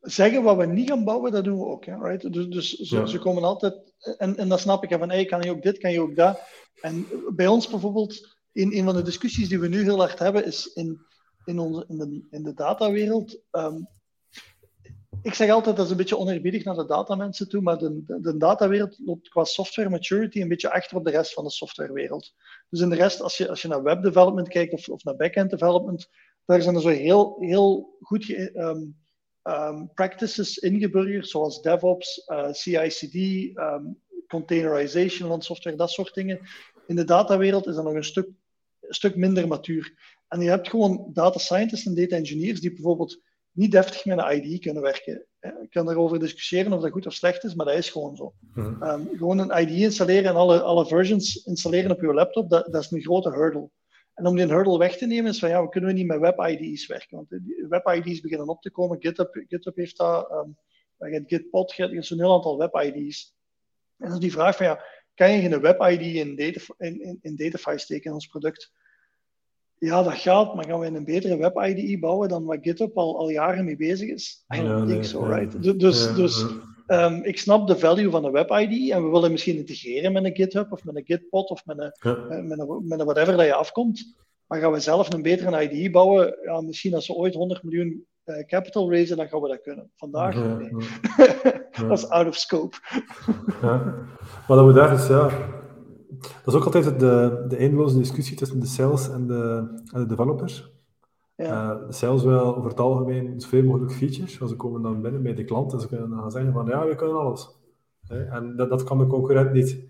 Zeggen 0.00 0.42
wat 0.42 0.56
we 0.56 0.66
niet 0.66 0.88
gaan 0.88 1.04
bouwen, 1.04 1.32
dat 1.32 1.44
doen 1.44 1.58
we 1.58 1.64
ook. 1.64 1.84
Hè, 1.84 1.98
right? 1.98 2.32
Dus, 2.32 2.46
dus 2.46 2.72
ze, 2.72 3.08
ze, 3.08 3.18
komen 3.18 3.42
altijd, 3.42 3.94
en, 4.18 4.36
en 4.36 4.48
dan 4.48 4.58
snap 4.58 4.84
ik, 4.84 4.98
van 4.98 5.10
hey, 5.10 5.24
kan 5.24 5.42
je 5.42 5.50
ook 5.50 5.62
dit, 5.62 5.78
kan 5.78 5.92
je 5.92 6.00
ook 6.00 6.16
dat. 6.16 6.40
En 6.80 7.06
bij 7.34 7.46
ons 7.46 7.68
bijvoorbeeld, 7.68 8.36
in 8.52 8.72
een 8.72 8.84
van 8.84 8.94
de 8.94 9.02
discussies 9.02 9.48
die 9.48 9.60
we 9.60 9.68
nu 9.68 9.82
heel 9.82 9.98
hard 9.98 10.18
hebben, 10.18 10.44
is 10.44 10.72
in, 10.72 11.00
in, 11.44 11.58
onze, 11.58 11.84
in, 11.88 11.98
de, 11.98 12.26
in 12.30 12.42
de 12.42 12.54
datawereld. 12.54 13.38
Um, 13.50 13.88
ik 15.22 15.34
zeg 15.34 15.50
altijd, 15.50 15.76
dat 15.76 15.84
is 15.84 15.90
een 15.90 15.96
beetje 15.96 16.18
oneerbiedig 16.18 16.64
naar 16.64 16.74
de 16.74 16.86
datamensen 16.86 17.48
toe, 17.48 17.60
maar 17.60 17.78
de, 17.78 18.04
de, 18.04 18.20
de, 18.20 18.36
datawereld 18.36 18.98
loopt 19.04 19.28
qua 19.28 19.44
software 19.44 19.88
maturity 19.90 20.40
een 20.40 20.48
beetje 20.48 20.72
achter 20.72 20.96
op 20.96 21.04
de 21.04 21.10
rest 21.10 21.32
van 21.32 21.44
de 21.44 21.50
softwarewereld. 21.50 22.34
Dus 22.70 22.80
in 22.80 22.88
de 22.88 22.96
rest, 22.96 23.20
als 23.20 23.36
je, 23.36 23.48
als 23.48 23.62
je 23.62 23.68
naar 23.68 23.82
web 23.82 24.02
development 24.02 24.48
kijkt 24.48 24.72
of, 24.72 24.88
of 24.88 25.04
naar 25.04 25.16
backend 25.16 25.50
development, 25.50 26.08
daar 26.44 26.62
zijn 26.62 26.74
er 26.74 26.80
zo 26.80 26.88
heel, 26.88 27.36
heel 27.40 27.96
goed 28.00 28.28
um, 28.28 28.96
um, 29.42 29.90
practices 29.94 30.58
ingeburgerd, 30.58 31.28
zoals 31.28 31.62
DevOps, 31.62 32.22
uh, 32.26 32.52
CI/CD, 32.52 33.14
um, 33.58 34.02
containerization 34.28 35.28
van 35.28 35.42
software, 35.42 35.76
dat 35.76 35.90
soort 35.90 36.14
dingen. 36.14 36.40
In 36.86 36.96
de 36.96 37.04
datawereld 37.04 37.66
is 37.66 37.74
dat 37.74 37.84
nog 37.84 37.94
een 37.94 38.04
stuk, 38.04 38.26
een 38.80 38.94
stuk 38.94 39.16
minder 39.16 39.48
matuur. 39.48 39.92
En 40.28 40.40
je 40.40 40.48
hebt 40.48 40.68
gewoon 40.68 41.10
data 41.12 41.38
scientists 41.38 41.86
en 41.86 41.94
data 41.94 42.16
engineers 42.16 42.60
die 42.60 42.72
bijvoorbeeld 42.72 43.22
niet 43.52 43.70
deftig 43.70 44.04
met 44.04 44.18
een 44.18 44.36
IDE 44.36 44.58
kunnen 44.58 44.82
werken. 44.82 45.26
Ik 45.40 45.70
kan 45.70 45.86
daarover 45.86 46.18
discussiëren 46.18 46.72
of 46.72 46.82
dat 46.82 46.90
goed 46.90 47.06
of 47.06 47.12
slecht 47.12 47.44
is, 47.44 47.54
maar 47.54 47.66
dat 47.66 47.74
is 47.74 47.90
gewoon 47.90 48.16
zo. 48.16 48.34
Mhm. 48.54 49.16
gewoon 49.16 49.38
een 49.38 49.60
IDE 49.60 49.82
installeren 49.82 50.30
en 50.30 50.36
alle, 50.36 50.62
alle 50.62 50.86
versions 50.86 51.44
installeren 51.44 51.90
op 51.90 52.00
je 52.00 52.14
laptop, 52.14 52.50
dat, 52.50 52.72
dat 52.72 52.82
is 52.82 52.90
een 52.90 53.02
grote 53.02 53.30
hurdle. 53.30 53.70
En 54.14 54.26
om 54.26 54.36
die 54.36 54.46
hurdle 54.46 54.78
weg 54.78 54.96
te 54.96 55.06
nemen 55.06 55.30
is 55.30 55.38
van 55.38 55.48
ja, 55.48 55.62
we 55.62 55.68
kunnen 55.68 55.90
we 55.90 55.96
niet 55.96 56.06
met 56.06 56.18
web-ID's 56.20 56.86
werken. 56.86 57.16
Want 57.16 57.42
web-ID's 57.68 58.20
beginnen 58.20 58.48
op 58.48 58.62
te 58.62 58.70
komen. 58.70 59.00
GitHub, 59.00 59.44
GitHub 59.48 59.76
heeft 59.76 59.96
dat, 59.96 60.30
um, 60.30 60.56
je 60.98 61.14
hebt 61.14 61.28
Gitpod, 61.28 61.72
je 61.72 61.82
hebt 61.82 62.10
een 62.10 62.18
heel 62.18 62.34
aantal 62.34 62.58
web-ID's. 62.58 63.34
En 63.98 64.06
dan 64.06 64.14
is 64.14 64.20
die 64.20 64.32
vraag 64.32 64.56
van 64.56 64.66
ja, 64.66 64.84
kan 65.14 65.32
je 65.32 65.40
geen 65.40 65.60
web-ID 65.60 66.00
in, 66.00 66.36
data, 66.36 66.60
in, 66.78 67.00
in, 67.02 67.18
in 67.22 67.36
Datafy 67.36 67.76
steken 67.76 68.04
in 68.04 68.12
ons 68.12 68.26
product? 68.26 68.72
Ja, 69.78 70.02
dat 70.02 70.14
gaat, 70.14 70.54
maar 70.54 70.64
gaan 70.64 70.78
we 70.78 70.86
een 70.86 71.04
betere 71.04 71.36
web-IDE 71.36 71.98
bouwen 71.98 72.28
dan 72.28 72.44
wat 72.44 72.58
GitHub 72.60 72.96
al, 72.96 73.18
al 73.18 73.28
jaren 73.28 73.64
mee 73.64 73.76
bezig 73.76 74.08
is? 74.08 74.44
I 74.54 75.04
so, 75.04 75.24
right? 75.24 75.62
Dus, 75.62 76.14
dus 76.14 76.44
Um, 76.86 77.22
ik 77.22 77.38
snap 77.38 77.66
de 77.66 77.78
value 77.78 78.10
van 78.10 78.24
een 78.24 78.32
web-ID 78.32 78.90
en 78.90 79.04
we 79.04 79.10
willen 79.10 79.30
misschien 79.30 79.56
integreren 79.56 80.12
met 80.12 80.24
een 80.24 80.34
GitHub 80.34 80.72
of 80.72 80.84
met 80.84 80.96
een 80.96 81.04
Gitpod 81.04 81.50
of 81.50 81.66
met 81.66 81.78
een, 81.78 81.92
eh, 82.00 82.42
met 82.42 82.58
een, 82.58 82.84
met 82.86 83.00
een 83.00 83.06
whatever 83.06 83.36
dat 83.36 83.46
je 83.46 83.54
afkomt. 83.54 84.16
Maar 84.46 84.60
gaan 84.60 84.72
we 84.72 84.80
zelf 84.80 85.12
een 85.12 85.22
betere 85.22 85.70
IDE 85.70 85.90
bouwen? 85.90 86.36
Ja, 86.42 86.60
misschien 86.60 86.94
als 86.94 87.06
we 87.06 87.14
ooit 87.14 87.34
100 87.34 87.62
miljoen 87.62 88.06
uh, 88.24 88.44
capital 88.46 88.90
raisen, 88.90 89.16
dan 89.16 89.28
gaan 89.28 89.40
we 89.40 89.48
dat 89.48 89.60
kunnen. 89.60 89.90
Vandaag, 89.96 90.34
nee. 90.34 90.70
dat 91.88 91.98
is 91.98 92.08
out 92.08 92.26
of 92.26 92.36
scope. 92.36 92.76
ja. 93.62 93.94
Maar 94.48 94.56
dat 94.56 94.64
moet 94.64 94.76
ergens, 94.76 95.06
ja, 95.08 95.28
dat 96.18 96.54
is 96.54 96.54
ook 96.54 96.64
altijd 96.64 97.00
de, 97.00 97.44
de 97.48 97.56
eindeloze 97.56 97.98
discussie 97.98 98.36
tussen 98.36 98.60
de 98.60 98.66
sales 98.66 99.08
en 99.08 99.26
de, 99.26 99.68
en 99.92 100.00
de 100.00 100.06
developers. 100.06 100.73
Ja. 101.36 101.74
Uh, 101.74 101.86
de 101.86 101.92
sales 101.92 102.22
wil 102.22 102.56
over 102.56 102.70
het 102.70 102.80
algemeen 102.80 103.40
zoveel 103.40 103.62
mogelijk 103.62 103.92
features. 103.92 104.38
Ze 104.38 104.56
komen 104.56 104.82
dan 104.82 105.02
binnen 105.02 105.22
bij 105.22 105.34
de 105.34 105.44
klant 105.44 105.72
en 105.72 105.80
ze 105.80 105.88
kunnen 105.88 106.10
dan 106.10 106.30
zeggen 106.30 106.52
van 106.52 106.66
ja, 106.66 106.86
we 106.86 106.94
kunnen 106.94 107.18
alles. 107.18 107.56
En 108.08 108.56
dat, 108.56 108.68
dat 108.68 108.84
kan 108.84 108.98
de 108.98 109.06
concurrent 109.06 109.52
niet. 109.52 109.84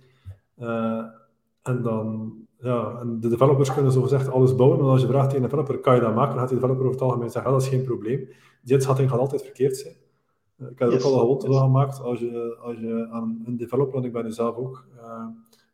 Uh, 0.59 1.05
en 1.63 1.83
dan, 1.83 2.33
ja, 2.59 2.99
en 3.01 3.21
de 3.21 3.29
developers 3.29 3.73
kunnen 3.73 3.93
zo 3.93 4.03
gezegd 4.03 4.31
alles 4.31 4.55
bouwen, 4.55 4.79
maar 4.79 4.89
als 4.89 5.01
je 5.01 5.07
vraagt 5.07 5.29
tegen 5.29 5.43
een 5.43 5.49
developer, 5.49 5.79
kan 5.79 5.95
je 5.95 6.01
dat 6.01 6.15
maken? 6.15 6.31
Dan 6.31 6.39
gaat 6.39 6.49
die 6.49 6.59
developer 6.59 6.85
over 6.85 6.99
het 7.01 7.09
algemeen 7.09 7.31
zeggen, 7.31 7.53
dat 7.53 7.63
is 7.63 7.69
geen 7.69 7.85
probleem. 7.85 8.29
Die 8.63 8.75
inschatting 8.75 9.11
gaat 9.11 9.19
altijd 9.19 9.43
verkeerd 9.43 9.77
zijn. 9.77 9.95
Uh, 10.59 10.71
ik 10.71 10.79
heb 10.79 10.91
yes. 10.91 10.99
ook 10.99 11.05
al 11.05 11.13
een 11.13 11.21
gewoonte 11.21 11.53
gemaakt, 11.53 12.01
als 12.01 12.19
je, 12.19 12.57
als 12.63 12.79
je 12.79 13.09
aan 13.11 13.43
een 13.47 13.57
developer, 13.57 13.99
en 13.99 14.05
ik 14.05 14.13
ben 14.13 14.25
nu 14.25 14.33
zelf 14.33 14.57
ook, 14.57 14.85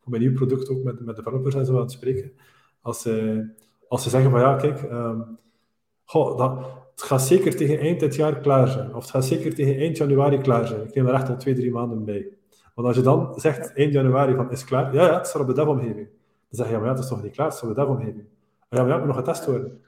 voor 0.00 0.10
mijn 0.10 0.22
nieuw 0.22 0.34
product 0.34 0.70
ook 0.70 0.82
met, 0.82 1.00
met 1.00 1.16
developers 1.16 1.54
en 1.54 1.66
zo 1.66 1.74
aan 1.74 1.80
het 1.80 1.90
spreken, 1.90 2.32
als 2.80 3.02
ze, 3.02 3.44
als 3.88 4.02
ze 4.02 4.08
zeggen 4.08 4.30
van 4.30 4.40
ja, 4.40 4.56
kijk, 4.56 4.82
um, 4.82 5.38
goh, 6.10 6.38
dat, 6.38 6.58
het 6.90 7.02
gaat 7.02 7.22
zeker 7.22 7.56
tegen 7.56 7.78
eind 7.78 8.00
dit 8.00 8.14
jaar 8.14 8.40
klaar 8.40 8.68
zijn. 8.68 8.94
Of 8.94 9.02
het 9.02 9.10
gaat 9.10 9.24
zeker 9.24 9.54
tegen 9.54 9.76
eind 9.76 9.96
januari 9.96 10.38
klaar 10.38 10.66
zijn. 10.66 10.82
Ik 10.82 10.94
neem 10.94 11.06
er 11.06 11.14
echt 11.14 11.28
al 11.28 11.36
twee, 11.36 11.54
drie 11.54 11.70
maanden 11.70 12.04
bij. 12.04 12.28
Want 12.74 12.86
als 12.86 12.96
je 12.96 13.02
dan 13.02 13.32
zegt 13.36 13.72
eind 13.74 13.92
januari 13.92 14.34
van 14.34 14.50
is 14.50 14.64
klaar, 14.64 14.94
ja, 14.94 15.04
ja, 15.06 15.16
het 15.16 15.26
staat 15.26 15.42
op 15.42 15.48
de 15.48 15.54
dev-omgeving. 15.54 16.08
Dan 16.08 16.08
zeg 16.50 16.66
je, 16.66 16.72
ja, 16.72 16.78
maar 16.78 16.88
ja, 16.88 16.94
het 16.94 17.02
is 17.02 17.08
toch 17.08 17.22
niet 17.22 17.32
klaar, 17.32 17.46
het 17.46 17.56
staat 17.56 17.70
op 17.70 17.76
de 17.76 17.80
dev-omgeving. 17.80 18.24
Ja, 18.68 18.78
maar 18.78 18.86
ja, 18.86 18.92
het 18.92 18.98
moet 18.98 19.14
nog 19.14 19.16
getest 19.16 19.46
worden. 19.46 19.80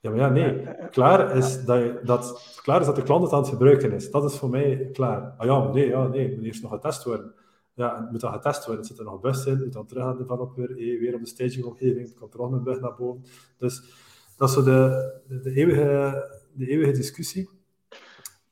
Ja, 0.00 0.10
maar 0.10 0.18
ja, 0.18 0.28
nee. 0.28 0.68
Klaar 0.90 1.36
is 1.36 1.64
dat, 1.64 1.78
je, 1.78 2.00
dat, 2.04 2.54
klaar 2.62 2.80
is 2.80 2.86
dat 2.86 2.96
de 2.96 3.02
klant 3.02 3.22
het 3.22 3.32
aan 3.32 3.40
het 3.40 3.48
gebruiken 3.48 3.92
is. 3.92 4.10
Dat 4.10 4.24
is 4.24 4.38
voor 4.38 4.50
mij 4.50 4.88
klaar. 4.92 5.34
Ah 5.36 5.46
ja, 5.46 5.72
nee, 5.72 5.88
ja, 5.88 6.06
nee, 6.06 6.26
het 6.26 6.36
moet 6.36 6.44
eerst 6.44 6.62
nog 6.62 6.70
getest 6.72 7.04
worden. 7.04 7.32
Ja, 7.74 8.00
het 8.00 8.10
moet 8.10 8.20
dan 8.20 8.32
getest 8.32 8.66
worden. 8.66 8.82
Er 8.82 8.88
zit 8.88 8.98
er 8.98 9.04
nog 9.04 9.20
bus 9.20 9.46
in, 9.46 9.52
het 9.52 9.64
moet 9.64 9.72
dan 9.72 9.86
terug 9.86 10.04
aan 10.04 10.16
de 10.16 10.22
developer, 10.22 10.74
weer 10.74 11.14
op 11.14 11.20
de 11.20 11.26
staging-omgeving, 11.26 12.06
het 12.06 12.14
komt 12.14 12.34
er 12.34 12.40
nog 12.40 12.52
een 12.52 12.62
bug 12.62 12.80
naar 12.80 12.94
boven. 12.94 13.24
Dus 13.58 13.82
dat 14.36 14.48
is 14.48 14.54
zo 14.54 14.62
de, 14.62 15.12
de, 15.28 15.40
de 15.40 15.54
eeuwige 15.54 16.34
de 16.56 16.68
eeuwige 16.68 16.92
discussie. 16.92 17.48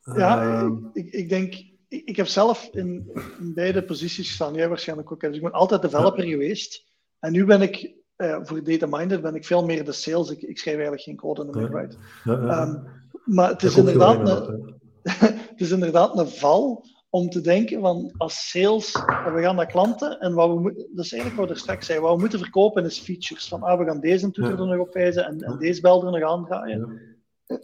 Ja, 0.02 0.62
uh, 0.62 0.70
ik, 0.92 1.12
ik, 1.12 1.28
denk, 1.28 1.54
ik, 1.88 2.04
ik, 2.04 2.16
heb 2.16 2.26
zelf 2.26 2.68
in, 2.72 3.10
in, 3.40 3.54
beide 3.54 3.84
posities 3.84 4.28
gestaan, 4.28 4.54
jij 4.54 4.68
waarschijnlijk 4.68 5.12
ook. 5.12 5.20
Dus 5.20 5.36
ik 5.36 5.42
ben 5.42 5.52
altijd 5.52 5.82
developer 5.82 6.24
ja. 6.24 6.30
geweest. 6.30 6.84
En 7.18 7.32
nu 7.32 7.44
ben 7.44 7.62
ik, 7.62 7.92
uh, 8.16 8.38
voor 8.42 8.64
DataMinder, 8.64 9.20
ben 9.20 9.34
ik 9.34 9.44
veel 9.44 9.64
meer 9.64 9.84
de 9.84 9.92
sales. 9.92 10.30
Ik, 10.30 10.42
ik 10.42 10.58
schrijf 10.58 10.76
eigenlijk 10.76 11.04
geen 11.04 11.16
code 11.16 11.48
ja. 11.60 11.88
Ja, 12.24 12.62
um, 12.62 12.82
maar 13.24 13.48
het 13.50 13.62
is, 13.62 13.76
inderdaad 13.76 14.28
een, 14.28 14.74
het 15.50 15.60
is 15.60 15.70
inderdaad 15.70 16.18
een 16.18 16.28
val 16.28 16.86
om 17.14 17.28
te 17.30 17.40
denken 17.40 17.80
van 17.80 18.12
als 18.16 18.48
sales, 18.50 18.92
we 18.92 19.40
gaan 19.40 19.56
naar 19.56 19.66
klanten 19.66 20.20
en 20.20 20.34
wat 20.34 20.48
we 20.48 20.60
moeten, 20.60 20.88
dat 20.94 21.04
is 21.04 21.12
eigenlijk 21.12 21.40
wat 21.40 21.50
er 21.50 21.62
straks 21.62 21.86
zei, 21.86 22.00
wat 22.00 22.14
we 22.14 22.20
moeten 22.20 22.38
verkopen 22.38 22.84
is 22.84 22.98
features. 22.98 23.48
Van 23.48 23.62
ah, 23.62 23.78
we 23.78 23.84
gaan 23.84 24.00
deze 24.00 24.30
toeter 24.30 24.60
er 24.60 24.66
nog 24.66 24.86
op 24.86 24.92
wijzen 24.92 25.26
en, 25.26 25.40
en 25.40 25.58
deze 25.58 25.80
bel 25.80 26.04
er 26.04 26.20
nog 26.20 26.30
aandraaien. 26.30 27.00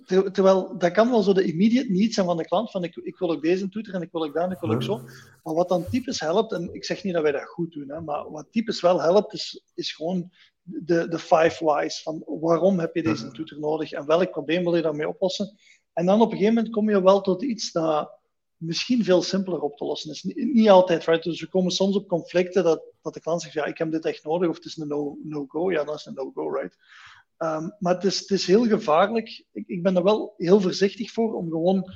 Terwijl 0.07 0.79
dat 0.79 0.93
kan 0.93 1.11
wel 1.11 1.23
zo 1.23 1.33
de 1.33 1.45
immediate 1.45 1.91
need 1.91 2.15
zijn 2.15 2.27
van 2.27 2.37
de 2.37 2.45
klant, 2.45 2.71
van 2.71 2.85
ik, 2.85 2.97
ik 2.97 3.19
wil 3.19 3.31
ook 3.31 3.43
deze 3.43 3.69
toeter 3.69 3.95
en 3.95 4.03
ik 4.03 4.13
wil 4.13 4.25
ook 4.25 4.35
dat 4.35 4.45
en 4.45 4.51
ik 4.51 4.61
wil 4.61 4.73
ook 4.73 4.83
zo. 4.83 5.01
Maar 5.43 5.55
wat 5.55 5.69
dan 5.69 5.89
typisch 5.91 6.21
helpt, 6.21 6.53
en 6.53 6.75
ik 6.75 6.85
zeg 6.85 7.05
niet 7.05 7.15
dat 7.15 7.23
wij 7.23 7.33
dat 7.33 7.45
goed 7.45 7.73
doen, 7.73 7.91
hè, 7.91 8.01
maar 8.01 8.31
wat 8.31 8.47
typisch 8.51 8.81
wel 8.81 9.01
helpt, 9.01 9.33
is, 9.33 9.65
is 9.75 9.93
gewoon 9.93 10.31
de, 10.63 11.09
de 11.09 11.19
five 11.19 11.65
whys. 11.65 12.03
Van 12.03 12.23
waarom 12.27 12.79
heb 12.79 12.95
je 12.95 13.03
deze 13.03 13.31
toeter 13.31 13.59
nodig 13.59 13.93
en 13.93 14.07
welk 14.07 14.31
probleem 14.31 14.63
wil 14.63 14.77
je 14.77 14.83
daarmee 14.83 15.09
oplossen? 15.09 15.59
En 15.93 16.07
dan 16.07 16.21
op 16.21 16.31
een 16.31 16.37
gegeven 16.37 16.55
moment 16.55 16.73
kom 16.73 16.91
je 16.91 17.03
wel 17.03 17.21
tot 17.21 17.43
iets 17.43 17.73
dat 17.73 18.20
misschien 18.61 19.05
veel 19.05 19.23
simpeler 19.23 19.61
op 19.61 19.77
te 19.77 19.85
lossen 19.85 20.11
is. 20.11 20.23
Niet, 20.23 20.53
niet 20.53 20.69
altijd, 20.69 21.05
right? 21.05 21.23
Dus 21.23 21.41
we 21.41 21.49
komen 21.49 21.71
soms 21.71 21.97
op 21.97 22.09
conflicten 22.09 22.65
dat, 22.65 22.83
dat 23.03 23.15
de 23.15 23.21
klant 23.21 23.43
zegt, 23.43 23.55
ja, 23.55 23.65
ik 23.65 23.79
heb 23.79 23.91
dit 23.91 24.05
echt 24.05 24.25
nodig, 24.25 24.49
of 24.49 24.57
het 24.57 24.65
is 24.65 24.77
een 24.77 24.89
no-go. 24.89 25.59
No 25.59 25.71
ja, 25.71 25.85
dat 25.85 25.95
is 25.95 26.07
een 26.07 26.15
no-go, 26.15 26.49
right? 26.49 26.77
Um, 27.39 27.77
maar 27.79 27.95
het 27.95 28.05
is, 28.05 28.19
het 28.19 28.31
is, 28.31 28.47
heel 28.47 28.67
gevaarlijk. 28.67 29.45
Ik, 29.53 29.67
ik, 29.67 29.83
ben 29.83 29.97
er 29.97 30.03
wel 30.03 30.35
heel 30.37 30.61
voorzichtig 30.61 31.11
voor 31.11 31.35
om 31.35 31.51
gewoon 31.51 31.93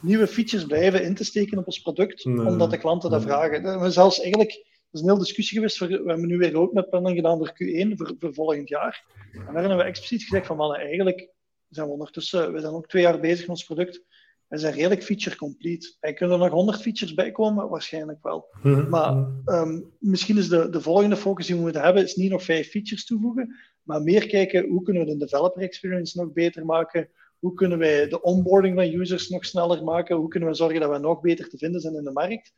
nieuwe 0.00 0.26
features 0.26 0.66
blijven 0.66 1.02
in 1.02 1.14
te 1.14 1.24
steken 1.24 1.58
op 1.58 1.66
ons 1.66 1.80
product, 1.80 2.24
nee. 2.24 2.46
omdat 2.46 2.70
de 2.70 2.78
klanten 2.78 3.10
dat 3.10 3.22
vragen. 3.22 3.62
We 3.62 3.68
hebben 3.68 3.92
zelfs 3.92 4.20
eigenlijk, 4.20 4.50
dat 4.50 4.64
is 4.92 5.00
een 5.00 5.08
hele 5.08 5.18
discussie 5.18 5.56
geweest, 5.56 5.78
voor, 5.78 5.88
we 5.88 5.94
hebben 5.94 6.26
nu 6.26 6.38
weer 6.38 6.56
ook 6.56 6.72
met 6.72 6.90
planning 6.90 7.16
gedaan 7.16 7.38
voor 7.38 7.48
Q1, 7.48 7.96
voor, 7.96 8.14
voor, 8.18 8.34
volgend 8.34 8.68
jaar. 8.68 9.04
En 9.32 9.44
daar 9.44 9.54
hebben 9.54 9.76
we 9.76 9.82
expliciet 9.82 10.22
gezegd 10.22 10.46
van, 10.46 10.56
mannen, 10.56 10.78
eigenlijk 10.78 11.28
zijn 11.68 11.86
we 11.86 11.92
ondertussen, 11.92 12.52
we 12.52 12.60
zijn 12.60 12.72
ook 12.72 12.88
twee 12.88 13.02
jaar 13.02 13.20
bezig 13.20 13.40
met 13.40 13.48
ons 13.48 13.64
product, 13.64 14.02
we 14.48 14.58
zijn 14.58 14.74
redelijk 14.74 15.02
feature 15.02 15.36
complete. 15.36 15.96
Er 16.00 16.14
kunnen 16.14 16.36
er 16.36 16.44
nog 16.44 16.52
100 16.52 16.80
features 16.80 17.14
bij 17.14 17.30
komen? 17.30 17.68
Waarschijnlijk 17.68 18.22
wel. 18.22 18.48
Mhm. 18.62 18.88
Maar 18.88 19.28
um, 19.46 19.92
misschien 19.98 20.36
is 20.36 20.48
de, 20.48 20.68
de 20.68 20.80
volgende 20.80 21.16
focus 21.16 21.46
die 21.46 21.54
we 21.54 21.62
moeten 21.62 21.82
hebben, 21.82 22.02
is 22.02 22.14
niet 22.14 22.30
nog 22.30 22.42
vijf 22.42 22.70
features 22.70 23.04
toevoegen, 23.04 23.56
maar 23.82 24.02
meer 24.02 24.26
kijken 24.26 24.68
hoe 24.68 24.82
kunnen 24.82 25.04
we 25.04 25.12
de 25.12 25.16
developer 25.16 25.62
experience 25.62 26.20
nog 26.20 26.32
beter 26.32 26.64
maken, 26.64 27.08
hoe 27.38 27.54
kunnen 27.54 27.78
wij 27.78 28.08
de 28.08 28.22
onboarding 28.22 28.74
van 28.74 29.00
users 29.00 29.28
nog 29.28 29.44
sneller 29.44 29.84
maken, 29.84 30.16
hoe 30.16 30.28
kunnen 30.28 30.48
we 30.48 30.54
zorgen 30.54 30.80
dat 30.80 30.90
we 30.90 30.98
nog 30.98 31.20
beter 31.20 31.48
te 31.48 31.58
vinden 31.58 31.80
zijn 31.80 31.94
in 31.94 32.04
de 32.04 32.12
markt. 32.12 32.52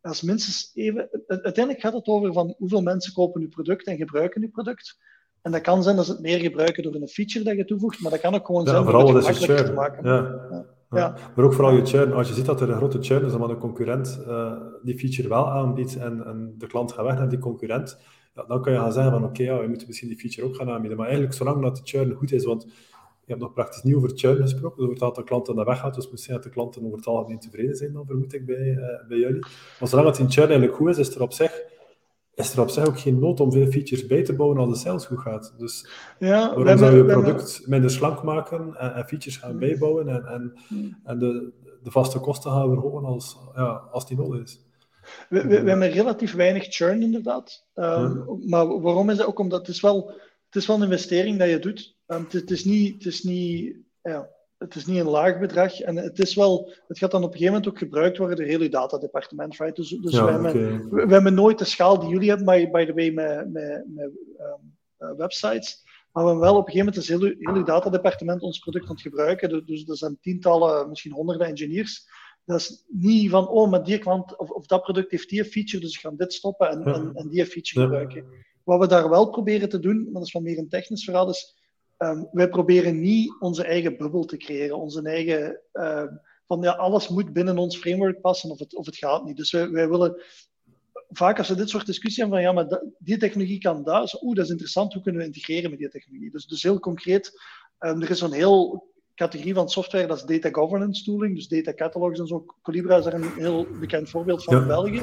Als 0.00 0.22
minstens 0.22 0.70
even, 0.74 1.08
uiteindelijk 1.26 1.80
gaat 1.80 1.92
het 1.92 2.06
over 2.06 2.32
van 2.32 2.54
hoeveel 2.58 2.82
mensen 2.82 3.12
kopen 3.12 3.40
uw 3.40 3.48
product 3.48 3.86
en 3.86 3.96
gebruiken 3.96 4.42
uw 4.42 4.50
product. 4.50 4.98
En 5.42 5.52
dat 5.52 5.60
kan 5.60 5.82
zijn 5.82 5.96
dat 5.96 6.06
ze 6.06 6.12
het 6.12 6.20
meer 6.20 6.38
gebruiken 6.38 6.82
door 6.82 6.94
een 6.94 7.08
feature 7.08 7.44
dat 7.44 7.56
je 7.56 7.64
toevoegt, 7.64 8.00
maar 8.00 8.10
dat 8.10 8.20
kan 8.20 8.34
ook 8.34 8.46
gewoon 8.46 8.64
ja, 8.64 8.70
zijn 8.70 8.84
door 8.84 9.16
het 9.16 9.26
het 9.26 9.38
makkelijker 9.38 9.64
te 9.64 9.72
maken. 9.72 10.04
Ja. 10.04 10.46
Ja. 10.50 10.73
Ja. 10.94 11.16
Maar 11.36 11.44
ook 11.44 11.52
vooral 11.52 11.74
je 11.74 11.86
churn. 11.86 12.12
Als 12.12 12.28
je 12.28 12.34
ziet 12.34 12.46
dat 12.46 12.60
er 12.60 12.70
een 12.70 12.76
grote 12.76 13.02
churn 13.02 13.24
is, 13.24 13.32
dan 13.32 13.50
een 13.50 13.58
concurrent 13.58 14.20
uh, 14.28 14.52
die 14.82 14.98
feature 14.98 15.28
wel 15.28 15.50
aanbiedt 15.50 15.96
en, 15.96 16.26
en, 16.26 16.54
de 16.58 16.66
klant 16.66 16.92
gaat 16.92 17.04
weg 17.04 17.18
naar 17.18 17.28
die 17.28 17.38
concurrent, 17.38 17.98
ja, 18.34 18.44
dan 18.48 18.62
kan 18.62 18.72
je 18.72 18.78
gaan 18.78 18.92
zeggen 18.92 19.12
van 19.12 19.24
oké, 19.24 19.42
ja, 19.42 19.60
we 19.60 19.66
moeten 19.66 19.86
misschien 19.86 20.08
die 20.08 20.18
feature 20.18 20.46
ook 20.46 20.56
gaan 20.56 20.70
aanbieden. 20.70 20.96
Maar 20.96 21.06
eigenlijk, 21.06 21.36
zolang 21.36 21.62
dat 21.62 21.76
de 21.76 21.82
churn 21.84 22.12
goed 22.12 22.32
is, 22.32 22.44
want 22.44 22.62
je 23.24 23.30
hebt 23.30 23.40
nog 23.40 23.52
praktisch 23.52 23.82
niet 23.82 23.94
over 23.94 24.10
churn 24.14 24.36
gesproken, 24.36 24.82
over 24.82 24.94
het 24.94 25.02
aantal 25.02 25.24
klanten 25.24 25.56
dat 25.56 25.66
weggaat, 25.66 25.94
dus 25.94 26.10
misschien 26.10 26.34
dat 26.34 26.42
de 26.42 26.50
klanten 26.50 26.84
over 26.84 26.96
het 26.96 27.06
algemeen 27.06 27.38
tevreden 27.38 27.76
zijn, 27.76 27.92
dan 27.92 28.06
vermoed 28.06 28.34
ik 28.34 28.46
bij, 28.46 28.66
uh, 28.66 29.08
bij 29.08 29.18
jullie. 29.18 29.46
Maar 29.80 29.88
zolang 29.88 30.06
dat 30.06 30.16
die 30.16 30.28
churn 30.28 30.48
eigenlijk 30.48 30.76
goed 30.76 30.88
is, 30.88 30.98
is 30.98 31.14
er 31.14 31.22
op 31.22 31.32
zich 31.32 31.72
is 32.34 32.52
er 32.52 32.60
op 32.60 32.70
zich 32.70 32.86
ook 32.86 32.98
geen 32.98 33.18
nood 33.18 33.40
om 33.40 33.52
veel 33.52 33.66
features 33.66 34.06
bij 34.06 34.22
te 34.22 34.32
bouwen 34.32 34.58
als 34.58 34.68
de 34.68 34.76
sales 34.76 35.06
goed 35.06 35.18
gaat. 35.18 35.54
Dus 35.58 35.86
ja, 36.18 36.54
waarom 36.54 36.78
zou 36.78 36.96
je 36.96 37.04
product 37.04 37.66
minder 37.66 37.90
slank 37.90 38.22
maken 38.22 38.76
en, 38.76 38.94
en 38.94 39.06
features 39.06 39.36
gaan 39.36 39.58
bijbouwen 39.58 40.08
en, 40.08 40.26
en, 40.26 40.54
en 41.04 41.18
de, 41.18 41.52
de, 41.82 41.90
vaste 41.90 42.18
kosten 42.18 42.50
gaan 42.50 42.68
verhogen 42.68 43.04
als, 43.04 43.38
ja, 43.54 43.82
als 43.90 44.06
die 44.06 44.16
nodig 44.16 44.42
is? 44.42 44.60
We, 45.28 45.46
we, 45.46 45.62
we, 45.62 45.68
hebben 45.68 45.90
relatief 45.90 46.34
weinig 46.34 46.66
churn 46.68 47.02
inderdaad. 47.02 47.66
Um, 47.74 47.84
ja. 47.84 48.24
Maar 48.46 48.80
waarom 48.80 49.10
is 49.10 49.16
dat 49.16 49.26
ook? 49.26 49.38
Omdat 49.38 49.60
het 49.60 49.68
is 49.68 49.80
wel, 49.80 50.06
het 50.46 50.56
is 50.56 50.66
wel 50.66 50.76
een 50.76 50.82
investering 50.82 51.38
dat 51.38 51.48
je 51.48 51.58
doet. 51.58 51.96
Um, 52.06 52.22
het, 52.22 52.32
het, 52.32 52.50
is 52.50 52.64
niet, 52.64 52.94
het 52.94 53.12
is 53.12 53.22
niet 53.22 53.76
ja, 54.02 54.28
het 54.64 54.74
is 54.74 54.86
niet 54.86 54.98
een 54.98 55.08
laag 55.08 55.38
bedrag. 55.38 55.80
En 55.80 55.96
het, 55.96 56.18
is 56.18 56.34
wel, 56.34 56.72
het 56.88 56.98
gaat 56.98 57.10
dan 57.10 57.22
op 57.22 57.32
een 57.32 57.36
gegeven 57.36 57.54
moment 57.54 57.72
ook 57.72 57.78
gebruikt 57.78 58.18
worden 58.18 58.36
door 58.36 58.46
het 58.46 58.54
hele 58.54 58.70
datadepartement. 58.70 59.56
Right? 59.56 59.76
Dus, 59.76 59.88
dus 59.88 60.12
ja, 60.12 60.24
we, 60.24 60.30
hebben, 60.30 60.50
okay. 60.50 60.88
we, 60.90 61.06
we, 61.06 61.12
hebben 61.12 61.34
nooit 61.34 61.58
de 61.58 61.64
schaal 61.64 61.98
die 61.98 62.08
jullie 62.08 62.28
hebben, 62.28 62.46
by, 62.46 62.70
by 62.70 62.84
the 62.84 62.94
way, 62.94 63.10
met, 63.10 63.52
met, 63.52 63.84
met 63.94 64.10
um, 64.38 64.76
uh, 64.98 65.16
websites. 65.16 65.82
Maar 66.12 66.22
we 66.22 66.30
hebben 66.30 66.48
wel 66.48 66.56
op 66.56 66.66
een 66.66 66.72
gegeven 66.72 66.86
moment 66.86 67.08
het 67.08 67.20
hele, 67.20 67.36
hele 67.38 67.64
datadepartement 67.64 68.42
ons 68.42 68.58
product 68.58 68.84
aan 68.84 68.92
het 68.92 69.00
gebruiken. 69.00 69.48
Dus, 69.48 69.64
dus 69.66 69.88
er 69.88 69.96
zijn 69.96 70.18
tientallen, 70.20 70.88
misschien 70.88 71.12
honderden 71.12 71.46
engineers. 71.46 72.06
Dat 72.44 72.60
is 72.60 72.84
niet 72.88 73.30
van, 73.30 73.48
oh, 73.48 73.70
maar 73.70 73.84
die 73.84 73.98
klant 73.98 74.38
of, 74.38 74.50
of 74.50 74.66
dat 74.66 74.82
product 74.82 75.10
heeft 75.10 75.28
die 75.28 75.44
feature, 75.44 75.82
dus 75.82 75.94
ik 75.94 76.00
ga 76.00 76.10
dit 76.10 76.32
stoppen 76.32 76.68
en, 76.68 76.78
Ja. 76.84 76.94
en, 76.94 77.10
en 77.14 77.28
die 77.28 77.46
feature 77.46 77.80
Ja. 77.80 77.86
gebruiken. 77.86 78.24
Wat 78.64 78.80
we 78.80 78.86
daar 78.86 79.10
wel 79.10 79.30
proberen 79.30 79.68
te 79.68 79.78
doen, 79.78 80.02
maar 80.04 80.12
dat 80.12 80.22
is 80.22 80.30
van 80.30 80.42
meer 80.42 80.58
een 80.58 80.68
technisch 80.68 81.04
verhaal, 81.04 81.28
is 81.28 81.63
Um, 82.04 82.28
wij 82.32 82.48
proberen 82.48 83.00
niet 83.00 83.34
onze 83.40 83.64
eigen 83.64 83.96
bubbel 83.96 84.24
te 84.24 84.36
creëren, 84.36 84.76
onze 84.76 85.02
eigen. 85.02 85.60
Uh, 85.72 86.04
van 86.46 86.62
ja, 86.62 86.72
alles 86.72 87.08
moet 87.08 87.32
binnen 87.32 87.58
ons 87.58 87.76
framework 87.76 88.20
passen 88.20 88.50
of 88.50 88.58
het, 88.58 88.74
of 88.74 88.86
het 88.86 88.96
gaat 88.96 89.24
niet. 89.24 89.36
Dus 89.36 89.50
wij, 89.50 89.70
wij 89.70 89.88
willen. 89.88 90.22
Vaak 91.08 91.38
als 91.38 91.48
we 91.48 91.54
dit 91.54 91.68
soort 91.68 91.86
discussie 91.86 92.22
hebben 92.22 92.42
van 92.42 92.48
ja, 92.48 92.54
maar 92.54 92.82
die 92.98 93.16
technologie 93.16 93.58
kan. 93.58 93.82
Dus, 93.82 94.22
Oeh, 94.22 94.36
dat 94.36 94.44
is 94.44 94.50
interessant, 94.50 94.92
hoe 94.92 95.02
kunnen 95.02 95.20
we 95.20 95.26
integreren 95.26 95.70
met 95.70 95.78
die 95.78 95.88
technologie? 95.88 96.30
Dus, 96.30 96.46
dus 96.46 96.62
heel 96.62 96.78
concreet, 96.80 97.40
um, 97.78 98.02
er 98.02 98.10
is 98.10 98.18
zo'n 98.18 98.32
heel 98.32 98.92
categorie 99.14 99.54
van 99.54 99.68
software, 99.68 100.06
dat 100.06 100.16
is 100.16 100.22
data 100.22 100.60
governance 100.60 101.04
tooling, 101.04 101.34
dus 101.34 101.48
data 101.48 101.74
catalogs 101.74 102.18
en 102.18 102.26
zo. 102.26 102.44
Colibra 102.62 102.96
is 102.96 103.04
daar 103.04 103.14
een 103.14 103.32
heel 103.36 103.66
bekend 103.80 104.10
voorbeeld 104.10 104.44
van 104.44 104.54
Ja. 104.54 104.60
in 104.60 104.66
België. 104.66 105.02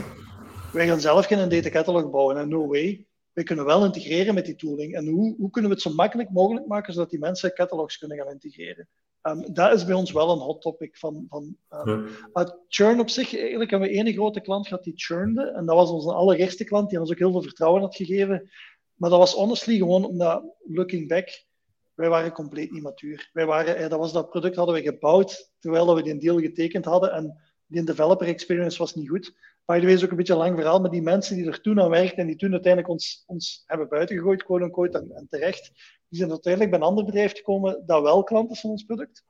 Wij 0.74 0.88
gaan 0.88 1.00
zelf 1.00 1.26
geen 1.26 1.50
data 1.50 1.70
catalog 1.70 2.10
bouwen, 2.10 2.38
en 2.38 2.50
no 2.50 2.68
way 2.68 3.06
we 3.34 3.44
kunnen 3.44 3.66
wel 3.66 3.86
integreren 3.86 4.34
met 4.34 4.46
die 4.46 4.56
tooling. 4.56 4.96
En 4.96 5.08
hoe, 5.08 5.36
hoe 5.38 5.50
kunnen 5.50 5.70
we 5.70 5.76
het 5.76 5.86
zo 5.86 5.94
makkelijk 5.94 6.30
mogelijk 6.30 6.68
maken 6.68 6.94
zodat 6.94 7.10
die 7.10 7.20
mensen 7.20 7.54
catalogs 7.54 7.98
kunnen 7.98 8.18
gaan 8.18 8.32
integreren? 8.32 8.88
Um, 9.24 9.54
dat 9.54 9.74
is 9.74 9.86
bij 9.86 9.96
ons 9.96 10.12
wel 10.12 10.32
een 10.32 10.40
hot 10.40 10.62
topic. 10.62 10.98
Van, 10.98 11.26
van, 11.30 11.56
um, 11.70 12.08
ja. 12.34 12.58
churn 12.68 13.00
op 13.00 13.10
zich, 13.10 13.38
eigenlijk 13.38 13.72
hebben 13.72 13.90
we 13.90 13.96
één 13.96 14.14
grote 14.14 14.42
klant 14.42 14.68
gehad 14.68 14.84
die 14.84 14.94
churnde. 14.96 15.52
En 15.52 15.66
dat 15.66 15.76
was 15.76 15.90
onze 15.90 16.14
allereerste 16.14 16.64
klant 16.64 16.90
die 16.90 17.00
ons 17.00 17.12
ook 17.12 17.18
heel 17.18 17.32
veel 17.32 17.42
vertrouwen 17.42 17.82
had 17.82 17.96
gegeven. 17.96 18.50
Maar 18.96 19.10
dat 19.10 19.20
was 19.20 19.34
honestly 19.34 19.78
gewoon 19.78 20.06
omdat, 20.06 20.44
looking 20.64 21.08
back, 21.08 21.46
wij 21.94 22.10
waren 22.10 22.32
compleet 22.32 22.72
niet 22.72 22.84
matuur. 22.84 23.30
Wij 23.34 23.46
waren, 23.46 23.76
eh, 23.76 23.90
dat, 23.90 24.00
was 24.00 24.14
dat 24.14 24.30
product 24.30 24.56
hadden 24.56 24.76
we 24.76 24.82
gebouwd 24.82 25.52
terwijl 25.60 25.96
we 25.96 26.04
die 26.04 26.18
deal 26.18 26.40
getekend 26.40 26.86
hadden. 26.86 27.12
En 27.12 27.42
die 27.66 27.84
developer 27.84 28.28
experience 28.28 28.78
was 28.78 28.96
niet 28.96 29.10
goed. 29.10 29.36
By 29.66 29.80
the 29.80 29.86
way 29.86 29.94
is 29.94 30.04
ook 30.04 30.12
een 30.12 30.18
beetje 30.18 30.34
een 30.34 30.40
lang 30.40 30.56
verhaal, 30.56 30.80
maar 30.82 30.92
die 30.92 31.02
mensen 31.02 31.36
die 31.36 31.48
er 31.48 31.62
toen 31.62 31.82
aan 31.82 31.90
werkten 31.90 32.18
en 32.18 32.28
die 32.28 32.36
toen 32.36 32.52
uiteindelijk 32.52 32.92
ons, 32.92 33.24
ons 33.28 33.64
hebben 33.66 33.90
buitengegooid, 33.90 34.44
quote 34.44 34.64
unquote, 34.64 34.98
en, 34.98 35.12
en 35.12 35.28
terecht, 35.30 35.72
die 36.08 36.20
zijn 36.20 36.30
uiteindelijk 36.30 36.72
bij 36.72 36.82
een 36.82 36.88
ander 36.88 37.06
bedrijf 37.06 37.36
gekomen 37.36 37.84
dat 37.86 38.02
wel 38.02 38.24
klant 38.24 38.52
is 38.52 38.60
van 38.60 38.70
ons 38.70 38.84
product. 38.84 39.24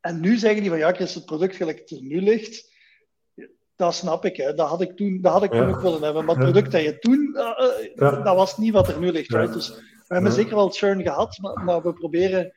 En 0.00 0.20
nu 0.20 0.36
zeggen 0.36 0.60
die 0.60 0.70
van 0.70 0.78
ja, 0.78 0.92
Chris, 0.92 1.14
het 1.14 1.24
product 1.24 1.56
gelijk 1.56 1.78
het 1.78 1.90
er 1.90 2.02
nu 2.02 2.20
ligt, 2.20 2.76
dat 3.76 3.94
snap 3.94 4.24
ik. 4.24 4.36
Hè. 4.36 4.54
Dat 4.54 4.68
had 4.68 4.80
ik 4.80 4.96
toen, 4.96 5.20
dat 5.20 5.32
had 5.32 5.42
ik 5.42 5.50
toen 5.50 5.68
ook 5.68 5.80
willen 5.80 6.02
hebben. 6.02 6.24
Maar 6.24 6.34
het 6.34 6.44
product 6.44 6.72
dat 6.72 6.82
je 6.82 6.98
toen, 6.98 7.30
uh, 7.34 8.24
dat 8.24 8.36
was 8.36 8.58
niet 8.58 8.72
wat 8.72 8.88
er 8.88 8.98
nu 8.98 9.12
ligt. 9.12 9.32
Right? 9.32 9.52
Dus 9.52 9.68
we 10.08 10.14
hebben 10.14 10.32
zeker 10.32 10.54
wel 10.54 10.70
churn 10.70 11.02
gehad, 11.02 11.38
maar, 11.38 11.64
maar 11.64 11.82
we 11.82 11.92
proberen 11.92 12.52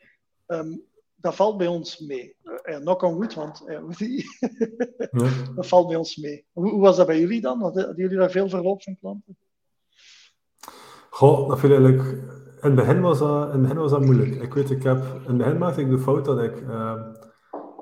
um, 0.48 0.84
dat 1.22 1.36
valt 1.36 1.58
bij 1.58 1.68
ons 1.68 2.00
mee. 2.00 2.36
Uh, 2.44 2.76
knock 2.76 3.02
on 3.02 3.14
wood, 3.14 3.34
want 3.34 3.64
uh, 3.68 3.80
dat 5.56 5.68
valt 5.68 5.88
bij 5.88 5.96
ons 5.96 6.18
mee. 6.18 6.46
Hoe, 6.52 6.70
hoe, 6.70 6.82
was 6.82 6.98
dat 6.98 7.08
bij 7.08 7.20
jullie 7.20 7.42
dan? 7.42 7.62
Hadden 7.62 7.94
jullie 7.96 8.18
daar 8.18 8.32
veel 8.32 8.50
verloop 8.50 8.84
van 8.84 8.98
klanten? 9.00 9.38
Goh, 11.10 11.50
dat 11.50 11.60
vind 11.60 11.74
ik 11.74 11.80
eigenlijk... 11.80 12.40
In 12.62 12.68
het 12.68 12.76
begin 12.76 13.02
was 13.02 13.20
dat, 13.20 13.46
in 13.46 13.52
het 13.52 13.62
begin 13.62 13.78
was 13.78 13.92
dat 13.92 14.06
moeilijk. 14.06 14.36
Ik 14.36 14.54
weet, 14.54 14.70
ik 14.70 14.84
heb... 14.84 14.98
In 14.98 15.28
het 15.28 15.38
begin 15.38 15.58
maakte 15.58 15.82
ik 15.82 15.90
de 15.90 16.00
fout 16.00 16.26
dat 16.26 16.44
ik 16.44 16.62
uh, 16.62 17.04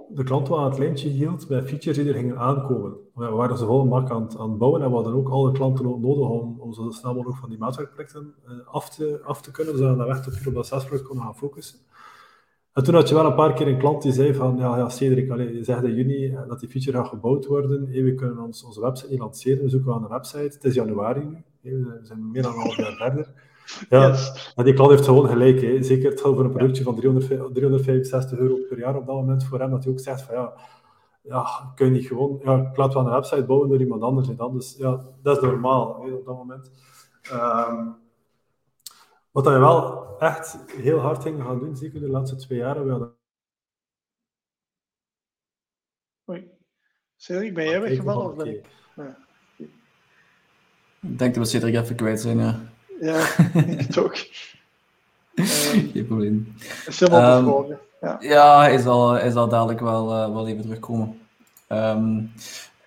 de 0.10 0.24
klant 0.24 0.48
wel 0.48 0.60
aan 0.60 0.70
het 0.70 0.80
lijntje 0.80 1.10
hield 1.10 1.50
met 1.50 1.68
features 1.68 1.98
die 1.98 2.08
er 2.08 2.14
gingen 2.14 2.38
aankomen. 2.38 2.98
We 3.14 3.30
waren 3.30 3.58
ze 3.58 3.66
vol 3.66 3.86
mak 3.86 4.10
aan, 4.10 4.40
aan 4.40 4.50
het 4.50 4.58
bouwen 4.58 4.82
en 4.82 4.90
we 4.90 4.96
hadden 4.96 5.14
ook 5.14 5.30
alle 5.30 5.52
klanten 5.52 5.86
nodig 5.86 6.30
om, 6.30 6.60
om 6.60 6.74
zo 6.74 6.90
snel 6.90 7.14
mogelijk 7.14 7.38
van 7.38 7.50
die 7.50 7.58
maatwerkprojecten 7.58 8.34
af 8.66 8.90
te, 8.90 9.22
af 9.24 9.42
te 9.42 9.52
kunnen, 9.52 9.78
zodat 9.78 9.98
we 9.98 10.14
echt 10.14 10.28
op, 10.28 10.48
op 10.48 10.54
dat 10.54 10.66
SaaS-project 10.66 11.08
konden 11.08 11.26
gaan 11.26 11.36
focussen. 11.36 11.80
En 12.80 12.86
toen 12.86 12.94
had 12.94 13.10
je 13.10 13.16
wel 13.16 13.26
een 13.26 13.36
paar 13.36 13.54
keer 13.54 13.68
een 13.68 13.78
klant 13.78 14.02
die 14.02 14.12
zei 14.12 14.34
van, 14.34 14.58
ja, 14.58 14.78
ja 14.78 14.90
Cedric, 14.90 15.32
allez, 15.32 15.52
je 15.52 15.64
zegt 15.64 15.84
in 15.84 15.96
juni 15.96 16.38
dat 16.48 16.60
die 16.60 16.70
feature 16.70 16.98
gaat 16.98 17.08
gebouwd 17.08 17.46
worden. 17.46 17.88
Hey, 17.92 18.04
we 18.04 18.16
kunnen 18.16 18.40
ons, 18.40 18.64
onze 18.64 18.82
website 18.82 19.10
niet 19.10 19.20
lanceren, 19.20 19.64
we 19.64 19.70
zoeken 19.70 19.94
aan 19.94 20.04
een 20.04 20.10
website. 20.10 20.54
Het 20.54 20.64
is 20.64 20.74
januari 20.74 21.44
nu, 21.62 21.84
we 21.84 22.00
zijn 22.04 22.32
meer 22.32 22.42
dan 22.42 22.54
een 22.54 22.60
half 22.60 22.76
jaar 22.76 22.94
verder. 22.94 23.32
Ja, 23.90 24.16
en 24.56 24.64
die 24.64 24.74
klant 24.74 24.92
heeft 24.92 25.06
gewoon 25.06 25.28
gelijk. 25.28 25.62
Hè. 25.62 25.84
Zeker 25.84 26.10
het 26.10 26.22
voor 26.22 26.40
een 26.40 26.52
productje 26.52 26.84
van 26.84 26.96
300, 26.96 27.54
365 27.54 28.38
euro 28.38 28.56
per 28.70 28.80
jaar 28.80 28.96
op 28.96 29.06
dat 29.06 29.16
moment 29.16 29.44
voor 29.44 29.60
hem, 29.60 29.70
dat 29.70 29.84
hij 29.84 29.94
ook 29.94 30.00
zegt 30.00 30.22
van, 30.22 30.36
ja, 30.36 30.54
ja 31.22 31.46
kun 31.76 31.86
je 31.86 31.92
niet 31.92 32.08
gewoon, 32.08 32.40
ja, 32.44 32.70
ik 32.72 32.78
laat 32.78 32.94
wel 32.94 33.06
een 33.06 33.12
website 33.12 33.46
bouwen 33.46 33.70
door 33.70 33.80
iemand 33.80 34.02
anders. 34.02 34.30
En 34.30 34.36
dan. 34.36 34.54
Dus 34.54 34.76
ja, 34.78 35.00
dat 35.22 35.38
is 35.38 35.44
normaal 35.44 36.02
hè, 36.04 36.12
op 36.12 36.26
dat 36.26 36.36
moment. 36.36 36.72
Um, 37.34 37.96
wat 39.44 39.54
je 39.54 39.60
wel 39.60 40.08
echt 40.20 40.58
heel 40.68 41.00
hard 41.00 41.22
ging 41.22 41.44
gaan 41.44 41.60
doen, 41.60 41.76
zeker 41.76 42.00
de 42.00 42.10
laatste 42.10 42.36
twee 42.36 42.58
jaren. 42.58 42.86
We 42.86 42.92
hadden... 42.92 43.14
Oei. 46.30 46.52
Cedric, 47.16 47.54
ben 47.54 47.66
jij 47.66 47.82
weggevallen? 47.82 48.26
Of 48.26 48.36
ben 48.36 48.48
ik... 48.48 48.66
Ja. 48.96 49.18
Ik 51.02 51.20
denk 51.20 51.36
dat 51.36 51.44
we 51.44 51.50
Cedric 51.50 51.76
even 51.76 51.96
kwijt 51.96 52.22
zijn, 52.22 52.38
ja. 52.38 52.60
Ja, 53.00 53.38
ik 53.88 53.98
ook. 53.98 54.16
Geen 55.36 56.06
probleem. 56.08 56.56
Is 56.88 57.00
helemaal 57.00 57.70
um, 57.70 57.78
ja. 58.02 58.18
ja, 58.20 58.62
hij 58.62 58.78
zal, 58.78 59.12
hij 59.12 59.30
zal 59.30 59.50
dadelijk 59.50 59.80
wel, 59.80 60.12
uh, 60.12 60.34
wel 60.34 60.48
even 60.48 60.62
terugkomen. 60.62 61.20
Um, 61.70 62.32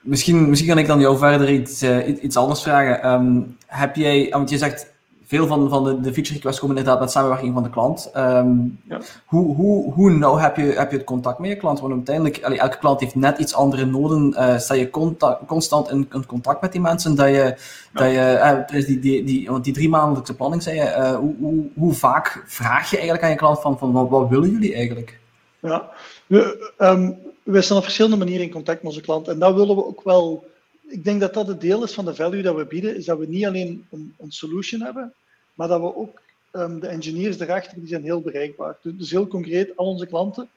misschien, 0.00 0.48
misschien 0.48 0.68
kan 0.68 0.78
ik 0.78 0.86
dan 0.86 1.00
jou 1.00 1.18
verder 1.18 1.50
iets, 1.50 1.82
uh, 1.82 2.22
iets 2.22 2.36
anders 2.36 2.62
vragen. 2.62 3.10
Um, 3.12 3.56
heb 3.66 3.96
jij, 3.96 4.28
want 4.30 4.50
je 4.50 4.58
zegt 4.58 4.91
veel 5.32 5.46
van, 5.46 5.68
van 5.68 5.84
de, 5.84 6.00
de 6.00 6.12
feature 6.12 6.34
requests 6.34 6.60
komen 6.60 6.76
inderdaad 6.76 7.00
met 7.00 7.10
samenwerking 7.10 7.54
van 7.54 7.62
de 7.62 7.70
klant. 7.70 8.10
Um, 8.16 8.80
ja. 8.88 9.00
hoe, 9.26 9.54
hoe, 9.54 9.92
hoe 9.92 10.10
nou 10.10 10.40
heb 10.40 10.56
je, 10.56 10.62
heb 10.62 10.90
je 10.90 10.96
het 10.96 11.06
contact 11.06 11.38
met 11.38 11.50
je 11.50 11.56
klant? 11.56 11.80
Want 11.80 11.92
uiteindelijk, 11.92 12.44
allee, 12.44 12.59
elke 12.59 12.78
klant 12.78 13.00
heeft 13.00 13.14
net 13.14 13.38
iets 13.38 13.54
andere 13.54 13.86
noden. 13.86 14.28
Uh, 14.28 14.59
sta 14.59 14.74
je 14.74 14.90
contact, 14.90 15.46
constant 15.46 15.90
in, 15.90 16.09
in, 16.12 16.26
contact 16.26 16.60
met 16.60 16.72
die 16.72 16.80
mensen? 16.80 17.14
Dat 17.14 17.26
je, 17.26 17.32
ja. 17.32 17.56
dat 17.92 18.10
je 18.10 18.66
uh, 18.78 18.86
die, 18.86 18.98
die, 18.98 19.24
die, 19.24 19.50
want 19.50 19.64
die 19.64 19.72
drie 19.72 19.88
maandelijkse 19.88 20.36
planning 20.36 20.62
zei 20.62 20.76
je, 20.76 20.82
uh, 20.82 21.14
hoe, 21.14 21.34
hoe, 21.38 21.68
hoe, 21.74 21.92
vaak 21.92 22.42
vraag 22.46 22.90
je 22.90 22.96
eigenlijk 22.96 23.24
aan 23.24 23.30
je 23.30 23.36
klant 23.36 23.60
van, 23.60 23.78
van 23.78 23.92
wat, 23.92 24.09
wat 24.09 24.28
willen 24.28 24.50
jullie 24.50 24.74
eigenlijk? 24.74 25.20
Ja, 25.60 25.90
we, 26.26 26.72
um, 26.78 27.18
we 27.42 27.60
zijn 27.60 27.78
op 27.78 27.84
verschillende 27.84 28.16
manieren 28.16 28.44
in 28.46 28.52
contact 28.52 28.82
met 28.82 28.92
onze 28.92 29.04
klant. 29.04 29.28
En 29.28 29.38
dat 29.38 29.54
willen 29.54 29.76
we 29.76 29.86
ook 29.86 30.02
wel 30.04 30.50
ik 30.92 31.04
denk 31.04 31.20
dat 31.20 31.34
dat 31.34 31.46
het 31.46 31.60
deel 31.60 31.82
is 31.82 31.92
van 31.92 32.04
de 32.04 32.14
value 32.14 32.42
dat 32.42 32.56
we 32.56 32.66
bieden, 32.66 32.96
is 32.96 33.04
dat 33.04 33.18
we 33.18 33.26
niet 33.26 33.46
alleen 33.46 33.86
een, 33.90 34.14
een 34.18 34.32
solution 34.32 34.80
hebben, 34.80 35.12
maar 35.54 35.68
dat 35.68 35.80
we 35.80 35.96
ook 35.96 36.20
um, 36.52 36.80
de 36.80 36.86
engineers 36.86 37.38
erachter, 37.38 37.78
die 37.78 37.88
zijn 37.88 38.02
heel 38.02 38.20
bereikbaar. 38.20 38.78
Dus, 38.82 38.92
dus 38.96 39.10
heel 39.10 39.26
concreet, 39.26 39.76
al 39.76 39.86
onze 39.86 40.06
klanten, 40.06 40.48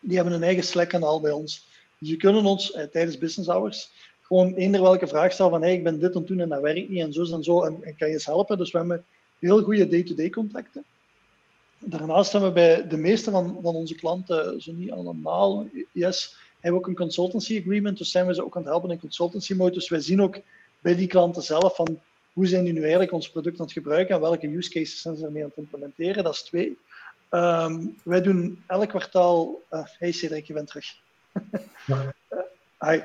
die 0.00 0.16
hebben 0.16 0.34
een 0.34 0.42
eigen 0.42 0.64
Slack-kanaal 0.64 1.20
bij 1.20 1.32
ons. 1.32 1.68
Dus 1.98 2.08
je 2.08 2.16
kunnen 2.16 2.44
ons 2.44 2.72
eh, 2.72 2.84
tijdens 2.84 3.18
business 3.18 3.50
hours 3.50 3.90
gewoon 4.28 4.54
eender 4.54 4.82
welke 4.82 5.06
vraag 5.06 5.32
stellen 5.32 5.52
van 5.52 5.62
hey, 5.62 5.74
ik 5.74 5.82
ben 5.82 5.98
dit 5.98 6.14
aan 6.14 6.18
het 6.18 6.26
doen 6.26 6.40
en 6.40 6.48
dat 6.48 6.60
werkt 6.60 6.88
niet 6.88 7.00
en 7.00 7.12
zo 7.12 7.34
en 7.34 7.44
zo 7.44 7.62
en, 7.62 7.78
en 7.82 7.96
kan 7.96 8.08
je 8.08 8.14
eens 8.14 8.24
helpen. 8.24 8.58
Dus 8.58 8.70
we 8.70 8.78
hebben 8.78 9.04
heel 9.38 9.62
goede 9.62 9.88
day-to-day 9.88 10.30
contacten. 10.30 10.84
Daarnaast 11.78 12.32
hebben 12.32 12.50
we 12.50 12.54
bij 12.54 12.88
de 12.88 12.96
meeste 12.96 13.30
van, 13.30 13.58
van 13.62 13.74
onze 13.74 13.94
klanten, 13.94 14.62
zo 14.62 14.72
niet 14.72 14.90
allemaal, 14.90 15.66
yes, 15.92 16.36
hebben 16.60 16.80
we 16.80 16.86
ook 16.86 16.86
een 16.86 17.04
consultancy 17.04 17.58
agreement. 17.58 17.98
Dus 17.98 18.10
zijn 18.10 18.26
we 18.26 18.34
ze 18.34 18.44
ook 18.44 18.56
aan 18.56 18.62
het 18.62 18.70
helpen 18.70 18.90
in 18.90 19.00
consultancy 19.00 19.54
mode. 19.54 19.72
Dus 19.72 19.88
wij 19.88 20.00
zien 20.00 20.22
ook 20.22 20.38
bij 20.80 20.94
die 20.94 21.06
klanten 21.06 21.42
zelf 21.42 21.74
van 21.74 22.00
hoe 22.38 22.46
zijn 22.46 22.64
die 22.64 22.72
nu 22.72 22.80
eigenlijk 22.80 23.12
ons 23.12 23.30
product 23.30 23.58
aan 23.58 23.64
het 23.64 23.74
gebruiken 23.74 24.14
en 24.14 24.20
welke 24.20 24.56
use 24.56 24.70
cases 24.70 25.00
zijn 25.00 25.16
ze 25.16 25.24
ermee 25.24 25.42
aan 25.42 25.48
het 25.48 25.58
implementeren. 25.58 26.24
Dat 26.24 26.34
is 26.34 26.42
twee. 26.42 26.78
Um, 27.30 27.96
wij 28.02 28.22
doen 28.22 28.62
elk 28.66 28.88
kwartaal. 28.88 29.62
Uh, 29.70 29.84
hey 29.98 30.12
Cedric, 30.12 30.46
je 30.46 30.52
bent 30.52 30.68
terug. 30.68 30.86
ja. 31.86 32.14
uh, 32.30 32.40
hi. 32.90 33.00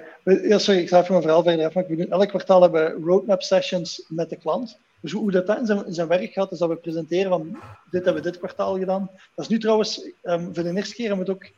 Ja, 0.48 0.58
sorry, 0.58 0.80
ik 0.80 0.88
ga 0.88 1.00
even 1.00 1.12
mijn 1.12 1.22
verhaal 1.22 1.44
verder 1.44 1.66
afmaken. 1.66 1.96
We 1.96 2.02
doen 2.02 2.12
elk 2.12 2.28
kwartaal 2.28 2.62
hebben 2.62 2.84
we 2.84 3.06
roadmap 3.06 3.42
sessions 3.42 4.06
met 4.08 4.30
de 4.30 4.36
klant. 4.36 4.78
Dus 5.00 5.12
hoe 5.12 5.32
dat, 5.32 5.48
dat 5.48 5.58
in 5.60 5.66
zijn, 5.66 5.86
in 5.86 5.94
zijn 5.94 6.08
werk 6.08 6.34
gaat, 6.34 6.52
is 6.52 6.58
dat 6.60 6.70
we 6.70 6.76
presenteren 6.76 7.30
van 7.30 7.60
dit 7.92 8.06
hebben 8.06 8.24
we 8.24 8.30
dit 8.30 8.38
kwartaal 8.38 8.78
gedaan. 8.78 9.10
Dat 9.36 9.46
is 9.46 9.48
nu 9.48 9.60
trouwens, 9.60 10.10
um, 10.24 10.54
voor 10.54 10.64
de 10.64 10.76
eerste 10.76 10.96
keer 10.96 11.08
hebben 11.08 11.26
we 11.26 11.32
het 11.32 11.42
ook 11.42 11.52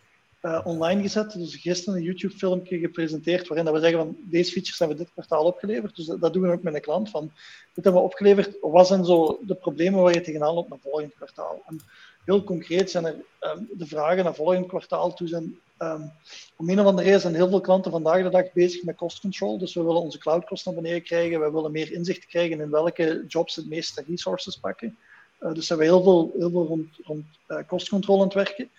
uh, 0.46 0.62
online 0.64 1.02
gezet. 1.02 1.32
Dus 1.32 1.56
gisteren 1.56 2.00
een 2.00 2.06
YouTube-filmpje 2.06 2.80
gepresenteerd 2.80 3.48
waarin 3.48 3.66
dat 3.66 3.74
we 3.74 3.80
zeggen 3.80 4.00
van 4.00 4.18
deze 4.20 4.52
features 4.52 4.80
hebben 4.80 4.98
we 4.98 5.04
dit 5.04 5.14
kwartaal 5.14 5.44
opgeleverd. 5.44 5.96
Dus 5.96 6.06
dat, 6.06 6.34
doen 6.34 6.42
we 6.42 6.52
ook 6.52 6.64
met 6.64 6.74
een 6.74 6.82
klant. 6.82 7.10
Van, 7.10 7.32
dit 7.74 7.84
hebben 7.84 8.02
we 8.02 8.08
opgeleverd. 8.08 8.58
Wat 8.62 8.88
zijn 8.88 9.06
zo 9.06 9.40
de 9.42 9.56
problemen 9.56 10.02
waar 10.02 10.14
je 10.14 10.22
tegenaan 10.22 10.54
loopt 10.54 10.70
naar 10.70 10.80
volgend 10.82 11.14
kwartaal? 11.16 11.64
En 11.68 11.80
heel 12.26 12.44
concreet 12.44 12.92
zijn 12.92 13.06
er 13.06 13.16
um, 13.40 13.70
de 13.72 13.86
vragen 13.86 14.24
naar 14.24 14.36
volgend 14.36 14.68
kwartaal 14.68 15.14
toe 15.14 15.28
zijn. 15.28 15.60
Um, 15.80 16.12
om 16.56 16.70
een 16.70 16.80
of 16.80 16.86
andere 16.86 17.08
reden 17.08 17.22
zijn 17.22 17.36
heel 17.36 17.50
veel 17.50 17.62
klanten 17.62 17.92
vandaag 17.92 18.24
de 18.24 18.30
dag 18.30 18.54
bezig 18.54 18.84
met 18.84 18.96
cost 18.96 19.20
control. 19.20 19.58
Dus 19.58 19.74
we 19.74 19.84
willen 19.84 20.02
onze 20.02 20.18
cloudkosten 20.18 20.74
naar 20.74 20.82
beneden 20.82 21.04
krijgen. 21.04 21.40
We 21.40 21.52
willen 21.52 21.72
meer 21.72 21.92
inzicht 21.92 22.26
krijgen 22.26 22.60
in 22.60 22.70
welke 22.70 23.26
jobs 23.28 23.56
het 23.56 23.70
meeste 23.70 24.04
resources 24.08 24.58
pakken. 24.58 24.98
Uh, 25.40 25.54
dus 25.54 25.68
zijn 25.68 25.80
we 25.80 25.86
heel 25.86 26.04
veel, 26.04 26.32
heel 26.38 26.50
veel 26.50 26.66
rond, 26.66 26.88
rond 27.04 27.26
uh, 27.48 27.58
kostcontrole 27.68 28.20
aan 28.20 28.26
het 28.26 28.34
werken. 28.34 28.70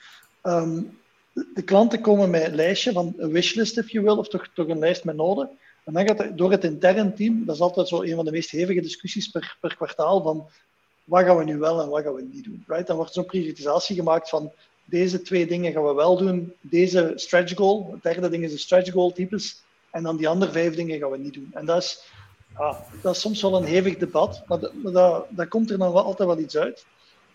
Um, 0.42 0.98
de 1.54 1.62
klanten 1.64 2.00
komen 2.00 2.30
met 2.30 2.44
een 2.44 2.54
lijstje 2.54 2.92
van 2.92 3.14
een 3.16 3.30
wishlist, 3.30 3.78
if 3.78 3.90
you 3.90 4.04
will, 4.04 4.16
of 4.16 4.28
toch, 4.28 4.48
toch 4.54 4.68
een 4.68 4.78
lijst 4.78 5.04
met 5.04 5.16
noden. 5.16 5.50
En 5.84 5.92
dan 5.92 6.06
gaat 6.06 6.18
het 6.18 6.38
door 6.38 6.50
het 6.50 6.64
intern 6.64 7.14
team, 7.14 7.44
dat 7.44 7.54
is 7.54 7.60
altijd 7.60 7.88
zo 7.88 8.02
een 8.02 8.14
van 8.14 8.24
de 8.24 8.30
meest 8.30 8.50
hevige 8.50 8.80
discussies 8.80 9.28
per, 9.28 9.56
per 9.60 9.76
kwartaal, 9.76 10.22
van 10.22 10.48
wat 11.04 11.24
gaan 11.24 11.36
we 11.36 11.44
nu 11.44 11.58
wel 11.58 11.80
en 11.80 11.88
wat 11.88 12.02
gaan 12.02 12.14
we 12.14 12.28
niet 12.32 12.44
doen. 12.44 12.64
Right? 12.66 12.86
Dan 12.86 12.96
wordt 12.96 13.12
zo'n 13.12 13.24
prioritisatie 13.24 13.96
gemaakt 13.96 14.28
van 14.28 14.52
deze 14.84 15.22
twee 15.22 15.46
dingen 15.46 15.72
gaan 15.72 15.84
we 15.84 15.94
wel 15.94 16.16
doen, 16.16 16.52
deze 16.60 17.12
stretch 17.14 17.54
goal, 17.54 17.88
het 17.92 18.02
derde 18.02 18.28
ding 18.28 18.44
is 18.44 18.52
de 18.52 18.58
stretch 18.58 18.92
goal 18.92 19.12
types, 19.12 19.62
en 19.90 20.02
dan 20.02 20.16
die 20.16 20.28
andere 20.28 20.52
vijf 20.52 20.74
dingen 20.74 20.98
gaan 20.98 21.10
we 21.10 21.18
niet 21.18 21.34
doen. 21.34 21.50
En 21.52 21.66
dat 21.66 21.82
is, 21.82 22.04
ja, 22.58 22.84
dat 23.02 23.14
is 23.14 23.20
soms 23.20 23.42
wel 23.42 23.56
een 23.56 23.64
hevig 23.64 23.96
debat, 23.96 24.42
maar, 24.46 24.58
maar 24.82 24.92
dat, 24.92 25.26
dat 25.30 25.48
komt 25.48 25.70
er 25.70 25.78
dan 25.78 25.92
wel 25.92 26.04
altijd 26.04 26.28
wel 26.28 26.38
iets 26.38 26.56
uit. 26.56 26.86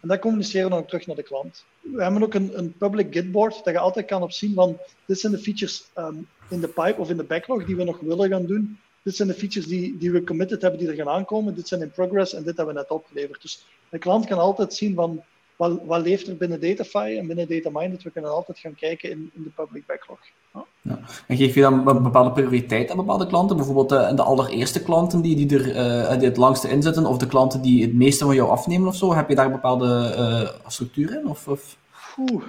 En 0.02 0.08
dat 0.08 0.20
communiceren 0.20 0.64
we 0.64 0.70
dan 0.70 0.80
ook 0.80 0.88
terug 0.88 1.08
naar 1.08 1.16
de 1.16 1.24
klant. 1.24 1.66
We 1.80 2.04
hebben 2.04 2.24
ook 2.24 2.34
een, 2.34 2.58
een 2.58 2.74
public 2.78 3.14
gitboard 3.14 3.64
dat 3.64 3.74
je 3.74 3.80
altijd 3.80 4.06
kan 4.06 4.22
opzien 4.22 4.54
van 4.54 4.78
dit 5.06 5.20
zijn 5.20 5.32
de 5.32 5.40
features 5.40 5.88
um, 5.98 6.28
in 6.50 6.60
de 6.60 6.68
pipe 6.68 6.96
of 6.98 7.10
in 7.10 7.18
de 7.18 7.24
backlog 7.24 7.66
die 7.66 7.76
we 7.76 7.84
nog 7.84 8.00
willen 8.00 8.30
gaan 8.30 8.46
doen. 8.46 8.80
Dit 9.04 9.16
zijn 9.16 9.28
de 9.28 9.34
features 9.34 9.68
die, 9.68 9.98
die 9.98 10.12
we 10.12 10.24
committed 10.24 10.62
hebben 10.62 10.80
die 10.80 10.90
er 10.90 10.96
gaan 10.96 11.10
aankomen. 11.10 11.56
Dit 11.56 11.68
zijn 11.68 11.82
in 11.82 11.92
progress 11.92 12.34
en 12.34 12.44
dit 12.44 12.58
hebben 12.58 12.76
we 12.76 12.80
net 12.80 12.90
opgeleverd. 12.90 13.42
Dus 13.42 13.66
de 13.90 13.98
klant 13.98 14.26
kan 14.26 14.38
altijd 14.38 14.74
zien 14.74 14.96
van 14.96 15.24
wat, 15.62 15.80
wat 15.86 16.02
leeft 16.02 16.28
er 16.28 16.38
binnen 16.38 16.62
Datafy 16.62 17.18
en 17.18 17.28
binnen 17.28 17.48
DataMinded. 17.48 18.04
We 18.04 18.12
kunnen 18.12 18.32
altijd 18.32 18.60
gaan 18.60 18.76
kijken 18.76 19.10
in, 19.10 19.32
in 19.34 19.44
de 19.44 19.50
public 19.50 19.86
backlog. 19.86 20.20
Ja. 20.54 20.66
Ja. 20.82 21.00
En 21.28 21.38
geef 21.38 21.56
je 21.56 21.62
dan 21.62 21.88
een 21.88 22.04
bepaalde 22.04 22.32
prioriteit 22.32 22.92
aan 22.92 22.98
bepaalde 22.98 23.28
klanten? 23.28 23.56
Bijvoorbeeld 23.56 23.90
de, 23.90 24.12
de 24.16 24.22
allereerste 24.22 24.84
klanten 24.84 25.22
die, 25.22 25.36
die 25.36 25.60
er 25.60 25.68
uh, 25.68 26.20
die 26.20 26.28
het 26.28 26.38
langste 26.38 26.70
in 26.70 26.82
zitten, 26.82 27.06
of 27.06 27.18
de 27.18 27.28
klanten 27.28 27.62
die 27.62 27.82
het 27.82 27.94
meeste 27.94 28.26
van 28.26 28.36
jou 28.36 28.50
afnemen 28.50 28.88
of 28.88 28.96
zo? 28.96 29.14
Heb 29.14 29.30
je 29.30 29.36
daar 29.36 29.46
een 29.46 29.52
bepaalde 29.52 30.16
uh, 30.18 30.70
structuur 30.70 31.20
in? 31.20 31.28
Of, 31.28 31.48
of? 31.48 31.78
Oeh, 32.18 32.44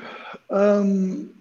um, 0.49 1.33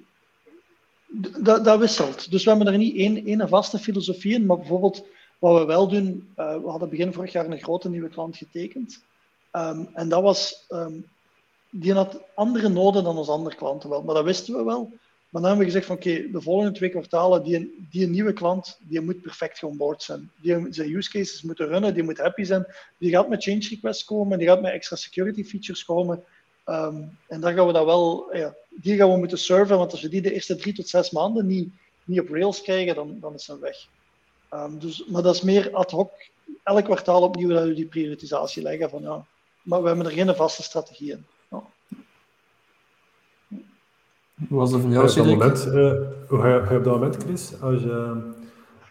dat, 1.40 1.66
dat 1.66 1.80
wisselt. 1.80 2.32
Dus 2.32 2.44
we 2.44 2.50
hebben 2.50 2.68
er 2.68 2.78
niet 2.78 2.96
één, 2.96 3.26
één 3.26 3.50
vaste 3.50 3.78
filosofie 3.78 4.34
in, 4.34 4.46
maar 4.46 4.58
bijvoorbeeld 4.58 5.06
wat 5.40 5.60
we 5.60 5.66
wel 5.66 5.88
doen, 5.88 6.28
uh, 6.38 6.56
we 6.56 6.70
hadden 6.70 6.90
begin 6.90 7.14
vorig 7.14 7.32
jaar 7.32 7.46
een 7.46 7.58
grote 7.58 7.90
nieuwe 7.90 8.10
klant 8.10 8.38
getekend. 8.38 9.04
Um, 9.52 9.90
en 9.94 10.10
dat 10.10 10.22
was 10.22 10.66
um, 10.70 11.06
die 11.72 11.94
had 11.94 12.22
andere 12.36 12.70
noden 12.70 13.04
dan 13.04 13.18
onze 13.18 13.32
andere 13.32 13.56
klanten 13.56 13.90
wel, 13.90 14.04
maar 14.04 14.16
dat 14.16 14.24
wisten 14.24 14.56
we 14.56 14.64
wel. 14.64 14.92
Maar 15.30 15.42
dan 15.42 15.52
hebben 15.52 15.60
we 15.68 15.72
gezegd 15.72 15.86
van 15.86 15.96
oké, 15.96 16.32
de 16.32 16.42
volgende 16.42 16.72
twee 16.72 16.90
kwartalen, 16.90 17.44
die, 17.44 17.88
die 17.92 18.08
nieuwe 18.08 18.34
klant, 18.34 18.80
die 18.82 19.02
moet 19.02 19.22
perfect 19.22 19.60
geonboard 19.60 20.04
zijn. 20.04 20.32
Die, 20.36 20.68
zijn 20.70 20.96
use 20.96 21.10
cases 21.10 21.42
moeten 21.42 21.68
runnen, 21.68 21.94
die 21.94 22.04
moet 22.04 22.18
happy 22.18 22.44
zijn. 22.44 22.66
Die 22.98 23.10
gaat 23.10 23.30
met 23.30 23.44
change 23.44 23.68
requests 23.70 24.04
komen, 24.04 24.38
die 24.38 24.48
gaat 24.48 24.62
met 24.62 24.72
extra 24.72 24.96
security 24.96 25.44
features 25.44 25.86
komen. 25.86 26.24
Ehm, 26.64 27.04
en 27.28 27.42
daar 27.42 27.54
gaan 27.54 27.68
we 27.68 27.74
dat 27.74 27.86
wel, 27.86 28.36
ja, 28.36 28.56
die 28.70 28.98
gaan 28.98 29.12
we 29.12 29.18
moeten 29.18 29.38
serven, 29.38 29.78
want 29.78 29.92
als 29.92 30.02
we 30.02 30.10
die 30.10 30.22
de 30.22 30.34
eerste 30.34 30.56
drie 30.56 30.74
tot 30.74 30.90
zes 30.90 31.12
maanden 31.12 31.48
niet, 31.48 31.70
niet 32.04 32.20
op 32.20 32.30
rails 32.30 32.62
krijgen, 32.62 32.96
dan, 32.96 33.18
dan 33.20 33.34
is 33.34 33.46
dat 33.46 33.60
weg. 33.60 33.88
Um, 34.54 34.80
dus, 34.80 35.06
maar 35.06 35.22
dat 35.22 35.36
is 35.36 35.42
meer 35.42 35.72
ad 35.74 35.92
hoc, 35.92 36.12
elk 36.64 36.84
kwartaal 36.84 37.22
opnieuw 37.22 37.50
dat 37.50 37.64
we 37.64 37.74
die 37.74 37.86
prioritisatie 37.86 38.62
leggen 38.62 38.90
van 38.90 39.02
ja, 39.02 39.26
maar 39.62 39.82
we 39.82 39.88
hebben 39.88 40.06
er 40.06 40.12
geen 40.12 40.36
vaste 40.36 40.64
strategie 40.64 41.12
in. 41.12 41.26
Ja. 41.50 41.64
Hoe 44.50 44.58
was 44.58 44.72
dat 44.72 44.82
voor 44.82 44.90
jou, 44.90 45.10
Cedric? 45.10 45.38
Moment, 45.38 45.66
uh, 45.68 45.94
hoe 46.28 46.40
ga 46.40 46.48
je, 46.48 46.78
op 46.78 46.84
dat 46.84 46.94
moment, 46.94 47.16
Chris, 47.24 47.62
als 47.62 47.82
je, 47.82 48.22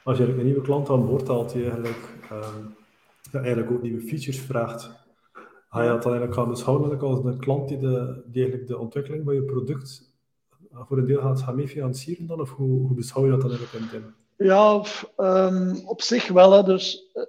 als 0.05 0.19
je 0.19 0.25
een 0.25 0.45
nieuwe 0.45 0.61
klant 0.61 0.91
aan 0.91 1.07
boord 1.07 1.29
haalt 1.29 1.53
die 1.53 1.63
eigenlijk, 1.63 2.09
um, 2.33 2.75
eigenlijk 3.33 3.71
ook 3.71 3.83
nieuwe 3.83 4.01
features 4.01 4.41
vraagt, 4.41 4.91
ga 5.69 5.83
je 5.83 5.89
dat 5.89 6.03
dan 6.03 6.13
eigenlijk 6.13 6.35
gaan 6.35 6.49
beschouwen 6.49 7.01
als 7.01 7.25
een 7.25 7.39
klant 7.39 7.69
die, 7.69 7.79
de, 7.79 8.23
die 8.27 8.43
eigenlijk 8.43 8.67
de 8.67 8.79
ontwikkeling 8.79 9.25
van 9.25 9.35
je 9.35 9.43
product 9.43 10.11
voor 10.73 10.99
een 10.99 11.07
deel 11.07 11.21
gaat 11.21 11.43
gaan 11.43 11.57
mee 11.57 11.69
financieren 11.69 12.27
dan? 12.27 12.41
Of 12.41 12.51
hoe, 12.51 12.87
hoe 12.87 12.95
beschouw 12.95 13.25
je 13.25 13.31
dat 13.31 13.41
dan 13.41 13.51
eigenlijk 13.51 13.93
in? 13.93 14.15
Ja, 14.47 14.85
um, 15.17 15.81
op 15.87 16.03
zich 16.03 16.29
wel. 16.29 16.53
Hè. 16.53 16.63
Dus 16.63 17.11
uh, 17.15 17.23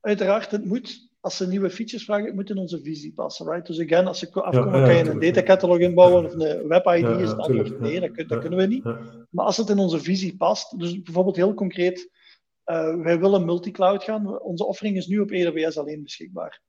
uiteraard, 0.00 0.50
het 0.50 0.64
moet 0.64 1.07
als 1.20 1.36
ze 1.36 1.48
nieuwe 1.48 1.70
features 1.70 2.04
vragen, 2.04 2.24
het 2.24 2.34
moet 2.34 2.50
in 2.50 2.58
onze 2.58 2.80
visie 2.80 3.12
passen. 3.12 3.46
Right? 3.50 3.66
Dus 3.66 3.80
again, 3.80 4.06
als 4.06 4.18
ze 4.18 4.32
afkomen, 4.32 4.80
ja, 4.80 4.86
kan 4.86 4.96
je 4.96 5.10
een 5.10 5.18
data 5.18 5.42
catalog 5.42 5.78
inbouwen 5.78 6.24
of 6.24 6.32
een 6.32 6.68
web 6.68 6.86
ID, 6.86 7.20
is 7.20 7.36
antwoord 7.36 7.80
nee, 7.80 8.00
dat, 8.00 8.28
dat 8.28 8.38
kunnen 8.38 8.58
we 8.58 8.66
niet. 8.66 8.84
Maar 9.30 9.44
als 9.44 9.56
het 9.56 9.68
in 9.68 9.78
onze 9.78 10.00
visie 10.00 10.36
past, 10.36 10.78
dus 10.78 11.02
bijvoorbeeld 11.02 11.36
heel 11.36 11.54
concreet, 11.54 12.10
uh, 12.66 13.02
wij 13.02 13.18
willen 13.18 13.44
multi-cloud 13.44 14.04
gaan. 14.04 14.40
Onze 14.40 14.66
offering 14.66 14.96
is 14.96 15.06
nu 15.06 15.18
op 15.18 15.32
AWS 15.32 15.78
alleen 15.78 16.02
beschikbaar. 16.02 16.60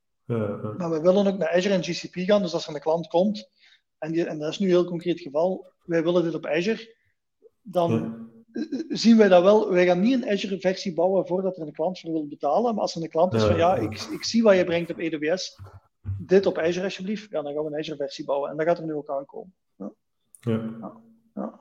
Maar 0.77 0.89
we 0.89 1.01
willen 1.01 1.27
ook 1.27 1.37
naar 1.37 1.49
Azure 1.49 1.73
en 1.73 1.83
GCP 1.83 2.15
gaan, 2.15 2.41
dus 2.41 2.53
als 2.53 2.67
er 2.67 2.75
een 2.75 2.81
klant 2.81 3.07
komt, 3.07 3.49
en, 3.97 4.11
die, 4.11 4.25
en 4.25 4.39
dat 4.39 4.51
is 4.51 4.59
nu 4.59 4.65
een 4.65 4.73
heel 4.73 4.85
concreet 4.85 5.19
geval, 5.19 5.71
wij 5.85 6.03
willen 6.03 6.23
dit 6.23 6.33
op 6.33 6.45
Azure, 6.45 6.95
dan 7.61 8.29
zien 8.89 9.17
wij 9.17 9.27
dat 9.27 9.43
wel. 9.43 9.71
Wij 9.71 9.85
gaan 9.85 9.99
niet 9.99 10.13
een 10.13 10.29
Azure-versie 10.29 10.93
bouwen 10.93 11.27
voordat 11.27 11.57
er 11.57 11.67
een 11.67 11.73
klant 11.73 11.99
voor 11.99 12.11
wil 12.11 12.27
betalen. 12.27 12.73
Maar 12.73 12.81
als 12.81 12.95
er 12.95 13.01
een 13.01 13.09
klant 13.09 13.33
is 13.33 13.43
van 13.43 13.57
ja, 13.57 13.75
ik, 13.75 14.01
ik 14.11 14.23
zie 14.23 14.43
wat 14.43 14.55
je 14.55 14.63
brengt 14.63 14.91
op 14.91 14.99
AWS, 14.99 15.59
dit 16.17 16.45
op 16.45 16.57
Azure 16.57 16.85
alsjeblieft, 16.85 17.29
ja, 17.29 17.41
dan 17.41 17.53
gaan 17.53 17.63
we 17.63 17.71
een 17.71 17.79
Azure-versie 17.79 18.25
bouwen. 18.25 18.49
En 18.49 18.57
dat 18.57 18.65
gaat 18.65 18.77
er 18.77 18.85
nu 18.85 18.93
ook 18.93 19.09
aankomen. 19.09 19.53
Ja. 19.75 19.91
ja. 20.39 20.91
ja. 21.35 21.59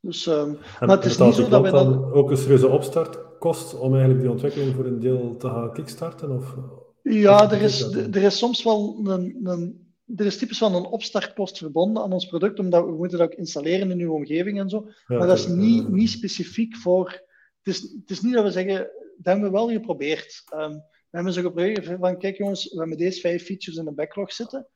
Dus, 0.00 0.26
um, 0.26 0.58
maar 0.80 0.88
het 0.88 1.04
is 1.04 1.18
niet 1.18 1.34
zo 1.34 1.48
dat 1.48 1.62
we 1.62 1.70
dan... 1.70 2.12
ook 2.12 2.30
een 2.30 2.36
serieuze 2.36 2.68
opstart 2.68 3.38
kost 3.38 3.78
om 3.78 3.90
eigenlijk 3.90 4.20
die 4.20 4.30
ontwikkeling 4.30 4.74
voor 4.74 4.84
een 4.84 5.00
deel 5.00 5.36
te 5.36 5.48
gaan 5.48 5.72
kickstarten? 5.72 6.30
Of, 6.30 6.56
ja, 7.02 7.50
er 7.50 7.62
is, 7.62 7.92
er 7.92 8.22
is 8.22 8.38
soms 8.38 8.62
wel 8.62 9.00
een, 9.04 9.40
een 9.44 9.85
er 10.16 10.26
is 10.26 10.38
typisch 10.38 10.58
van 10.58 10.74
een 10.74 10.86
opstartpost 10.86 11.58
verbonden 11.58 12.02
aan 12.02 12.12
ons 12.12 12.26
product, 12.26 12.58
omdat 12.58 12.84
we 12.84 12.92
moeten 12.92 13.18
dat 13.18 13.32
ook 13.32 13.38
installeren 13.38 13.90
in 13.90 14.00
uw 14.00 14.12
omgeving 14.12 14.58
en 14.58 14.68
zo. 14.68 14.88
maar 15.06 15.26
dat 15.26 15.38
is 15.38 15.46
niet, 15.46 15.88
niet 15.88 16.10
specifiek 16.10 16.76
voor... 16.76 17.24
Het 17.62 17.74
is, 17.74 17.80
het 17.80 18.10
is 18.10 18.20
niet 18.20 18.34
dat 18.34 18.44
we 18.44 18.50
zeggen, 18.50 18.76
dat 18.76 19.32
hebben 19.32 19.44
we 19.44 19.50
wel 19.50 19.68
geprobeerd. 19.68 20.44
Um, 20.54 20.72
we 21.10 21.16
hebben 21.16 21.32
zo 21.32 21.40
geprobeerd 21.40 21.96
van, 22.00 22.18
kijk 22.18 22.36
jongens, 22.36 22.72
we 22.72 22.78
hebben 22.78 22.98
deze 22.98 23.20
vijf 23.20 23.44
features 23.44 23.78
in 23.78 23.84
de 23.84 23.92
backlog 23.92 24.32
zitten. 24.32 24.66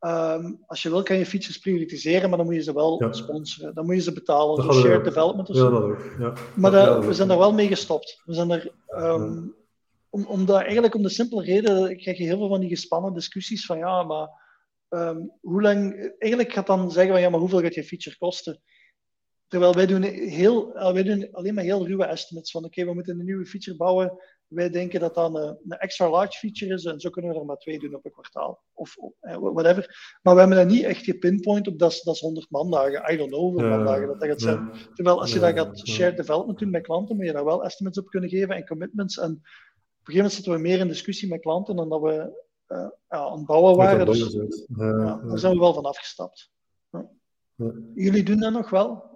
Um, 0.00 0.58
als 0.66 0.82
je 0.82 0.90
wil, 0.90 1.02
kan 1.02 1.16
je 1.16 1.26
features 1.26 1.58
prioritiseren, 1.58 2.28
maar 2.28 2.38
dan 2.38 2.46
moet 2.46 2.56
je 2.56 2.62
ze 2.62 2.72
wel 2.72 3.02
ja. 3.02 3.12
sponsoren. 3.12 3.74
Dan 3.74 3.86
moet 3.86 3.94
je 3.94 4.00
ze 4.00 4.12
betalen, 4.12 4.62
zo 4.62 4.72
shared 4.72 5.04
development 5.04 5.48
of 5.48 5.56
zo. 5.56 5.64
Ja, 5.64 5.70
dat 5.70 5.82
ook. 5.82 6.16
Ja. 6.18 6.32
Maar 6.56 6.70
dat, 6.70 7.04
we 7.04 7.14
zijn 7.14 7.28
daar 7.28 7.38
wel 7.38 7.52
mee 7.52 7.68
gestopt. 7.68 8.22
We 8.24 8.34
zijn 8.34 8.50
er... 8.50 8.72
Um, 8.88 9.56
om, 10.10 10.24
om 10.26 10.48
eigenlijk 10.48 10.94
om 10.94 11.02
de 11.02 11.08
simpele 11.08 11.42
reden, 11.42 11.90
ik 11.90 11.98
krijg 11.98 12.18
je 12.18 12.24
heel 12.24 12.38
veel 12.38 12.48
van 12.48 12.60
die 12.60 12.68
gespannen 12.68 13.14
discussies 13.14 13.66
van 13.66 13.78
ja, 13.78 14.02
maar 14.02 14.28
Um, 14.90 15.32
hoe 15.40 15.62
lang, 15.62 16.12
eigenlijk 16.18 16.52
gaat 16.52 16.66
dan 16.66 16.90
zeggen 16.90 17.12
van 17.12 17.20
ja, 17.20 17.28
maar 17.28 17.40
hoeveel 17.40 17.60
gaat 17.60 17.74
je 17.74 17.84
feature 17.84 18.16
kosten? 18.16 18.62
Terwijl 19.48 19.74
wij 19.74 19.86
doen, 19.86 20.02
heel, 20.02 20.74
eh, 20.74 20.92
wij 20.92 21.02
doen 21.02 21.28
alleen 21.32 21.54
maar 21.54 21.64
heel 21.64 21.86
ruwe 21.86 22.04
estimates 22.04 22.50
van 22.50 22.64
oké, 22.64 22.70
okay, 22.70 22.88
we 22.88 22.94
moeten 22.94 23.18
een 23.18 23.24
nieuwe 23.24 23.46
feature 23.46 23.76
bouwen. 23.76 24.18
Wij 24.46 24.70
denken 24.70 25.00
dat 25.00 25.14
dat 25.14 25.34
een, 25.34 25.58
een, 25.68 25.78
extra 25.78 26.10
large 26.10 26.38
feature 26.38 26.74
is 26.74 26.84
en 26.84 27.00
zo 27.00 27.10
kunnen 27.10 27.32
we 27.32 27.38
er 27.38 27.44
maar 27.44 27.56
twee 27.56 27.78
doen 27.78 27.94
op 27.94 28.04
een 28.04 28.12
kwartaal. 28.12 28.62
Of 28.72 28.96
eh, 29.20 29.36
whatever. 29.36 30.18
Maar 30.22 30.34
we 30.34 30.40
hebben 30.40 30.58
dat 30.58 30.68
niet 30.68 30.84
echt 30.84 31.04
gepinpoint 31.04 31.66
op 31.66 31.78
dat, 31.78 32.00
dat 32.04 32.14
is 32.14 32.20
100 32.20 32.50
mandagen. 32.50 33.12
I 33.12 33.16
don't 33.16 33.30
know 33.30 33.40
hoeveel 33.40 33.68
mandagen 33.68 34.06
dat, 34.06 34.20
dat 34.20 34.28
gaat 34.28 34.40
zijn. 34.40 34.70
Terwijl 34.94 35.20
als 35.20 35.32
je 35.32 35.38
dat 35.38 35.54
gaat 35.54 35.88
shared 35.88 36.16
development 36.16 36.58
doen 36.58 36.70
met 36.70 36.82
klanten, 36.82 37.16
moet 37.16 37.26
je 37.26 37.32
daar 37.32 37.44
wel 37.44 37.64
estimates 37.64 38.02
op 38.02 38.08
kunnen 38.08 38.30
geven 38.30 38.54
en 38.54 38.66
commitments. 38.66 39.18
En 39.18 39.30
op 39.30 39.36
een 39.36 40.14
gegeven 40.14 40.14
moment 40.14 40.32
zitten 40.32 40.52
we 40.52 40.58
meer 40.58 40.78
in 40.78 40.88
discussie 40.88 41.28
met 41.28 41.40
klanten 41.40 41.76
dan 41.76 41.88
dat 41.88 42.00
we 42.00 42.12
ja, 42.14 42.30
aan 43.08 43.32
het 43.32 43.46
bouwen 43.46 43.76
waren. 43.76 44.06
Dus, 44.06 44.32
daar 44.68 45.38
zijn 45.38 45.52
we 45.52 45.58
wel 45.58 45.74
van 45.74 45.84
afgestapt. 45.84 46.50
Jullie 47.94 48.22
doen 48.22 48.38
dat 48.38 48.52
nog 48.52 48.70
wel? 48.70 49.06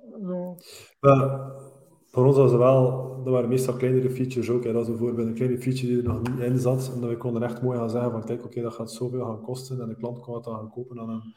voor 2.13 2.27
ons 2.27 2.37
was 2.37 2.51
het 2.51 2.61
wel, 2.61 3.21
dat 3.25 3.33
waren 3.33 3.49
meestal 3.49 3.75
kleinere 3.75 4.11
features 4.11 4.51
ook. 4.51 4.65
Hè. 4.65 4.73
Dat 4.73 4.87
was 4.87 4.97
bijvoorbeeld 4.97 5.29
een 5.29 5.35
kleine 5.35 5.59
feature 5.59 5.87
die 5.87 5.97
er 5.97 6.09
nog 6.09 6.23
niet 6.23 6.39
in 6.39 6.59
zat. 6.59 6.91
En 6.95 7.01
dat 7.01 7.11
we 7.11 7.17
konden 7.17 7.43
echt 7.43 7.63
mooi 7.63 7.79
gaan 7.79 7.91
zeggen 7.91 8.11
van 8.11 8.25
kijk, 8.25 8.45
oké, 8.45 8.61
dat 8.61 8.73
gaat 8.73 8.93
zoveel 8.93 9.25
gaan 9.25 9.43
kosten. 9.43 9.81
En 9.81 9.89
de 9.89 9.97
klant 9.97 10.21
kon 10.21 10.35
het 10.35 10.45
dan 10.45 10.55
gaan 10.55 10.71
kopen 10.71 11.01
aan 11.01 11.09
een, 11.09 11.35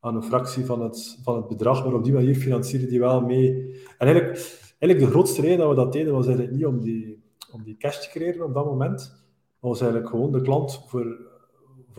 aan 0.00 0.16
een 0.16 0.22
fractie 0.22 0.64
van 0.64 0.82
het, 0.82 1.18
van 1.22 1.36
het 1.36 1.48
bedrag. 1.48 1.84
Maar 1.84 1.94
op 1.94 2.04
die 2.04 2.12
manier 2.12 2.34
financieren 2.34 2.88
die 2.88 2.98
wel 2.98 3.20
mee. 3.20 3.50
En 3.98 4.06
eigenlijk, 4.06 4.36
eigenlijk 4.78 4.98
de 4.98 5.10
grootste 5.10 5.40
reden 5.40 5.58
dat 5.58 5.68
we 5.68 5.74
dat 5.74 5.92
deden 5.92 6.12
was 6.12 6.26
eigenlijk 6.26 6.56
niet 6.56 6.66
om 6.66 6.80
die, 6.80 7.22
om 7.52 7.62
die 7.62 7.76
cash 7.76 7.98
te 7.98 8.08
creëren 8.08 8.44
op 8.44 8.54
dat 8.54 8.64
moment. 8.64 9.22
Maar 9.60 9.70
was 9.70 9.80
eigenlijk 9.80 10.10
gewoon 10.10 10.32
de 10.32 10.40
klant 10.40 10.84
voor 10.86 11.29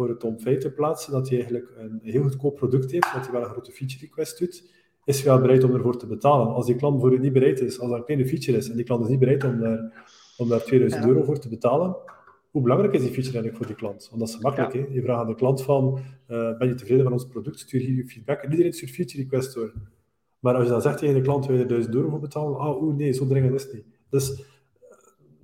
voor 0.01 0.09
het 0.09 0.23
om 0.23 0.39
feit 0.39 0.61
te 0.61 0.71
plaatsen 0.71 1.11
dat 1.11 1.29
hij 1.29 1.37
eigenlijk 1.37 1.71
een 1.77 1.99
heel 2.03 2.21
goedkoop 2.21 2.55
product 2.55 2.91
heeft, 2.91 3.13
dat 3.13 3.23
hij 3.23 3.31
wel 3.31 3.41
een 3.41 3.49
grote 3.49 3.71
feature 3.71 4.05
request 4.05 4.39
doet, 4.39 4.63
is 5.05 5.21
hij 5.21 5.31
wel 5.31 5.41
bereid 5.41 5.63
om 5.63 5.73
ervoor 5.73 5.97
te 5.97 6.07
betalen. 6.07 6.47
Als 6.47 6.65
die 6.65 6.75
klant 6.75 7.01
voor 7.01 7.11
het 7.11 7.21
niet 7.21 7.33
bereid 7.33 7.59
is, 7.59 7.79
als 7.79 7.89
dat 7.89 7.97
een 7.97 8.05
kleine 8.05 8.27
feature 8.27 8.57
is, 8.57 8.69
en 8.69 8.75
die 8.75 8.85
klant 8.85 9.03
is 9.03 9.09
niet 9.09 9.19
bereid 9.19 9.43
om 9.43 9.59
daar, 9.59 10.05
om 10.37 10.49
daar 10.49 10.63
2000 10.63 11.05
euro 11.05 11.23
voor 11.23 11.39
te 11.39 11.49
betalen, 11.49 11.95
hoe 12.51 12.61
belangrijk 12.61 12.93
is 12.93 13.01
die 13.01 13.11
feature 13.11 13.33
eigenlijk 13.33 13.57
voor 13.57 13.67
die 13.67 13.75
klant? 13.75 14.07
Want 14.09 14.21
dat 14.21 14.29
is 14.29 14.39
makkelijk. 14.39 14.73
Hè? 14.73 14.85
Je 14.89 15.01
vraagt 15.01 15.21
aan 15.21 15.27
de 15.27 15.35
klant 15.35 15.63
van, 15.63 15.99
uh, 16.27 16.57
ben 16.57 16.67
je 16.67 16.75
tevreden 16.75 17.03
van 17.03 17.13
ons 17.13 17.27
product? 17.27 17.59
Stuur 17.59 17.79
hier 17.79 17.95
je 17.95 18.05
feedback. 18.05 18.41
En 18.41 18.51
iedereen 18.51 18.73
stuurt 18.73 18.91
feature 18.91 19.23
request 19.23 19.53
door. 19.53 19.73
Maar 20.39 20.55
als 20.55 20.63
je 20.63 20.69
dan 20.69 20.81
zegt 20.81 20.97
tegen 20.97 21.15
de 21.15 21.21
klant, 21.21 21.45
wil 21.45 21.55
je 21.55 21.61
er 21.61 21.67
1000 21.67 21.95
euro 21.95 22.09
voor 22.09 22.19
betalen? 22.19 22.59
Ah, 22.59 22.81
oeh, 22.81 22.95
nee, 22.95 23.11
zo 23.13 23.27
dringend 23.27 23.53
is 23.53 23.63
het 23.63 23.73
niet. 23.73 23.85
Dus 24.09 24.43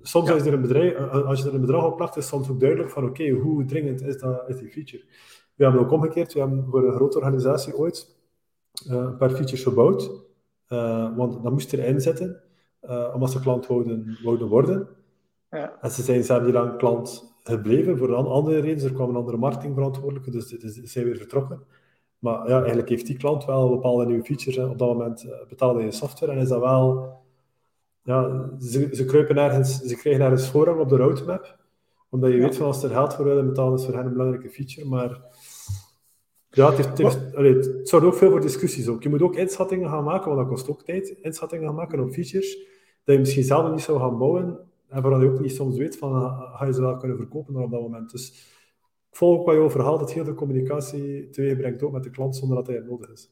soms 0.08 0.30
is 0.30 0.46
er 0.46 0.52
een 0.52 0.60
bedrijf, 0.60 0.94
eh, 0.94 1.02
eh, 1.02 1.26
als 1.26 1.40
je 1.40 1.48
er 1.48 1.54
een 1.54 1.60
bedrag 1.60 1.84
op 1.84 1.96
plakt, 1.96 2.16
is 2.16 2.26
soms 2.26 2.48
ook 2.50 2.60
duidelijk 2.60 2.90
van 2.90 3.04
oké, 3.04 3.28
hoe 3.28 3.64
dringend 3.64 4.02
is, 4.02 4.18
dat, 4.18 4.48
is 4.48 4.56
die 4.56 4.68
feature. 4.68 5.04
We 5.54 5.64
hebben 5.64 5.82
ook 5.82 5.90
omgekeerd, 5.90 6.32
we 6.32 6.40
hebben 6.40 6.66
voor 6.70 6.86
een 6.86 6.94
grote 6.94 7.18
organisatie 7.18 7.76
ooit 7.76 8.16
uh, 8.86 8.94
een 8.94 9.16
paar 9.16 9.30
features 9.30 9.62
gebouwd, 9.62 10.10
uh, 10.68 11.16
want 11.16 11.42
dat 11.42 11.52
moest 11.52 11.72
erin 11.72 12.00
zitten, 12.00 12.42
uh, 12.82 13.10
omdat 13.14 13.30
ze 13.30 13.40
klant 13.40 13.66
wouden, 13.66 14.18
wouden 14.22 14.48
worden. 14.48 14.88
Ja. 15.50 15.78
En 15.80 15.90
ze 15.90 16.02
zijn, 16.02 16.24
ze 16.24 16.32
hebben 16.32 16.52
die 16.52 16.60
lang 16.60 16.76
klant 16.76 17.34
gebleven 17.42 17.98
voor 17.98 18.08
een 18.08 18.26
andere 18.26 18.58
reden. 18.58 18.84
Er 18.84 18.94
kwam 18.94 19.08
een 19.08 19.16
andere 19.16 19.36
marketingverantwoordelijke, 19.36 20.30
dus 20.30 20.48
ze 20.48 20.80
zijn 20.84 21.04
weer 21.04 21.16
vertrokken. 21.16 21.62
Maar 22.18 22.48
ja, 22.48 22.58
eigenlijk 22.58 22.88
heeft 22.88 23.06
die 23.06 23.16
klant 23.16 23.44
wel 23.44 23.68
bepaalde 23.68 24.06
nieuwe 24.06 24.24
features. 24.24 24.56
Hè. 24.56 24.64
Op 24.64 24.78
dat 24.78 24.88
moment 24.88 25.28
betaalde 25.48 25.82
je 25.82 25.90
software 25.90 26.32
en 26.32 26.38
is 26.38 26.48
dat 26.48 26.60
wel 26.60 27.16
ja, 28.08 28.50
ze, 28.60 28.88
ze 28.92 29.04
kruipen 29.04 29.34
nergens, 29.34 29.78
ze 29.78 29.96
krijgen 29.96 30.22
nergens 30.22 30.48
voorrang 30.48 30.80
op 30.80 30.88
de 30.88 30.96
roadmap. 30.96 31.58
Omdat 32.10 32.32
je 32.32 32.38
weet 32.38 32.56
van 32.56 32.66
als 32.66 32.82
er 32.82 32.90
geld 32.90 33.14
voor 33.14 33.24
willen 33.24 33.46
betalen, 33.46 33.78
is 33.78 33.84
voor 33.84 33.94
hen 33.94 34.06
een 34.06 34.12
belangrijke 34.12 34.50
feature. 34.50 34.88
Maar 34.88 35.20
ja, 36.50 36.74
het, 36.74 36.98
heeft, 36.98 37.20
het, 37.34 37.88
zorgt 37.88 38.06
ook 38.06 38.14
veel 38.14 38.30
voor 38.30 38.40
discussies. 38.40 38.88
Ook. 38.88 39.02
Je 39.02 39.08
moet 39.08 39.22
ook 39.22 39.36
inschattingen 39.36 39.88
gaan 39.88 40.04
maken, 40.04 40.26
want 40.26 40.38
dat 40.38 40.48
kost 40.48 40.68
ook 40.68 40.82
tijd. 40.82 41.08
Inschattingen 41.08 41.66
gaan 41.66 41.74
maken 41.74 42.00
op 42.00 42.12
features 42.12 42.56
dat 43.04 43.14
je 43.14 43.18
misschien 43.18 43.44
zelf 43.44 43.70
niet 43.70 43.80
zou 43.80 43.98
gaan 43.98 44.18
bouwen. 44.18 44.58
En 44.88 45.02
vooral 45.02 45.22
je 45.22 45.30
ook 45.30 45.40
niet 45.40 45.54
soms 45.54 45.76
weet 45.76 45.96
van, 45.96 46.30
ga 46.54 46.64
je 46.64 46.72
ze 46.72 46.80
wel 46.80 46.96
kunnen 46.96 47.16
verkopen 47.16 47.56
op 47.56 47.70
dat 47.70 47.80
moment. 47.80 48.10
Dus 48.10 48.28
ik 49.10 49.16
volg 49.16 49.38
ook 49.38 49.46
wat 49.46 49.54
je 49.54 49.70
verhaal, 49.70 49.98
dat 49.98 50.12
heel 50.12 50.24
de 50.24 50.34
communicatie 50.34 51.30
teweeg 51.30 51.56
brengt 51.56 51.82
ook 51.82 51.92
met 51.92 52.02
de 52.02 52.10
klant 52.10 52.36
zonder 52.36 52.56
dat 52.56 52.66
hij 52.66 52.78
nodig 52.78 53.10
is. 53.10 53.30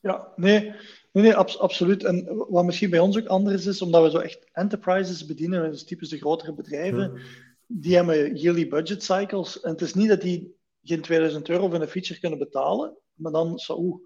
Ja, 0.00 0.32
nee, 0.36 0.74
nee, 1.22 1.24
nee 1.24 1.34
absoluut. 1.34 2.04
En 2.04 2.46
wat 2.48 2.64
misschien 2.64 2.90
bij 2.90 2.98
ons 2.98 3.18
ook 3.18 3.26
anders 3.26 3.66
is, 3.66 3.82
omdat 3.82 4.02
we 4.02 4.10
zo 4.10 4.18
echt 4.18 4.48
enterprises 4.52 5.26
bedienen, 5.26 5.70
dus 5.70 5.84
typisch 5.84 6.08
de 6.08 6.18
grotere 6.18 6.54
bedrijven, 6.54 7.20
die 7.66 7.94
hebben 7.94 8.36
yearly 8.36 8.68
budget 8.68 9.02
cycles. 9.02 9.60
En 9.60 9.70
het 9.70 9.80
is 9.80 9.94
niet 9.94 10.08
dat 10.08 10.20
die 10.20 10.54
geen 10.82 11.02
2000 11.02 11.48
euro 11.48 11.68
voor 11.68 11.80
een 11.80 11.88
feature 11.88 12.20
kunnen 12.20 12.38
betalen, 12.38 12.96
maar 13.14 13.32
dan 13.32 13.58
zo, 13.58 13.78
oeh, 13.78 14.00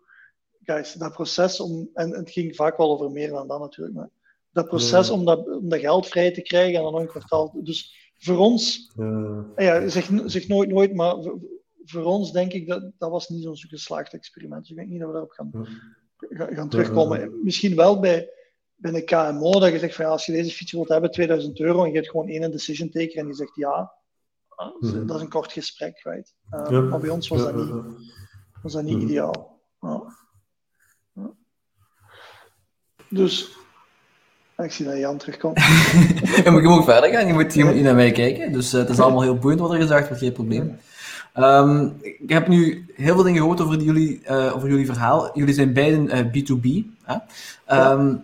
guys, 0.63 0.93
dat 0.93 1.13
proces 1.13 1.61
om, 1.61 1.91
en 1.95 2.11
het 2.11 2.31
ging 2.31 2.57
vaak 2.57 2.77
wel 2.77 2.91
over 2.91 3.11
meer 3.11 3.31
dan 3.31 3.49
dat 3.49 3.61
natuurlijk, 3.61 3.97
maar 3.97 4.11
dat 4.53 4.69
proces 4.69 5.11
om, 5.11 5.25
dat, 5.25 5.49
om 5.49 5.69
dat 5.69 5.81
geld 5.81 6.07
vrij 6.07 6.33
te 6.33 6.43
krijgen 6.43 6.77
en 6.77 6.83
dan 6.83 6.93
nog 6.93 7.01
een 7.01 7.07
kwartaal. 7.09 7.61
Dus 7.63 8.13
voor 8.19 8.37
ons, 8.37 8.93
ja, 9.57 9.89
zeg, 9.89 10.11
zeg 10.25 10.49
nooit 10.49 10.69
nooit, 10.69 10.95
maar 10.95 11.23
voor, 11.23 11.41
voor 11.85 12.05
ons 12.05 12.33
denk 12.33 12.53
ik 12.53 12.69
dat 12.69 12.93
dat 12.99 13.11
was 13.11 13.29
niet 13.29 13.43
zo'n 13.43 13.57
geslaagd 13.57 14.13
experiment. 14.13 14.61
Dus 14.61 14.71
ik 14.71 14.77
denk 14.77 14.89
niet 14.89 14.99
dat 14.99 15.09
we 15.09 15.15
daarop 15.15 15.31
gaan, 15.31 15.51
gaan 16.29 16.69
terugkomen. 16.69 17.41
Misschien 17.43 17.77
wel 17.77 18.01
bij, 18.01 18.31
bij 18.75 18.95
een 18.95 19.05
KMO, 19.05 19.61
dat 19.61 19.73
je 19.73 19.79
zegt 19.79 19.95
van 19.95 20.05
ja, 20.05 20.11
als 20.11 20.27
je 20.27 20.33
deze 20.33 20.55
fiets 20.55 20.73
wilt 20.73 20.89
hebben, 20.89 21.11
2000 21.11 21.61
euro, 21.61 21.85
en 21.85 21.91
je 21.91 21.97
hebt 21.97 22.11
gewoon 22.11 22.29
één 22.29 22.51
decision 22.51 22.91
taker 22.91 23.17
en 23.17 23.27
die 23.27 23.35
zegt 23.35 23.55
ja, 23.55 23.93
ah, 24.49 24.81
mhm. 24.81 25.07
dat 25.07 25.17
is 25.17 25.23
een 25.23 25.29
kort 25.29 25.53
gesprek, 25.53 26.01
right? 26.03 26.35
Uh, 26.51 26.91
Maar 26.91 27.01
bij 27.01 27.11
ons 27.11 27.29
was 27.29 27.43
dat 27.43 27.55
niet, 27.55 27.73
was 28.63 28.73
dat 28.73 28.83
niet 28.83 28.97
mhm. 28.97 29.07
ideaal. 29.07 29.59
Dus 33.09 33.57
ik 34.57 34.73
zie 34.73 34.87
dat 34.87 34.99
Jan 34.99 35.19
terugkomt. 35.19 35.59
je, 36.45 36.51
moet, 36.51 36.85
verder 36.85 37.11
gaan, 37.11 37.27
je 37.27 37.33
moet, 37.33 37.55
je 37.55 37.65
moet 37.65 37.75
naar 37.75 37.95
mij 37.95 38.13
kijken. 38.13 38.53
Dus 38.53 38.75
uh, 38.75 38.81
het 38.81 38.89
is 38.89 39.01
allemaal 39.01 39.23
heel 39.23 39.39
boeiend 39.39 39.61
wat 39.61 39.73
er 39.73 39.81
gezegd 39.81 40.07
wordt, 40.07 40.23
geen 40.23 40.33
probleem. 40.33 40.79
Um, 41.37 41.97
ik 42.01 42.31
heb 42.31 42.49
nu 42.49 42.87
heel 42.95 43.15
veel 43.15 43.23
dingen 43.23 43.41
gehoord 43.41 43.61
over 43.61 43.81
jullie, 43.81 44.21
uh, 44.31 44.57
over 44.57 44.69
jullie 44.69 44.87
verhaal. 44.87 45.31
Jullie 45.35 45.55
zijn 45.55 45.73
beiden 45.73 46.05
uh, 46.05 46.19
B2B. 46.19 46.87
Hè? 47.03 47.17
Um, 47.93 48.23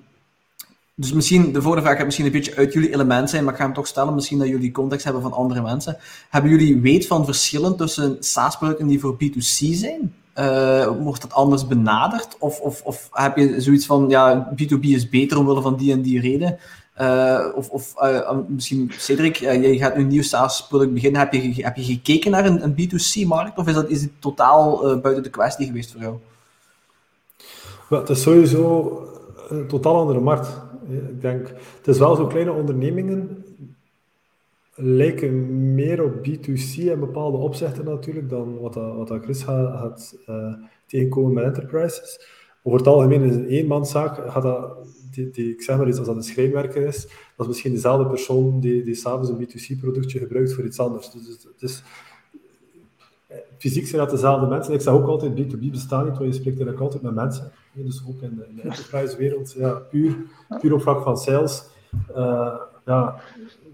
dus 0.98 1.12
misschien, 1.12 1.52
de 1.52 1.62
vorige 1.62 1.82
vraag 1.82 1.96
gaat 1.96 2.04
misschien 2.04 2.26
een 2.26 2.32
beetje 2.32 2.56
uit 2.56 2.72
jullie 2.72 2.92
element 2.92 3.30
zijn, 3.30 3.44
maar 3.44 3.52
ik 3.52 3.58
ga 3.58 3.64
hem 3.64 3.74
toch 3.74 3.86
stellen, 3.86 4.14
misschien 4.14 4.38
dat 4.38 4.48
jullie 4.48 4.72
context 4.72 5.04
hebben 5.04 5.22
van 5.22 5.32
andere 5.32 5.62
mensen. 5.62 5.96
Hebben 6.30 6.50
jullie 6.50 6.80
weet 6.80 7.06
van 7.06 7.24
verschillen 7.24 7.76
tussen 7.76 8.16
SaaS-producten 8.20 8.86
die 8.86 9.00
voor 9.00 9.14
B2C 9.14 9.74
zijn? 9.74 10.14
Uh, 10.38 10.86
wordt 10.86 11.22
dat 11.22 11.32
anders 11.32 11.66
benaderd? 11.66 12.36
Of, 12.38 12.60
of, 12.60 12.82
of 12.82 13.08
heb 13.10 13.36
je 13.36 13.60
zoiets 13.60 13.86
van, 13.86 14.08
ja, 14.08 14.52
B2B 14.52 14.80
is 14.80 15.08
beter 15.08 15.38
omwille 15.38 15.62
van 15.62 15.76
die 15.76 15.92
en 15.92 16.02
die 16.02 16.20
reden? 16.20 16.58
Uh, 17.01 17.47
of 17.55 17.70
of 17.70 17.94
uh, 18.02 18.39
misschien, 18.48 18.90
Cedric, 18.97 19.36
je 19.36 19.78
gaat 19.78 19.97
nu 19.97 20.02
een 20.02 20.09
nieuw 20.09 20.23
SaaS-product 20.23 20.93
beginnen. 20.93 21.20
Heb 21.20 21.32
je, 21.32 21.64
heb 21.64 21.77
je 21.77 21.82
gekeken 21.82 22.31
naar 22.31 22.44
een, 22.44 22.62
een 22.62 22.73
B2C-markt? 22.73 23.59
Of 23.59 23.66
is, 23.66 23.74
dat, 23.74 23.89
is 23.89 24.02
het 24.02 24.10
totaal 24.18 25.01
buiten 25.01 25.23
de 25.23 25.31
kwestie 25.31 25.66
geweest 25.66 25.93
voor 25.93 26.01
jou? 26.01 26.16
Het 27.89 28.09
is 28.09 28.23
sowieso 28.23 29.01
een 29.48 29.66
totaal 29.66 29.97
andere 29.97 30.20
markt. 30.20 30.48
Ik 30.89 31.20
denk, 31.20 31.48
het 31.48 31.86
is 31.86 31.98
wel 31.98 32.16
zo 32.16 32.27
kleine 32.27 32.52
ondernemingen 32.52 33.44
lijken 34.77 35.74
meer 35.74 36.05
op 36.05 36.14
B2C 36.14 36.74
in 36.74 37.01
bepaalde 37.01 37.36
opzichten 37.36 37.85
natuurlijk 37.85 38.28
dan 38.28 38.59
wat, 38.59 38.74
wat 38.74 39.18
Chris 39.23 39.43
gaat, 39.43 40.16
uh, 40.28 40.52
tegenkomen 40.86 41.32
met 41.32 41.44
enterprises. 41.44 42.20
Over 42.62 42.78
het 42.78 42.89
algemeen 42.89 43.23
is 43.23 43.35
een 43.35 43.47
eenmanszaak, 43.47 44.31
gaat 44.31 44.43
dat, 44.43 44.77
die, 45.16 45.30
die, 45.30 45.52
ik 45.52 45.62
zeg 45.62 45.78
als 45.78 45.97
dat 45.97 46.16
een 46.16 46.22
schrijnwerker 46.22 46.86
is, 46.86 47.02
dat 47.02 47.12
is 47.36 47.47
misschien 47.47 47.72
dezelfde 47.72 48.06
persoon 48.06 48.60
die, 48.60 48.84
die 48.84 48.94
s'avonds 48.94 49.28
een 49.28 49.48
B2C-productje 49.48 50.18
gebruikt 50.18 50.52
voor 50.52 50.64
iets 50.64 50.78
anders. 50.78 51.10
Dus, 51.10 51.24
dus, 51.24 51.47
dus 51.59 51.82
fysiek 53.59 53.86
zijn 53.86 54.01
dat 54.01 54.10
dezelfde 54.10 54.47
mensen. 54.47 54.74
Ik 54.74 54.80
zeg 54.80 54.93
ook 54.93 55.06
altijd, 55.06 55.32
B2B 55.32 55.70
bestaat 55.70 56.05
niet, 56.05 56.18
want 56.18 56.34
je 56.34 56.40
spreekt 56.40 56.47
eigenlijk 56.47 56.80
altijd 56.80 57.02
met 57.02 57.14
mensen. 57.14 57.51
Dus 57.72 58.02
ook 58.09 58.20
in 58.20 58.36
de, 58.36 58.47
in 58.48 58.56
de 58.56 58.62
enterprise-wereld, 58.62 59.52
ja, 59.52 59.70
puur, 59.70 60.16
puur 60.60 60.72
op 60.72 60.82
vlak 60.82 61.02
van 61.02 61.16
sales. 61.16 61.64
Uh, 62.10 62.55
ja, 62.84 63.20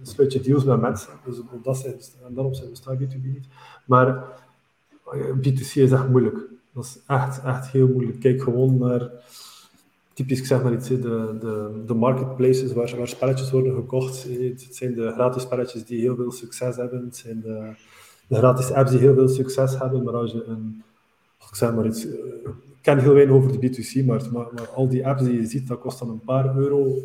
sluit 0.02 0.32
je 0.32 0.40
deals 0.40 0.64
met 0.64 0.80
mensen. 0.80 1.12
Dus 1.24 1.38
op 1.38 1.64
dat 1.64 1.76
zijn, 1.76 1.94
en 2.26 2.34
dan 2.34 2.44
op 2.44 2.54
zijn 2.54 2.70
bestaat 2.70 2.96
B2B 2.96 3.22
niet. 3.22 3.46
Maar 3.84 4.24
B2C 5.36 5.72
is 5.74 5.92
echt 5.92 6.08
moeilijk. 6.08 6.38
Dat 6.72 6.84
is 6.84 6.98
echt, 7.06 7.42
echt 7.44 7.68
heel 7.68 7.88
moeilijk. 7.88 8.20
Kijk 8.20 8.42
gewoon 8.42 8.78
naar, 8.78 9.10
typisch 10.14 10.38
ik 10.38 10.46
zeg 10.46 10.62
maar 10.62 10.72
iets, 10.72 10.88
de, 10.88 10.98
de, 11.40 11.82
de 11.86 11.94
marketplaces 11.94 12.72
waar, 12.72 12.96
waar 12.96 13.08
spelletjes 13.08 13.50
worden 13.50 13.74
gekocht. 13.74 14.22
Het 14.22 14.68
zijn 14.70 14.94
de 14.94 15.12
gratis 15.12 15.42
spelletjes 15.42 15.84
die 15.84 16.00
heel 16.00 16.16
veel 16.16 16.30
succes 16.30 16.76
hebben. 16.76 17.04
Het 17.04 17.16
zijn 17.16 17.40
de, 17.40 17.72
de 18.26 18.36
gratis 18.36 18.70
apps 18.70 18.90
die 18.90 19.00
heel 19.00 19.14
veel 19.14 19.28
succes 19.28 19.78
hebben. 19.78 20.02
Maar 20.02 20.14
als 20.14 20.32
je 20.32 20.44
een, 20.44 20.82
ik 21.48 21.54
zeg 21.54 21.74
maar 21.74 21.86
iets, 21.86 22.06
ik 22.06 22.78
ken 22.80 22.98
heel 22.98 23.14
weinig 23.14 23.34
over 23.34 23.60
de 23.60 23.68
B2C-markt, 23.68 24.30
maar, 24.30 24.46
maar 24.54 24.68
al 24.68 24.88
die 24.88 25.06
apps 25.06 25.22
die 25.22 25.40
je 25.40 25.46
ziet, 25.46 25.68
dat 25.68 25.78
kost 25.78 25.98
dan 25.98 26.08
een 26.08 26.24
paar 26.24 26.56
euro 26.56 26.98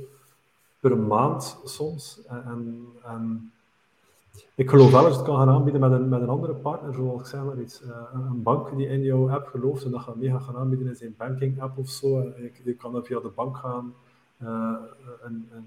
per 0.80 0.98
maand 0.98 1.58
soms. 1.64 2.22
En, 2.28 2.86
en, 3.04 3.52
ik 4.56 4.70
geloof 4.70 4.92
wel 4.92 5.02
dat 5.02 5.12
je 5.12 5.18
het 5.18 5.28
kan 5.28 5.38
gaan 5.38 5.50
aanbieden 5.50 5.82
met 5.82 5.92
een, 5.92 6.10
met 6.10 6.22
een 6.22 6.30
andere 6.30 6.54
partner, 6.54 6.94
zoals 6.94 7.22
ik 7.22 7.28
zeg 7.28 7.44
maar 7.44 7.62
iets, 7.62 7.82
uh, 7.82 7.90
een 8.14 8.44
bank 8.44 8.78
die 8.78 8.88
in 8.88 9.04
jouw 9.04 9.30
app 9.30 9.48
gelooft 9.48 9.84
en 9.84 9.92
dat 9.92 10.02
gaat 10.02 10.16
mee 10.16 10.40
gaan 10.40 10.56
aanbieden 10.56 10.88
in 10.88 10.96
zijn 10.96 11.16
banking 11.18 11.62
app 11.62 11.78
of 11.78 11.90
zo. 11.90 12.22
Je, 12.22 12.52
je 12.64 12.74
kan 12.74 12.92
dan 12.92 13.06
via 13.06 13.20
de 13.20 13.32
bank 13.36 13.58
gaan 13.58 13.94
uh, 14.44 14.76
en, 15.26 15.48
en 15.52 15.66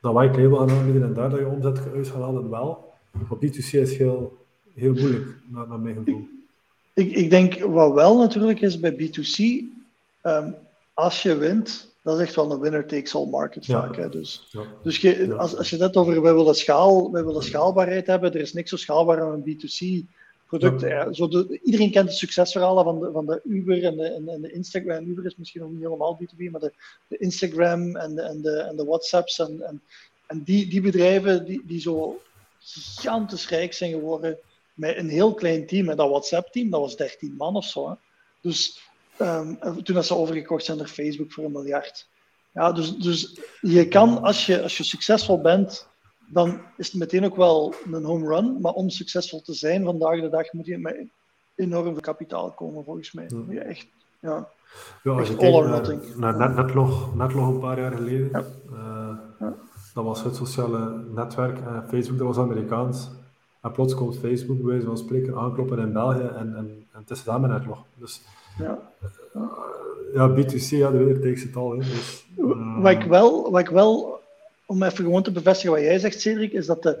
dat 0.00 0.12
white 0.12 0.40
label 0.40 0.58
gaan 0.58 0.70
aanbieden 0.70 1.02
en 1.02 1.14
daar 1.14 1.30
dat 1.30 1.38
je 1.38 1.46
omzet 1.46 1.80
uit 1.94 2.48
wel. 2.48 2.92
Maar 3.10 3.38
B2C 3.38 3.70
is 3.70 3.96
heel, 3.96 4.36
heel 4.74 4.92
moeilijk, 4.92 5.26
naar, 5.46 5.68
naar 5.68 5.80
mijn 5.80 5.94
gevoel. 5.94 6.28
Ik, 6.94 7.12
ik 7.12 7.30
denk 7.30 7.60
wat 7.60 7.92
wel 7.92 8.18
natuurlijk 8.18 8.60
is 8.60 8.80
bij 8.80 8.92
B2C, 8.92 9.38
um, 9.38 9.70
ehm, 10.22 10.50
als 10.94 11.22
je 11.22 11.36
wint, 11.36 11.91
dat 12.02 12.18
is 12.18 12.26
echt 12.26 12.34
wel 12.34 12.52
een 12.52 12.60
winner 12.60 12.86
takes 12.86 13.14
all 13.14 13.26
market 13.26 13.66
vaak. 13.66 13.96
Hè? 13.96 14.08
Dus, 14.08 14.50
dus 14.82 14.98
je, 14.98 15.34
als, 15.34 15.56
als 15.56 15.70
je 15.70 15.76
het 15.76 15.96
over 15.96 16.22
wij 16.22 16.34
willen, 16.34 16.54
schaal, 16.54 17.12
wij 17.12 17.24
willen 17.24 17.42
schaalbaarheid 17.42 18.06
hebben, 18.06 18.32
er 18.32 18.40
is 18.40 18.52
niks 18.52 18.70
zo 18.70 18.76
schaalbaar 18.76 19.16
dan 19.16 19.32
een 19.32 19.56
B2C 19.56 20.08
product. 20.46 20.80
Ja. 20.80 21.12
Zo 21.12 21.28
de, 21.28 21.60
iedereen 21.62 21.90
kent 21.90 22.08
de 22.08 22.14
succesverhalen 22.14 22.84
van 22.84 23.00
de, 23.00 23.10
van 23.12 23.26
de 23.26 23.40
Uber 23.44 23.84
en 23.84 23.96
de, 23.96 24.08
en, 24.08 24.40
de 24.40 24.52
Instagram. 24.52 25.06
Uber 25.06 25.26
is 25.26 25.36
misschien 25.36 25.60
nog 25.60 25.70
niet 25.70 25.82
helemaal 25.82 26.18
B2B, 26.22 26.50
maar 26.50 26.60
de, 26.60 26.72
de 27.08 27.16
Instagram 27.16 27.96
en 27.96 28.14
de, 28.14 28.22
en 28.22 28.42
de, 28.42 28.58
en 28.58 28.76
de 28.76 28.84
WhatsApps 28.84 29.38
en, 29.38 29.62
en, 29.62 29.82
en 30.26 30.42
die, 30.42 30.68
die 30.68 30.80
bedrijven 30.80 31.44
die, 31.44 31.62
die 31.66 31.80
zo 31.80 32.20
gigantisch 32.58 33.48
rijk 33.48 33.72
zijn 33.72 33.90
geworden 33.90 34.38
met 34.74 34.96
een 34.96 35.08
heel 35.08 35.34
klein 35.34 35.66
team. 35.66 35.88
En 35.88 35.96
dat 35.96 36.08
WhatsApp-team, 36.08 36.70
dat 36.70 36.80
was 36.80 36.96
13 36.96 37.34
man 37.36 37.56
of 37.56 37.64
zo. 37.64 37.88
Hè. 37.88 37.94
Dus 38.40 38.80
Um, 39.20 39.58
toen 39.82 39.94
dat 39.94 40.06
ze 40.06 40.14
overgekocht 40.14 40.64
zijn 40.64 40.78
door 40.78 40.86
Facebook 40.86 41.32
voor 41.32 41.44
een 41.44 41.52
miljard. 41.52 42.08
Ja, 42.52 42.72
dus, 42.72 42.96
dus 42.96 43.40
je 43.60 43.88
kan, 43.88 44.22
als 44.22 44.46
je, 44.46 44.62
als 44.62 44.76
je 44.76 44.84
succesvol 44.84 45.40
bent, 45.40 45.86
dan 46.26 46.60
is 46.76 46.86
het 46.86 47.00
meteen 47.00 47.24
ook 47.24 47.36
wel 47.36 47.74
een 47.92 48.04
home 48.04 48.26
run. 48.26 48.60
Maar 48.60 48.72
om 48.72 48.90
succesvol 48.90 49.42
te 49.42 49.54
zijn 49.54 49.84
vandaag 49.84 50.20
de 50.20 50.28
dag 50.28 50.52
moet 50.52 50.66
je 50.66 50.78
met 50.78 50.96
enorm 51.54 51.92
veel 51.92 52.00
kapitaal 52.00 52.50
komen, 52.50 52.84
volgens 52.84 53.12
mij. 53.12 53.26
Moet 53.34 53.54
je 53.54 53.60
echt, 53.60 53.86
ja, 54.20 54.48
ja 55.02 55.12
als 55.12 55.28
je 55.28 55.36
kijkt 55.36 56.16
naar, 56.16 56.36
naar 56.36 56.54
net, 56.54 56.74
nog, 56.74 57.14
net 57.14 57.34
nog 57.34 57.48
een 57.48 57.60
paar 57.60 57.78
jaar 57.78 57.92
geleden, 57.92 58.28
ja. 58.32 58.44
Uh, 58.72 59.16
ja. 59.40 59.54
dat 59.94 60.04
was 60.04 60.22
het 60.22 60.36
sociale 60.36 61.04
netwerk. 61.14 61.58
Uh, 61.58 61.78
Facebook, 61.88 62.18
dat 62.18 62.26
was 62.26 62.38
Amerikaans. 62.38 63.08
En 63.60 63.72
plots 63.72 63.94
komt 63.94 64.18
Facebook, 64.18 64.56
bij 64.56 64.66
wijze 64.66 64.86
van 64.86 64.98
spreken, 64.98 65.36
aankloppen 65.36 65.78
in 65.78 65.92
België 65.92 66.20
en, 66.20 66.56
en, 66.56 66.86
en 66.92 67.00
het 67.00 67.10
is 67.10 67.24
daar 67.24 67.40
net 67.40 67.66
nog. 67.66 67.84
Dus 67.94 68.22
ja. 68.58 68.92
Ja, 70.12 70.30
B2C, 70.30 70.68
ja, 70.68 70.90
de 70.90 71.20
takes 71.22 71.42
het 71.42 71.56
al. 71.56 71.76
Dus, 71.76 72.24
uh... 72.38 72.82
wat, 72.82 72.92
ik 72.92 73.02
wel, 73.02 73.50
wat 73.50 73.60
ik 73.60 73.68
wel, 73.68 74.20
om 74.66 74.82
even 74.82 75.04
gewoon 75.04 75.22
te 75.22 75.32
bevestigen 75.32 75.74
wat 75.76 75.84
jij 75.84 75.98
zegt, 75.98 76.20
Cedric, 76.20 76.52
is 76.52 76.66
dat 76.66 76.82
de, 76.82 76.98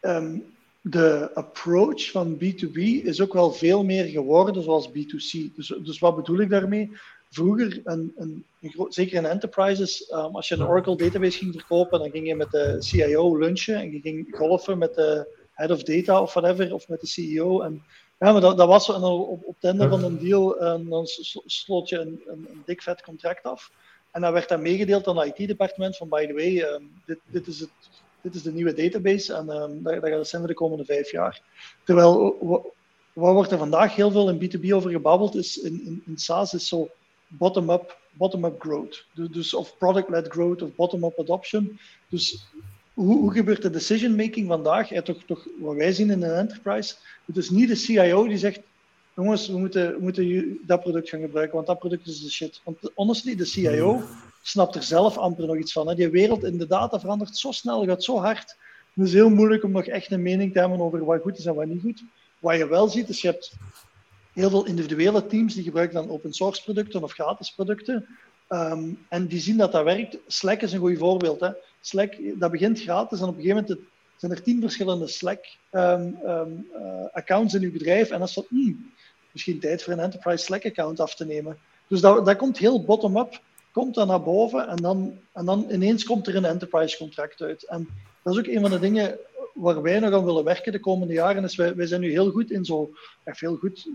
um, 0.00 0.44
de 0.80 1.30
approach 1.34 2.10
van 2.10 2.38
B2B 2.38 2.78
is 3.04 3.20
ook 3.20 3.32
wel 3.32 3.52
veel 3.52 3.84
meer 3.84 4.04
geworden 4.04 4.62
zoals 4.62 4.88
B2C. 4.88 5.54
Dus, 5.54 5.74
dus 5.84 5.98
wat 5.98 6.16
bedoel 6.16 6.40
ik 6.40 6.50
daarmee? 6.50 6.90
Vroeger, 7.30 7.80
een, 7.84 8.12
een, 8.16 8.44
een 8.60 8.86
zeker 8.88 9.16
in 9.16 9.26
enterprises, 9.26 10.10
um, 10.12 10.36
als 10.36 10.48
je 10.48 10.54
een 10.54 10.66
Oracle 10.66 10.96
database 10.96 11.38
ging 11.38 11.52
verkopen, 11.54 11.98
dan 11.98 12.10
ging 12.10 12.26
je 12.26 12.34
met 12.34 12.50
de 12.50 12.76
CIO 12.78 13.36
lunchen 13.36 13.76
en 13.76 13.92
je 13.92 14.00
ging 14.00 14.26
golfen 14.30 14.78
met 14.78 14.94
de 14.94 15.26
head 15.52 15.70
of 15.70 15.82
data 15.82 16.20
of 16.20 16.34
whatever, 16.34 16.74
of 16.74 16.88
met 16.88 17.00
de 17.00 17.06
CEO. 17.06 17.60
En 17.60 17.82
ja, 18.24 18.32
maar 18.32 18.40
dat, 18.40 18.56
dat 18.56 18.68
was. 18.68 18.88
En 18.88 19.02
op, 19.02 19.44
op 19.44 19.54
het 19.54 19.64
einde 19.64 19.88
van 19.88 20.04
een 20.04 20.18
deal 20.18 20.58
en 20.58 20.88
dan 20.88 21.06
sloot 21.46 21.88
je 21.88 21.98
een, 21.98 22.22
een, 22.26 22.46
een, 22.50 22.62
dik 22.66 22.82
vet 22.82 23.02
contract 23.02 23.42
af. 23.44 23.70
En 24.10 24.20
dan 24.20 24.32
werd 24.32 24.48
dat 24.48 24.60
meegedeeld 24.60 25.06
aan 25.06 25.18
het 25.18 25.38
IT-departement 25.38 25.96
van, 25.96 26.08
by 26.08 26.26
the 26.26 26.32
way, 26.32 26.58
um, 26.60 27.02
dit, 27.06 27.18
dit, 27.26 27.46
is 27.46 27.60
het, 27.60 27.70
dit 28.20 28.34
is 28.34 28.42
de 28.42 28.52
nieuwe 28.52 28.74
database 28.74 29.34
en 29.34 29.48
um, 29.48 29.82
dat, 29.82 29.94
dat 29.94 30.08
gaat 30.08 30.18
het 30.18 30.28
zijn 30.28 30.42
voor 30.42 30.50
de 30.50 30.56
komende 30.56 30.84
vijf 30.84 31.10
jaar. 31.10 31.42
Terwijl, 31.84 32.36
wat 33.12 33.32
wordt 33.32 33.50
er 33.50 33.58
vandaag 33.58 33.94
heel 33.94 34.10
veel 34.10 34.28
in 34.28 34.40
B2B 34.42 34.70
over 34.70 34.90
gebabbeld, 34.90 35.34
is 35.34 35.56
in, 35.56 35.82
in, 35.84 36.02
in 36.06 36.18
SaaS 36.18 36.54
is 36.54 36.68
zo 36.68 36.88
bottom-up 37.26 37.96
bottom-up 38.16 38.60
growth. 38.60 39.06
Dus, 39.14 39.28
dus 39.28 39.54
of 39.54 39.78
product-led 39.78 40.28
growth 40.28 40.62
of 40.62 40.74
bottom-up 40.74 41.18
adoption. 41.18 41.78
Dus 42.08 42.46
hoe, 42.94 43.18
hoe 43.18 43.32
gebeurt 43.32 43.62
de 43.62 43.70
decision 43.70 44.16
making 44.16 44.46
vandaag? 44.48 44.88
Toch, 44.88 45.22
toch 45.26 45.46
wat 45.58 45.76
wij 45.76 45.92
zien 45.92 46.10
in 46.10 46.22
een 46.22 46.34
enterprise. 46.34 46.94
Het 47.24 47.36
is 47.36 47.50
niet 47.50 47.68
de 47.68 47.74
CIO 47.74 48.26
die 48.28 48.38
zegt: 48.38 48.60
jongens, 49.16 49.48
we 49.48 49.58
moeten, 49.58 49.94
we 49.94 50.02
moeten 50.02 50.58
dat 50.66 50.80
product 50.80 51.08
gaan 51.08 51.20
gebruiken, 51.20 51.54
want 51.54 51.66
dat 51.66 51.78
product 51.78 52.06
is 52.06 52.22
de 52.22 52.30
shit. 52.30 52.60
Want 52.64 52.78
honestly, 52.94 53.36
de 53.36 53.44
CIO 53.44 54.02
snapt 54.42 54.74
er 54.74 54.82
zelf 54.82 55.16
amper 55.18 55.46
nog 55.46 55.56
iets 55.56 55.72
van. 55.72 55.88
Hè. 55.88 55.94
Die 55.94 56.08
wereld 56.08 56.44
in 56.44 56.58
de 56.58 56.66
data 56.66 57.00
verandert 57.00 57.36
zo 57.36 57.52
snel, 57.52 57.84
gaat 57.84 58.04
zo 58.04 58.18
hard. 58.18 58.56
Het 58.94 59.06
is 59.06 59.12
heel 59.12 59.30
moeilijk 59.30 59.64
om 59.64 59.70
nog 59.70 59.84
echt 59.84 60.10
een 60.10 60.22
mening 60.22 60.52
te 60.52 60.58
hebben 60.58 60.80
over 60.80 61.04
wat 61.04 61.22
goed 61.22 61.38
is 61.38 61.46
en 61.46 61.54
wat 61.54 61.66
niet 61.66 61.80
goed. 61.80 62.02
Wat 62.38 62.56
je 62.56 62.68
wel 62.68 62.88
ziet, 62.88 63.08
is 63.08 63.20
je 63.20 63.28
hebt 63.28 63.52
heel 64.32 64.50
veel 64.50 64.66
individuele 64.66 65.26
teams 65.26 65.54
die 65.54 65.62
gebruiken 65.62 65.94
dan 65.94 66.10
open 66.10 66.32
source 66.32 66.62
producten 66.62 67.02
of 67.02 67.12
gratis 67.12 67.52
producten. 67.52 68.06
Um, 68.48 68.98
en 69.08 69.26
die 69.26 69.40
zien 69.40 69.56
dat 69.56 69.72
dat 69.72 69.84
werkt. 69.84 70.16
Slack 70.26 70.60
is 70.60 70.72
een 70.72 70.80
goed 70.80 70.98
voorbeeld. 70.98 71.40
Hè. 71.40 71.50
Slack, 71.86 72.14
dat 72.38 72.50
begint 72.50 72.80
gratis 72.80 73.20
en 73.20 73.28
op 73.28 73.36
een 73.36 73.42
gegeven 73.42 73.62
moment 73.62 73.86
zijn 74.16 74.32
er 74.32 74.42
tien 74.42 74.60
verschillende 74.60 75.06
Slack-accounts 75.06 76.24
um, 77.54 77.60
um, 77.60 77.62
uh, 77.62 77.62
in 77.62 77.62
uw 77.62 77.72
bedrijf. 77.72 78.10
En 78.10 78.18
dan 78.18 78.28
is 78.28 78.34
dat, 78.34 78.46
hmm, 78.48 78.92
misschien 79.30 79.60
tijd 79.60 79.82
voor 79.82 79.92
een 79.92 79.98
enterprise 79.98 80.44
Slack-account 80.44 81.00
af 81.00 81.14
te 81.14 81.24
nemen. 81.24 81.58
Dus 81.86 82.00
dat, 82.00 82.26
dat 82.26 82.36
komt 82.36 82.58
heel 82.58 82.84
bottom-up, 82.84 83.40
komt 83.72 83.94
dan 83.94 84.06
naar 84.06 84.22
boven 84.22 84.68
en 84.68 84.76
dan, 84.76 85.18
en 85.32 85.44
dan 85.44 85.66
ineens 85.70 86.04
komt 86.04 86.26
er 86.26 86.36
een 86.36 86.44
enterprise 86.44 86.96
contract 86.96 87.42
uit. 87.42 87.64
En 87.64 87.88
dat 88.22 88.32
is 88.32 88.38
ook 88.38 88.46
een 88.46 88.60
van 88.60 88.70
de 88.70 88.78
dingen 88.78 89.18
waar 89.54 89.82
wij 89.82 90.00
nog 90.00 90.12
aan 90.12 90.24
willen 90.24 90.44
werken 90.44 90.72
de 90.72 90.80
komende 90.80 91.14
jaren. 91.14 91.44
Is 91.44 91.56
wij, 91.56 91.74
wij 91.74 91.86
zijn 91.86 92.00
nu 92.00 92.10
heel 92.10 92.30
goed 92.30 92.50
in 92.50 92.64
zo, 92.64 92.90
echt 93.24 93.40
heel 93.40 93.56
goed, 93.56 93.88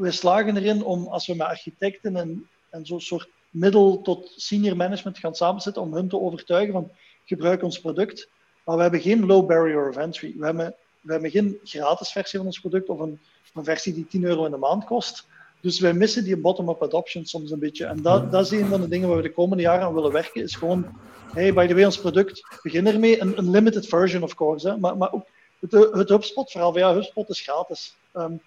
wij 0.00 0.10
slagen 0.10 0.56
erin 0.56 0.84
om 0.84 1.06
als 1.06 1.26
we 1.26 1.34
met 1.34 1.46
architecten 1.46 2.16
en, 2.16 2.48
en 2.70 2.86
zo'n 2.86 3.00
soort 3.00 3.28
middel 3.50 4.00
tot 4.02 4.32
senior 4.36 4.76
management 4.76 5.18
gaan 5.18 5.34
samenzitten 5.34 5.82
om 5.82 5.94
hun 5.94 6.08
te 6.08 6.20
overtuigen 6.20 6.72
van 6.72 6.90
gebruik 7.24 7.62
ons 7.62 7.80
product. 7.80 8.28
Maar 8.64 8.76
we 8.76 8.82
hebben 8.82 9.00
geen 9.00 9.26
low 9.26 9.46
barrier 9.46 9.88
of 9.88 9.96
entry. 9.96 10.34
We 10.38 10.44
hebben, 10.44 10.74
we 11.00 11.12
hebben 11.12 11.30
geen 11.30 11.58
gratis 11.64 12.12
versie 12.12 12.38
van 12.38 12.46
ons 12.46 12.60
product 12.60 12.88
of 12.88 12.98
een, 12.98 13.20
een 13.54 13.64
versie 13.64 13.94
die 13.94 14.06
10 14.06 14.24
euro 14.24 14.44
in 14.44 14.50
de 14.50 14.56
maand 14.56 14.84
kost. 14.84 15.26
Dus 15.60 15.80
wij 15.80 15.92
missen 15.92 16.24
die 16.24 16.36
bottom-up 16.36 16.82
adoption 16.82 17.24
soms 17.24 17.50
een 17.50 17.58
beetje. 17.58 17.84
En 17.84 18.02
dat, 18.02 18.32
dat 18.32 18.44
is 18.44 18.50
een 18.50 18.66
van 18.66 18.80
de 18.80 18.88
dingen 18.88 19.08
waar 19.08 19.16
we 19.16 19.22
de 19.22 19.32
komende 19.32 19.62
jaren 19.62 19.84
aan 19.84 19.94
willen 19.94 20.12
werken. 20.12 20.42
Is 20.42 20.54
gewoon, 20.54 20.86
hey, 21.32 21.54
by 21.54 21.66
the 21.66 21.74
way, 21.74 21.84
ons 21.84 22.00
product, 22.00 22.58
begin 22.62 22.86
ermee. 22.86 23.20
Een, 23.20 23.38
een 23.38 23.50
limited 23.50 23.86
version, 23.86 24.22
of 24.22 24.34
course. 24.34 24.68
Hè. 24.68 24.76
Maar, 24.76 24.96
maar 24.96 25.12
ook 25.12 25.26
het, 25.60 25.72
het 25.72 26.08
HubSpot-verhaal 26.08 26.78
ja, 26.78 26.94
HubSpot 26.94 27.28
is 27.28 27.40
gratis. 27.40 27.94
Um, 28.16 28.40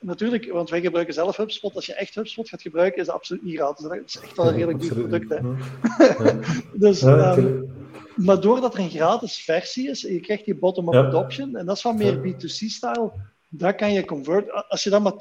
natuurlijk, 0.00 0.52
want 0.52 0.70
wij 0.70 0.80
gebruiken 0.80 1.14
zelf 1.14 1.36
HubSpot. 1.36 1.74
Als 1.74 1.86
je 1.86 1.94
echt 1.94 2.14
HubSpot 2.14 2.48
gaat 2.48 2.62
gebruiken, 2.62 3.00
is 3.00 3.06
dat 3.06 3.14
absoluut 3.14 3.42
niet 3.42 3.56
gratis. 3.56 3.84
Dat 3.84 3.98
is 4.06 4.20
echt 4.20 4.36
wel 4.36 4.48
een 4.48 4.54
redelijk 4.54 4.80
duur 4.80 4.94
product. 4.94 5.28
Hè. 5.28 5.38
Dus, 6.84 7.02
um, 7.02 7.68
maar 8.16 8.40
doordat 8.40 8.74
er 8.74 8.80
een 8.80 8.90
gratis 8.90 9.38
versie 9.44 9.88
is, 9.88 10.06
en 10.06 10.12
je 10.12 10.20
krijgt 10.20 10.44
die 10.44 10.54
bottom-up 10.54 10.94
adoption, 10.94 11.56
en 11.56 11.66
dat 11.66 11.76
is 11.76 11.82
wat 11.82 11.96
meer 11.96 12.18
B2C-style, 12.18 13.12
daar 13.48 13.74
kan 13.74 13.92
je 13.92 14.04
convert. 14.04 14.68
Als 14.68 14.84
je 14.84 14.90
dan 14.90 15.02
maar 15.02 15.12
10% 15.12 15.16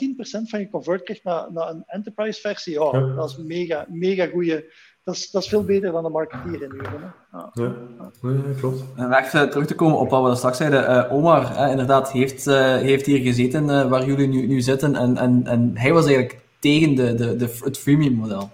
van 0.50 0.60
je 0.60 0.70
convert 0.70 1.04
krijgt 1.04 1.24
naar, 1.24 1.52
naar 1.52 1.70
een 1.70 1.84
enterprise 1.86 2.42
versie, 2.42 2.84
oh, 2.84 2.94
ja. 2.94 3.16
dat 3.16 3.30
is 3.30 3.38
mega, 3.38 3.86
mega 3.90 4.28
goede. 4.28 4.74
Dat 5.04 5.16
is, 5.16 5.32
dat 5.32 5.44
is 5.44 5.50
veel 5.50 5.64
beter 5.64 5.92
dan 5.92 6.04
de 6.04 6.10
marketeer 6.10 6.62
in 6.62 6.72
uren. 6.76 7.14
Ja. 7.32 7.50
Ja. 7.54 7.76
ja, 8.22 8.60
klopt. 8.60 8.84
En 8.96 9.14
even 9.14 9.50
terug 9.50 9.66
te 9.66 9.76
komen 9.76 9.98
op 9.98 10.10
wat 10.10 10.30
we 10.30 10.36
straks 10.36 10.58
zeiden. 10.58 10.90
Uh, 10.90 11.14
Omar, 11.14 11.52
uh, 11.52 11.72
inderdaad, 11.72 12.12
heeft, 12.12 12.48
uh, 12.48 12.76
heeft 12.76 13.06
hier 13.06 13.20
gezeten 13.20 13.90
waar 13.90 14.06
jullie 14.06 14.28
nu, 14.28 14.48
nu 14.48 14.62
zitten. 14.62 14.96
En, 14.96 15.18
en, 15.18 15.48
en 15.48 15.72
hij 15.74 15.94
was 15.94 16.06
eigenlijk 16.06 16.40
tegen 16.60 16.96
de, 16.96 17.16
de, 17.16 17.36
de, 17.36 17.58
het 17.64 17.78
freemium 17.78 18.14
model. 18.14 18.50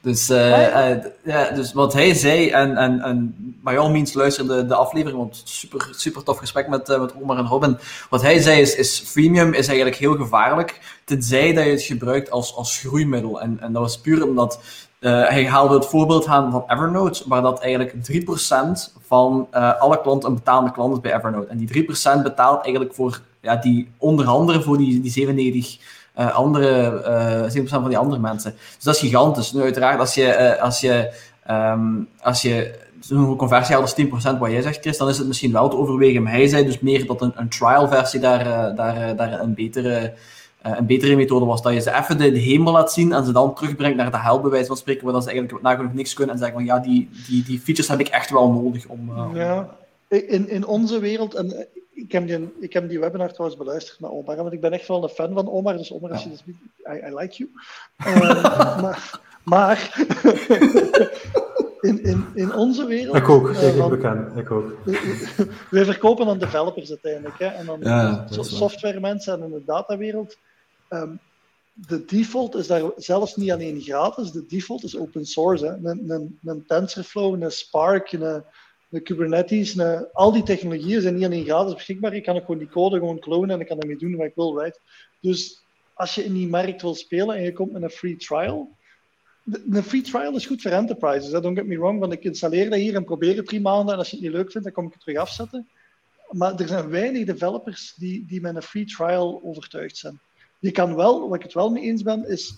Dus, 0.00 0.30
uh, 0.30 0.36
uh, 0.38 0.96
ja, 1.24 1.50
dus 1.50 1.72
wat 1.72 1.92
hij 1.92 2.14
zei, 2.14 2.50
en, 2.50 2.76
en, 2.76 3.00
en 3.00 3.34
by 3.62 3.76
all 3.78 3.90
means 3.90 4.12
luister 4.12 4.46
de, 4.46 4.66
de 4.66 4.74
aflevering, 4.74 5.18
want 5.18 5.42
super, 5.44 5.88
super 5.90 6.22
tof 6.22 6.38
gesprek 6.38 6.68
met, 6.68 6.88
uh, 6.88 7.00
met 7.00 7.14
Omar 7.22 7.38
en 7.38 7.46
Robin. 7.46 7.78
Wat 8.10 8.22
hij 8.22 8.38
zei 8.38 8.60
is, 8.60 8.74
is 8.74 9.02
freemium 9.06 9.52
is 9.52 9.66
eigenlijk 9.66 9.96
heel 9.96 10.14
gevaarlijk, 10.14 11.00
tenzij 11.04 11.52
dat 11.52 11.64
je 11.64 11.70
het 11.70 11.82
gebruikt 11.82 12.30
als, 12.30 12.56
als 12.56 12.78
groeimiddel. 12.78 13.40
En, 13.40 13.60
en 13.60 13.72
dat 13.72 13.82
was 13.82 14.00
puur 14.00 14.28
omdat 14.28 14.60
hij 15.10 15.46
haalde 15.46 15.74
het 15.74 15.86
voorbeeld 15.86 16.26
aan 16.26 16.50
van 16.50 16.64
Evernote, 16.68 17.24
waar 17.26 17.42
dat 17.42 17.60
eigenlijk 17.60 17.94
3% 17.94 18.92
van 19.06 19.48
alle 19.78 20.00
klanten 20.00 20.28
een 20.28 20.34
betalende 20.34 20.72
klant 20.72 20.94
is 20.94 21.00
bij 21.00 21.14
Evernote. 21.14 21.46
En 21.46 21.58
die 21.58 21.86
3% 22.18 22.22
betaalt 22.22 22.62
eigenlijk 22.62 22.94
voor 22.94 23.20
ja, 23.40 23.56
die 23.56 23.90
onder 23.98 24.26
andere 24.26 24.62
voor 24.62 24.78
die, 24.78 25.00
die 25.00 25.10
97 25.10 25.78
uh, 26.18 26.34
andere, 26.34 27.02
uh, 27.56 27.62
7% 27.62 27.68
van 27.68 27.88
die 27.88 27.98
andere 27.98 28.20
mensen. 28.20 28.54
Dus 28.74 28.84
dat 28.84 28.94
is 28.94 29.00
gigantisch. 29.00 29.52
Nu 29.52 29.62
uiteraard, 29.62 30.00
als 30.00 30.14
je, 30.14 30.60
als 30.60 30.80
je, 30.80 31.12
um, 31.50 32.08
als 32.20 32.42
je 32.42 32.74
zo'n 33.00 33.36
conversie 33.36 33.74
haalt 33.74 33.96
als 33.96 34.34
10% 34.34 34.38
wat 34.38 34.50
jij 34.50 34.62
zegt, 34.62 34.80
Chris, 34.80 34.98
dan 34.98 35.08
is 35.08 35.18
het 35.18 35.26
misschien 35.26 35.52
wel 35.52 35.68
te 35.68 35.76
overwegen. 35.76 36.22
Maar 36.22 36.32
hij 36.32 36.48
zei 36.48 36.64
dus 36.64 36.80
meer 36.80 37.06
dat 37.06 37.22
een, 37.22 37.32
een 37.36 37.48
trial 37.48 37.88
versie 37.88 38.20
daar, 38.20 38.74
daar, 38.74 39.16
daar 39.16 39.40
een 39.40 39.54
betere... 39.54 40.12
een 40.64 40.86
betere 40.86 41.16
methode 41.16 41.44
was 41.44 41.62
dat 41.62 41.72
je 41.72 41.80
ze 41.80 41.94
even 41.94 42.18
de, 42.18 42.32
de, 42.32 42.38
hemel 42.38 42.72
laat 42.72 42.92
zien 42.92 43.12
en 43.12 43.24
ze 43.24 43.32
dan 43.32 43.54
terugbrengt 43.54 43.96
naar 43.96 44.10
de 44.10 44.18
hel, 44.18 44.40
bij 44.40 44.50
wijze 44.50 44.66
van 44.66 44.76
spreken, 44.76 45.04
waar 45.04 45.12
dat 45.12 45.22
ze 45.22 45.30
eigenlijk 45.30 45.62
nagenoeg 45.62 45.92
niks 45.92 46.12
kunnen 46.12 46.34
en 46.34 46.40
zeggen 46.40 46.56
van 46.56 46.66
ja, 46.66 46.78
die, 46.78 47.08
die, 47.26 47.42
die 47.42 47.58
features 47.58 47.88
heb 47.88 48.00
ik 48.00 48.08
echt 48.08 48.30
wel 48.30 48.50
nodig 48.50 48.86
om... 48.86 49.18
om... 49.18 49.36
ja, 49.36 49.76
in, 50.08 50.48
in 50.48 50.66
onze 50.66 50.98
wereld, 50.98 51.34
en 51.34 51.66
ik 51.94 52.12
heb, 52.12 52.26
die, 52.26 52.52
ik 52.60 52.72
heb 52.72 52.88
die 52.88 53.00
webinar 53.00 53.32
trouwens 53.32 53.58
beluisterd 53.58 54.00
met 54.00 54.10
Omar, 54.10 54.36
want 54.36 54.52
ik 54.52 54.60
ben 54.60 54.72
echt 54.72 54.88
wel 54.88 55.02
een 55.02 55.08
fan 55.08 55.32
van 55.34 55.50
Omar. 55.50 55.76
Dus 55.76 55.92
Omar, 55.92 56.10
als 56.10 56.22
je 56.22 56.28
dit 56.28 56.42
I, 56.46 57.06
I 57.06 57.14
like 57.14 57.36
you. 57.36 57.50
Uh, 58.06 58.80
maar, 58.82 59.20
maar 59.42 60.04
in, 61.80 62.02
in, 62.02 62.26
in 62.34 62.54
onze 62.54 62.86
wereld... 62.86 63.16
Ik 63.16 63.28
ook, 63.28 63.50
ik, 63.50 63.88
bekend, 63.88 64.36
ik 64.36 64.50
ook. 64.50 64.76
wij 65.70 65.84
verkopen 65.84 66.28
aan 66.28 66.38
developers 66.38 66.90
uiteindelijk. 66.90 67.38
Hè, 67.38 67.46
en 67.46 67.66
dan 67.66 67.78
ja, 67.80 68.26
software 68.28 69.00
mensen 69.00 69.32
en 69.32 69.42
in 69.42 69.50
de 69.50 69.62
datawereld. 69.66 70.36
Um, 70.90 71.20
de 71.74 72.04
default 72.04 72.54
is 72.54 72.66
daar 72.66 72.82
zelfs 72.96 73.36
niet 73.36 73.50
alleen 73.50 73.80
gratis, 73.80 74.30
de 74.30 74.46
default 74.46 74.84
is 74.84 74.96
open 74.96 75.26
source. 75.26 75.66
Hè. 75.66 75.72
Een, 75.72 76.10
een, 76.10 76.38
een 76.44 76.66
TensorFlow, 76.66 77.42
een 77.42 77.50
Spark, 77.50 78.12
een 78.12 79.02
Kubernetes, 79.02 79.78
al 80.12 80.32
die 80.32 80.42
technologieën 80.42 81.00
zijn 81.00 81.14
niet 81.14 81.24
alleen 81.24 81.44
gratis 81.44 81.74
beschikbaar. 81.74 82.14
Ik 82.14 82.22
kan 82.22 82.36
ook 82.36 82.44
gewoon 82.44 82.58
die 82.58 82.68
code 82.68 82.98
gewoon 82.98 83.18
clonen 83.18 83.50
en 83.50 83.60
ik 83.60 83.66
kan 83.66 83.80
ermee 83.80 83.96
doen 83.96 84.16
wat 84.16 84.26
ik 84.26 84.34
wil? 84.34 84.72
Dus 85.20 85.62
als 85.94 86.14
je 86.14 86.24
in 86.24 86.34
die 86.34 86.48
markt 86.48 86.82
wil 86.82 86.94
spelen 86.94 87.36
en 87.36 87.42
je 87.42 87.52
komt 87.52 87.72
met 87.72 87.82
een 87.82 87.90
free 87.90 88.16
trial, 88.16 88.76
een 89.70 89.82
free 89.82 90.02
trial 90.02 90.36
is 90.36 90.46
goed 90.46 90.62
voor 90.62 90.70
enterprises. 90.70 91.30
Don't 91.30 91.58
get 91.58 91.66
me 91.66 91.78
wrong, 91.78 92.00
want 92.00 92.12
ik 92.12 92.24
installeer 92.24 92.70
dat 92.70 92.78
hier 92.78 92.94
en 92.94 93.04
probeer 93.04 93.36
het 93.36 93.46
drie 93.46 93.60
maanden 93.60 93.92
en 93.92 93.98
als 93.98 94.10
je 94.10 94.16
het 94.16 94.24
niet 94.24 94.34
leuk 94.34 94.50
vindt, 94.50 94.66
dan 94.66 94.76
kom 94.76 94.86
ik 94.86 94.92
het 94.92 95.00
terug 95.00 95.18
afzetten. 95.18 95.68
Maar 96.30 96.60
er 96.60 96.68
zijn 96.68 96.88
weinig 96.88 97.26
developers 97.26 97.94
die, 97.96 98.26
die 98.26 98.40
met 98.40 98.56
een 98.56 98.62
free 98.62 98.84
trial 98.84 99.40
overtuigd 99.44 99.96
zijn. 99.96 100.20
Je 100.64 100.70
kan 100.70 100.94
wel, 100.94 101.28
wat 101.28 101.36
ik 101.36 101.42
het 101.42 101.52
wel 101.52 101.70
mee 101.70 101.82
eens 101.82 102.02
ben, 102.02 102.28
is 102.28 102.54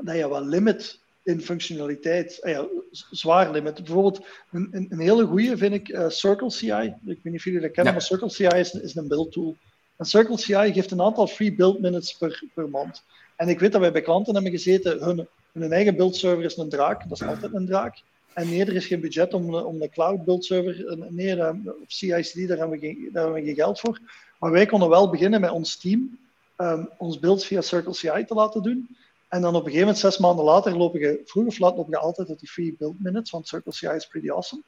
dat 0.00 0.16
je 0.16 0.28
wel 0.28 0.44
limit 0.44 0.98
in 1.22 1.40
functionaliteit. 1.40 2.38
Ah 2.42 2.50
ja, 2.50 2.66
zwaar 3.10 3.50
limit. 3.50 3.74
Bijvoorbeeld, 3.74 4.26
een, 4.50 4.68
een, 4.70 4.86
een 4.90 4.98
hele 4.98 5.26
goede 5.26 5.56
vind 5.56 5.74
ik 5.74 5.88
uh, 5.88 6.08
Circle 6.08 6.50
CI. 6.50 6.70
Ik 6.70 6.94
weet 7.04 7.24
niet 7.24 7.34
of 7.34 7.44
jullie 7.44 7.60
dat 7.60 7.70
kennen, 7.70 7.92
maar 7.92 8.02
Circle 8.02 8.30
CI 8.30 8.46
is, 8.46 8.72
is 8.72 8.94
een 8.94 9.08
build 9.08 9.32
tool. 9.32 9.56
En 9.96 10.04
Circle 10.04 10.38
CI 10.38 10.72
geeft 10.72 10.90
een 10.90 11.00
aantal 11.00 11.26
free 11.26 11.54
build 11.54 11.80
minutes 11.80 12.12
per, 12.12 12.42
per 12.54 12.68
maand. 12.68 13.02
En 13.36 13.48
ik 13.48 13.60
weet 13.60 13.72
dat 13.72 13.80
wij 13.80 13.92
bij 13.92 14.02
klanten 14.02 14.34
hebben 14.34 14.52
gezeten, 14.52 15.04
hun, 15.04 15.26
hun 15.52 15.72
eigen 15.72 15.96
build 15.96 16.16
server 16.16 16.44
is 16.44 16.56
een 16.56 16.68
draak, 16.68 17.08
dat 17.08 17.20
is 17.20 17.26
altijd 17.26 17.54
een 17.54 17.66
draak. 17.66 18.02
En 18.32 18.48
nee, 18.48 18.60
er 18.60 18.74
is 18.74 18.86
geen 18.86 19.00
budget 19.00 19.34
om, 19.34 19.54
om 19.54 19.78
de 19.78 19.88
cloud 19.88 20.24
build 20.24 20.44
server, 20.44 20.96
nee, 21.08 21.40
of 21.40 21.86
CI/CD, 21.86 22.48
daar 22.48 22.58
hebben, 22.58 22.78
we 22.80 22.86
geen, 22.86 23.08
daar 23.12 23.22
hebben 23.22 23.40
we 23.40 23.46
geen 23.46 23.56
geld 23.56 23.80
voor. 23.80 24.00
Maar 24.38 24.50
wij 24.50 24.66
konden 24.66 24.88
wel 24.88 25.10
beginnen 25.10 25.40
met 25.40 25.50
ons 25.50 25.76
team, 25.76 26.18
um, 26.58 26.88
ons 26.98 27.18
builds 27.18 27.46
via 27.46 27.60
Circle 27.60 27.94
CI 27.94 28.24
te 28.24 28.34
laten 28.34 28.62
doen. 28.62 28.96
En 29.28 29.40
dan 29.40 29.54
op 29.54 29.64
een 29.64 29.70
gegeven 29.70 29.86
moment, 29.86 29.98
zes 29.98 30.18
maanden 30.18 30.44
later, 30.44 30.76
loop 30.76 30.94
je, 30.94 31.22
vroeg 31.24 31.46
of 31.46 31.58
laat, 31.58 31.86
je 31.88 31.98
altijd 31.98 32.28
uit 32.28 32.38
die 32.38 32.48
free 32.48 32.74
build 32.78 33.00
minutes, 33.00 33.30
want 33.30 33.48
Circle 33.48 33.72
CI 33.72 33.86
is 33.86 34.06
pretty 34.06 34.30
awesome. 34.30 34.62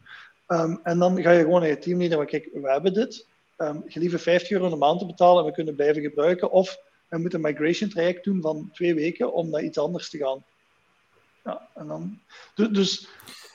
Um, 0.48 0.80
en 0.82 0.98
dan 0.98 1.22
ga 1.22 1.30
je 1.30 1.42
gewoon 1.42 1.60
naar 1.60 1.68
je 1.68 1.78
teamleader, 1.78 2.16
maar 2.16 2.26
kijk, 2.26 2.48
we 2.52 2.70
hebben 2.70 2.94
dit. 2.94 3.26
Um, 3.58 3.84
je 3.86 4.00
liever 4.00 4.18
50 4.18 4.50
euro 4.50 4.72
een 4.72 4.78
maand 4.78 4.98
te 4.98 5.06
betalen 5.06 5.42
en 5.42 5.48
we 5.48 5.54
kunnen 5.54 5.74
blijven 5.74 6.02
gebruiken. 6.02 6.50
Of 6.50 6.78
we 7.08 7.18
moeten 7.18 7.44
een 7.44 7.52
migration 7.52 7.90
traject 7.90 8.24
doen 8.24 8.40
van 8.40 8.70
twee 8.72 8.94
weken 8.94 9.32
om 9.32 9.50
naar 9.50 9.62
iets 9.62 9.78
anders 9.78 10.10
te 10.10 10.18
gaan. 10.18 10.44
Ja, 11.44 11.68
en 11.74 11.86
dan, 11.86 12.18
dus, 12.72 13.08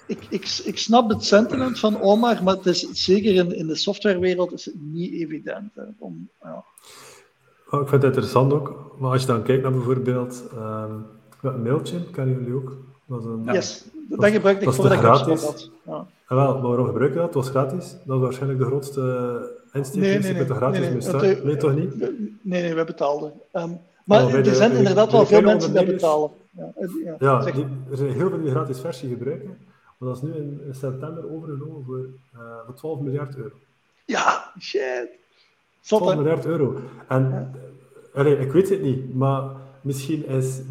ik, 0.07 0.26
ik, 0.30 0.62
ik 0.64 0.78
snap 0.78 1.10
het 1.10 1.26
sentiment 1.26 1.80
van 1.80 2.02
Omar, 2.02 2.44
maar 2.44 2.56
het 2.56 2.66
is 2.66 2.80
zeker 2.91 3.36
in, 3.36 3.56
in 3.56 3.68
de 3.68 3.76
softwarewereld 3.76 4.52
is 4.52 4.66
het 4.66 4.82
niet 4.82 5.14
evident. 5.14 5.74
Om, 5.98 6.30
ja. 6.41 6.64
Oh, 7.76 7.82
ik 7.82 7.88
vind 7.88 8.02
het 8.02 8.12
interessant 8.12 8.54
ook, 8.54 8.96
maar 8.98 9.12
als 9.12 9.22
je 9.22 9.28
dan 9.28 9.44
kijkt 9.44 9.64
naar 9.64 9.72
bijvoorbeeld 9.72 10.44
um, 11.42 11.64
Mailchimp, 11.64 12.12
kennen 12.12 12.36
jullie 12.36 12.54
ook? 12.54 12.78
Dat 13.06 13.20
is 13.20 13.26
een, 13.26 13.44
yes, 13.44 13.86
dat 14.10 14.26
gebruik 14.26 14.62
ik 14.62 14.72
voordat 14.72 14.94
ik 14.94 15.00
gratis. 15.00 15.44
had. 15.44 15.70
Ja. 15.86 16.06
En 16.28 16.36
wel, 16.36 16.54
maar 16.54 16.68
waarom 16.68 16.86
gebruik 16.86 17.12
je 17.12 17.18
dat? 17.18 17.26
Het 17.26 17.36
was 17.36 17.50
gratis. 17.50 17.92
Dat 17.92 18.00
was 18.06 18.20
waarschijnlijk 18.20 18.60
de 18.60 18.66
grootste 18.66 19.02
insteek. 19.72 20.02
Nee, 20.02 20.20
nee, 20.20 20.34
nee. 20.34 20.46
Je 20.46 20.54
gratis 20.54 20.80
nee, 20.80 20.90
nee. 20.90 21.22
nee, 21.22 21.44
nee, 21.44 21.58
toch 21.58 21.76
niet? 21.76 22.00
Nee, 22.42 22.62
nee, 22.62 22.76
we 22.76 22.84
betaalden. 22.84 23.34
Um, 23.54 23.80
maar 24.04 24.34
er 24.34 24.44
de, 24.44 24.56
zijn 24.56 24.72
de, 24.72 24.78
inderdaad 24.78 25.12
wel 25.12 25.26
veel 25.26 25.42
mensen 25.42 25.74
die 25.74 25.86
betalen. 25.86 26.30
Ja, 26.50 26.72
ja, 27.04 27.16
ja 27.20 27.52
die, 27.52 27.66
er 27.92 27.98
zijn 27.98 28.12
heel 28.12 28.30
veel 28.30 28.42
die 28.42 28.52
gratis 28.52 28.80
versie 28.80 29.10
gebruiken. 29.10 29.58
Maar 29.98 30.10
dat 30.10 30.18
is 30.18 30.24
nu 30.24 30.34
in, 30.34 30.62
in 30.68 30.76
september 30.76 31.34
overgenomen 31.34 31.84
voor, 31.86 32.08
uh, 32.36 32.40
voor 32.66 32.74
12 32.76 33.00
miljard 33.00 33.36
euro. 33.36 33.56
Ja, 34.06 34.52
shit. 34.60 35.10
12 35.86 36.16
miljard 36.16 36.45
euro. 36.45 36.80
En 37.07 37.53
allee, 38.14 38.38
ik 38.38 38.52
weet 38.52 38.70
het 38.70 38.82
niet, 38.82 39.16
maar 39.16 39.52
misschien 39.82 40.26
is 40.26 40.62
95% 40.62 40.66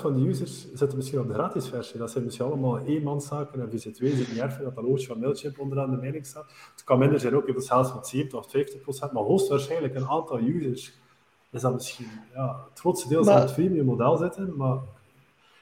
van 0.00 0.12
de 0.12 0.28
users 0.28 0.72
zitten 0.72 0.96
misschien 0.96 1.20
op 1.20 1.28
de 1.28 1.34
gratis 1.34 1.68
versie. 1.68 1.98
Dat 1.98 2.10
zijn 2.10 2.24
misschien 2.24 2.46
allemaal 2.46 2.78
eenmanszaken 2.78 3.60
en 3.60 3.68
VC2 3.68 3.96
zit 3.96 4.28
niet 4.28 4.38
erg 4.38 4.58
dat 4.58 4.74
dat 4.74 4.84
loodje 4.84 5.06
van 5.06 5.18
Mailchimp 5.18 5.58
onderaan 5.58 5.90
de 5.90 5.96
mening 5.96 6.26
staat. 6.26 6.46
Het 6.72 6.84
kan 6.84 6.98
minder 6.98 7.20
zijn 7.20 7.36
ook, 7.36 7.46
je 7.46 7.52
hebt 7.52 7.64
zelfs 7.64 7.94
met 7.94 8.06
70 8.06 8.38
of 8.38 8.46
50%, 9.08 9.12
maar 9.12 9.22
hoogstwaarschijnlijk 9.22 9.94
een 9.94 10.08
aantal 10.08 10.38
users 10.38 10.98
is 11.50 11.60
dat 11.60 11.72
misschien 11.72 12.06
ja, 12.34 12.64
het 12.70 12.78
grootste 12.78 13.08
deel 13.08 13.24
zal 13.24 13.36
het 13.36 13.52
freemium 13.52 13.84
model 13.84 14.16
zitten, 14.16 14.56
maar 14.56 14.78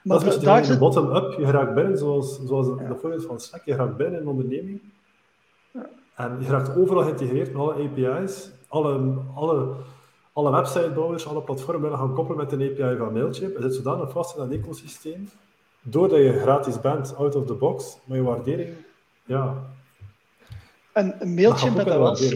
maar 0.05 0.19
dat 0.19 0.27
is 0.27 0.35
een 0.35 0.55
beetje 0.55 0.79
bottom-up. 0.79 1.39
Je 1.39 1.45
raakt 1.45 1.75
binnen, 1.75 1.99
zoals, 1.99 2.41
zoals 2.47 2.67
ja. 2.67 2.89
de 2.89 2.97
voorbeeld 2.97 3.25
van 3.25 3.41
Slack, 3.41 3.65
je 3.65 3.75
raakt 3.75 3.97
binnen 3.97 4.15
in 4.15 4.21
een 4.21 4.31
onderneming. 4.31 4.81
En 6.15 6.39
je 6.41 6.47
raakt 6.47 6.77
overal 6.77 7.03
geïntegreerd 7.03 7.53
met 7.53 7.63
alle 7.63 7.75
API's, 7.75 8.49
alle, 8.69 9.15
alle, 9.35 9.75
alle 10.33 10.51
websitebouwers, 10.51 11.27
alle 11.27 11.43
platformen 11.43 11.83
willen 11.83 11.99
gaan 11.99 12.15
koppelen 12.15 12.39
met 12.39 12.53
een 12.53 12.63
API 12.63 12.97
van 12.97 13.13
Mailchimp. 13.13 13.57
Je 13.57 13.63
zit 13.63 13.75
zodanig 13.75 14.11
vast 14.11 14.37
in 14.37 14.43
dat 14.43 14.59
ecosysteem, 14.59 15.31
doordat 15.83 16.19
je 16.19 16.39
gratis 16.41 16.81
bent, 16.81 17.17
out 17.17 17.35
of 17.35 17.47
the 17.47 17.55
box, 17.55 17.97
maar 18.05 18.17
je 18.17 18.23
waardering, 18.23 18.75
ja... 19.25 19.73
En 20.93 21.35
Mailchimp 21.35 21.77
heeft 21.77 21.89
dat, 21.89 22.35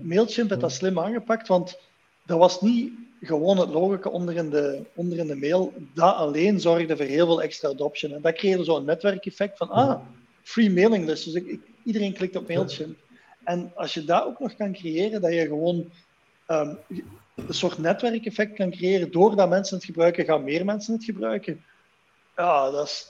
Mailchimp 0.00 0.48
heeft 0.48 0.60
dat 0.60 0.72
slim 0.72 0.98
aangepakt, 0.98 1.48
want 1.48 1.78
dat 2.26 2.38
was 2.38 2.60
niet 2.60 2.92
gewoon 3.20 3.58
het 3.58 3.68
logica 3.68 4.10
onder 4.10 4.36
in, 4.36 4.50
de, 4.50 4.82
onder 4.94 5.18
in 5.18 5.26
de 5.26 5.36
mail. 5.36 5.72
Dat 5.94 6.14
alleen 6.14 6.60
zorgde 6.60 6.96
voor 6.96 7.06
heel 7.06 7.26
veel 7.26 7.42
extra 7.42 7.68
adoption. 7.68 8.12
En 8.12 8.22
dat 8.22 8.34
creëerde 8.34 8.64
zo'n 8.64 8.84
netwerkeffect 8.84 9.58
van, 9.58 9.70
ah, 9.70 10.00
free 10.42 10.70
mailing 10.70 11.06
list. 11.06 11.24
Dus 11.24 11.34
ik, 11.34 11.58
iedereen 11.84 12.12
klikt 12.12 12.36
op 12.36 12.48
Mailchimp. 12.48 12.96
En 13.44 13.72
als 13.74 13.94
je 13.94 14.04
dat 14.04 14.24
ook 14.24 14.40
nog 14.40 14.56
kan 14.56 14.72
creëren, 14.72 15.20
dat 15.20 15.32
je 15.32 15.46
gewoon 15.46 15.90
um, 16.48 16.78
een 17.34 17.54
soort 17.54 17.78
netwerkeffect 17.78 18.54
kan 18.54 18.70
creëren, 18.70 19.10
doordat 19.10 19.48
mensen 19.48 19.76
het 19.76 19.84
gebruiken, 19.84 20.24
gaan 20.24 20.44
meer 20.44 20.64
mensen 20.64 20.94
het 20.94 21.04
gebruiken. 21.04 21.64
Ja, 22.36 22.70
dat 22.70 22.86
is, 22.86 23.08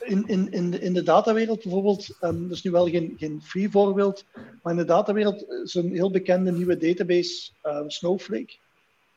in, 0.00 0.24
in, 0.26 0.52
in, 0.52 0.70
de, 0.70 0.80
in 0.80 0.92
de 0.92 1.02
datawereld 1.02 1.62
bijvoorbeeld, 1.62 2.16
um, 2.20 2.42
dat 2.48 2.56
is 2.56 2.62
nu 2.62 2.70
wel 2.70 2.88
geen, 2.88 3.14
geen 3.18 3.42
free 3.42 3.70
voorbeeld, 3.70 4.24
maar 4.62 4.72
in 4.72 4.78
de 4.78 4.84
datawereld 4.84 5.50
is 5.64 5.74
een 5.74 5.92
heel 5.92 6.10
bekende 6.10 6.52
nieuwe 6.52 6.76
database, 6.76 7.50
uh, 7.64 7.80
Snowflake. 7.86 8.56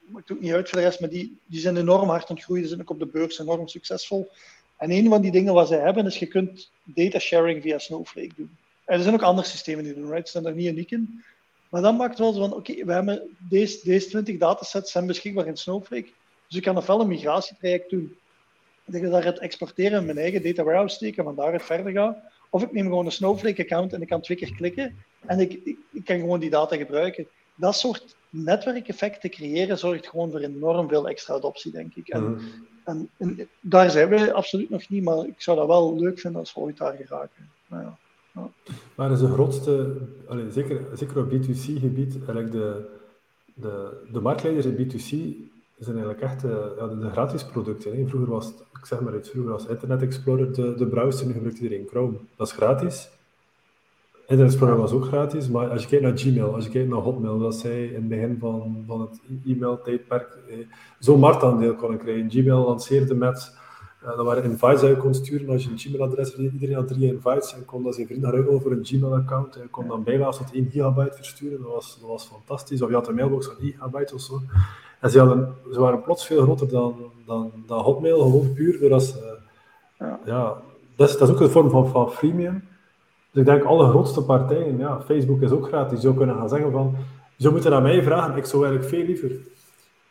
Maakt 0.06 0.32
ook 0.32 0.40
niet 0.40 0.54
uit 0.54 0.70
voor 0.70 0.78
de 0.80 0.86
rest, 0.86 1.00
maar 1.00 1.10
die, 1.10 1.38
die 1.46 1.60
zijn 1.60 1.78
enorm 1.78 2.10
hard 2.10 2.30
aan 2.30 2.36
het 2.36 2.44
groeien, 2.44 2.62
die 2.62 2.72
zijn 2.72 2.82
ook 2.82 2.90
op 2.90 3.00
de 3.00 3.06
beurs 3.06 3.40
enorm 3.40 3.68
succesvol. 3.68 4.30
En 4.78 4.92
een 4.92 5.10
van 5.10 5.22
die 5.22 5.32
dingen 5.32 5.54
wat 5.54 5.68
ze 5.68 5.76
hebben, 5.76 6.06
is 6.06 6.18
je 6.18 6.28
kunt 6.28 6.72
data 6.84 7.20
sharing 7.20 7.62
via 7.62 7.78
Snowflake 7.78 8.32
doen. 8.36 8.58
En 8.85 8.97
er 8.97 9.03
zijn 9.03 9.14
ook 9.14 9.22
andere 9.22 9.47
systemen 9.47 9.84
die 9.84 9.93
doen, 9.93 10.10
right? 10.10 10.30
Ze 10.30 10.31
zijn 10.31 10.45
er 10.45 10.53
niet 10.53 10.68
uniek 10.68 10.91
in. 10.91 11.23
Maar 11.69 11.81
dan 11.81 11.95
maakt 11.95 12.10
het 12.10 12.19
wel 12.19 12.34
zo 12.34 12.39
van, 12.39 12.53
oké, 12.53 12.85
we 12.85 12.93
hebben 12.93 13.35
deze, 13.49 13.80
deze 13.84 14.07
20 14.07 14.38
datasets 14.38 14.91
zijn 14.91 15.07
beschikbaar 15.07 15.47
in 15.47 15.57
Snowflake. 15.57 16.10
Dus 16.47 16.57
ik 16.57 16.64
kan 16.64 16.77
ofwel 16.77 17.01
een 17.01 17.07
migratietraject 17.07 17.89
doen. 17.89 18.18
Dat 18.85 19.01
ik 19.01 19.11
daar 19.11 19.26
het 19.26 19.39
exporteren 19.39 19.99
in 19.99 20.05
mijn 20.05 20.18
eigen 20.18 20.43
data 20.43 20.64
warehouse 20.64 20.95
steken 20.95 21.18
en 21.18 21.23
van 21.23 21.35
daaruit 21.35 21.64
verder 21.64 21.91
ga. 21.91 22.31
Of 22.49 22.64
ik 22.64 22.72
neem 22.72 22.84
gewoon 22.84 23.05
een 23.05 23.11
Snowflake-account 23.11 23.93
en 23.93 24.01
ik 24.01 24.07
kan 24.07 24.22
twee 24.22 24.38
keer 24.38 24.55
klikken 24.55 24.97
en 25.26 25.39
ik, 25.39 25.53
ik, 25.53 25.77
ik, 25.91 26.05
kan 26.05 26.19
gewoon 26.19 26.39
die 26.39 26.49
data 26.49 26.76
gebruiken. 26.76 27.27
Dat 27.55 27.76
soort 27.76 28.15
netwerkeffecten 28.30 29.30
creëren 29.30 29.77
zorgt 29.77 30.07
gewoon 30.07 30.31
voor 30.31 30.39
enorm 30.39 30.88
veel 30.88 31.10
extra 31.10 31.34
adoptie, 31.34 31.72
denk 31.72 31.95
ik. 31.95 32.07
En, 32.07 32.31
mhm. 32.31 32.43
en, 32.84 33.10
en, 33.18 33.49
daar 33.60 33.91
zijn 33.91 34.10
we 34.10 34.34
absoluut 34.34 34.69
nog 34.69 34.89
niet, 34.89 35.03
maar 35.03 35.26
ik 35.26 35.41
zou 35.41 35.57
dat 35.57 35.68
wel 35.68 35.99
leuk 35.99 36.19
vinden 36.19 36.39
als 36.39 36.53
we 36.53 36.60
ooit 36.60 36.77
daar 36.77 36.95
geraken. 36.95 37.49
Nou 37.68 37.84
ja. 37.84 37.97
Maar 38.95 39.11
is 39.11 39.19
de 39.19 39.27
grootste, 39.27 39.97
allez, 40.27 40.53
zeker, 40.53 40.81
zeker 40.93 41.18
op 41.18 41.31
B2C-gebied, 41.31 42.15
eigenlijk 42.15 42.51
de, 42.51 42.85
de, 43.53 44.01
de 44.11 44.19
marktleiders 44.19 44.65
in 44.65 44.76
B2C 44.76 45.51
zijn 45.77 45.95
eigenlijk 45.95 46.22
echt 46.22 46.43
uh, 46.43 46.51
ja, 46.77 46.88
de, 46.88 47.10
gratis 47.10 47.45
producten. 47.45 47.97
Hè. 47.97 48.07
Vroeger 48.07 48.30
was 48.30 48.53
ik 48.80 48.85
zeg 48.85 49.01
maar 49.01 49.18
iets, 49.18 49.30
vroeger 49.30 49.51
was 49.51 49.65
Internet 49.65 50.01
Explorer 50.01 50.53
de, 50.53 50.73
de 50.76 50.88
browser, 50.88 51.27
nu 51.27 51.34
gebruikt 51.34 51.60
iedereen 51.60 51.88
Chrome. 51.89 52.18
Dat 52.35 52.47
is 52.47 52.53
gratis. 52.53 53.10
Internet 54.19 54.45
Explorer 54.45 54.77
was 54.77 54.91
ook 54.91 55.05
gratis, 55.05 55.49
maar 55.49 55.69
als 55.69 55.81
je 55.81 55.88
kijkt 55.88 56.03
naar 56.03 56.18
Gmail, 56.18 56.53
als 56.53 56.65
je 56.65 56.72
kijkt 56.72 56.89
naar 56.89 56.99
Hotmail, 56.99 57.39
dat 57.39 57.55
zij 57.55 57.85
in 57.85 57.93
het 57.93 58.07
begin 58.07 58.38
van, 58.39 58.84
van 58.88 59.01
het 59.01 59.22
e-mail-tijdperk 59.45 60.38
eh, 60.49 60.57
zo'n 60.99 61.19
marktaandeel 61.19 61.76
konden 61.76 61.97
krijgen. 61.97 62.31
Gmail 62.31 62.65
lanceerde 62.65 63.15
met 63.15 63.57
uh, 64.04 64.16
dat 64.16 64.26
waren 64.26 64.44
invites 64.44 64.80
die 64.80 64.90
je 64.90 64.98
kon 64.98 65.14
sturen 65.14 65.50
als 65.50 65.64
je 65.64 65.70
een 65.70 65.78
Gmail-adres 65.78 66.30
had. 66.36 66.40
Iedereen 66.40 66.76
had 66.76 66.88
drie 66.88 67.14
invites 67.14 67.54
en 67.54 67.66
kon 67.66 67.84
dat 67.84 67.96
zijn 67.96 68.08
vrienden 68.08 68.32
ruilen 68.32 68.54
over 68.54 68.72
een 68.72 68.86
Gmail-account. 68.86 69.54
Je 69.54 69.68
kon 69.70 69.88
dan 69.88 70.04
bijlaas 70.04 70.38
tot 70.38 70.54
1 70.54 70.70
gigabyte 70.72 71.16
versturen. 71.16 71.62
Dat 71.62 71.72
was, 71.72 71.98
dat 72.00 72.10
was 72.10 72.26
fantastisch. 72.26 72.82
Of 72.82 72.90
je 72.90 72.96
had 72.96 73.08
een 73.08 73.16
mailbox 73.16 73.46
van 73.46 73.56
1 73.60 73.72
gigabyte 73.72 74.14
of 74.14 74.22
zo. 74.22 74.42
En 75.00 75.12
ze, 75.12 75.20
hadden, 75.20 75.56
ze 75.72 75.80
waren 75.80 76.02
plots 76.02 76.26
veel 76.26 76.42
groter 76.42 76.70
dan, 76.70 76.96
dan, 77.26 77.52
dan 77.68 77.80
Hotmail, 77.80 78.20
gewoon 78.20 78.54
puur 78.54 78.80
doordat 78.80 79.04
ze... 79.04 79.38
Ja. 80.00 80.20
ja 80.26 80.62
dat, 80.96 81.10
is, 81.10 81.18
dat 81.18 81.28
is 81.28 81.34
ook 81.34 81.42
een 81.42 81.50
vorm 81.50 81.70
van, 81.70 81.88
van 81.88 82.12
freemium. 82.12 82.64
Dus 83.32 83.42
ik 83.42 83.46
denk, 83.46 83.64
alle 83.64 83.90
grootste 83.90 84.22
partijen, 84.22 84.78
ja, 84.78 85.02
Facebook 85.02 85.42
is 85.42 85.52
ook 85.52 85.68
gratis. 85.68 86.02
Zou 86.02 86.16
kunnen 86.16 86.36
gaan 86.36 86.50
zeggen 86.50 86.72
van, 86.72 86.96
je 87.36 87.42
zou 87.44 87.54
moeten 87.54 87.74
aan 87.74 87.84
mij 87.84 88.04
vragen, 88.04 88.38
ik 88.38 88.46
zou 88.46 88.66
eigenlijk 88.66 88.96
veel 88.96 89.06
liever 89.06 89.32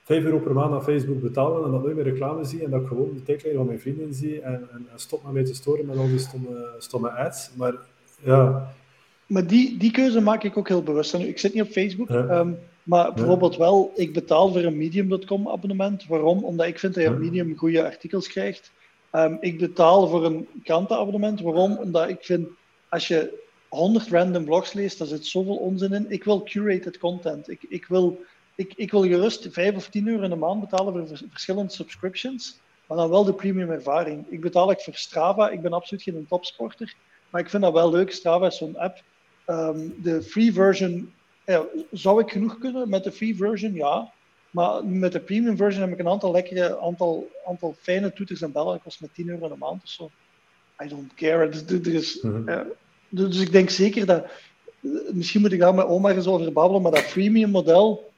5 0.02 0.24
euro 0.24 0.38
per 0.38 0.52
maand 0.52 0.72
aan 0.72 0.82
Facebook 0.82 1.20
betalen 1.20 1.64
en 1.64 1.70
dat 1.70 1.82
nooit 1.82 1.94
meer 1.94 2.04
reclame 2.04 2.44
zie 2.44 2.64
en 2.64 2.70
dat 2.70 2.80
ik 2.80 2.86
gewoon 2.86 3.10
de 3.14 3.22
tijdlijn 3.22 3.56
van 3.56 3.66
mijn 3.66 3.80
vrienden 3.80 4.14
zie 4.14 4.40
en, 4.40 4.68
en, 4.72 4.86
stop 4.94 5.22
met 5.24 5.32
mij 5.32 5.44
te 5.44 5.54
storen 5.54 5.86
met 5.86 5.96
al 5.96 6.06
die 6.06 6.18
stomme, 6.18 6.74
stomme 6.78 7.10
ads. 7.10 7.50
Maar 7.56 7.74
ja... 8.20 8.72
Maar 9.26 9.46
die, 9.46 9.76
die 9.76 9.90
keuze 9.90 10.20
maak 10.20 10.42
ik 10.42 10.56
ook 10.56 10.68
heel 10.68 10.82
bewust. 10.82 11.14
ik 11.14 11.38
zit 11.38 11.54
niet 11.54 11.62
op 11.62 11.70
Facebook, 11.70 12.08
ehm, 12.08 12.50
maar 12.82 13.12
bijvoorbeeld 13.12 13.56
wel, 13.56 13.92
ik 13.96 14.12
betaal 14.12 14.52
voor 14.52 14.62
een 14.62 14.76
Medium.com 14.76 15.48
abonnement. 15.48 16.06
Waarom? 16.06 16.44
Omdat 16.44 16.66
ik 16.66 16.78
vind 16.78 16.94
dat 16.94 17.02
je 17.02 17.10
op 17.10 17.18
Medium 17.18 17.56
goede 17.56 17.84
artikels 17.84 18.28
krijgt. 18.28 18.70
Um, 19.12 19.38
ik 19.40 19.58
betaal 19.58 20.08
voor 20.08 20.24
een 20.24 20.48
krantenabonnement. 20.62 21.40
Waarom? 21.40 21.76
Omdat 21.76 22.08
ik 22.08 22.18
vind, 22.20 22.48
als 22.88 23.08
je 23.08 23.40
100 23.68 24.08
random 24.08 24.44
blogs 24.44 24.72
leest, 24.72 24.98
daar 24.98 25.06
zit 25.06 25.26
zoveel 25.26 25.56
onzin 25.56 25.92
in. 25.92 26.06
Ik 26.08 26.24
wil 26.24 26.42
curated 26.42 26.98
content. 26.98 27.50
Ik, 27.50 27.62
ik 27.68 27.86
wil 27.86 28.20
ik, 28.54 28.72
ik 28.76 28.90
wil 28.90 29.02
gerust 29.02 29.48
5 29.50 29.74
of 29.74 29.88
10 29.88 30.08
euro 30.08 30.22
in 30.22 30.30
de 30.30 30.36
maand 30.36 30.60
betalen 30.60 31.08
voor 31.08 31.18
verschillende 31.30 31.72
subscriptions, 31.72 32.58
maar 32.86 32.96
dan 32.96 33.10
wel 33.10 33.24
de 33.24 33.34
premium 33.34 33.70
ervaring. 33.70 34.24
Ik 34.28 34.40
betaal 34.40 34.70
ik 34.70 34.80
voor 34.80 34.94
Strava, 34.94 35.50
ik 35.50 35.62
ben 35.62 35.72
absoluut 35.72 36.02
geen 36.02 36.26
topsporter, 36.28 36.94
maar 37.30 37.40
ik 37.40 37.50
vind 37.50 37.62
dat 37.62 37.72
wel 37.72 37.90
leuk. 37.90 38.10
Strava 38.10 38.46
is 38.46 38.56
zo'n 38.56 38.76
app. 38.76 39.02
Ehm, 39.44 39.78
de 40.02 40.22
free 40.22 40.52
version, 40.52 41.12
ja, 41.46 41.64
zou 41.90 42.20
ik 42.20 42.30
genoeg 42.30 42.58
kunnen 42.58 42.88
met 42.88 43.04
de 43.04 43.12
free 43.12 43.36
version? 43.36 43.74
Ja. 43.74 44.12
Maar 44.50 44.84
met 44.84 45.12
de 45.12 45.20
premium 45.20 45.56
version 45.56 45.82
heb 45.82 45.92
ik 45.92 45.98
een 45.98 46.08
aantal 46.08 46.32
lekkere, 46.32 46.80
aantal, 46.80 47.30
aantal 47.46 47.74
fijne 47.80 48.12
toeters 48.12 48.42
en 48.42 48.52
bellen. 48.52 48.72
Dat 48.72 48.82
kost 48.82 49.00
me 49.00 49.08
10 49.12 49.28
euro 49.28 49.44
in 49.44 49.52
de 49.52 49.58
maand 49.58 49.82
of 49.82 49.88
zo. 49.88 50.10
I 50.84 50.88
don't 50.88 51.14
care. 51.14 51.48
Dus, 51.48 51.66
dus, 51.66 52.22
mm 52.22 52.72
dus 53.08 53.40
ik 53.40 53.52
denk 53.52 53.70
zeker 53.70 54.06
dat. 54.06 54.26
Misschien 55.12 55.40
moet 55.40 55.52
ik 55.52 55.58
daar 55.58 55.74
met 55.74 55.86
oma 55.86 56.10
eens 56.10 56.26
over 56.26 56.52
babbelen, 56.52 56.82
maar 56.82 56.92
dat 56.92 57.00
freemium 57.00 57.50
model 57.50 58.11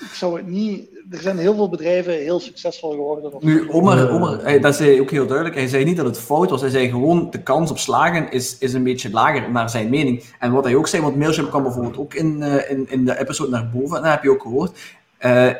ik 0.00 0.12
zou 0.12 0.36
het 0.36 0.46
niet. 0.46 0.90
Er 1.10 1.20
zijn 1.20 1.38
heel 1.38 1.54
veel 1.54 1.68
bedrijven 1.68 2.12
heel 2.12 2.40
succesvol 2.40 2.90
geworden. 2.90 3.32
Nu, 3.40 3.70
Omar, 3.70 4.10
Omar 4.10 4.60
dat 4.60 4.76
zei 4.76 5.00
ook 5.00 5.10
heel 5.10 5.26
duidelijk. 5.26 5.56
Hij 5.56 5.68
zei 5.68 5.84
niet 5.84 5.96
dat 5.96 6.06
het 6.06 6.18
fout 6.18 6.50
was. 6.50 6.60
Hij 6.60 6.70
zei 6.70 6.90
gewoon 6.90 7.30
de 7.30 7.42
kans 7.42 7.70
op 7.70 7.78
slagen 7.78 8.30
is, 8.30 8.58
is 8.58 8.72
een 8.72 8.82
beetje 8.82 9.10
lager, 9.10 9.50
naar 9.50 9.70
zijn 9.70 9.90
mening. 9.90 10.24
En 10.38 10.52
wat 10.52 10.64
hij 10.64 10.74
ook 10.74 10.88
zei, 10.88 11.02
want 11.02 11.16
Mailchimp 11.16 11.48
kwam 11.48 11.62
bijvoorbeeld 11.62 11.98
ook 11.98 12.14
in, 12.14 12.40
uh, 12.40 12.70
in, 12.70 12.90
in 12.90 13.04
de 13.04 13.18
episode 13.18 13.50
naar 13.50 13.70
boven, 13.70 13.96
en 13.96 14.02
dat 14.02 14.12
heb 14.12 14.22
je 14.22 14.30
ook 14.30 14.42
gehoord. 14.42 14.78
Uh, 15.24 15.50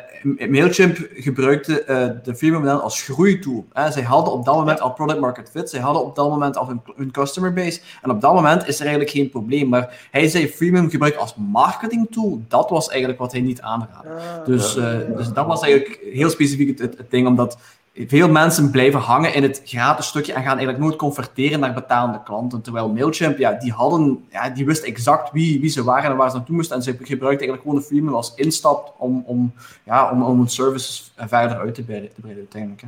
Mailchimp 0.49 0.97
gebruikte 1.13 1.83
uh, 1.89 2.23
de 2.23 2.35
freemium 2.35 2.67
als 2.67 3.01
groeitool. 3.01 3.65
Uh, 3.77 3.91
zij 3.91 4.01
hadden 4.01 4.33
op 4.33 4.45
dat 4.45 4.55
moment 4.55 4.81
al 4.81 4.93
product 4.93 5.19
market 5.19 5.49
fit, 5.49 5.69
zij 5.69 5.79
hadden 5.79 6.03
op 6.03 6.15
dat 6.15 6.29
moment 6.29 6.57
al 6.57 6.67
hun, 6.67 6.81
hun, 6.95 7.11
customer 7.11 7.53
base. 7.53 7.79
En 8.01 8.09
op 8.09 8.21
dat 8.21 8.33
moment 8.33 8.67
is 8.67 8.75
er 8.75 8.81
eigenlijk 8.81 9.15
geen 9.15 9.29
probleem. 9.29 9.69
Maar 9.69 10.07
hij 10.11 10.27
zei 10.27 10.47
freemium 10.47 10.89
gebruikt 10.89 11.17
als 11.17 11.35
marketing 11.35 12.07
tool. 12.11 12.41
Dat 12.47 12.69
was 12.69 12.89
eigenlijk 12.89 13.19
wat 13.19 13.31
hij 13.31 13.41
niet 13.41 13.61
aanraadde. 13.61 14.09
Ah. 14.09 14.45
dus, 14.45 14.73
dus 15.15 15.33
dat 15.33 15.45
was 15.45 15.61
eigenlijk 15.61 15.99
heel 16.13 16.29
specifiek 16.29 16.79
het, 16.79 16.97
het 16.97 17.11
ding, 17.11 17.27
omdat 17.27 17.57
veel 17.93 18.29
mensen 18.29 18.71
blijven 18.71 18.99
hangen 18.99 19.33
in 19.33 19.43
het 19.43 19.61
gratis 19.65 20.07
stukje 20.07 20.33
en 20.33 20.41
gaan 20.41 20.57
eigenlijk 20.57 20.79
nooit 20.79 20.95
converteren 20.95 21.59
naar 21.59 21.73
betalende 21.73 22.23
klanten. 22.23 22.61
Terwijl 22.61 22.89
Mailchimp, 22.89 23.37
ja, 23.37 23.51
die 23.51 23.71
hadden, 23.71 24.25
ja, 24.31 24.49
die 24.49 24.65
wist 24.65 24.83
exact 24.83 25.31
wie, 25.31 25.59
wie 25.59 25.69
ze 25.69 25.83
waren 25.83 26.11
en 26.11 26.17
waar 26.17 26.29
ze 26.29 26.35
naartoe 26.35 26.55
moesten. 26.55 26.75
En 26.75 26.83
ze 26.83 26.91
gebruikten 26.91 27.27
eigenlijk 27.27 27.61
gewoon 27.61 27.75
de 27.75 27.85
freemium 27.85 28.13
als 28.13 28.33
instap 28.35 28.93
om, 28.97 29.23
om, 29.25 29.53
ja, 29.83 30.11
om, 30.11 30.23
om 30.23 30.37
hun 30.37 30.49
services 30.49 31.13
verder 31.17 31.57
uit 31.57 31.75
te 31.75 31.83
breiden, 31.83 32.13
te 32.13 32.21
breiden 32.21 32.43
uiteindelijk. 32.43 32.81
Hè. 32.81 32.87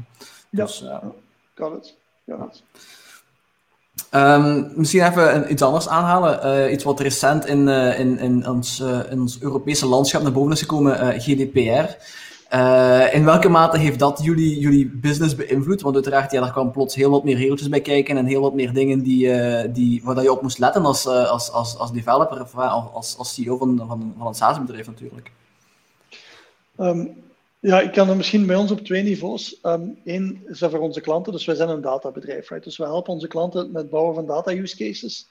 Dus, 0.50 0.80
ja, 0.80 1.02
kan 1.54 1.72
het. 1.72 1.96
Ja. 2.24 2.50
Um, 4.12 4.72
misschien 4.76 5.04
even 5.06 5.52
iets 5.52 5.62
anders 5.62 5.88
aanhalen. 5.88 6.66
Uh, 6.66 6.72
iets 6.72 6.84
wat 6.84 7.00
recent 7.00 7.46
in, 7.46 7.68
uh, 7.68 8.00
in, 8.00 8.18
in, 8.18 8.48
ons, 8.48 8.80
uh, 8.80 9.00
in 9.12 9.20
ons 9.20 9.42
Europese 9.42 9.86
landschap 9.86 10.22
naar 10.22 10.32
boven 10.32 10.52
is 10.52 10.60
gekomen, 10.60 11.22
GDPR. 11.22 11.96
Uh, 12.54 13.14
in 13.14 13.26
welke 13.26 13.50
mate 13.50 13.78
heeft 13.78 14.00
dat 14.00 14.20
jullie, 14.24 14.60
jullie 14.60 14.88
business 14.88 15.36
beïnvloed? 15.36 15.82
Want 15.82 15.96
uiteraard, 15.96 16.32
ja, 16.32 16.42
daar 16.42 16.52
kwam 16.52 16.72
plots 16.72 16.96
heel 16.96 17.10
wat 17.10 17.24
meer 17.24 17.38
regeltjes 17.38 17.70
bij 17.70 17.82
kijken 17.82 18.18
en 18.18 18.26
heel 18.26 18.42
wat 18.42 18.54
meer 18.54 18.74
dingen 18.74 19.04
die, 19.04 19.26
uh, 19.26 19.64
die, 19.74 20.02
waar 20.04 20.24
je 20.24 20.32
op 20.32 20.42
moest 20.42 20.60
letten 20.60 20.86
als, 20.86 21.06
uh, 21.06 21.30
als, 21.30 21.52
als, 21.52 21.78
als 21.78 21.92
developer 21.92 22.42
of 22.42 22.56
als, 22.56 23.18
als 23.18 23.34
CEO 23.34 23.58
van, 23.58 23.78
van, 23.78 24.14
van 24.18 24.28
een 24.28 24.34
SaaS-bedrijf 24.34 24.88
natuurlijk. 24.88 25.32
Um, 26.80 27.24
ja, 27.60 27.82
ik 27.82 27.92
kan 27.92 28.10
er 28.10 28.16
misschien 28.16 28.46
bij 28.46 28.56
ons 28.56 28.72
op 28.72 28.80
twee 28.80 29.04
niveaus. 29.04 29.60
Eén 30.04 30.44
is 30.48 30.60
dat 30.60 30.72
voor 30.72 30.80
onze 30.80 31.02
klanten, 31.02 31.32
dus 31.32 31.46
wij 31.46 31.56
zijn 31.56 31.70
een 31.70 31.82
databedrijf. 31.82 32.50
Right? 32.50 32.64
Dus 32.64 32.78
we 32.78 32.84
helpen 32.84 33.14
onze 33.14 33.28
klanten 33.28 33.72
met 33.72 33.82
het 33.82 33.92
bouwen 33.92 34.16
van 34.16 34.26
data-use 34.26 34.78
cases. 34.78 35.28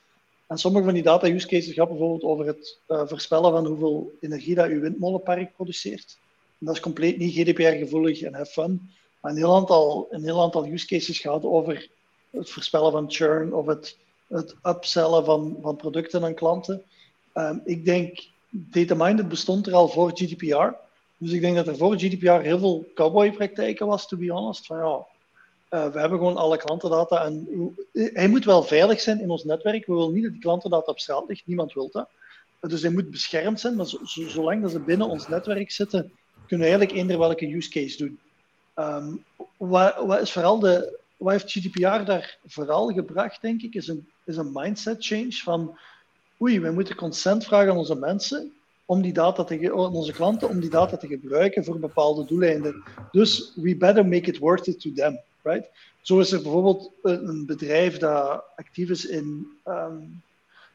En 0.46 0.58
sommige 0.58 0.84
van 0.84 0.94
die 0.94 1.02
data-use 1.02 1.46
cases 1.46 1.74
gaan 1.74 1.88
bijvoorbeeld 1.88 2.22
over 2.22 2.46
het 2.46 2.78
voorspellen 2.88 3.50
van 3.50 3.66
hoeveel 3.66 4.12
energie 4.20 4.54
dat 4.54 4.66
uw 4.66 4.80
windmolenpark 4.80 5.54
produceert 5.54 6.16
dat 6.64 6.74
is 6.74 6.80
compleet 6.80 7.18
niet 7.18 7.34
GDPR-gevoelig 7.34 8.22
en 8.22 8.34
have 8.34 8.52
fun. 8.52 8.90
Maar 9.20 9.30
een 9.30 9.38
heel 9.38 9.54
aantal, 9.54 10.06
een 10.10 10.22
heel 10.22 10.42
aantal 10.42 10.66
use 10.66 10.86
cases 10.86 11.18
gaat 11.18 11.44
over 11.44 11.88
het 12.30 12.50
voorspellen 12.50 12.92
van 12.92 13.10
churn 13.10 13.54
of 13.54 13.66
het, 13.66 13.96
het 14.26 14.54
upsellen 14.62 15.24
van, 15.24 15.58
van 15.62 15.76
producten 15.76 16.24
aan 16.24 16.34
klanten. 16.34 16.82
Um, 17.34 17.62
ik 17.64 17.84
denk, 17.84 18.28
DataMinded 18.50 19.28
bestond 19.28 19.66
er 19.66 19.74
al 19.74 19.88
voor 19.88 20.10
GDPR. 20.14 20.76
Dus 21.16 21.32
ik 21.32 21.40
denk 21.40 21.56
dat 21.56 21.66
er 21.66 21.76
voor 21.76 21.98
GDPR 21.98 22.30
heel 22.30 22.58
veel 22.58 22.86
cowboy-praktijken 22.94 23.86
was, 23.86 24.08
to 24.08 24.16
be 24.16 24.32
honest. 24.32 24.66
Van 24.66 24.76
ja, 24.76 25.06
uh, 25.74 25.92
we 25.92 26.00
hebben 26.00 26.18
gewoon 26.18 26.36
alle 26.36 26.56
klantendata 26.56 27.24
en 27.24 27.48
hij 27.92 28.28
moet 28.28 28.44
wel 28.44 28.62
veilig 28.62 29.00
zijn 29.00 29.20
in 29.20 29.30
ons 29.30 29.44
netwerk. 29.44 29.86
We 29.86 29.92
willen 29.92 30.12
niet 30.12 30.22
dat 30.22 30.32
die 30.32 30.40
klantendata 30.40 30.90
op 30.90 30.98
straat 30.98 31.28
ligt, 31.28 31.46
niemand 31.46 31.72
wil 31.72 31.88
dat. 31.92 32.08
Dus 32.60 32.82
hij 32.82 32.90
moet 32.90 33.10
beschermd 33.10 33.60
zijn, 33.60 33.76
maar 33.76 33.86
zolang 34.04 34.62
dat 34.62 34.70
ze 34.70 34.80
binnen 34.80 35.08
ons 35.08 35.28
netwerk 35.28 35.70
zitten, 35.70 36.12
kunnen 36.46 36.66
we 36.66 36.72
eigenlijk 36.72 36.92
eender 36.92 37.18
welke 37.18 37.54
use 37.54 37.70
case 37.70 37.96
doen. 37.96 38.18
Um, 38.78 39.24
wat, 39.56 39.96
wat, 40.06 40.20
is 40.20 40.32
vooral 40.32 40.58
de, 40.58 40.98
wat 41.16 41.32
heeft 41.32 41.50
GDPR 41.50 42.04
daar 42.04 42.38
vooral 42.46 42.92
gebracht, 42.92 43.42
denk 43.42 43.62
ik, 43.62 43.74
is 43.74 43.88
een, 43.88 44.08
is 44.24 44.36
een 44.36 44.52
mindset 44.52 45.06
change 45.06 45.32
van 45.32 45.78
oei, 46.40 46.60
we 46.60 46.70
moeten 46.70 46.96
consent 46.96 47.44
vragen 47.44 47.70
aan 47.70 47.76
onze 47.76 47.94
mensen 47.94 48.52
om 48.84 49.02
die 49.02 49.12
data 49.12 49.44
te 49.44 49.72
aan 49.72 49.94
onze 49.94 50.12
klanten 50.12 50.48
om 50.48 50.60
die 50.60 50.70
data 50.70 50.96
te 50.96 51.06
gebruiken 51.06 51.64
voor 51.64 51.78
bepaalde 51.78 52.24
doeleinden. 52.24 52.82
Dus 53.10 53.52
we 53.54 53.76
better 53.76 54.06
make 54.06 54.30
it 54.30 54.38
worth 54.38 54.66
it 54.66 54.80
to 54.80 54.92
them, 54.92 55.20
right? 55.42 55.68
Zo 56.00 56.18
is 56.18 56.32
er 56.32 56.42
bijvoorbeeld 56.42 56.90
een 57.02 57.46
bedrijf 57.46 57.98
dat 57.98 58.44
actief 58.56 58.90
is 58.90 59.06
in, 59.06 59.46
um, 59.66 60.22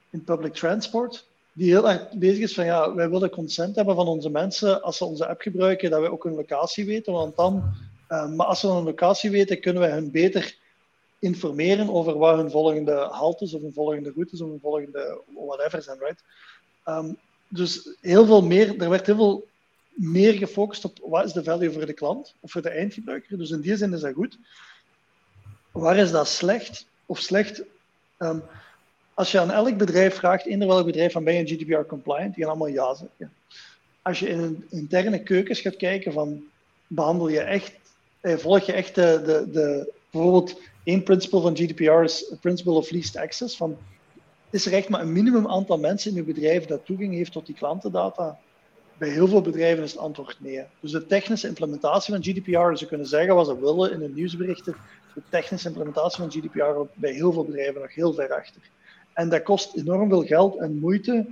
in 0.10 0.24
public 0.24 0.54
transport 0.54 1.28
die 1.60 1.70
heel 1.70 1.90
erg 1.90 2.12
bezig 2.14 2.44
is 2.44 2.54
van 2.54 2.66
ja, 2.66 2.94
wij 2.94 3.10
willen 3.10 3.30
consent 3.30 3.76
hebben 3.76 3.96
van 3.96 4.08
onze 4.08 4.30
mensen 4.30 4.82
als 4.82 4.98
ze 4.98 5.06
onze 5.06 5.28
app 5.28 5.42
gebruiken, 5.42 5.90
dat 5.90 6.00
wij 6.00 6.10
ook 6.10 6.24
hun 6.24 6.36
locatie 6.36 6.86
weten. 6.86 7.14
Want 7.14 7.36
dan, 7.36 7.74
uh, 8.10 8.30
maar 8.30 8.46
als 8.46 8.62
we 8.62 8.68
een 8.68 8.84
locatie 8.84 9.30
weten, 9.30 9.62
kunnen 9.62 9.82
wij 9.82 9.92
hun 9.92 10.12
beter 10.12 10.58
informeren 11.20 11.90
over 11.90 12.18
waar 12.18 12.38
hun 12.38 12.52
volgende 12.52 12.94
haltes 12.94 13.54
of 13.54 13.62
hun 13.62 13.74
volgende 13.74 14.12
routes 14.12 14.42
of 14.42 14.50
hun 14.50 14.60
volgende 14.60 15.22
whatever 15.36 15.82
zijn, 15.82 15.98
right? 16.00 16.24
Um, 16.86 17.18
dus 17.48 17.96
heel 18.02 18.26
veel 18.26 18.44
meer, 18.44 18.82
er 18.82 18.90
werd 18.90 19.06
heel 19.06 19.16
veel 19.16 19.48
meer 19.94 20.34
gefocust 20.34 20.86
op 20.86 20.98
wat 21.02 21.26
is 21.26 21.34
de 21.34 21.44
value 21.44 21.72
voor 21.72 21.86
de 21.86 21.94
klant 21.94 22.36
of 22.40 22.52
voor 22.52 22.62
de 22.62 22.70
eindgebruiker. 22.70 23.38
Dus 23.38 23.50
in 23.50 23.62
die 23.62 23.78
zin 23.78 23.94
is 23.94 24.02
dat 24.02 24.14
goed. 24.14 24.38
Waar 25.72 25.98
is 25.98 26.12
dat 26.12 26.28
slecht 26.28 26.86
of 27.06 27.20
slecht? 27.20 27.64
Um, 28.20 28.44
als 29.20 29.32
je 29.32 29.40
aan 29.40 29.52
elk 29.52 29.78
bedrijf 29.78 30.16
vraagt, 30.16 30.46
in 30.46 30.68
welk 30.68 30.86
bedrijf, 30.86 31.12
van 31.12 31.24
ben 31.24 31.34
je 31.34 31.46
GDPR 31.46 31.88
compliant, 31.88 32.36
die 32.36 32.44
gaan 32.44 32.54
allemaal 32.54 32.74
ja 32.74 32.94
zeggen. 32.94 33.34
Als 34.02 34.20
je 34.20 34.30
in 34.30 34.40
een 34.40 34.66
interne 34.70 35.24
keukens 35.24 35.60
gaat 35.62 35.76
kijken 35.76 36.14
van 36.14 36.44
behandel 36.88 37.28
je 37.28 37.40
echt, 37.40 37.72
eh, 38.22 38.38
volg 38.38 38.66
je 38.66 38.74
echt 38.74 38.96
de, 38.96 39.22
de, 39.26 39.52
de 39.52 39.92
bijvoorbeeld 40.10 40.60
één 40.84 41.04
principle 41.04 41.42
van 41.42 41.56
GDPR 41.56 42.04
is 42.04 42.34
principle 42.42 42.72
of 42.72 42.92
least 42.92 43.18
access. 43.18 43.58
Van, 43.58 43.78
is 44.50 44.66
er 44.66 44.74
echt 44.74 44.90
maar 44.90 45.02
een 45.02 45.14
minimum 45.14 45.48
aantal 45.48 45.78
mensen 45.78 46.12
in 46.12 46.18
je 46.18 46.24
bedrijf 46.24 46.66
dat 46.66 46.86
toegang 46.86 47.14
heeft 47.14 47.32
tot 47.32 47.46
die 47.46 47.56
klantendata? 47.56 48.40
Bij 48.98 49.10
heel 49.10 49.28
veel 49.28 49.42
bedrijven 49.42 49.84
is 49.84 49.92
het 49.92 50.02
antwoord 50.02 50.38
nee. 50.40 50.64
Dus 50.80 50.92
de 50.92 51.06
technische 51.06 51.48
implementatie 51.48 52.14
van 52.14 52.24
GDPR, 52.24 52.76
ze 52.76 52.86
kunnen 52.86 53.08
zeggen 53.08 53.36
wat 53.36 53.48
ze 53.48 53.60
willen 53.60 53.92
in 53.92 54.00
hun 54.00 54.14
nieuwsberichten, 54.14 54.76
de 55.14 55.22
technische 55.30 55.68
implementatie 55.68 56.24
van 56.24 56.32
GDPR 56.32 56.92
bij 56.94 57.12
heel 57.12 57.32
veel 57.32 57.46
bedrijven 57.46 57.82
nog 57.82 57.96
heel 57.96 58.14
ver 58.14 58.34
achter. 58.34 58.62
En 59.20 59.30
dat 59.30 59.44
kost 59.44 59.76
enorm 59.76 60.10
veel 60.10 60.26
geld 60.26 60.58
en 60.58 60.80
moeite 60.80 61.28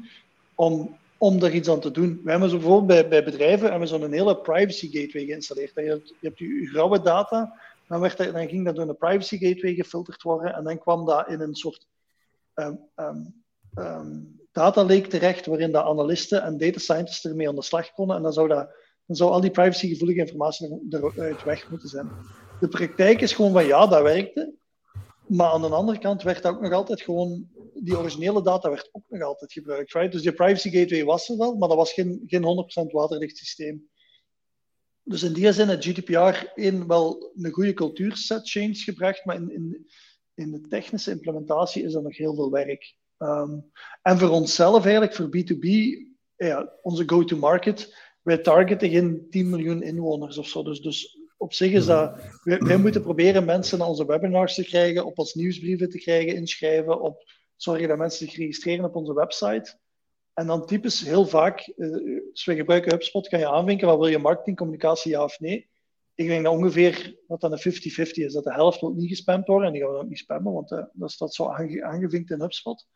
om, 0.56 0.98
om 1.18 1.40
daar 1.40 1.52
iets 1.52 1.70
aan 1.70 1.80
te 1.80 1.92
doen. 1.92 2.22
We 2.24 2.30
hebben 2.32 2.50
zo 2.50 2.58
bijvoorbeeld 2.58 2.88
bij, 2.88 3.08
bij 3.08 3.24
bedrijven 3.24 3.70
hebben 3.70 3.88
zo'n 3.88 4.12
hele 4.12 4.38
privacy 4.38 4.92
gateway 4.92 5.26
geïnstalleerd. 5.26 5.72
Je 5.76 5.82
hebt, 5.82 6.08
je 6.08 6.28
hebt 6.28 6.40
je 6.40 6.70
grauwe 6.72 7.02
data, 7.02 7.60
dan, 7.88 8.00
werd 8.00 8.18
dat, 8.18 8.34
dan 8.34 8.48
ging 8.48 8.66
dat 8.66 8.76
door 8.76 8.90
een 8.90 8.98
privacy 8.98 9.38
gateway 9.38 9.74
gefilterd 9.74 10.22
worden 10.22 10.54
en 10.54 10.64
dan 10.64 10.78
kwam 10.78 11.06
dat 11.06 11.30
in 11.30 11.40
een 11.40 11.56
soort 11.56 11.88
um, 12.56 14.40
data 14.52 14.84
lake 14.84 15.08
terecht, 15.08 15.46
waarin 15.46 15.72
de 15.72 15.84
analisten 15.84 16.44
en 16.44 16.58
data 16.58 16.80
scientists 16.80 17.26
ermee 17.26 17.48
aan 17.48 17.56
de 17.56 17.62
slag 17.62 17.92
konden. 17.92 18.16
En 18.16 18.22
dan 18.22 18.34
zou, 18.34 18.48
dat, 18.48 18.70
dan 19.06 19.16
zou 19.16 19.32
al 19.32 19.42
die 19.42 19.52
privacygevoelige 19.52 20.20
informatie 20.20 20.88
eruit 20.90 21.44
weg 21.44 21.70
moeten 21.70 21.90
zijn. 21.90 22.10
De 22.60 22.68
praktijk 22.68 23.22
is 23.22 23.34
gewoon 23.34 23.52
van 23.52 23.66
ja, 23.66 23.88
dat 23.88 24.02
werkte. 24.02 24.56
Maar 25.28 25.52
aan 25.52 25.62
de 25.62 25.68
andere 25.68 26.00
kant 26.00 26.24
werd 26.24 26.46
ook 26.46 26.62
nog 26.62 26.72
altijd 26.72 27.02
gewoon, 27.02 27.50
die 27.84 27.98
originele 27.98 28.44
data 28.44 28.70
werd 28.70 28.90
ook 28.92 29.04
nog 29.08 29.22
altijd 29.22 29.54
gebruikt. 29.54 29.94
Right? 29.94 30.12
Dus 30.12 30.22
die 30.22 30.32
privacy 30.32 30.70
gateway 30.70 31.04
was 31.04 31.30
er 31.30 31.38
wel, 31.38 31.56
maar 31.56 31.68
dat 31.68 31.78
was 31.78 31.94
geen, 31.94 32.24
geen 32.26 32.44
100% 32.88 32.92
waterdicht 32.92 33.38
systeem. 33.38 33.90
Dus 35.04 35.24
in 35.24 35.34
die 35.34 35.52
zin 35.52 35.68
heeft 35.68 35.86
GDPR 35.86 36.52
één, 36.56 36.88
wel 36.88 37.34
een 37.36 37.52
goede 37.52 37.74
cultuurset 37.74 38.50
change 38.50 38.76
gebracht, 38.76 39.26
maar 39.26 39.36
in, 39.36 39.52
in, 39.52 39.88
in 40.34 40.52
de 40.52 40.62
technische 40.62 41.12
implementatie 41.12 41.84
is 41.84 41.94
er 41.94 42.02
nog 42.02 42.18
heel 42.18 42.36
veel 42.36 42.52
werk. 42.52 42.96
Um, 43.18 43.72
en 44.02 44.18
voor 44.18 44.30
onszelf 44.30 44.84
eigenlijk, 44.84 45.16
voor 45.16 45.28
B2B, 45.28 45.68
ja, 46.36 46.74
onze 46.82 47.04
go-to-market, 47.06 47.96
wij 48.22 48.38
targeten 48.38 48.90
geen 48.90 49.28
10 49.30 49.50
miljoen 49.50 49.84
inwoners 49.84 50.38
of 50.38 50.48
zo. 50.48 50.64
Dus, 50.64 50.80
dus 50.80 51.18
op 51.38 51.54
zich 51.54 51.72
is 51.72 51.86
dat. 51.86 52.20
Wij, 52.44 52.78
moeten 52.78 53.02
proberen 53.02 53.46
mensen 53.46 53.78
naar 53.78 53.88
onze 53.88 54.06
webinars 54.06 54.56
te 54.56 54.64
krijgen, 54.64 55.06
op 55.06 55.20
ons 55.20 55.34
nieuwsbrieven 55.34 55.90
te 55.90 55.98
krijgen, 55.98 56.36
inschrijven, 56.36 57.02
op 57.02 57.24
zorgen 57.58 57.88
dat 57.88 57.98
mensen 57.98 58.28
zich 58.28 58.38
registreren 58.38 58.86
op 58.86 58.96
onze 58.96 59.14
website. 59.14 59.78
En 60.34 60.48
dan 60.48 60.66
typisch 60.66 61.02
heel 61.02 61.26
vaak, 61.26 61.74
als 62.32 62.46
we 62.46 62.56
gebruiken 62.56 62.92
HubSpot, 62.92 63.28
kan 63.28 63.40
je 63.40 63.50
aanvinken 63.50 63.88
wat 63.88 63.98
wil 63.98 64.08
je 64.08 64.18
marketingcommunicatie, 64.18 65.12
ja 65.12 65.24
of 65.24 65.40
nee. 65.40 65.70
Ik 66.16 66.28
denk 66.28 66.44
dat 66.44 66.54
ongeveer 66.54 67.16
dat 67.28 67.42
dan 67.42 67.52
een 67.52 67.60
50-50 67.60 68.12
is, 68.12 68.34
dat 68.34 68.44
de 68.44 68.54
helft 68.54 68.82
niet 68.82 69.10
gespamd 69.10 69.48
worden 69.48 69.68
en 69.68 69.74
die 69.74 69.82
gaan 69.82 69.92
we 69.92 69.98
ook 69.98 70.10
niet 70.10 70.18
spammen, 70.18 70.54
want 70.54 70.72
uh, 70.72 70.84
dat 70.94 71.12
staat 71.12 71.34
zo 71.34 71.50
aangevinkt 71.82 72.32
in 72.32 72.42
HubSpot. 72.42 72.88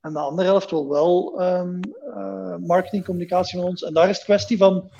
En 0.00 0.12
de 0.12 0.18
andere 0.18 0.48
helft 0.48 0.70
wil 0.70 0.88
wel 0.88 1.42
um, 1.42 1.80
uh, 2.06 2.56
marketingcommunicatie 2.56 3.58
van 3.58 3.68
ons. 3.68 3.82
En 3.82 3.94
daar 3.94 4.08
is 4.08 4.16
het 4.16 4.24
kwestie 4.24 4.56
van, 4.56 4.90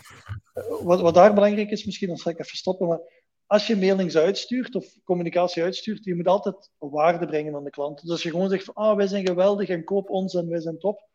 wat, 0.83 1.01
wat 1.01 1.15
daar 1.15 1.35
belangrijk 1.35 1.71
is, 1.71 1.85
misschien 1.85 2.09
dan 2.09 2.17
zal 2.17 2.33
ik 2.33 2.39
even 2.39 2.57
stoppen, 2.57 2.89
maar 2.89 3.01
als 3.51 3.67
je 3.67 3.77
mailings 3.77 4.17
uitstuurt 4.17 4.75
of 4.75 4.87
communicatie 5.05 5.63
uitstuurt, 5.63 6.05
je 6.05 6.15
moet 6.15 6.27
altijd 6.27 6.71
waarde 6.79 7.27
brengen 7.27 7.55
aan 7.55 7.65
de 7.65 7.71
klant. 7.71 8.01
Dus 8.01 8.11
als 8.11 8.23
je 8.23 8.31
gewoon 8.31 8.49
zegt 8.49 8.65
van, 8.65 8.75
ah, 8.75 8.97
wij 8.97 9.07
zijn 9.07 9.27
geweldig 9.27 9.69
en 9.69 9.85
koop 9.85 10.11
ons 10.11 10.35
en 10.35 10.49
wij 10.49 10.61
zijn 10.61 10.79
top, 10.79 11.09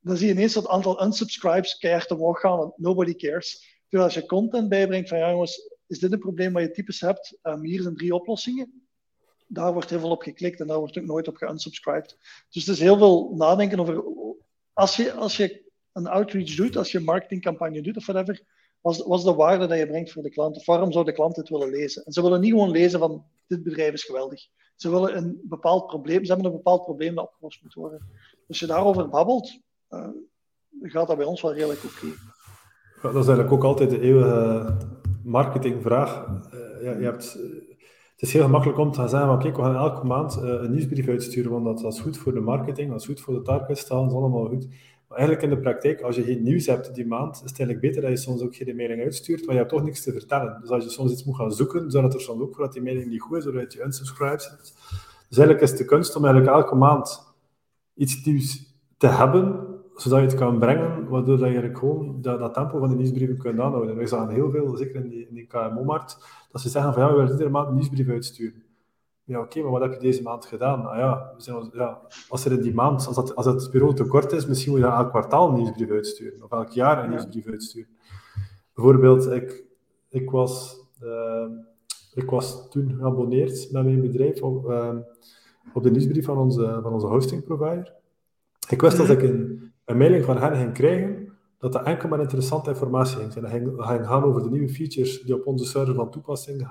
dan 0.00 0.16
zie 0.16 0.26
je 0.26 0.32
ineens 0.32 0.52
dat 0.52 0.68
aantal 0.68 1.04
unsubscribes 1.04 1.78
keihard 1.78 2.10
omhoog 2.10 2.40
gaan, 2.40 2.72
nobody 2.76 3.14
cares. 3.14 3.78
Terwijl 3.88 4.10
als 4.10 4.14
je 4.20 4.26
content 4.26 4.68
bijbrengt 4.68 5.08
van, 5.08 5.18
ja 5.18 5.30
jongens, 5.30 5.76
is 5.86 5.98
dit 5.98 6.12
een 6.12 6.18
probleem 6.18 6.52
wat 6.52 6.62
je 6.62 6.70
typisch 6.70 7.00
hebt? 7.00 7.38
Um, 7.42 7.64
hier 7.64 7.82
zijn 7.82 7.96
drie 7.96 8.14
oplossingen 8.14 8.86
daar 9.48 9.72
wordt 9.72 9.90
heel 9.90 10.00
veel 10.00 10.10
op 10.10 10.22
geklikt 10.22 10.60
en 10.60 10.66
daar 10.66 10.78
wordt 10.78 10.98
ook 10.98 11.04
nooit 11.04 11.28
op 11.28 11.36
geunsubscribed. 11.36 12.16
Dus 12.50 12.66
het 12.66 12.74
is 12.74 12.82
heel 12.82 12.98
veel 12.98 13.34
nadenken 13.36 13.80
over. 13.80 14.04
Als 14.72 14.96
je, 14.96 15.12
als 15.12 15.36
je 15.36 15.70
een 15.92 16.06
outreach 16.06 16.54
doet, 16.54 16.76
als 16.76 16.92
je 16.92 16.98
een 16.98 17.04
marketingcampagne 17.04 17.80
doet 17.80 17.96
of 17.96 18.06
whatever, 18.06 18.42
was, 18.80 19.02
was 19.06 19.24
de 19.24 19.34
waarde 19.34 19.66
dat 19.66 19.78
je 19.78 19.86
brengt 19.86 20.12
voor 20.12 20.22
de 20.22 20.30
klant? 20.30 20.56
Of 20.56 20.66
waarom 20.66 20.92
zou 20.92 21.04
de 21.04 21.12
klant 21.12 21.34
dit 21.34 21.48
willen 21.48 21.70
lezen? 21.70 22.04
En 22.04 22.12
ze 22.12 22.22
willen 22.22 22.40
niet 22.40 22.50
gewoon 22.50 22.70
lezen 22.70 22.98
van 22.98 23.24
dit 23.46 23.62
bedrijf 23.62 23.92
is 23.92 24.04
geweldig. 24.04 24.40
Ze 24.74 24.90
willen 24.90 25.16
een 25.16 25.40
bepaald 25.42 25.86
probleem, 25.86 26.24
ze 26.24 26.32
hebben 26.32 26.50
een 26.50 26.56
bepaald 26.56 26.84
probleem 26.84 27.14
dat 27.14 27.24
opgelost 27.24 27.62
moet 27.62 27.74
worden. 27.74 28.08
Als 28.48 28.58
je 28.58 28.66
daarover 28.66 29.08
babbelt, 29.08 29.60
uh, 29.90 30.08
gaat 30.82 31.06
dat 31.06 31.16
bij 31.16 31.26
ons 31.26 31.42
wel 31.42 31.54
redelijk 31.54 31.84
oké. 31.84 32.06
Dat 33.02 33.22
is 33.22 33.26
eigenlijk 33.28 33.52
ook 33.52 33.64
altijd 33.64 33.90
de 33.90 34.00
eeuwige 34.00 34.76
marketingvraag. 35.24 36.26
Uh, 36.26 36.82
ja, 36.82 36.92
je 36.92 37.04
hebt 37.04 37.38
het 38.16 38.28
is 38.28 38.32
heel 38.32 38.44
gemakkelijk 38.44 38.78
om 38.78 38.92
te 38.92 38.98
gaan 38.98 39.08
zeggen, 39.08 39.38
kijk, 39.38 39.56
we 39.56 39.62
gaan 39.62 39.76
elke 39.76 40.06
maand 40.06 40.36
een 40.36 40.70
nieuwsbrief 40.70 41.08
uitsturen, 41.08 41.50
want 41.50 41.82
dat, 41.82 41.92
is 41.92 42.00
goed 42.00 42.18
voor 42.18 42.34
de 42.34 42.40
marketing, 42.40 42.90
dat 42.90 43.00
is 43.00 43.06
goed 43.06 43.20
voor 43.20 43.34
de 43.34 43.42
targetstaal, 43.42 44.02
dat 44.02 44.10
is 44.10 44.16
allemaal 44.16 44.46
goed. 44.46 44.68
Maar 45.08 45.18
eigenlijk 45.18 45.48
in 45.48 45.54
de 45.54 45.62
praktijk, 45.62 46.00
als 46.00 46.16
je 46.16 46.22
geen 46.22 46.42
nieuws 46.42 46.66
hebt 46.66 46.94
die 46.94 47.06
maand, 47.06 47.34
is 47.34 47.50
het 47.50 47.58
eigenlijk 47.58 47.80
beter 47.80 48.02
dat 48.02 48.10
je 48.10 48.16
soms 48.16 48.42
ook 48.42 48.56
geen 48.56 48.76
mailing 48.76 49.02
uitstuurt, 49.02 49.40
want 49.40 49.52
je 49.52 49.58
hebt 49.58 49.68
toch 49.68 49.82
niks 49.82 50.02
te 50.02 50.12
vertellen. 50.12 50.58
Dus 50.60 50.70
als 50.70 50.84
je 50.84 50.90
soms 50.90 51.12
iets 51.12 51.24
moet 51.24 51.36
gaan 51.36 51.52
zoeken, 51.52 51.90
zorgt 51.90 52.14
er 52.14 52.20
soms 52.20 52.42
ook 52.42 52.54
voor 52.54 52.64
dat 52.64 52.72
die 52.72 52.82
mailing 52.82 53.10
niet 53.10 53.20
goed 53.20 53.36
is, 53.36 53.44
zodat 53.44 53.72
je 53.72 53.82
unsubscribe 53.84 54.40
zet. 54.40 54.74
Dus 55.28 55.38
eigenlijk 55.38 55.60
is 55.60 55.70
het 55.70 55.78
de 55.78 55.84
kunst 55.84 56.16
om 56.16 56.24
eigenlijk 56.24 56.54
elke 56.54 56.74
maand 56.74 57.34
iets 57.94 58.24
nieuws 58.24 58.74
te 58.96 59.06
hebben, 59.06 59.66
zodat 59.94 60.18
je 60.18 60.26
het 60.26 60.34
kan 60.34 60.58
brengen, 60.58 61.08
waardoor 61.08 61.48
je 61.48 61.74
gewoon 61.74 62.18
dat, 62.22 62.38
dat, 62.38 62.54
tempo 62.54 62.78
van 62.78 62.88
de 62.88 62.94
nieuwsbrieven 62.94 63.38
kunt 63.38 63.60
aanhouden. 63.60 63.90
En 63.90 63.98
we 63.98 64.06
zagen 64.06 64.34
heel 64.34 64.50
veel, 64.50 64.76
zeker 64.76 65.04
in 65.04 65.08
die, 65.08 65.28
in 65.28 65.34
die 65.34 65.46
KMO-markt, 65.46 66.18
dat 66.52 66.60
ze 66.60 66.68
zeggen 66.68 66.92
van 66.92 67.02
ja, 67.02 67.08
we 67.08 67.14
willen 67.14 67.30
iedere 67.30 67.50
maand 67.50 67.68
een 67.68 67.74
nieuwsbrief 67.74 68.08
uitsturen. 68.08 68.65
Ja, 69.26 69.40
oké, 69.40 69.60
maar 69.60 69.70
wat 69.70 69.80
heb 69.80 69.92
je 69.92 69.98
deze 69.98 70.22
maand 70.22 70.46
gedaan? 70.46 70.82
Nou 70.82 70.98
ja, 70.98 71.32
we 71.36 71.42
zijn, 71.42 71.70
ja, 71.72 72.00
als 72.28 72.44
er 72.44 72.52
in 72.52 72.60
die 72.60 72.74
maand, 72.74 73.06
als, 73.06 73.16
dat, 73.16 73.34
als 73.34 73.46
het 73.46 73.70
bureau 73.70 73.94
te 73.94 74.04
kort 74.04 74.32
is, 74.32 74.46
misschien 74.46 74.72
moet 74.72 74.80
je 74.80 74.86
elk 74.86 75.08
kwartaal 75.08 75.48
een 75.48 75.54
nieuwsbrief 75.54 75.90
uitsturen, 75.90 76.42
of 76.42 76.50
elk 76.50 76.68
jaar 76.68 77.04
een 77.04 77.10
nieuwsbrief 77.10 77.46
uitsturen. 77.46 77.90
Bijvoorbeeld, 78.74 79.30
ik, 79.30 79.64
ik, 80.08 80.30
was, 80.30 80.80
uh, 81.02 81.46
ik 82.14 82.30
was 82.30 82.70
toen 82.70 82.94
geabonneerd 82.98 83.72
met 83.72 83.84
mijn 83.84 84.00
bedrijf 84.00 84.42
op, 84.42 84.70
uh, 84.70 84.96
op 85.74 85.82
de 85.82 85.90
nieuwsbrief 85.90 86.24
van 86.24 86.38
onze, 86.38 86.78
van 86.82 86.92
onze 86.92 87.06
hosting 87.06 87.44
provider. 87.44 87.94
Ik 88.68 88.80
wist 88.80 88.96
dat 88.96 89.08
ik 89.08 89.22
een, 89.22 89.72
een 89.84 89.96
mailing 89.96 90.24
van 90.24 90.38
hen 90.38 90.56
ging 90.56 90.72
krijgen, 90.72 91.32
dat 91.58 91.72
dat 91.72 91.86
enkel 91.86 92.08
maar 92.08 92.20
interessante 92.20 92.70
informatie 92.70 93.16
ging 93.16 93.32
zijn. 93.32 93.44
Dat 93.44 93.52
ging, 93.52 93.76
dat 93.76 93.86
ging 93.86 94.06
gaan 94.06 94.24
over 94.24 94.42
de 94.42 94.50
nieuwe 94.50 94.68
features 94.68 95.22
die 95.22 95.34
op 95.34 95.46
onze 95.46 95.64
server 95.64 95.94
van 95.94 96.10
toepassing, 96.10 96.60
eh, 96.60 96.68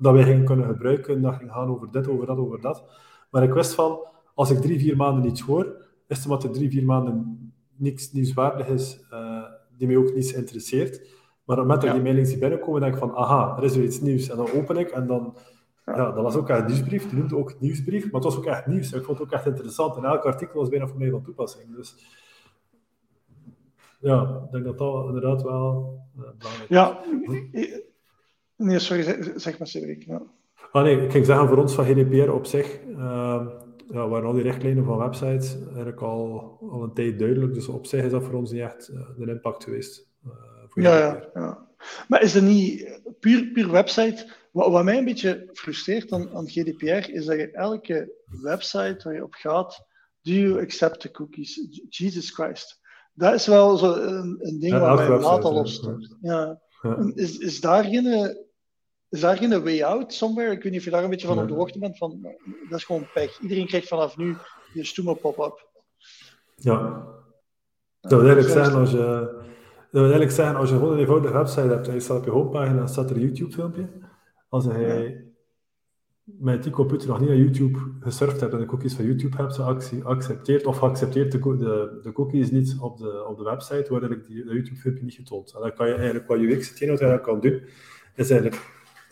dat 0.00 0.12
wij 0.12 0.22
gingen 0.22 0.44
kunnen 0.44 0.66
gebruiken. 0.66 1.22
Dat 1.22 1.34
ging 1.34 1.50
gaan 1.50 1.68
over 1.68 1.90
dit, 1.90 2.08
over 2.08 2.26
dat, 2.26 2.38
over 2.38 2.60
dat. 2.60 2.84
Maar 3.30 3.42
ik 3.42 3.52
wist 3.52 3.74
van, 3.74 3.98
als 4.34 4.50
ik 4.50 4.58
drie, 4.58 4.78
vier 4.78 4.96
maanden 4.96 5.22
niets 5.22 5.40
hoor, 5.40 5.64
is 6.06 6.16
het 6.16 6.26
omdat 6.26 6.44
er 6.44 6.50
drie, 6.50 6.70
vier 6.70 6.84
maanden 6.84 7.52
niks 7.76 8.12
nieuwswaardig 8.12 8.66
is, 8.66 9.00
uh, 9.12 9.44
die 9.76 9.86
mij 9.86 9.96
ook 9.96 10.14
niets 10.14 10.32
interesseert. 10.32 10.98
Maar 11.44 11.58
op 11.58 11.68
het 11.68 11.68
moment 11.68 11.80
dat 11.80 11.92
die 11.92 12.02
mailings 12.02 12.30
die 12.30 12.38
binnenkomen, 12.38 12.80
denk 12.80 12.92
ik 12.92 12.98
van, 12.98 13.14
aha, 13.14 13.56
er 13.56 13.64
is 13.64 13.76
weer 13.76 13.84
iets 13.84 14.00
nieuws. 14.00 14.28
En 14.28 14.36
dan 14.36 14.50
open 14.52 14.76
ik 14.76 14.90
en 14.90 15.06
dan, 15.06 15.36
ja, 15.86 16.12
dat 16.12 16.22
was 16.22 16.36
ook 16.36 16.48
echt 16.48 16.60
een 16.60 16.66
nieuwsbrief. 16.66 17.08
Die 17.08 17.18
noemde 17.18 17.36
ook 17.36 17.60
nieuwsbrief, 17.60 18.04
maar 18.04 18.20
het 18.20 18.24
was 18.24 18.36
ook 18.36 18.44
echt 18.44 18.66
nieuws. 18.66 18.92
Ik 18.92 19.04
vond 19.04 19.18
het 19.18 19.26
ook 19.26 19.32
echt 19.32 19.46
interessant. 19.46 19.96
En 19.96 20.04
elk 20.04 20.24
artikel 20.24 20.60
was 20.60 20.68
bijna 20.68 20.86
voor 20.86 20.98
mij 20.98 21.10
van 21.10 21.22
toepassing. 21.22 21.76
Dus 21.76 21.96
ja, 24.00 24.42
ik 24.44 24.52
denk 24.52 24.64
dat 24.64 24.78
dat 24.78 25.06
inderdaad 25.06 25.42
wel 25.42 25.98
uh, 26.16 26.22
belangrijk 26.38 26.70
is. 26.70 26.76
Ja, 26.76 27.00
nee, 28.60 28.78
sorry, 28.78 29.32
zeg 29.36 29.58
maar 29.58 29.68
Cedric. 29.68 30.02
Ja. 30.02 30.22
Ah 30.72 30.82
nee, 30.82 31.04
ik 31.04 31.10
ging 31.10 31.26
zeggen 31.26 31.48
voor 31.48 31.56
ons 31.56 31.74
van 31.74 31.84
GDPR 31.84 32.30
op 32.30 32.46
zich, 32.46 32.80
uh, 32.88 33.46
ja, 33.86 34.08
waren 34.08 34.26
al 34.26 34.32
die 34.32 34.42
richtlijnen 34.42 34.84
van 34.84 34.98
websites 34.98 35.56
eigenlijk 35.66 36.00
al, 36.00 36.58
al 36.70 36.82
een 36.82 36.94
tijd 36.94 37.18
duidelijk. 37.18 37.54
Dus 37.54 37.68
op 37.68 37.86
zich 37.86 38.04
is 38.04 38.10
dat 38.10 38.24
voor 38.24 38.34
ons 38.34 38.50
niet 38.50 38.60
echt 38.60 38.90
uh, 38.90 39.00
een 39.18 39.28
impact 39.28 39.64
geweest. 39.64 40.08
Uh, 40.26 40.84
ja, 40.84 40.98
ja, 40.98 41.30
ja, 41.34 41.68
Maar 42.08 42.22
is 42.22 42.34
er 42.34 42.42
niet 42.42 43.00
puur, 43.20 43.50
puur 43.52 43.70
website? 43.70 44.32
Wat, 44.52 44.70
wat 44.70 44.84
mij 44.84 44.98
een 44.98 45.04
beetje 45.04 45.48
frustreert 45.52 46.12
aan, 46.12 46.30
aan 46.34 46.48
GDPR 46.48 47.10
is 47.10 47.24
dat 47.24 47.36
je 47.36 47.50
elke 47.50 48.12
website 48.42 49.00
waar 49.02 49.14
je 49.14 49.24
op 49.24 49.34
gaat, 49.34 49.86
do 50.22 50.32
you 50.32 50.60
accept 50.60 51.00
the 51.00 51.10
cookies? 51.10 51.68
Jesus 51.88 52.30
Christ. 52.30 52.80
Dat 53.14 53.34
is 53.34 53.46
wel 53.46 53.76
zo 53.76 53.94
een, 53.94 54.36
een 54.40 54.60
ding 54.60 54.72
ja, 54.72 54.80
waar 54.80 55.08
mij 55.08 55.18
laat 55.18 55.44
al 55.44 55.54
opstort. 55.54 56.16
Ja. 56.20 56.60
ja. 56.82 57.10
Is, 57.14 57.38
is 57.38 57.60
daar 57.60 57.84
geen 57.84 58.36
is 59.10 59.20
daar 59.20 59.36
geen 59.36 59.62
way 59.62 59.82
out 59.82 60.12
somewhere? 60.12 60.52
Ik 60.52 60.62
weet 60.62 60.72
niet 60.72 60.80
of 60.80 60.84
je 60.84 60.90
daar 60.90 61.04
een 61.04 61.10
beetje 61.10 61.26
van 61.26 61.38
op 61.38 61.48
de 61.48 61.54
hoogte 61.54 61.78
bent. 61.78 61.96
Van, 61.96 62.20
dat 62.68 62.78
is 62.78 62.84
gewoon 62.84 63.06
pech. 63.14 63.40
Iedereen 63.40 63.66
krijgt 63.66 63.88
vanaf 63.88 64.16
nu 64.16 64.36
je 64.72 64.84
stoeme 64.84 65.14
pop-up. 65.14 65.68
Ja. 66.56 67.06
Dat 68.00 68.20
wil 68.20 68.28
eigenlijk 68.30 68.48
zijn 68.48 68.74
als 68.74 68.90
je, 68.90 68.96
dat 68.96 69.90
wil 69.90 70.02
eigenlijk 70.02 70.30
zijn 70.30 70.56
als 70.56 70.68
je 70.68 70.74
gewoon 70.74 70.92
een 70.92 70.98
eenvoudige 70.98 71.32
website 71.32 71.60
hebt 71.68 71.88
en 71.88 71.94
je 71.94 72.00
staat 72.00 72.18
op 72.18 72.24
je 72.24 72.30
homepagina 72.30 72.80
en 72.80 72.88
staat 72.88 73.10
er 73.10 73.16
een 73.16 73.22
YouTube-filmpje. 73.22 73.88
Als 74.48 74.64
je 74.64 75.28
met 76.24 76.62
die 76.62 76.72
computer 76.72 77.08
nog 77.08 77.20
niet 77.20 77.28
naar 77.28 77.38
YouTube 77.38 77.78
gesurfd 78.00 78.40
hebt 78.40 78.52
en 78.52 78.58
de 78.58 78.66
cookies 78.66 78.94
van 78.94 79.04
YouTube 79.04 79.36
hebt 79.36 79.54
geaccepteerd 79.54 80.66
of 80.66 80.78
geaccepteerd 80.78 81.32
de, 81.32 81.38
de, 81.38 81.98
de 82.02 82.12
cookies 82.12 82.50
niet 82.50 82.76
op 82.80 82.98
de, 82.98 83.26
op 83.26 83.36
de 83.36 83.44
website, 83.44 83.86
wordt 83.88 84.04
eigenlijk 84.04 84.26
die, 84.26 84.44
YouTube-filmpje 84.44 85.04
niet 85.04 85.14
getoond. 85.14 85.54
En 85.54 85.60
dan 85.60 85.74
kan 85.74 85.86
je 85.86 85.94
eigenlijk 85.94 86.26
wat 86.26 86.38
UX, 86.38 86.68
hetgeen 86.68 86.88
wat 86.88 86.98
je 86.98 87.20
kan 87.20 87.40
doen, 87.40 87.62
is 88.14 88.30
eigenlijk 88.30 88.62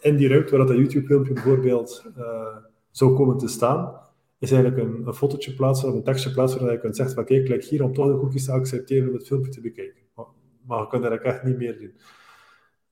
in 0.00 0.16
die 0.16 0.28
ruimte 0.28 0.56
waar 0.56 0.66
dat 0.66 0.76
YouTube-filmpje 0.76 1.32
bijvoorbeeld 1.32 2.04
uh, 2.18 2.56
zou 2.90 3.16
komen 3.16 3.36
te 3.38 3.48
staan, 3.48 4.00
is 4.38 4.52
eigenlijk 4.52 4.82
een, 4.82 5.06
een 5.06 5.14
fotootje 5.14 5.54
plaatsen 5.54 5.88
of 5.88 5.94
een 5.94 6.02
tekstje 6.02 6.30
plaatsen 6.30 6.60
waar 6.60 6.72
je 6.72 6.80
kunt 6.80 6.96
zeggen 6.96 7.14
van 7.14 7.24
kijk, 7.24 7.44
klik 7.44 7.64
hier 7.64 7.84
om 7.84 7.92
toch 7.94 8.06
de 8.06 8.18
cookies 8.18 8.44
te 8.44 8.52
accepteren 8.52 9.08
om 9.08 9.14
het 9.14 9.26
filmpje 9.26 9.50
te 9.50 9.60
bekijken. 9.60 10.02
Maar, 10.14 10.26
maar 10.66 10.78
je 10.78 10.86
kunt 10.86 11.04
eigenlijk 11.04 11.34
echt 11.34 11.44
niet 11.44 11.56
meer 11.56 11.78
doen. 11.78 11.94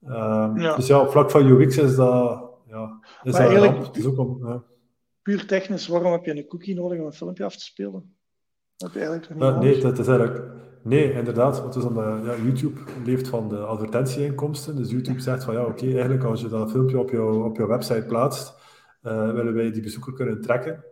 Um, 0.05 0.59
ja. 0.59 0.77
Dus 0.77 0.87
ja, 0.87 1.01
op 1.01 1.11
vlak 1.11 1.31
van 1.31 1.47
UX 1.47 1.79
is 1.79 1.97
dat... 1.97 2.45
Ja, 2.69 2.99
is 3.23 3.33
maar 3.33 3.43
dat 3.43 3.51
eigenlijk, 3.51 3.87
het 3.87 3.97
is 3.97 4.07
ook 4.07 4.19
om, 4.19 4.47
ja. 4.47 4.63
puur 5.23 5.47
technisch, 5.47 5.87
waarom 5.87 6.13
heb 6.13 6.25
je 6.25 6.37
een 6.37 6.47
cookie 6.47 6.75
nodig 6.75 6.99
om 6.99 7.07
een 7.07 7.13
filmpje 7.13 7.45
af 7.45 7.57
te 7.57 7.65
spelen? 7.65 8.17
Dat 8.77 8.93
heb 8.93 9.03
je 9.03 9.09
eigenlijk 9.09 9.41
niet 9.41 9.51
uh, 9.51 9.59
Nee, 9.59 9.81
dat 9.81 9.99
is 9.99 10.07
eigenlijk... 10.07 10.51
Nee, 10.87 11.13
inderdaad. 11.13 11.61
Want 11.61 11.73
dus 11.73 11.85
omdat, 11.85 12.05
ja, 12.05 12.37
YouTube 12.45 12.81
leeft 13.05 13.29
van 13.29 13.49
de 13.49 13.57
advertentieinkomsten. 13.57 14.77
Dus 14.77 14.91
YouTube 14.91 15.21
zegt 15.21 15.45
van 15.45 15.55
ja, 15.55 15.65
oké, 15.65 15.85
eigenlijk 15.85 16.25
als 16.25 16.41
je 16.41 16.49
dat 16.49 16.71
filmpje 16.71 16.99
op 16.99 17.11
jouw, 17.11 17.45
op 17.45 17.57
jouw 17.57 17.67
website 17.67 18.05
plaatst, 18.07 18.55
uh, 19.03 19.33
willen 19.33 19.55
wij 19.55 19.71
die 19.71 19.83
bezoeker 19.83 20.13
kunnen 20.13 20.41
trekken. 20.41 20.85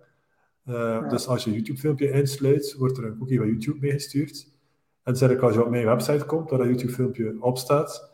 Uh, 0.69 1.09
Dus 1.09 1.27
als 1.27 1.45
je 1.45 1.51
een 1.51 1.57
YouTube-filmpje 1.57 2.11
insluit, 2.11 2.75
wordt 2.79 2.99
er 2.99 3.05
een 3.05 3.19
cookie 3.19 3.39
van 3.39 3.47
YouTube 3.47 3.79
meegestuurd. 3.81 4.53
En 5.03 5.17
zeg 5.17 5.31
ik, 5.31 5.41
als 5.41 5.55
je 5.55 5.65
op 5.65 5.71
mijn 5.71 5.87
website 5.87 6.25
komt, 6.25 6.51
waar 6.51 6.59
dat 6.59 6.69
YouTube-filmpje 6.69 7.37
op 7.41 7.59
staat, 7.59 8.13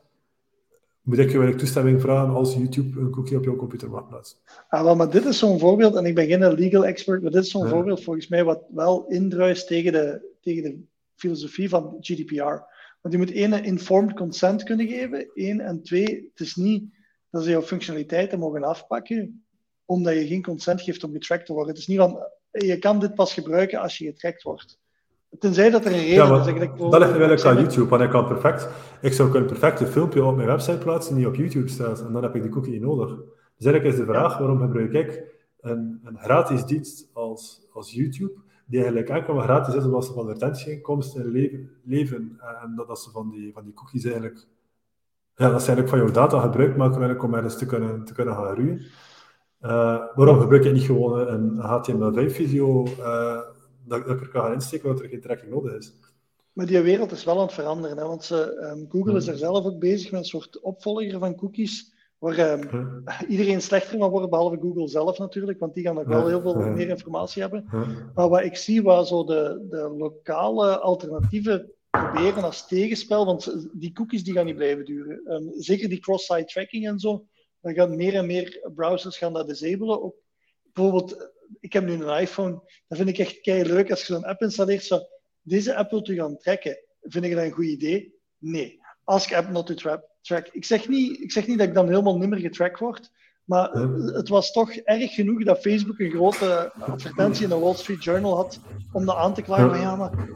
moet 1.02 1.18
ik 1.18 1.24
je 1.24 1.30
eigenlijk 1.30 1.58
toestemming 1.58 2.00
vragen 2.00 2.34
als 2.34 2.54
YouTube 2.54 3.00
een 3.00 3.10
cookie 3.10 3.36
op 3.36 3.44
jouw 3.44 3.56
computer 3.56 3.90
mag 3.90 4.08
plaatsen. 4.08 4.38
Ah, 4.68 4.82
wel, 4.82 4.96
maar 4.96 5.10
dit 5.10 5.24
is 5.24 5.38
zo'n 5.38 5.58
voorbeeld, 5.58 5.94
en 5.94 6.04
ik 6.04 6.14
ben 6.14 6.26
geen 6.26 6.54
legal 6.54 6.84
expert, 6.84 7.22
maar 7.22 7.30
dit 7.30 7.44
is 7.44 7.50
zo'n 7.50 7.68
voorbeeld 7.68 8.04
volgens 8.04 8.28
mij 8.28 8.44
wat 8.44 8.62
wel 8.74 9.06
indruist 9.08 9.66
tegen 9.66 9.92
de, 9.92 10.34
tegen 10.40 10.62
de 10.62 10.88
filosofie 11.20 11.68
van 11.68 11.96
GDPR. 12.00 12.62
Want 13.00 13.14
je 13.14 13.18
moet 13.18 13.32
één, 13.32 13.64
informed 13.64 14.14
consent 14.14 14.62
kunnen 14.62 14.88
geven. 14.88 15.30
Één, 15.34 15.60
en 15.60 15.82
twee, 15.82 16.30
het 16.34 16.46
is 16.46 16.54
niet 16.54 16.84
dat 17.30 17.44
ze 17.44 17.50
jouw 17.50 17.62
functionaliteiten 17.62 18.38
mogen 18.38 18.64
afpakken, 18.64 19.44
omdat 19.84 20.14
je 20.14 20.26
geen 20.26 20.42
consent 20.42 20.82
geeft 20.82 21.04
om 21.04 21.12
getracked 21.12 21.46
te 21.46 21.52
worden. 21.52 21.70
Het 21.70 21.80
is 21.80 21.86
niet 21.86 21.98
van, 21.98 22.18
je 22.50 22.78
kan 22.78 23.00
dit 23.00 23.14
pas 23.14 23.34
gebruiken 23.34 23.80
als 23.80 23.98
je 23.98 24.04
getracked 24.04 24.42
wordt. 24.42 24.78
Tenzij 25.38 25.70
dat 25.70 25.84
er 25.84 25.92
een 25.92 25.98
reden 25.98 26.14
ja, 26.14 26.24
is. 26.24 26.46
Eigenlijk 26.46 26.78
dat 26.78 27.00
ligt 27.00 27.42
wel 27.42 27.52
aan 27.52 27.60
YouTube, 27.60 27.88
want 27.88 28.02
ik 28.02 28.10
kan 28.10 28.26
perfect, 28.26 28.68
ik 29.00 29.12
zou 29.12 29.30
kunnen 29.30 29.48
perfect 29.48 29.80
een 29.80 29.86
filmpje 29.86 30.24
op 30.24 30.36
mijn 30.36 30.48
website 30.48 30.78
plaatsen 30.78 31.16
die 31.16 31.26
op 31.26 31.34
YouTube 31.34 31.68
staat, 31.68 32.00
en 32.00 32.12
dan 32.12 32.22
heb 32.22 32.34
ik 32.34 32.42
die 32.42 32.50
cookie 32.50 32.72
niet 32.72 32.80
nodig. 32.80 33.08
Dus 33.56 33.66
eigenlijk 33.66 33.84
is 33.84 34.00
de 34.00 34.12
vraag, 34.12 34.38
waarom 34.38 34.60
gebruik 34.60 34.92
ik 34.92 35.22
een, 35.60 36.00
een 36.04 36.18
gratis 36.18 36.64
dienst 36.64 37.10
als, 37.12 37.66
als 37.72 37.92
YouTube, 37.92 38.32
die 38.70 38.78
eigenlijk 38.78 39.08
enkel 39.08 39.34
maar 39.34 39.44
gratis 39.44 39.74
is 39.74 39.84
omdat 39.84 40.04
ze 40.04 40.12
van 40.12 40.22
advertentieinkomsten 40.22 41.30
leven, 41.30 41.70
leven 41.84 42.40
en 42.62 42.74
dat, 42.76 42.88
dat 42.88 43.00
ze 43.00 43.10
van 43.10 43.30
die, 43.30 43.52
van 43.52 43.64
die 43.64 43.74
cookies 43.74 44.04
eigenlijk, 44.04 44.46
ja, 45.34 45.50
dat 45.50 45.62
ze 45.62 45.66
eigenlijk 45.66 45.88
van 45.88 45.98
jouw 45.98 46.10
data 46.10 46.40
gebruik 46.40 46.76
maken 46.76 47.20
om 47.20 47.34
ergens 47.34 47.58
te 47.58 47.66
kunnen, 47.66 48.04
te 48.04 48.12
kunnen 48.12 48.34
gaan 48.34 48.52
groeien. 48.52 48.78
Uh, 49.62 50.02
waarom 50.14 50.40
gebruik 50.40 50.64
je 50.64 50.70
niet 50.70 50.82
gewoon 50.82 51.28
een 51.28 51.58
HTML5-video 51.58 52.86
uh, 52.86 53.40
dat, 53.84 54.06
dat 54.06 54.16
ik 54.16 54.20
er 54.20 54.28
kan 54.28 54.42
gaan 54.42 54.52
insteken, 54.52 54.88
omdat 54.88 55.04
er 55.04 55.10
geen 55.10 55.20
tracking 55.20 55.50
nodig 55.50 55.72
is? 55.72 55.92
Maar 56.52 56.66
die 56.66 56.80
wereld 56.80 57.12
is 57.12 57.24
wel 57.24 57.36
aan 57.36 57.42
het 57.46 57.52
veranderen, 57.52 57.96
hè? 57.96 58.04
want 58.04 58.24
ze, 58.24 58.70
um, 58.72 58.86
Google 58.90 59.16
is 59.16 59.24
hmm. 59.24 59.32
er 59.32 59.38
zelf 59.38 59.64
ook 59.64 59.78
bezig 59.78 60.10
met 60.10 60.20
een 60.20 60.26
soort 60.26 60.60
opvolger 60.60 61.18
van 61.18 61.36
cookies 61.36 61.92
waar 62.20 62.38
um, 62.38 63.04
iedereen 63.28 63.62
slechter 63.62 63.98
van 63.98 64.10
wordt, 64.10 64.30
behalve 64.30 64.58
Google 64.60 64.88
zelf 64.88 65.18
natuurlijk, 65.18 65.58
want 65.58 65.74
die 65.74 65.84
gaan 65.84 65.94
nog 65.94 66.06
wel 66.06 66.26
heel 66.26 66.40
veel 66.40 66.54
meer 66.54 66.88
informatie 66.88 67.42
hebben. 67.42 67.64
Maar 68.14 68.28
wat 68.28 68.42
ik 68.42 68.56
zie, 68.56 68.82
waar 68.82 69.06
zo 69.06 69.24
de, 69.24 69.66
de 69.70 69.94
lokale 69.98 70.78
alternatieven 70.78 71.72
proberen 71.90 72.42
als 72.42 72.66
tegenspel, 72.66 73.26
want 73.26 73.68
die 73.72 73.92
cookies 73.92 74.24
die 74.24 74.34
gaan 74.34 74.44
niet 74.44 74.56
blijven 74.56 74.84
duren. 74.84 75.32
Um, 75.32 75.52
zeker 75.56 75.88
die 75.88 76.00
cross-site 76.00 76.44
tracking 76.44 76.86
en 76.86 76.98
zo, 76.98 77.26
dan 77.60 77.74
gaan 77.74 77.96
meer 77.96 78.14
en 78.14 78.26
meer 78.26 78.70
browsers 78.74 79.18
gaan 79.18 79.32
dat 79.32 79.48
disabelen. 79.48 80.02
Ook, 80.02 80.14
bijvoorbeeld, 80.72 81.30
ik 81.60 81.72
heb 81.72 81.84
nu 81.84 81.92
een 81.92 82.20
iPhone, 82.20 82.52
dat 82.88 82.98
vind 82.98 83.08
ik 83.08 83.18
echt 83.18 83.40
kei 83.40 83.64
leuk 83.64 83.90
als 83.90 84.06
je 84.06 84.12
zo'n 84.12 84.24
app 84.24 84.42
installeert, 84.42 84.84
zo, 84.84 85.00
deze 85.42 85.74
app 85.74 85.90
wilt 85.90 86.08
u 86.08 86.14
gaan 86.14 86.38
trekken. 86.38 86.78
Vind 87.00 87.24
ik 87.24 87.34
dat 87.34 87.44
een 87.44 87.50
goed 87.50 87.64
idee? 87.64 88.14
Nee. 88.38 88.80
Ask 89.04 89.34
app 89.34 89.48
not 89.50 89.66
to 89.66 89.74
trap 89.74 90.09
track. 90.20 90.48
Ik 90.52 90.64
zeg, 90.64 90.88
niet, 90.88 91.20
ik 91.20 91.32
zeg 91.32 91.46
niet 91.46 91.58
dat 91.58 91.68
ik 91.68 91.74
dan 91.74 91.88
helemaal 91.88 92.18
nimmer 92.18 92.38
getrack 92.38 92.78
word, 92.78 93.10
maar 93.44 93.70
het 94.14 94.28
was 94.28 94.52
toch 94.52 94.72
erg 94.72 95.14
genoeg 95.14 95.44
dat 95.44 95.60
Facebook 95.60 95.98
een 95.98 96.10
grote 96.10 96.72
advertentie 96.78 97.42
in 97.42 97.48
de 97.48 97.58
Wall 97.58 97.74
Street 97.74 98.04
Journal 98.04 98.36
had 98.36 98.60
om 98.92 99.06
dat 99.06 99.16
aan 99.16 99.34
te 99.34 99.42
klagen 99.42 99.70
van 99.70 99.80
ja, 99.80 99.96
maar 99.96 100.28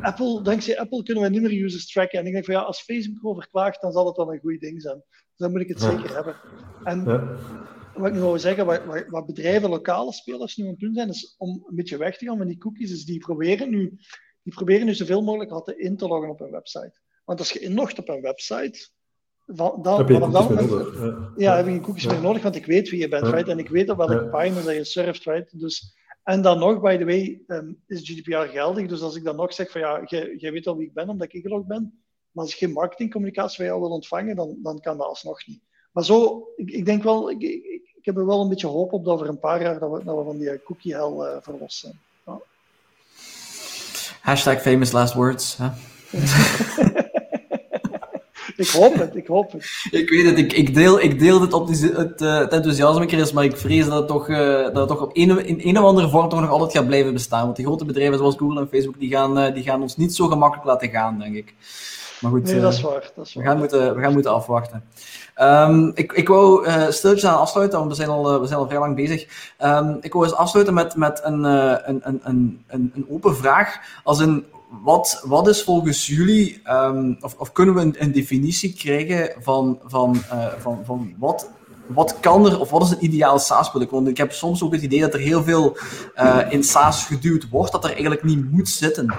Apple, 0.00 0.42
dankzij 0.42 0.78
Apple 0.78 1.02
kunnen 1.02 1.22
we 1.22 1.28
nimmer 1.28 1.52
users 1.52 1.92
tracken. 1.92 2.18
En 2.18 2.26
ik 2.26 2.32
denk 2.32 2.44
van 2.44 2.54
ja, 2.54 2.60
als 2.60 2.80
Facebook 2.80 3.22
erover 3.22 3.48
klaagt, 3.48 3.80
dan 3.80 3.92
zal 3.92 4.06
het 4.06 4.16
wel 4.16 4.32
een 4.32 4.40
goed 4.40 4.60
ding 4.60 4.82
zijn. 4.82 5.02
Dus 5.08 5.36
dan 5.36 5.50
moet 5.50 5.60
ik 5.60 5.68
het 5.68 5.80
zeker 5.80 6.14
hebben. 6.14 6.36
En 6.84 7.04
wat 7.94 8.06
ik 8.06 8.12
nu 8.12 8.20
wil 8.20 8.38
zeggen, 8.38 8.66
wat, 8.66 9.06
wat, 9.08 9.26
bedrijven, 9.26 9.70
lokale 9.70 10.12
spelers 10.12 10.56
nu 10.56 10.64
aan 10.64 10.70
het 10.70 10.78
doen 10.78 10.94
zijn, 10.94 11.08
is 11.08 11.34
om 11.38 11.64
een 11.68 11.74
beetje 11.74 11.96
weg 11.96 12.18
te 12.18 12.24
gaan 12.24 12.38
met 12.38 12.48
die 12.48 12.58
cookies, 12.58 12.90
is 12.90 13.04
die 13.04 13.18
proberen 13.18 13.70
nu, 13.70 13.98
die 14.42 14.54
proberen 14.54 14.86
nu 14.86 14.94
zoveel 14.94 15.22
mogelijk 15.22 15.50
altijd 15.50 15.78
in 15.78 15.96
te 15.96 16.06
loggen 16.06 16.30
op 16.30 16.40
een 16.40 16.50
website. 16.50 17.00
Want 17.24 17.38
als 17.38 17.52
je 17.52 17.58
inlogt 17.58 17.98
op 17.98 18.08
een 18.08 18.20
website, 18.20 18.88
van, 19.46 19.82
dan, 19.82 19.98
heb 19.98 20.08
je 20.08 20.18
dan, 20.18 20.30
nodig. 20.30 21.00
Ja, 21.00 21.30
ja, 21.36 21.56
heb 21.56 21.66
je 21.66 21.80
cookies 21.80 22.02
ja. 22.02 22.12
meer 22.12 22.20
nodig, 22.20 22.42
want 22.42 22.56
ik 22.56 22.66
weet 22.66 22.88
wie 22.88 23.00
je 23.00 23.08
bent, 23.08 23.26
right? 23.26 23.48
En 23.48 23.58
ik 23.58 23.68
weet 23.68 23.90
op 23.90 23.96
welke 23.96 24.14
ja. 24.14 24.30
pagina 24.30 24.60
dat 24.60 24.74
je 24.74 24.84
surft, 24.84 25.24
right? 25.24 25.60
Dus, 25.60 25.94
en 26.22 26.42
dan 26.42 26.58
nog, 26.58 26.80
by 26.80 26.96
the 26.96 27.04
way, 27.04 27.42
um, 27.46 27.82
is 27.86 28.10
GDPR 28.10 28.36
geldig. 28.36 28.86
Dus 28.86 29.00
als 29.00 29.16
ik 29.16 29.24
dan 29.24 29.36
nog 29.36 29.54
zeg 29.54 29.70
van 29.70 29.80
ja, 29.80 30.02
jij 30.36 30.52
weet 30.52 30.66
al 30.66 30.76
wie 30.76 30.86
ik 30.86 30.94
ben, 30.94 31.08
omdat 31.08 31.26
ik 31.26 31.32
ingelogd 31.32 31.66
ben, 31.66 32.02
maar 32.30 32.44
als 32.44 32.52
ik 32.52 32.58
geen 32.58 32.72
marketingcommunicatie 32.72 33.56
van 33.56 33.66
jou 33.66 33.80
wil 33.80 33.90
ontvangen, 33.90 34.36
dan, 34.36 34.56
dan 34.62 34.80
kan 34.80 34.96
dat 34.96 35.06
alsnog 35.06 35.46
niet. 35.46 35.60
Maar 35.92 36.04
zo, 36.04 36.48
ik, 36.56 36.70
ik 36.70 36.84
denk 36.84 37.02
wel, 37.02 37.30
ik, 37.30 37.42
ik, 37.42 37.64
ik, 37.94 38.04
heb 38.04 38.16
er 38.16 38.26
wel 38.26 38.40
een 38.40 38.48
beetje 38.48 38.66
hoop 38.66 38.92
op 38.92 39.04
dat 39.04 39.14
over 39.14 39.28
een 39.28 39.38
paar 39.38 39.62
jaar 39.62 39.78
dat 39.78 39.90
we, 39.90 40.04
dat 40.04 40.16
we 40.16 40.24
van 40.24 40.38
die 40.38 40.62
cookie 40.62 40.94
hell 40.94 41.12
uh, 41.12 41.36
verlost 41.40 41.78
zijn. 41.78 42.00
Ja. 42.26 42.40
Hashtag 44.20 44.60
famous 44.60 44.92
last 44.92 45.14
words. 45.14 45.56
Huh? 45.56 45.72
ik 48.56 48.68
hoop 48.68 48.94
het, 48.94 49.16
ik 49.16 49.26
hoop 49.26 49.52
het. 49.52 49.66
Ik 49.90 50.10
weet 50.10 50.26
het, 50.26 50.38
ik, 50.38 50.52
ik, 50.52 50.74
deel, 50.74 51.00
ik 51.00 51.18
deel 51.18 51.40
het, 51.40 51.52
op 51.52 51.66
die, 51.66 51.92
het, 51.92 52.20
uh, 52.20 52.38
het 52.38 52.52
enthousiasme, 52.52 53.06
Chris, 53.06 53.32
maar 53.32 53.44
ik 53.44 53.56
vrees 53.56 53.86
dat 53.86 53.98
het 53.98 54.08
toch, 54.08 54.28
uh, 54.28 54.62
dat 54.62 54.76
het 54.76 54.88
toch 54.88 55.02
op 55.02 55.10
een, 55.12 55.46
in 55.46 55.60
een 55.68 55.78
of 55.78 55.84
andere 55.84 56.08
vorm 56.08 56.28
toch 56.28 56.40
nog 56.40 56.50
altijd 56.50 56.72
gaat 56.72 56.86
blijven 56.86 57.12
bestaan. 57.12 57.44
Want 57.44 57.56
die 57.56 57.66
grote 57.66 57.84
bedrijven 57.84 58.18
zoals 58.18 58.36
Google 58.36 58.60
en 58.60 58.68
Facebook, 58.68 58.98
die 58.98 59.10
gaan, 59.10 59.38
uh, 59.38 59.54
die 59.54 59.62
gaan 59.62 59.82
ons 59.82 59.96
niet 59.96 60.14
zo 60.14 60.26
gemakkelijk 60.26 60.66
laten 60.66 60.90
gaan, 60.90 61.18
denk 61.18 61.34
ik. 61.34 61.54
Maar 62.20 62.30
goed, 62.30 62.42
nee, 62.42 62.60
dat 62.60 62.72
is 62.72 62.80
waar. 62.80 63.10
Dat 63.14 63.26
is 63.26 63.34
waar. 63.34 63.44
We, 63.44 63.50
gaan 63.50 63.58
moeten, 63.58 63.94
we 63.94 64.02
gaan 64.02 64.12
moeten 64.12 64.32
afwachten. 64.32 64.84
Um, 65.40 65.92
ik, 65.94 66.12
ik 66.12 66.28
wou 66.28 66.66
uh, 66.66 66.88
stilletjes 66.88 67.30
aan 67.30 67.38
afsluiten, 67.38 67.78
want 67.78 67.90
we 67.90 67.96
zijn 67.96 68.08
al, 68.08 68.40
we 68.40 68.46
zijn 68.46 68.58
al 68.58 68.66
vrij 68.66 68.78
lang 68.78 68.96
bezig. 68.96 69.26
Um, 69.64 69.98
ik 70.00 70.12
wou 70.12 70.24
eens 70.24 70.34
afsluiten 70.34 70.74
met, 70.74 70.96
met 70.96 71.20
een, 71.24 71.44
uh, 71.44 71.74
een, 71.84 72.00
een, 72.02 72.20
een, 72.22 72.92
een 72.94 73.06
open 73.10 73.36
vraag. 73.36 73.78
Als 74.04 74.18
een, 74.18 74.44
wat, 74.82 75.22
wat 75.24 75.48
is 75.48 75.62
volgens 75.62 76.06
jullie, 76.06 76.62
um, 76.70 77.16
of, 77.20 77.34
of 77.38 77.52
kunnen 77.52 77.74
we 77.74 77.80
een, 77.80 77.94
een 77.98 78.12
definitie 78.12 78.74
krijgen 78.74 79.42
van, 79.42 79.78
van, 79.84 80.22
uh, 80.32 80.46
van, 80.58 80.84
van 80.84 81.14
wat 81.18 81.50
wat 81.86 82.20
kan 82.20 82.46
er, 82.46 82.60
of 82.60 82.70
wat 82.70 82.82
is 82.82 82.90
een 82.90 83.04
ideale 83.04 83.38
SaaS-product? 83.38 83.90
Want 83.90 84.08
ik 84.08 84.16
heb 84.16 84.32
soms 84.32 84.62
ook 84.62 84.72
het 84.72 84.82
idee 84.82 85.00
dat 85.00 85.14
er 85.14 85.20
heel 85.20 85.42
veel 85.42 85.76
uh, 86.16 86.46
in 86.48 86.64
SaaS 86.64 87.04
geduwd 87.04 87.48
wordt, 87.48 87.72
dat 87.72 87.84
er 87.84 87.90
eigenlijk 87.90 88.24
niet 88.24 88.50
moet 88.50 88.68
zitten. 88.68 89.14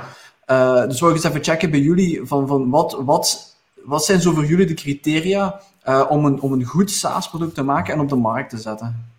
Uh, 0.48 0.88
dus 0.88 1.00
wil 1.00 1.10
ik 1.10 1.16
eens 1.16 1.24
even 1.24 1.44
checken 1.44 1.72
bij 1.72 1.80
jullie, 1.80 2.22
van, 2.24 2.48
van 2.48 2.70
wat, 2.70 2.98
wat, 3.00 3.56
wat 3.84 4.06
zijn 4.06 4.22
zo 4.22 4.34
voor 4.34 4.46
jullie 4.46 4.66
de 4.66 4.74
criteria 4.74 5.62
om, 6.10 6.26
een, 6.26 6.42
om 6.42 6.52
een 6.52 6.64
goed 6.64 6.92
SaaS-product 6.92 7.56
te 7.56 7.64
maken 7.64 7.94
en 7.94 8.00
op 8.00 8.10
de 8.10 8.16
markt 8.16 8.50
te 8.50 8.58
zetten? 8.58 9.10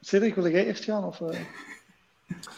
Cedric, 0.00 0.34
wil 0.34 0.48
jij 0.48 0.66
eerst 0.66 0.84
gaan? 0.84 1.04
Of, 1.04 1.20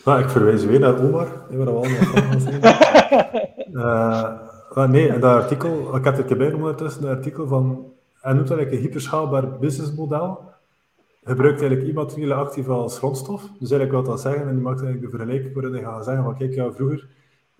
nou, 0.04 0.22
ik 0.22 0.28
verwijs 0.28 0.64
weer 0.64 0.80
naar 0.80 1.04
Omar, 1.04 1.28
waar 1.50 1.58
we 1.58 1.70
allemaal 1.70 2.22
van 2.30 2.40
zijn. 2.40 2.60
Ah, 4.74 4.90
nee, 4.90 5.18
dat 5.18 5.22
artikel, 5.22 5.96
ik 5.96 6.04
heb 6.04 6.16
het 6.16 6.30
erbij 6.30 6.52
ondertussen, 6.52 7.02
een 7.02 7.16
artikel 7.16 7.46
van, 7.46 7.92
hij 8.14 8.32
noemt 8.32 8.48
dat 8.48 8.56
eigenlijk 8.56 8.72
een 8.72 8.90
hyperschaalbaar 8.90 9.58
businessmodel. 9.58 10.40
Gebruikt 11.24 11.60
eigenlijk 11.60 11.88
immateriële 11.88 12.34
activa 12.34 12.72
als 12.72 12.98
grondstof. 12.98 13.40
Dus 13.42 13.70
eigenlijk 13.70 13.92
wat 13.92 14.06
dat 14.06 14.20
zeggen, 14.20 14.48
en 14.48 14.54
die 14.54 14.62
maakt 14.62 14.80
eigenlijk 14.82 15.10
de 15.10 15.16
vergelijking 15.16 15.54
waarin 15.54 15.72
hij 15.72 15.82
gaat 15.82 16.04
zeggen 16.04 16.24
van 16.24 16.36
kijk, 16.36 16.54
ja, 16.54 16.72
vroeger 16.72 17.08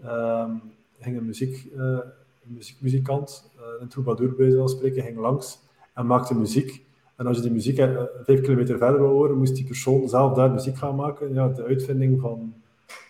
um, 0.05 0.63
ging 0.99 1.17
een, 1.17 1.27
muziek, 1.27 1.69
uh, 1.77 1.81
een 1.81 2.55
muziek, 2.55 2.77
muzikant, 2.81 3.51
uh, 3.57 3.63
een 3.81 3.89
troubadour 3.89 4.35
bij 4.35 4.69
spreken, 4.69 5.03
ging 5.03 5.19
langs 5.19 5.59
en 5.95 6.07
maakte 6.07 6.35
muziek. 6.35 6.87
En 7.19 7.27
als 7.27 7.37
je 7.37 7.43
die 7.43 7.53
muziek 7.53 7.79
uh, 7.79 8.03
vijf 8.23 8.41
kilometer 8.41 8.79
verder 8.79 9.01
wil 9.01 9.11
horen, 9.11 9.39
moest 9.39 9.55
die 9.55 9.65
persoon 9.65 10.09
zelf 10.09 10.35
daar 10.35 10.51
muziek 10.51 10.77
gaan 10.77 10.95
maken. 10.95 11.35
Ja, 11.35 11.49
de 11.49 11.65
uitvinding 11.65 12.21
van, 12.21 12.55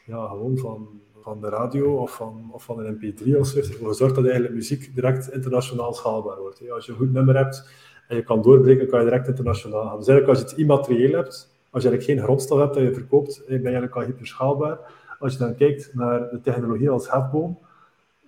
ja, 0.04 0.26
gewoon 0.26 0.58
van 0.58 0.88
van 1.28 1.40
de 1.40 1.48
radio 1.48 1.96
of 1.96 2.14
van, 2.14 2.50
of 2.52 2.64
van 2.64 2.78
een 2.78 2.96
mp3 2.96 3.38
of 3.38 3.46
zo, 3.46 3.60
gezorgd 3.62 4.14
dat 4.14 4.24
eigenlijk 4.24 4.54
muziek 4.54 4.94
direct 4.94 5.32
internationaal 5.32 5.92
schaalbaar 5.92 6.38
wordt. 6.38 6.70
Als 6.70 6.86
je 6.86 6.92
een 6.92 6.98
goed 6.98 7.12
nummer 7.12 7.36
hebt 7.36 7.70
en 8.08 8.16
je 8.16 8.22
kan 8.22 8.42
doorbreken, 8.42 8.88
kan 8.88 8.98
je 8.98 9.04
direct 9.04 9.28
internationaal 9.28 9.82
gaan. 9.82 9.98
Dus 9.98 10.26
als 10.26 10.38
je 10.38 10.44
het 10.44 10.52
immaterieel 10.52 11.12
hebt, 11.12 11.50
als 11.70 11.82
je 11.82 11.88
eigenlijk 11.88 12.04
geen 12.04 12.20
grondstof 12.20 12.58
hebt 12.58 12.74
dat 12.74 12.82
je 12.82 12.92
verkoopt, 12.94 13.42
ben 13.46 13.56
je 13.56 13.62
eigenlijk 13.62 13.94
al 13.94 14.02
hyperschaalbaar. 14.02 14.78
Als 15.18 15.32
je 15.32 15.38
dan 15.38 15.54
kijkt 15.54 15.90
naar 15.94 16.30
de 16.30 16.40
technologie 16.40 16.90
als 16.90 17.10
hefboom, 17.10 17.58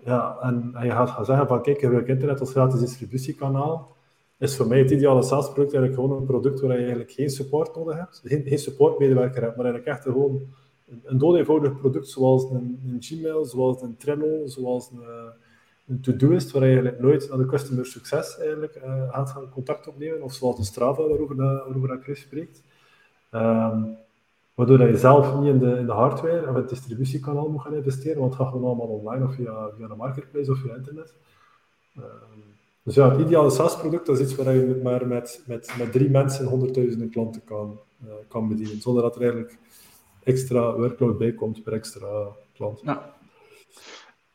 ja, 0.05 0.36
en, 0.43 0.70
en 0.74 0.85
je 0.85 0.90
gaat 0.90 1.11
gaan 1.11 1.24
zeggen 1.24 1.47
van 1.47 1.62
kijk, 1.62 1.81
je 1.81 1.86
gebruikt 1.86 2.09
internet 2.09 2.40
als 2.40 2.51
gratis 2.51 2.81
distributiekanaal, 2.81 3.97
is 4.41 4.57
voor 4.57 4.67
mij 4.67 4.79
het 4.79 4.91
ideale 4.91 5.23
SaaS-product 5.23 5.75
eigenlijk 5.75 5.95
gewoon 5.95 6.21
een 6.21 6.27
product 6.27 6.61
waar 6.61 6.73
je 6.73 6.79
eigenlijk 6.79 7.11
geen 7.11 7.31
support 7.31 7.77
nodig 7.77 7.97
hebt, 7.97 8.21
geen, 8.25 8.59
support-medewerker 8.59 9.43
hebt, 9.43 9.57
maar 9.57 9.65
eigenlijk 9.65 9.97
echt 9.97 10.03
gewoon 10.03 10.41
een 11.05 11.37
eenvoudig 11.37 11.79
product 11.79 12.09
zoals 12.09 12.51
een, 12.51 12.81
een, 12.87 12.97
Gmail, 13.01 13.45
zoals 13.45 13.83
een 13.83 13.97
Trello, 13.97 14.47
zoals 14.47 14.91
een, 14.91 15.03
een 15.87 16.01
Todoist, 16.01 16.51
waar 16.51 16.62
je 16.62 16.69
eigenlijk 16.69 17.01
nooit 17.03 17.29
naar 17.29 17.39
de 17.39 17.47
customer 17.47 17.87
succes 17.87 18.39
eigenlijk 18.39 18.77
uh, 18.77 19.12
gaat 19.12 19.31
gaan 19.31 19.51
contact 19.51 19.89
opnemen, 19.89 20.23
of 20.23 20.33
zoals 20.33 20.57
de 20.57 20.65
Strava, 20.65 21.03
waarover, 21.03 21.37
dat, 21.37 21.65
waarover 21.65 21.89
dat 21.89 22.03
Chris 22.03 22.21
spreekt. 22.21 22.62
Um, 23.35 23.97
waardoor 24.55 24.79
dat 24.79 24.89
je 24.89 24.97
zelf 24.97 25.41
niet 25.41 25.49
in 25.49 25.59
de, 25.59 25.77
in 25.77 25.87
de 25.87 25.93
hardware 25.93 26.49
of 26.49 26.55
het 26.55 26.69
distributiekanaal 26.69 27.49
moet 27.49 27.61
gaan 27.61 27.75
investeren, 27.75 28.19
want 28.19 28.33
het 28.33 28.43
gaat 28.43 28.51
gewoon 28.51 28.67
allemaal 28.67 28.87
online 28.87 29.25
of 29.25 29.35
via, 29.35 29.69
via 29.77 29.89
een 29.89 29.97
marketplace 29.97 30.51
of 30.51 30.59
via 30.59 30.75
internet. 30.75 31.15
Um, 31.99 32.50
dus 32.82 32.94
ja, 32.94 33.11
het 33.11 33.20
ideale 33.20 33.51
SaaS-product 33.51 34.09
is 34.09 34.20
iets 34.20 34.35
waar 34.35 34.55
je 34.55 34.81
maar 34.82 35.07
met, 35.07 35.43
met, 35.47 35.74
met 35.78 35.93
drie 35.93 36.11
mensen 36.11 36.47
honderdduizenden 36.47 37.11
klanten 37.11 37.44
kan, 37.44 37.81
uh, 38.05 38.12
kan 38.28 38.48
bedienen, 38.48 38.81
zonder 38.81 39.02
dat 39.02 39.15
er 39.15 39.23
eigenlijk 39.23 39.59
extra 40.23 40.77
workload 40.77 41.19
bij 41.19 41.32
komt 41.32 41.62
per 41.62 41.73
extra 41.73 42.28
klant. 42.55 42.81
Ja. 42.82 43.15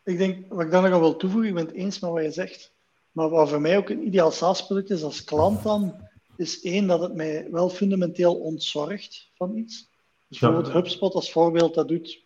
Ik 0.03 0.17
denk, 0.17 0.53
wat 0.53 0.65
ik 0.65 0.71
dan 0.71 0.89
nog 0.89 0.99
wil 0.99 1.15
toevoegen, 1.15 1.49
ik 1.49 1.55
ben 1.55 1.65
het 1.65 1.75
eens 1.75 1.99
met 1.99 2.11
wat 2.11 2.23
je 2.23 2.31
zegt. 2.31 2.73
Maar 3.11 3.29
wat 3.29 3.49
voor 3.49 3.61
mij 3.61 3.77
ook 3.77 3.89
een 3.89 4.07
ideaal 4.07 4.31
SaaS-product 4.31 4.89
is 4.89 5.03
als 5.03 5.23
klant 5.23 5.63
dan, 5.63 5.95
is 6.37 6.61
één, 6.61 6.87
dat 6.87 7.01
het 7.01 7.15
mij 7.15 7.47
wel 7.51 7.69
fundamenteel 7.69 8.35
ontzorgt 8.35 9.29
van 9.35 9.57
iets. 9.57 9.89
Dus 10.27 10.39
bijvoorbeeld 10.39 10.73
HubSpot 10.73 11.13
als 11.13 11.31
voorbeeld, 11.31 11.73
dat 11.73 11.87
doet 11.87 12.23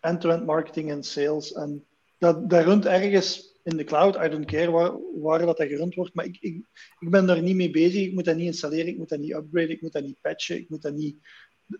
end-to-end 0.00 0.46
marketing 0.46 0.90
en 0.90 1.02
sales. 1.02 1.52
En 1.52 1.84
dat, 2.18 2.50
dat 2.50 2.64
runt 2.64 2.86
ergens 2.86 3.49
in 3.62 3.76
de 3.76 3.84
cloud, 3.84 4.16
I 4.24 4.28
don't 4.28 4.44
care 4.44 4.70
waar, 4.70 4.92
waar 5.14 5.38
dat, 5.38 5.56
dat 5.56 5.68
gerund 5.68 5.94
wordt, 5.94 6.14
maar 6.14 6.24
ik, 6.24 6.36
ik, 6.40 6.62
ik 6.98 7.10
ben 7.10 7.26
daar 7.26 7.42
niet 7.42 7.56
mee 7.56 7.70
bezig. 7.70 8.06
Ik 8.06 8.14
moet 8.14 8.24
dat 8.24 8.36
niet 8.36 8.46
installeren, 8.46 8.86
ik 8.86 8.96
moet 8.96 9.08
dat 9.08 9.18
niet 9.18 9.32
upgraden, 9.32 9.70
ik 9.70 9.82
moet 9.82 9.92
dat 9.92 10.02
niet 10.02 10.20
patchen, 10.20 10.56
ik 10.56 10.68
moet 10.68 10.82
dat 10.82 10.94
niet 10.94 11.16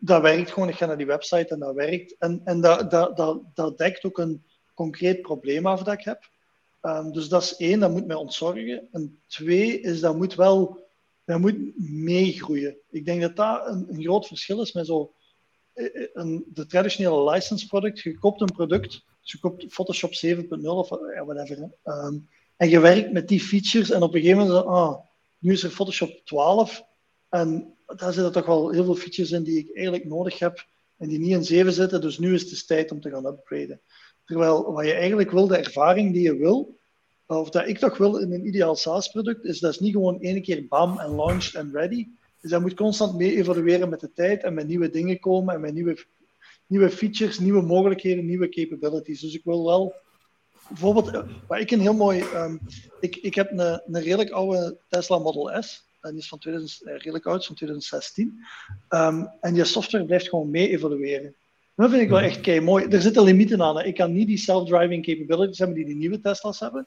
dat 0.00 0.22
werkt 0.22 0.50
gewoon. 0.50 0.68
Ik 0.68 0.74
ga 0.74 0.86
naar 0.86 0.96
die 0.96 1.06
website 1.06 1.54
en 1.54 1.58
dat 1.58 1.74
werkt. 1.74 2.16
En, 2.18 2.40
en 2.44 2.60
dat, 2.60 2.90
dat, 2.90 3.16
dat, 3.16 3.42
dat 3.54 3.78
dekt 3.78 4.04
ook 4.04 4.18
een 4.18 4.44
concreet 4.74 5.22
probleem 5.22 5.66
af 5.66 5.82
dat 5.82 5.94
ik 5.94 6.04
heb. 6.04 6.30
Um, 6.82 7.12
dus 7.12 7.28
dat 7.28 7.42
is 7.42 7.56
één, 7.56 7.80
dat 7.80 7.90
moet 7.90 8.06
mij 8.06 8.16
ontzorgen. 8.16 8.88
En 8.92 9.20
twee 9.26 9.80
is 9.80 10.00
dat 10.00 10.16
moet 10.16 10.34
wel 10.34 10.88
dat 11.24 11.40
moet 11.40 11.78
meegroeien. 11.90 12.76
Ik 12.90 13.04
denk 13.04 13.20
dat 13.20 13.36
dat 13.36 13.66
een, 13.66 13.86
een 13.88 14.02
groot 14.02 14.26
verschil 14.26 14.60
is 14.60 14.72
met 14.72 14.86
zo 14.86 15.14
eh, 15.72 16.02
eh, 16.02 16.08
een, 16.12 16.44
de 16.46 16.66
traditionele 16.66 17.30
license 17.30 17.66
product. 17.66 18.00
Je 18.00 18.18
koopt 18.18 18.40
een 18.40 18.52
product, 18.52 19.04
dus 19.30 19.40
je 19.40 19.48
koopt 19.48 19.72
Photoshop 19.72 20.12
7.0 20.26 20.60
of 20.62 20.88
whatever. 20.88 21.70
Um, 21.84 22.28
en 22.56 22.68
je 22.68 22.80
werkt 22.80 23.12
met 23.12 23.28
die 23.28 23.40
features 23.40 23.90
en 23.90 24.02
op 24.02 24.14
een 24.14 24.20
gegeven 24.20 24.46
moment, 24.46 24.66
ah, 24.66 24.98
nu 25.38 25.52
is 25.52 25.62
er 25.62 25.70
Photoshop 25.70 26.20
12 26.24 26.84
en 27.28 27.74
daar 27.86 28.12
zitten 28.12 28.32
toch 28.32 28.46
wel 28.46 28.70
heel 28.70 28.84
veel 28.84 28.94
features 28.94 29.30
in 29.30 29.42
die 29.42 29.58
ik 29.58 29.74
eigenlijk 29.74 30.04
nodig 30.04 30.38
heb 30.38 30.66
en 30.96 31.08
die 31.08 31.18
niet 31.18 31.30
in 31.30 31.44
7 31.44 31.72
zitten. 31.72 32.00
Dus 32.00 32.18
nu 32.18 32.34
is 32.34 32.40
het 32.40 32.50
dus 32.50 32.66
tijd 32.66 32.90
om 32.90 33.00
te 33.00 33.10
gaan 33.10 33.26
upgraden. 33.26 33.80
Terwijl 34.24 34.72
wat 34.72 34.84
je 34.84 34.92
eigenlijk 34.92 35.30
wil, 35.30 35.46
de 35.46 35.56
ervaring 35.56 36.12
die 36.12 36.22
je 36.22 36.36
wil, 36.36 36.78
of 37.26 37.50
dat 37.50 37.68
ik 37.68 37.78
toch 37.78 37.96
wil 37.96 38.16
in 38.16 38.32
een 38.32 38.46
ideaal 38.46 38.76
SaaS-product, 38.76 39.44
is 39.44 39.58
dat 39.58 39.72
is 39.72 39.78
niet 39.78 39.92
gewoon 39.92 40.20
één 40.20 40.42
keer 40.42 40.66
bam 40.68 40.98
en 40.98 41.14
launched 41.14 41.54
en 41.54 41.72
ready. 41.72 42.08
Dus 42.40 42.50
dat 42.50 42.60
moet 42.60 42.74
constant 42.74 43.16
mee 43.16 43.36
evalueren 43.36 43.88
met 43.88 44.00
de 44.00 44.12
tijd 44.12 44.42
en 44.42 44.54
met 44.54 44.66
nieuwe 44.66 44.90
dingen 44.90 45.20
komen 45.20 45.54
en 45.54 45.60
met 45.60 45.74
nieuwe, 45.74 46.04
nieuwe 46.70 46.90
features, 46.90 47.38
nieuwe 47.38 47.62
mogelijkheden, 47.62 48.26
nieuwe 48.26 48.48
capabilities. 48.48 49.20
Dus 49.20 49.34
ik 49.34 49.44
wil 49.44 49.64
wel 49.64 49.94
bijvoorbeeld, 50.68 51.08
eh, 51.14 51.22
wat 51.46 51.58
ik 51.58 51.70
een 51.70 51.80
heel 51.80 51.94
mooi, 51.94 52.22
um, 52.34 52.60
ik, 53.00 53.16
ik 53.16 53.34
heb 53.34 53.50
een, 53.50 53.58
een 53.58 54.02
redelijk 54.02 54.30
oude 54.30 54.76
Tesla 54.88 55.18
Model 55.18 55.62
S. 55.62 55.84
En 56.00 56.10
die 56.10 56.20
is 56.20 56.28
van 56.28 56.38
2000, 56.38 56.82
eh, 56.82 56.96
redelijk 56.96 57.26
oud, 57.26 57.46
van 57.46 57.54
2016. 57.54 58.44
Um, 58.88 59.30
en 59.40 59.54
die 59.54 59.64
software 59.64 60.04
blijft 60.04 60.28
gewoon 60.28 60.50
mee 60.50 60.68
evolueren. 60.68 61.34
Dat 61.74 61.90
vind 61.90 62.02
ik 62.02 62.08
wel 62.08 62.20
echt 62.20 62.40
kei 62.40 62.60
mooi. 62.60 62.86
Er 62.86 63.00
zitten 63.00 63.22
limieten 63.22 63.62
aan. 63.62 63.76
Hè. 63.76 63.84
Ik 63.84 63.94
kan 63.94 64.12
niet 64.12 64.26
die 64.26 64.38
self-driving 64.38 65.04
capabilities 65.04 65.58
hebben 65.58 65.76
die 65.76 65.86
die 65.86 65.96
nieuwe 65.96 66.20
Tesla's 66.20 66.60
hebben. 66.60 66.86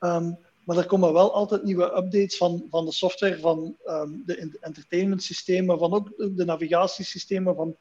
Um, 0.00 0.38
maar 0.64 0.76
er 0.76 0.86
komen 0.86 1.12
wel 1.12 1.34
altijd 1.34 1.62
nieuwe 1.62 1.84
updates 1.84 2.36
van, 2.36 2.66
van 2.70 2.84
de 2.84 2.92
software, 2.92 3.38
van 3.38 3.76
de 4.26 4.56
entertainment 4.60 5.22
systemen, 5.22 5.78
van 5.78 5.92
ook 5.92 6.12
de 6.16 6.44
navigatiesystemen, 6.44 7.54
van 7.54 7.76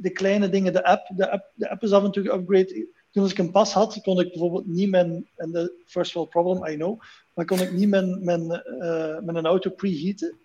de 0.00 0.10
kleine 0.10 0.48
dingen, 0.48 0.72
de 0.72 0.84
app. 0.84 1.10
De 1.16 1.30
app, 1.30 1.52
de 1.54 1.70
app 1.70 1.82
is 1.82 1.92
af 1.92 2.04
en 2.04 2.10
toe 2.10 2.22
geupgrade. 2.22 2.88
Toen 3.10 3.22
als 3.22 3.32
ik 3.32 3.38
een 3.38 3.50
pas 3.50 3.72
had, 3.72 4.00
kon 4.02 4.20
ik 4.20 4.28
bijvoorbeeld 4.28 4.66
niet 4.66 4.90
mijn, 4.90 5.28
en 5.36 5.50
de 5.50 5.72
first 5.86 6.12
world 6.12 6.30
problem, 6.30 6.66
I 6.66 6.76
know, 6.76 7.00
maar 7.34 7.44
kon 7.44 7.60
ik 7.60 7.72
niet 7.72 7.88
mijn, 7.88 8.24
mijn, 8.24 8.62
uh, 8.80 9.18
mijn 9.18 9.46
auto 9.46 9.70
preheaten. 9.70 10.38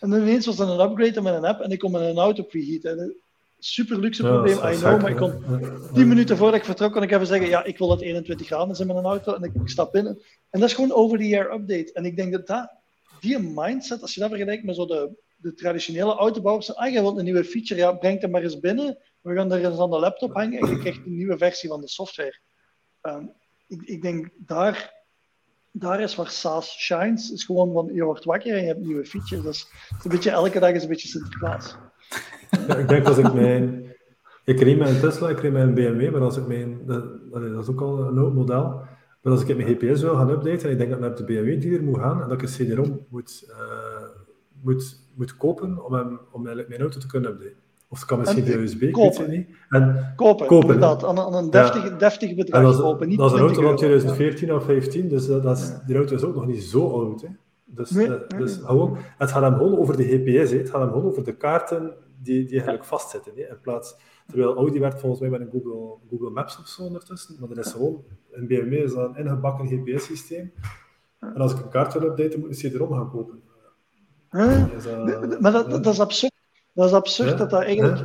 En 0.00 0.12
ineens 0.12 0.46
was 0.46 0.58
er 0.58 0.68
een 0.68 0.90
upgrade 0.90 1.20
met 1.20 1.34
een 1.34 1.44
app 1.44 1.60
en 1.60 1.70
ik 1.70 1.78
kon 1.78 1.90
mijn 1.90 2.16
auto 2.16 2.42
preheaten. 2.42 3.16
Super 3.58 3.98
luxe 3.98 4.22
probleem, 4.22 4.56
I 4.56 4.76
know, 4.76 5.00
maar 5.00 5.10
ik 5.10 5.16
kon 5.16 5.32
tien 5.94 6.08
minuten 6.08 6.36
voordat 6.36 6.58
ik 6.58 6.64
vertrok, 6.64 6.92
kon 6.92 7.02
ik 7.02 7.12
even 7.12 7.26
zeggen, 7.26 7.48
ja, 7.48 7.64
ik 7.64 7.78
wil 7.78 7.88
dat 7.88 8.00
21 8.00 8.46
graden 8.46 8.70
is 8.70 8.80
in 8.80 8.86
mijn 8.86 9.04
auto 9.04 9.34
en 9.34 9.42
ik, 9.42 9.54
ik 9.54 9.68
stap 9.68 9.92
binnen. 9.92 10.22
En 10.50 10.60
dat 10.60 10.68
is 10.68 10.74
gewoon 10.74 10.92
over-the-air 10.92 11.52
update. 11.52 11.92
En 11.92 12.04
ik 12.04 12.16
denk 12.16 12.32
dat, 12.32 12.46
dat 12.46 12.70
die 13.20 13.38
mindset, 13.38 14.02
als 14.02 14.14
je 14.14 14.20
dat 14.20 14.28
vergelijkt 14.28 14.64
met 14.64 14.76
zo 14.76 14.86
de, 14.86 15.10
de 15.36 15.54
traditionele 15.54 16.14
autobouwers, 16.14 16.74
ah, 16.74 16.92
je 16.92 17.00
wilt 17.00 17.18
een 17.18 17.24
nieuwe 17.24 17.44
feature, 17.44 17.80
ja, 17.80 17.92
breng 17.92 18.20
hem 18.20 18.30
maar 18.30 18.42
eens 18.42 18.60
binnen, 18.60 18.98
we 19.20 19.34
gaan 19.34 19.52
er 19.52 19.64
eens 19.64 19.78
aan 19.78 19.90
de 19.90 19.98
laptop 19.98 20.34
hangen 20.34 20.60
en 20.60 20.70
je 20.70 20.78
krijgt 20.78 21.06
een 21.06 21.16
nieuwe 21.16 21.38
versie 21.38 21.68
van 21.68 21.80
de 21.80 21.88
software. 21.88 22.38
Um, 23.02 23.32
ik, 23.66 23.82
ik 23.82 24.02
denk, 24.02 24.28
daar 24.36 24.94
daar 25.78 26.00
is 26.00 26.14
waar 26.14 26.30
SaaS 26.30 26.78
shines. 26.78 27.32
Is 27.32 27.44
gewoon 27.44 27.72
van 27.72 27.90
je 27.92 28.04
wordt 28.04 28.24
wakker 28.24 28.54
en 28.54 28.60
je 28.60 28.66
hebt 28.66 28.80
nieuwe 28.80 29.04
features. 29.04 29.44
Dus 29.44 29.68
een 30.02 30.10
beetje 30.10 30.30
elke 30.30 30.60
dag 30.60 30.70
is 30.70 30.82
een 30.82 30.88
beetje 30.88 31.08
Sinterklaas. 31.08 31.76
Ja, 32.68 32.76
ik 32.76 32.88
denk 32.88 33.06
als 33.06 33.18
ik 33.18 33.32
mijn. 33.32 33.94
Ik 34.44 34.60
reed 34.60 34.78
mijn 34.78 35.00
Tesla, 35.00 35.28
ik 35.28 35.40
reed 35.40 35.52
mijn 35.52 35.74
BMW, 35.74 36.10
maar 36.12 36.20
als 36.20 36.36
ik 36.36 36.46
mijn. 36.46 36.86
Dat, 36.86 37.04
dat 37.32 37.62
is 37.62 37.68
ook 37.68 37.80
al 37.80 37.98
een 37.98 38.18
oud 38.18 38.34
model. 38.34 38.84
Maar 39.22 39.32
als 39.32 39.44
ik 39.44 39.56
mijn 39.56 39.68
GPS 39.68 40.02
wil 40.02 40.14
gaan 40.14 40.30
updaten 40.30 40.68
en 40.68 40.70
ik 40.70 40.78
denk 40.78 40.90
dat 40.90 40.98
ik 40.98 41.04
naar 41.04 41.16
de 41.16 41.24
BMW-dealer 41.24 41.82
moet 41.82 41.98
gaan 41.98 42.22
en 42.22 42.28
dat 42.28 42.42
ik 42.42 42.48
een 42.48 42.66
CD-ROM 42.66 43.06
moet, 43.08 43.44
uh, 43.48 43.56
moet, 44.66 45.00
moet 45.14 45.36
kopen 45.36 45.84
om, 45.84 45.92
hem, 45.94 46.18
om 46.32 46.42
mijn 46.42 46.78
auto 46.78 46.98
te 47.00 47.06
kunnen 47.06 47.30
updaten. 47.30 47.64
Of 47.88 47.98
het 47.98 48.08
kan 48.08 48.18
misschien 48.18 48.44
via 48.44 48.56
USB, 48.56 48.92
kopen. 48.92 49.18
weet 49.18 49.36
niet. 49.36 49.48
En, 49.68 50.12
kopen, 50.16 50.46
kopen 50.46 50.74
inderdaad. 50.74 51.04
Aan, 51.04 51.18
aan 51.18 51.34
een 51.34 51.50
deftig, 51.50 51.84
ja. 51.84 51.96
deftig 51.96 52.34
bedrag 52.34 52.62
dat 52.62 52.74
is, 52.74 52.80
kopen. 52.80 53.08
Niet 53.08 53.18
dat 53.18 53.32
is 53.32 53.38
een 53.38 53.44
auto 53.44 53.62
van 53.62 53.76
20 53.76 54.02
euro. 54.02 54.14
2014 54.14 54.54
of 54.54 54.64
15, 54.64 55.08
dus 55.08 55.26
dat, 55.26 55.42
dat 55.42 55.58
is, 55.58 55.72
die 55.86 55.96
auto 55.96 56.14
is 56.14 56.22
ook 56.22 56.34
nog 56.34 56.46
niet 56.46 56.62
zo 56.62 56.88
oud. 56.88 57.20
Hè. 57.22 57.28
Dus, 57.64 57.90
Nee, 57.90 58.04
eh, 58.04 58.10
nee, 58.10 58.40
dus 58.40 58.56
nee. 58.56 58.66
gewoon, 58.66 58.96
het 59.18 59.30
gaat 59.30 59.42
hem 59.42 59.54
gewoon 59.54 59.78
over 59.78 59.96
de 59.96 60.04
GPS, 60.04 60.50
hè. 60.50 60.58
het 60.58 60.70
gaat 60.70 60.80
hem 60.80 60.90
gewoon 60.90 61.04
over 61.04 61.24
de 61.24 61.36
kaarten 61.36 61.94
die, 62.22 62.40
die 62.44 62.52
eigenlijk 62.52 62.84
vastzitten. 62.84 63.32
Hè. 63.34 63.42
In 63.42 63.60
plaats, 63.62 63.96
terwijl 64.26 64.56
Audi 64.56 64.78
werkt 64.78 65.00
volgens 65.00 65.20
mij 65.20 65.30
met 65.30 65.40
een 65.40 65.50
Google, 65.50 65.96
Google 66.10 66.30
Maps 66.30 66.58
of 66.58 66.66
zo 66.66 66.82
ondertussen, 66.82 67.36
maar 67.38 67.48
dat 67.48 67.66
is 67.66 67.72
gewoon, 67.72 68.04
in 68.30 68.46
BMW 68.46 68.72
is 68.72 68.94
dat 68.94 69.08
een 69.08 69.24
ingebakken 69.24 69.66
GPS-systeem. 69.66 70.52
En 71.20 71.36
als 71.36 71.52
ik 71.52 71.58
een 71.58 71.68
kaart 71.68 71.92
wil 71.92 72.02
updaten, 72.02 72.40
moet 72.40 72.50
ik 72.50 72.56
ze 72.56 72.74
erom 72.74 72.92
gaan 72.92 73.10
kopen. 73.10 73.42
Huh? 74.36 74.70
Dus, 74.74 74.86
eh, 74.86 75.38
Maar 75.38 75.52
dat, 75.52 75.70
dat 75.70 75.86
is 75.86 76.00
absurd. 76.00 76.32
Dat 76.72 76.86
is 76.86 76.92
absurd 76.92 77.38
dat 77.38 77.50
dat 77.50 77.62
eigenlijk... 77.62 78.04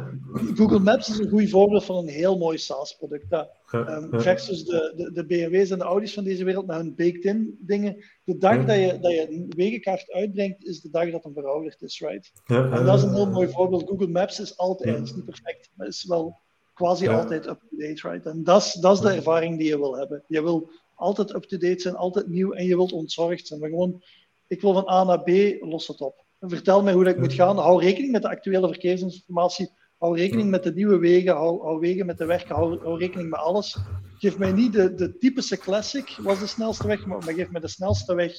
Google 0.55 0.79
Maps 0.79 1.09
is 1.09 1.19
een 1.19 1.29
goed 1.29 1.49
voorbeeld 1.49 1.85
van 1.85 1.97
een 1.97 2.07
heel 2.07 2.37
mooi 2.37 2.57
SaaS-product. 2.57 3.29
Dat, 3.29 3.49
Ja, 3.71 3.85
ehm, 3.85 4.19
versus 4.19 4.65
de, 4.65 4.93
de, 4.95 5.11
de 5.11 5.25
BMW's 5.25 5.69
en 5.69 5.77
de 5.77 5.83
Audi's 5.83 6.13
van 6.13 6.23
deze 6.23 6.43
wereld 6.43 6.67
met 6.67 6.75
hun 6.75 6.95
baked-in 6.95 7.57
dingen. 7.59 8.03
De 8.23 8.37
dag 8.37 8.65
dat, 8.65 8.75
je, 8.75 8.97
dat 9.01 9.11
je 9.11 9.31
een 9.31 9.53
wegenkaart 9.55 10.11
uitbrengt, 10.11 10.65
is 10.65 10.81
de 10.81 10.89
dag 10.89 11.11
dat 11.11 11.23
hem 11.23 11.33
verouderd 11.33 11.81
is, 11.81 11.99
right? 11.99 12.31
En 12.45 12.85
dat 12.85 12.97
is 12.97 13.03
een 13.03 13.13
heel 13.13 13.29
mooi 13.29 13.49
voorbeeld. 13.49 13.89
Google 13.89 14.07
Maps 14.07 14.39
is 14.39 14.57
altijd, 14.57 15.01
is 15.01 15.15
niet 15.15 15.25
perfect, 15.25 15.69
maar 15.75 15.87
is 15.87 16.05
wel 16.05 16.37
quasi 16.73 17.07
altijd 17.07 17.47
up-to-date, 17.47 18.09
right? 18.09 18.25
En 18.25 18.43
dat 18.43 18.61
is, 18.61 18.73
dat 18.73 18.95
is 18.95 19.01
de 19.01 19.11
ervaring 19.11 19.57
die 19.57 19.67
je 19.67 19.77
wil 19.77 19.97
hebben. 19.97 20.23
Je 20.27 20.43
wil 20.43 20.69
altijd 20.95 21.33
up-to-date 21.33 21.81
zijn, 21.81 21.95
altijd 21.95 22.27
nieuw 22.27 22.51
en 22.51 22.65
je 22.65 22.75
wilt 22.75 22.91
ontzorgd 22.91 23.47
zijn. 23.47 23.59
Maar 23.59 23.69
gewoon, 23.69 24.03
ik 24.51 24.61
wil 24.61 24.73
van 24.73 24.89
A 24.89 25.03
naar 25.03 25.21
B, 25.23 25.29
los 25.59 25.87
het 25.87 26.01
op. 26.01 26.25
Vertel 26.39 26.83
mij 26.83 26.93
hoe 26.93 27.03
dat 27.03 27.13
ik 27.13 27.19
moet 27.19 27.33
gaan. 27.33 27.57
Hou 27.57 27.81
rekening 27.81 28.11
met 28.11 28.21
de 28.21 28.29
actuele 28.29 28.67
verkeersinformatie. 28.67 29.69
Hou 29.97 30.17
rekening 30.17 30.49
met 30.49 30.63
de 30.63 30.73
nieuwe 30.73 30.97
wegen. 30.97 31.35
Hou, 31.35 31.61
hou 31.61 31.79
wegen 31.79 32.05
met 32.05 32.17
de 32.17 32.25
weg. 32.25 32.47
Hou, 32.47 32.79
hou 32.79 32.97
rekening 32.97 33.29
met 33.29 33.39
alles. 33.39 33.77
Geef 34.17 34.37
mij 34.37 34.51
niet 34.51 34.73
de, 34.73 34.93
de 34.93 35.17
typische 35.17 35.57
classic, 35.57 36.17
was 36.21 36.39
de 36.39 36.47
snelste 36.47 36.87
weg, 36.87 37.05
maar, 37.05 37.17
maar 37.25 37.33
geef 37.33 37.51
mij 37.51 37.61
de 37.61 37.67
snelste 37.67 38.15
weg 38.15 38.33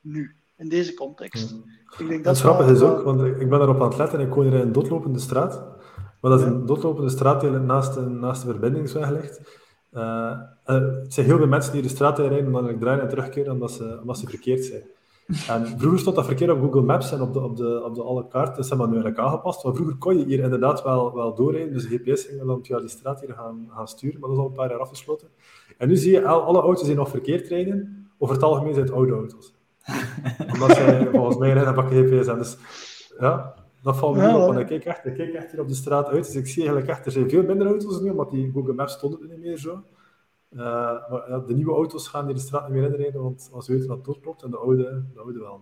nu, 0.00 0.34
in 0.56 0.68
deze 0.68 0.94
context. 0.94 1.54
Ik 1.98 2.08
denk 2.08 2.10
Dat 2.10 2.24
dat 2.24 2.34
is 2.34 2.40
grappig 2.40 2.68
is 2.68 2.80
ook, 2.80 3.02
want 3.02 3.20
ik 3.20 3.48
ben 3.48 3.58
daarop 3.58 3.80
aan 3.80 3.88
het 3.88 3.96
letten 3.96 4.20
en 4.20 4.26
ik 4.26 4.34
woon 4.34 4.44
hier 4.44 4.54
in 4.54 4.60
een 4.60 4.72
doodlopende 4.72 5.18
straat. 5.18 5.62
Maar 6.20 6.30
dat 6.30 6.40
is 6.40 6.46
een 6.46 6.66
doodlopende 6.66 7.10
straat 7.10 7.40
die 7.40 7.50
naast 7.50 7.94
de, 7.94 8.00
naast 8.00 8.42
de 8.42 8.48
verbindingsweg 8.48 9.10
ligt. 9.10 9.40
Eh, 9.90 10.38
en 10.64 11.00
het 11.02 11.14
zijn 11.14 11.26
heel 11.26 11.36
veel 11.36 11.46
mensen 11.46 11.72
die 11.72 11.82
de 11.82 11.88
straat 11.88 12.18
rijden 12.18 12.44
en 12.44 12.52
dan 12.52 12.68
ik 12.68 12.80
draaien 12.80 13.02
en 13.02 13.08
terugkeren 13.08 13.52
omdat 13.52 13.70
ze, 13.70 13.98
omdat 14.00 14.18
ze 14.18 14.28
verkeerd 14.28 14.64
zijn. 14.64 14.82
En 15.48 15.78
vroeger 15.78 15.98
stond 15.98 16.16
dat 16.16 16.26
verkeer 16.26 16.52
op 16.52 16.60
Google 16.60 16.82
Maps 16.82 17.12
en 17.12 17.20
op 17.20 17.32
de, 17.32 17.40
op 17.40 17.56
de, 17.56 17.82
op 17.84 17.94
de 17.94 18.02
alle 18.02 18.28
kaarten, 18.28 18.56
dat 18.56 18.64
is 18.64 18.70
maar 18.70 18.86
nu 18.86 18.92
eigenlijk 18.92 19.22
aangepast. 19.22 19.64
Maar 19.64 19.74
vroeger 19.74 19.96
kon 19.96 20.18
je 20.18 20.24
hier 20.24 20.38
inderdaad 20.38 20.82
wel, 20.82 21.14
wel 21.14 21.34
doorrijden, 21.34 21.72
dus 21.72 21.88
de 21.88 21.98
GPS 21.98 22.24
ging 22.24 22.46
dan 22.46 22.64
via 22.64 22.78
die 22.78 22.88
straat 22.88 23.20
hier 23.20 23.34
gaan, 23.34 23.68
gaan 23.70 23.88
sturen, 23.88 24.20
maar 24.20 24.28
dat 24.28 24.38
is 24.38 24.44
al 24.44 24.48
een 24.48 24.56
paar 24.56 24.70
jaar 24.70 24.78
afgesloten. 24.78 25.28
En 25.78 25.88
nu 25.88 25.96
zie 25.96 26.12
je 26.12 26.26
al, 26.26 26.42
alle 26.42 26.60
auto's 26.60 26.86
die 26.86 26.94
nog 26.94 27.08
verkeerd 27.08 27.48
rijden, 27.48 28.08
over 28.18 28.34
het 28.34 28.44
algemeen 28.44 28.74
zijn 28.74 28.86
het 28.86 28.94
oude 28.94 29.12
auto's. 29.12 29.54
Omdat 30.52 30.76
zij 30.76 31.08
volgens 31.12 31.36
mij 31.36 31.52
rijden 31.52 31.68
een 31.68 31.74
pakje 31.74 32.02
GPS 32.02 32.26
hebben. 32.26 32.44
Dus 32.44 32.58
ja, 33.18 33.54
dat 33.82 33.96
valt 33.96 34.16
me 34.16 34.22
Ja, 34.22 34.38
op, 34.38 34.46
want 34.46 34.58
ik 34.58 34.66
kijk, 34.66 34.84
echt, 34.84 35.06
ik 35.06 35.14
kijk 35.14 35.34
echt 35.34 35.50
hier 35.50 35.60
op 35.60 35.68
de 35.68 35.74
straat 35.74 36.06
uit, 36.06 36.24
dus 36.24 36.34
ik 36.34 36.46
zie 36.46 36.62
eigenlijk 36.62 36.90
echt, 36.90 37.06
er 37.06 37.12
zijn 37.12 37.30
veel 37.30 37.42
minder 37.42 37.66
auto's 37.66 38.00
nu, 38.00 38.10
omdat 38.10 38.30
die 38.30 38.50
Google 38.54 38.72
Maps 38.72 38.92
stond 38.92 39.20
er 39.20 39.28
niet 39.28 39.40
meer 39.40 39.58
zo. 39.58 39.82
Eh, 40.50 40.58
maar 41.10 41.24
ja, 41.28 41.38
de 41.38 41.54
nieuwe 41.54 41.72
auto's 41.72 42.08
gaan 42.08 42.24
hier 42.26 42.34
de 42.34 42.40
straat 42.40 42.68
niet 42.68 42.80
meer 42.80 42.90
inrijden, 42.90 43.22
want, 43.22 43.48
want 43.52 43.64
ze 43.64 43.72
weten 43.72 43.88
dat 43.88 43.96
het 43.96 44.06
doorklopt, 44.06 44.42
en 44.42 44.50
de 44.50 44.56
oude, 44.56 45.04
de 45.12 45.20
oude 45.20 45.38
wel. 45.38 45.60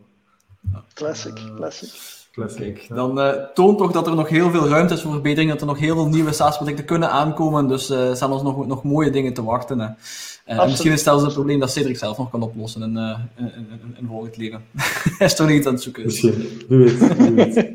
Classic, 0.95 1.39
Eh, 1.39 1.55
classic. 1.55 2.18
Kijk, 2.57 2.87
dan 2.89 3.21
eh, 3.21 3.45
toont 3.55 3.79
toch 3.79 3.93
dat 3.93 4.07
er 4.07 4.15
nog 4.15 4.29
heel 4.29 4.51
veel 4.51 4.69
ruimte 4.69 4.95
is 4.95 5.03
voor 5.03 5.13
verbetering, 5.13 5.51
dat 5.51 5.61
er 5.61 5.67
nog 5.67 5.79
heel 5.79 5.95
veel 5.95 6.09
nieuwe 6.09 6.33
SaaS-producten 6.33 6.85
kunnen 6.85 7.11
aankomen. 7.11 7.69
Dus 7.69 7.91
eh, 7.91 8.09
er 8.09 8.17
staan 8.17 8.33
ons 8.33 8.43
nog, 8.43 8.67
nog 8.67 8.83
mooie 8.83 9.11
dingen 9.11 9.35
te 9.35 9.45
wachten. 9.45 9.79
hè. 9.79 9.89
Eh, 10.45 10.65
misschien 10.65 10.91
is 10.93 10.97
het 10.97 11.05
zelfs 11.05 11.23
een 11.23 11.33
probleem 11.33 11.61
dat 11.61 11.71
Cedric 11.71 11.99
zelf 11.99 12.19
nog 12.19 12.31
kan 12.31 12.43
oplossen 12.43 12.83
in, 12.83 12.97
eh 12.97 13.19
in, 13.37 13.45
in, 13.45 13.97
in, 13.99 14.07
volgend 14.07 14.37
leven. 14.37 14.61
Hij 15.19 15.27
is 15.27 15.35
toch 15.35 15.49
niet 15.49 15.67
aan 15.67 15.73
het 15.73 15.83
zoeken. 15.83 16.05
is. 16.05 16.23
Misschien, 16.23 16.67
wie 16.69 16.79
weet. 16.79 17.17
Wie 17.17 17.31
weet. 17.35 17.71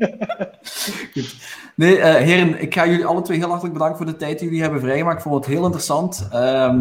Nee, 1.74 1.98
eh, 1.98 2.14
heren, 2.14 2.60
ik 2.60 2.74
ga 2.74 2.86
jullie 2.86 3.06
alle 3.06 3.22
twee 3.22 3.38
heel 3.38 3.48
hartelijk 3.48 3.74
bedanken 3.74 3.96
voor 3.96 4.06
de 4.06 4.16
tijd 4.16 4.38
die 4.38 4.46
jullie 4.48 4.62
hebben 4.62 4.80
vrijgemaakt. 4.80 5.16
Ik 5.16 5.22
vond 5.22 5.34
het 5.44 5.54
heel 5.54 5.64
interessant. 5.64 6.28
Ehm, 6.32 6.78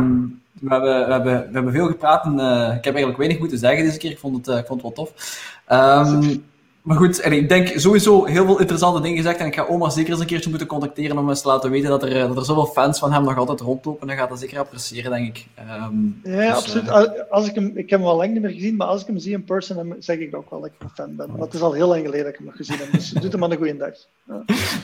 we, 0.59 0.69
hebben, 0.69 1.05
we, 1.05 1.11
hebben, 1.11 1.33
we 1.47 1.53
hebben 1.53 1.73
veel 1.73 1.87
gepraat 1.87 2.25
en 2.25 2.39
eh, 2.39 2.75
ik 2.75 2.83
heb 2.83 2.93
eigenlijk 2.93 3.17
weinig 3.17 3.39
moeten 3.39 3.57
zeggen 3.57 3.83
deze 3.83 3.97
keer. 3.97 4.11
Ik 4.11 4.19
vond 4.19 4.35
het, 4.35 4.47
eh, 4.47 4.57
ik 4.57 4.65
vond 4.65 4.81
het 4.81 4.95
wel 4.95 5.05
tof. 5.05 5.39
Ehm, 5.65 6.37
maar 6.83 6.97
goed, 6.97 7.19
en 7.19 7.31
ik 7.31 7.49
denk 7.49 7.67
sowieso 7.79 8.25
heel 8.25 8.45
veel 8.45 8.59
interessante 8.59 9.01
dingen 9.01 9.17
gezegd. 9.17 9.39
En 9.39 9.45
ik 9.45 9.55
ga 9.55 9.65
Omar 9.65 9.91
zeker 9.91 10.11
eens 10.11 10.19
een 10.19 10.25
keertje 10.25 10.49
moeten 10.49 10.67
contacteren 10.67 11.17
om 11.17 11.29
eens 11.29 11.41
te 11.41 11.47
laten 11.47 11.69
weten 11.71 11.89
dat 11.89 12.03
er, 12.03 12.15
eh, 12.21 12.27
dat 12.27 12.37
er 12.37 12.45
zoveel 12.45 12.65
fans 12.65 12.99
van 12.99 13.11
hem 13.13 13.23
nog 13.23 13.37
altijd 13.37 13.59
rondlopen. 13.59 14.01
En 14.01 14.07
dat 14.07 14.17
gaat 14.17 14.29
dat 14.29 14.39
zeker 14.39 14.59
appreciëren, 14.59 15.11
denk 15.11 15.27
ik. 15.37 15.45
Ehm, 15.55 15.95
Ja, 16.23 16.47
dus, 16.47 16.55
absoluut. 16.57 16.87
eh, 16.87 17.03
Als- 17.29 17.47
ik, 17.47 17.55
hem, 17.55 17.71
ik 17.75 17.89
heb 17.89 17.99
hem 17.99 18.07
al 18.09 18.15
lang 18.17 18.31
niet 18.33 18.41
meer 18.41 18.51
gezien, 18.51 18.75
maar 18.75 18.87
als 18.87 19.01
ik 19.01 19.07
hem 19.07 19.17
zie 19.17 19.33
in 19.33 19.43
person, 19.43 19.75
dan 19.75 19.95
zeg 19.99 20.17
ik 20.17 20.35
ook 20.35 20.49
wel 20.49 20.59
dat 20.61 20.69
ik 20.69 20.75
een 20.79 20.89
fan 20.93 21.15
ben. 21.15 21.29
Het 21.39 21.53
is 21.53 21.61
al 21.61 21.73
heel 21.73 21.87
lang 21.87 22.01
geleden 22.05 22.23
dat 22.23 22.31
ik 22.33 22.37
hem 22.37 22.47
nog 22.47 22.55
gezien 22.55 22.77
heb, 22.77 22.91
dus 22.91 23.09
doe 23.09 23.29
hem 23.29 23.39
maar 23.39 23.51
een 23.51 23.57
goede 23.57 23.77
dag. 23.77 23.93
Ja. 24.27 24.43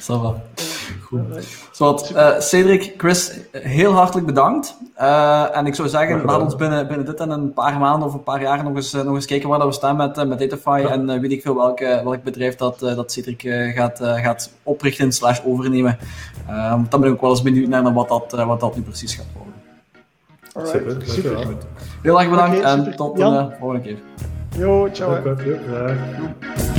Goed. 1.09 1.47
Zowat, 1.71 2.09
eh, 2.09 2.39
Cedric, 2.39 2.93
Chris, 2.97 3.39
heel 3.51 3.91
hartelijk 3.91 4.25
bedankt. 4.27 4.77
Eh, 4.93 5.57
en 5.57 5.65
ik 5.65 5.75
zou 5.75 5.87
zeggen, 5.87 6.23
laat 6.25 6.41
ons 6.41 6.55
binnen, 6.55 6.87
binnen 6.87 7.05
dit 7.05 7.19
en 7.19 7.29
een 7.29 7.53
paar 7.53 7.79
maanden 7.79 8.07
of 8.07 8.13
een 8.13 8.23
paar 8.23 8.41
jaar 8.41 8.63
nog 8.63 8.75
eens, 8.75 8.93
eh, 8.93 9.01
nog 9.03 9.15
eens 9.15 9.25
kijken 9.25 9.49
waar 9.49 9.59
dat 9.59 9.67
we 9.67 9.73
staan 9.73 9.95
met, 9.95 10.27
met 10.27 10.39
Datafy. 10.39 10.79
Ja. 10.81 10.89
En 10.89 11.09
eh, 11.09 11.19
weet 11.19 11.31
ik 11.31 11.41
veel 11.41 11.55
welk, 11.55 11.79
eh, 11.79 12.03
welk 12.03 12.23
bedrijf 12.23 12.55
dat, 12.55 12.81
eh, 12.81 12.95
dat 12.95 13.11
Cedric 13.11 13.43
eh, 13.43 13.75
gaat, 13.75 13.99
gaat 14.01 14.51
oprichten 14.63 15.11
slash 15.11 15.39
overnemen. 15.45 15.97
Eh, 16.47 16.69
want 16.69 16.91
dan 16.91 16.99
ben 16.99 17.09
ik 17.09 17.15
ook 17.15 17.21
wel 17.21 17.29
eens 17.29 17.41
benieuwd 17.41 17.67
naar 17.67 17.93
wat 17.93 18.07
dat, 18.09 18.33
eh, 18.33 18.47
wat 18.47 18.59
dat 18.59 18.75
nu 18.75 18.81
precies 18.81 19.15
gaat 19.15 19.25
worden. 19.33 19.53
Alright. 20.53 21.09
Super, 21.09 21.33
dankjewel. 21.33 21.57
Heel 22.01 22.19
erg 22.19 22.29
bedankt 22.29 22.59
en 22.59 22.77
super. 22.79 22.95
tot 22.95 23.17
de 23.17 23.49
volgende 23.59 23.83
keer. 23.83 23.97
Yo, 24.57 24.89
ciao. 24.91 25.21
Dank 25.23 26.78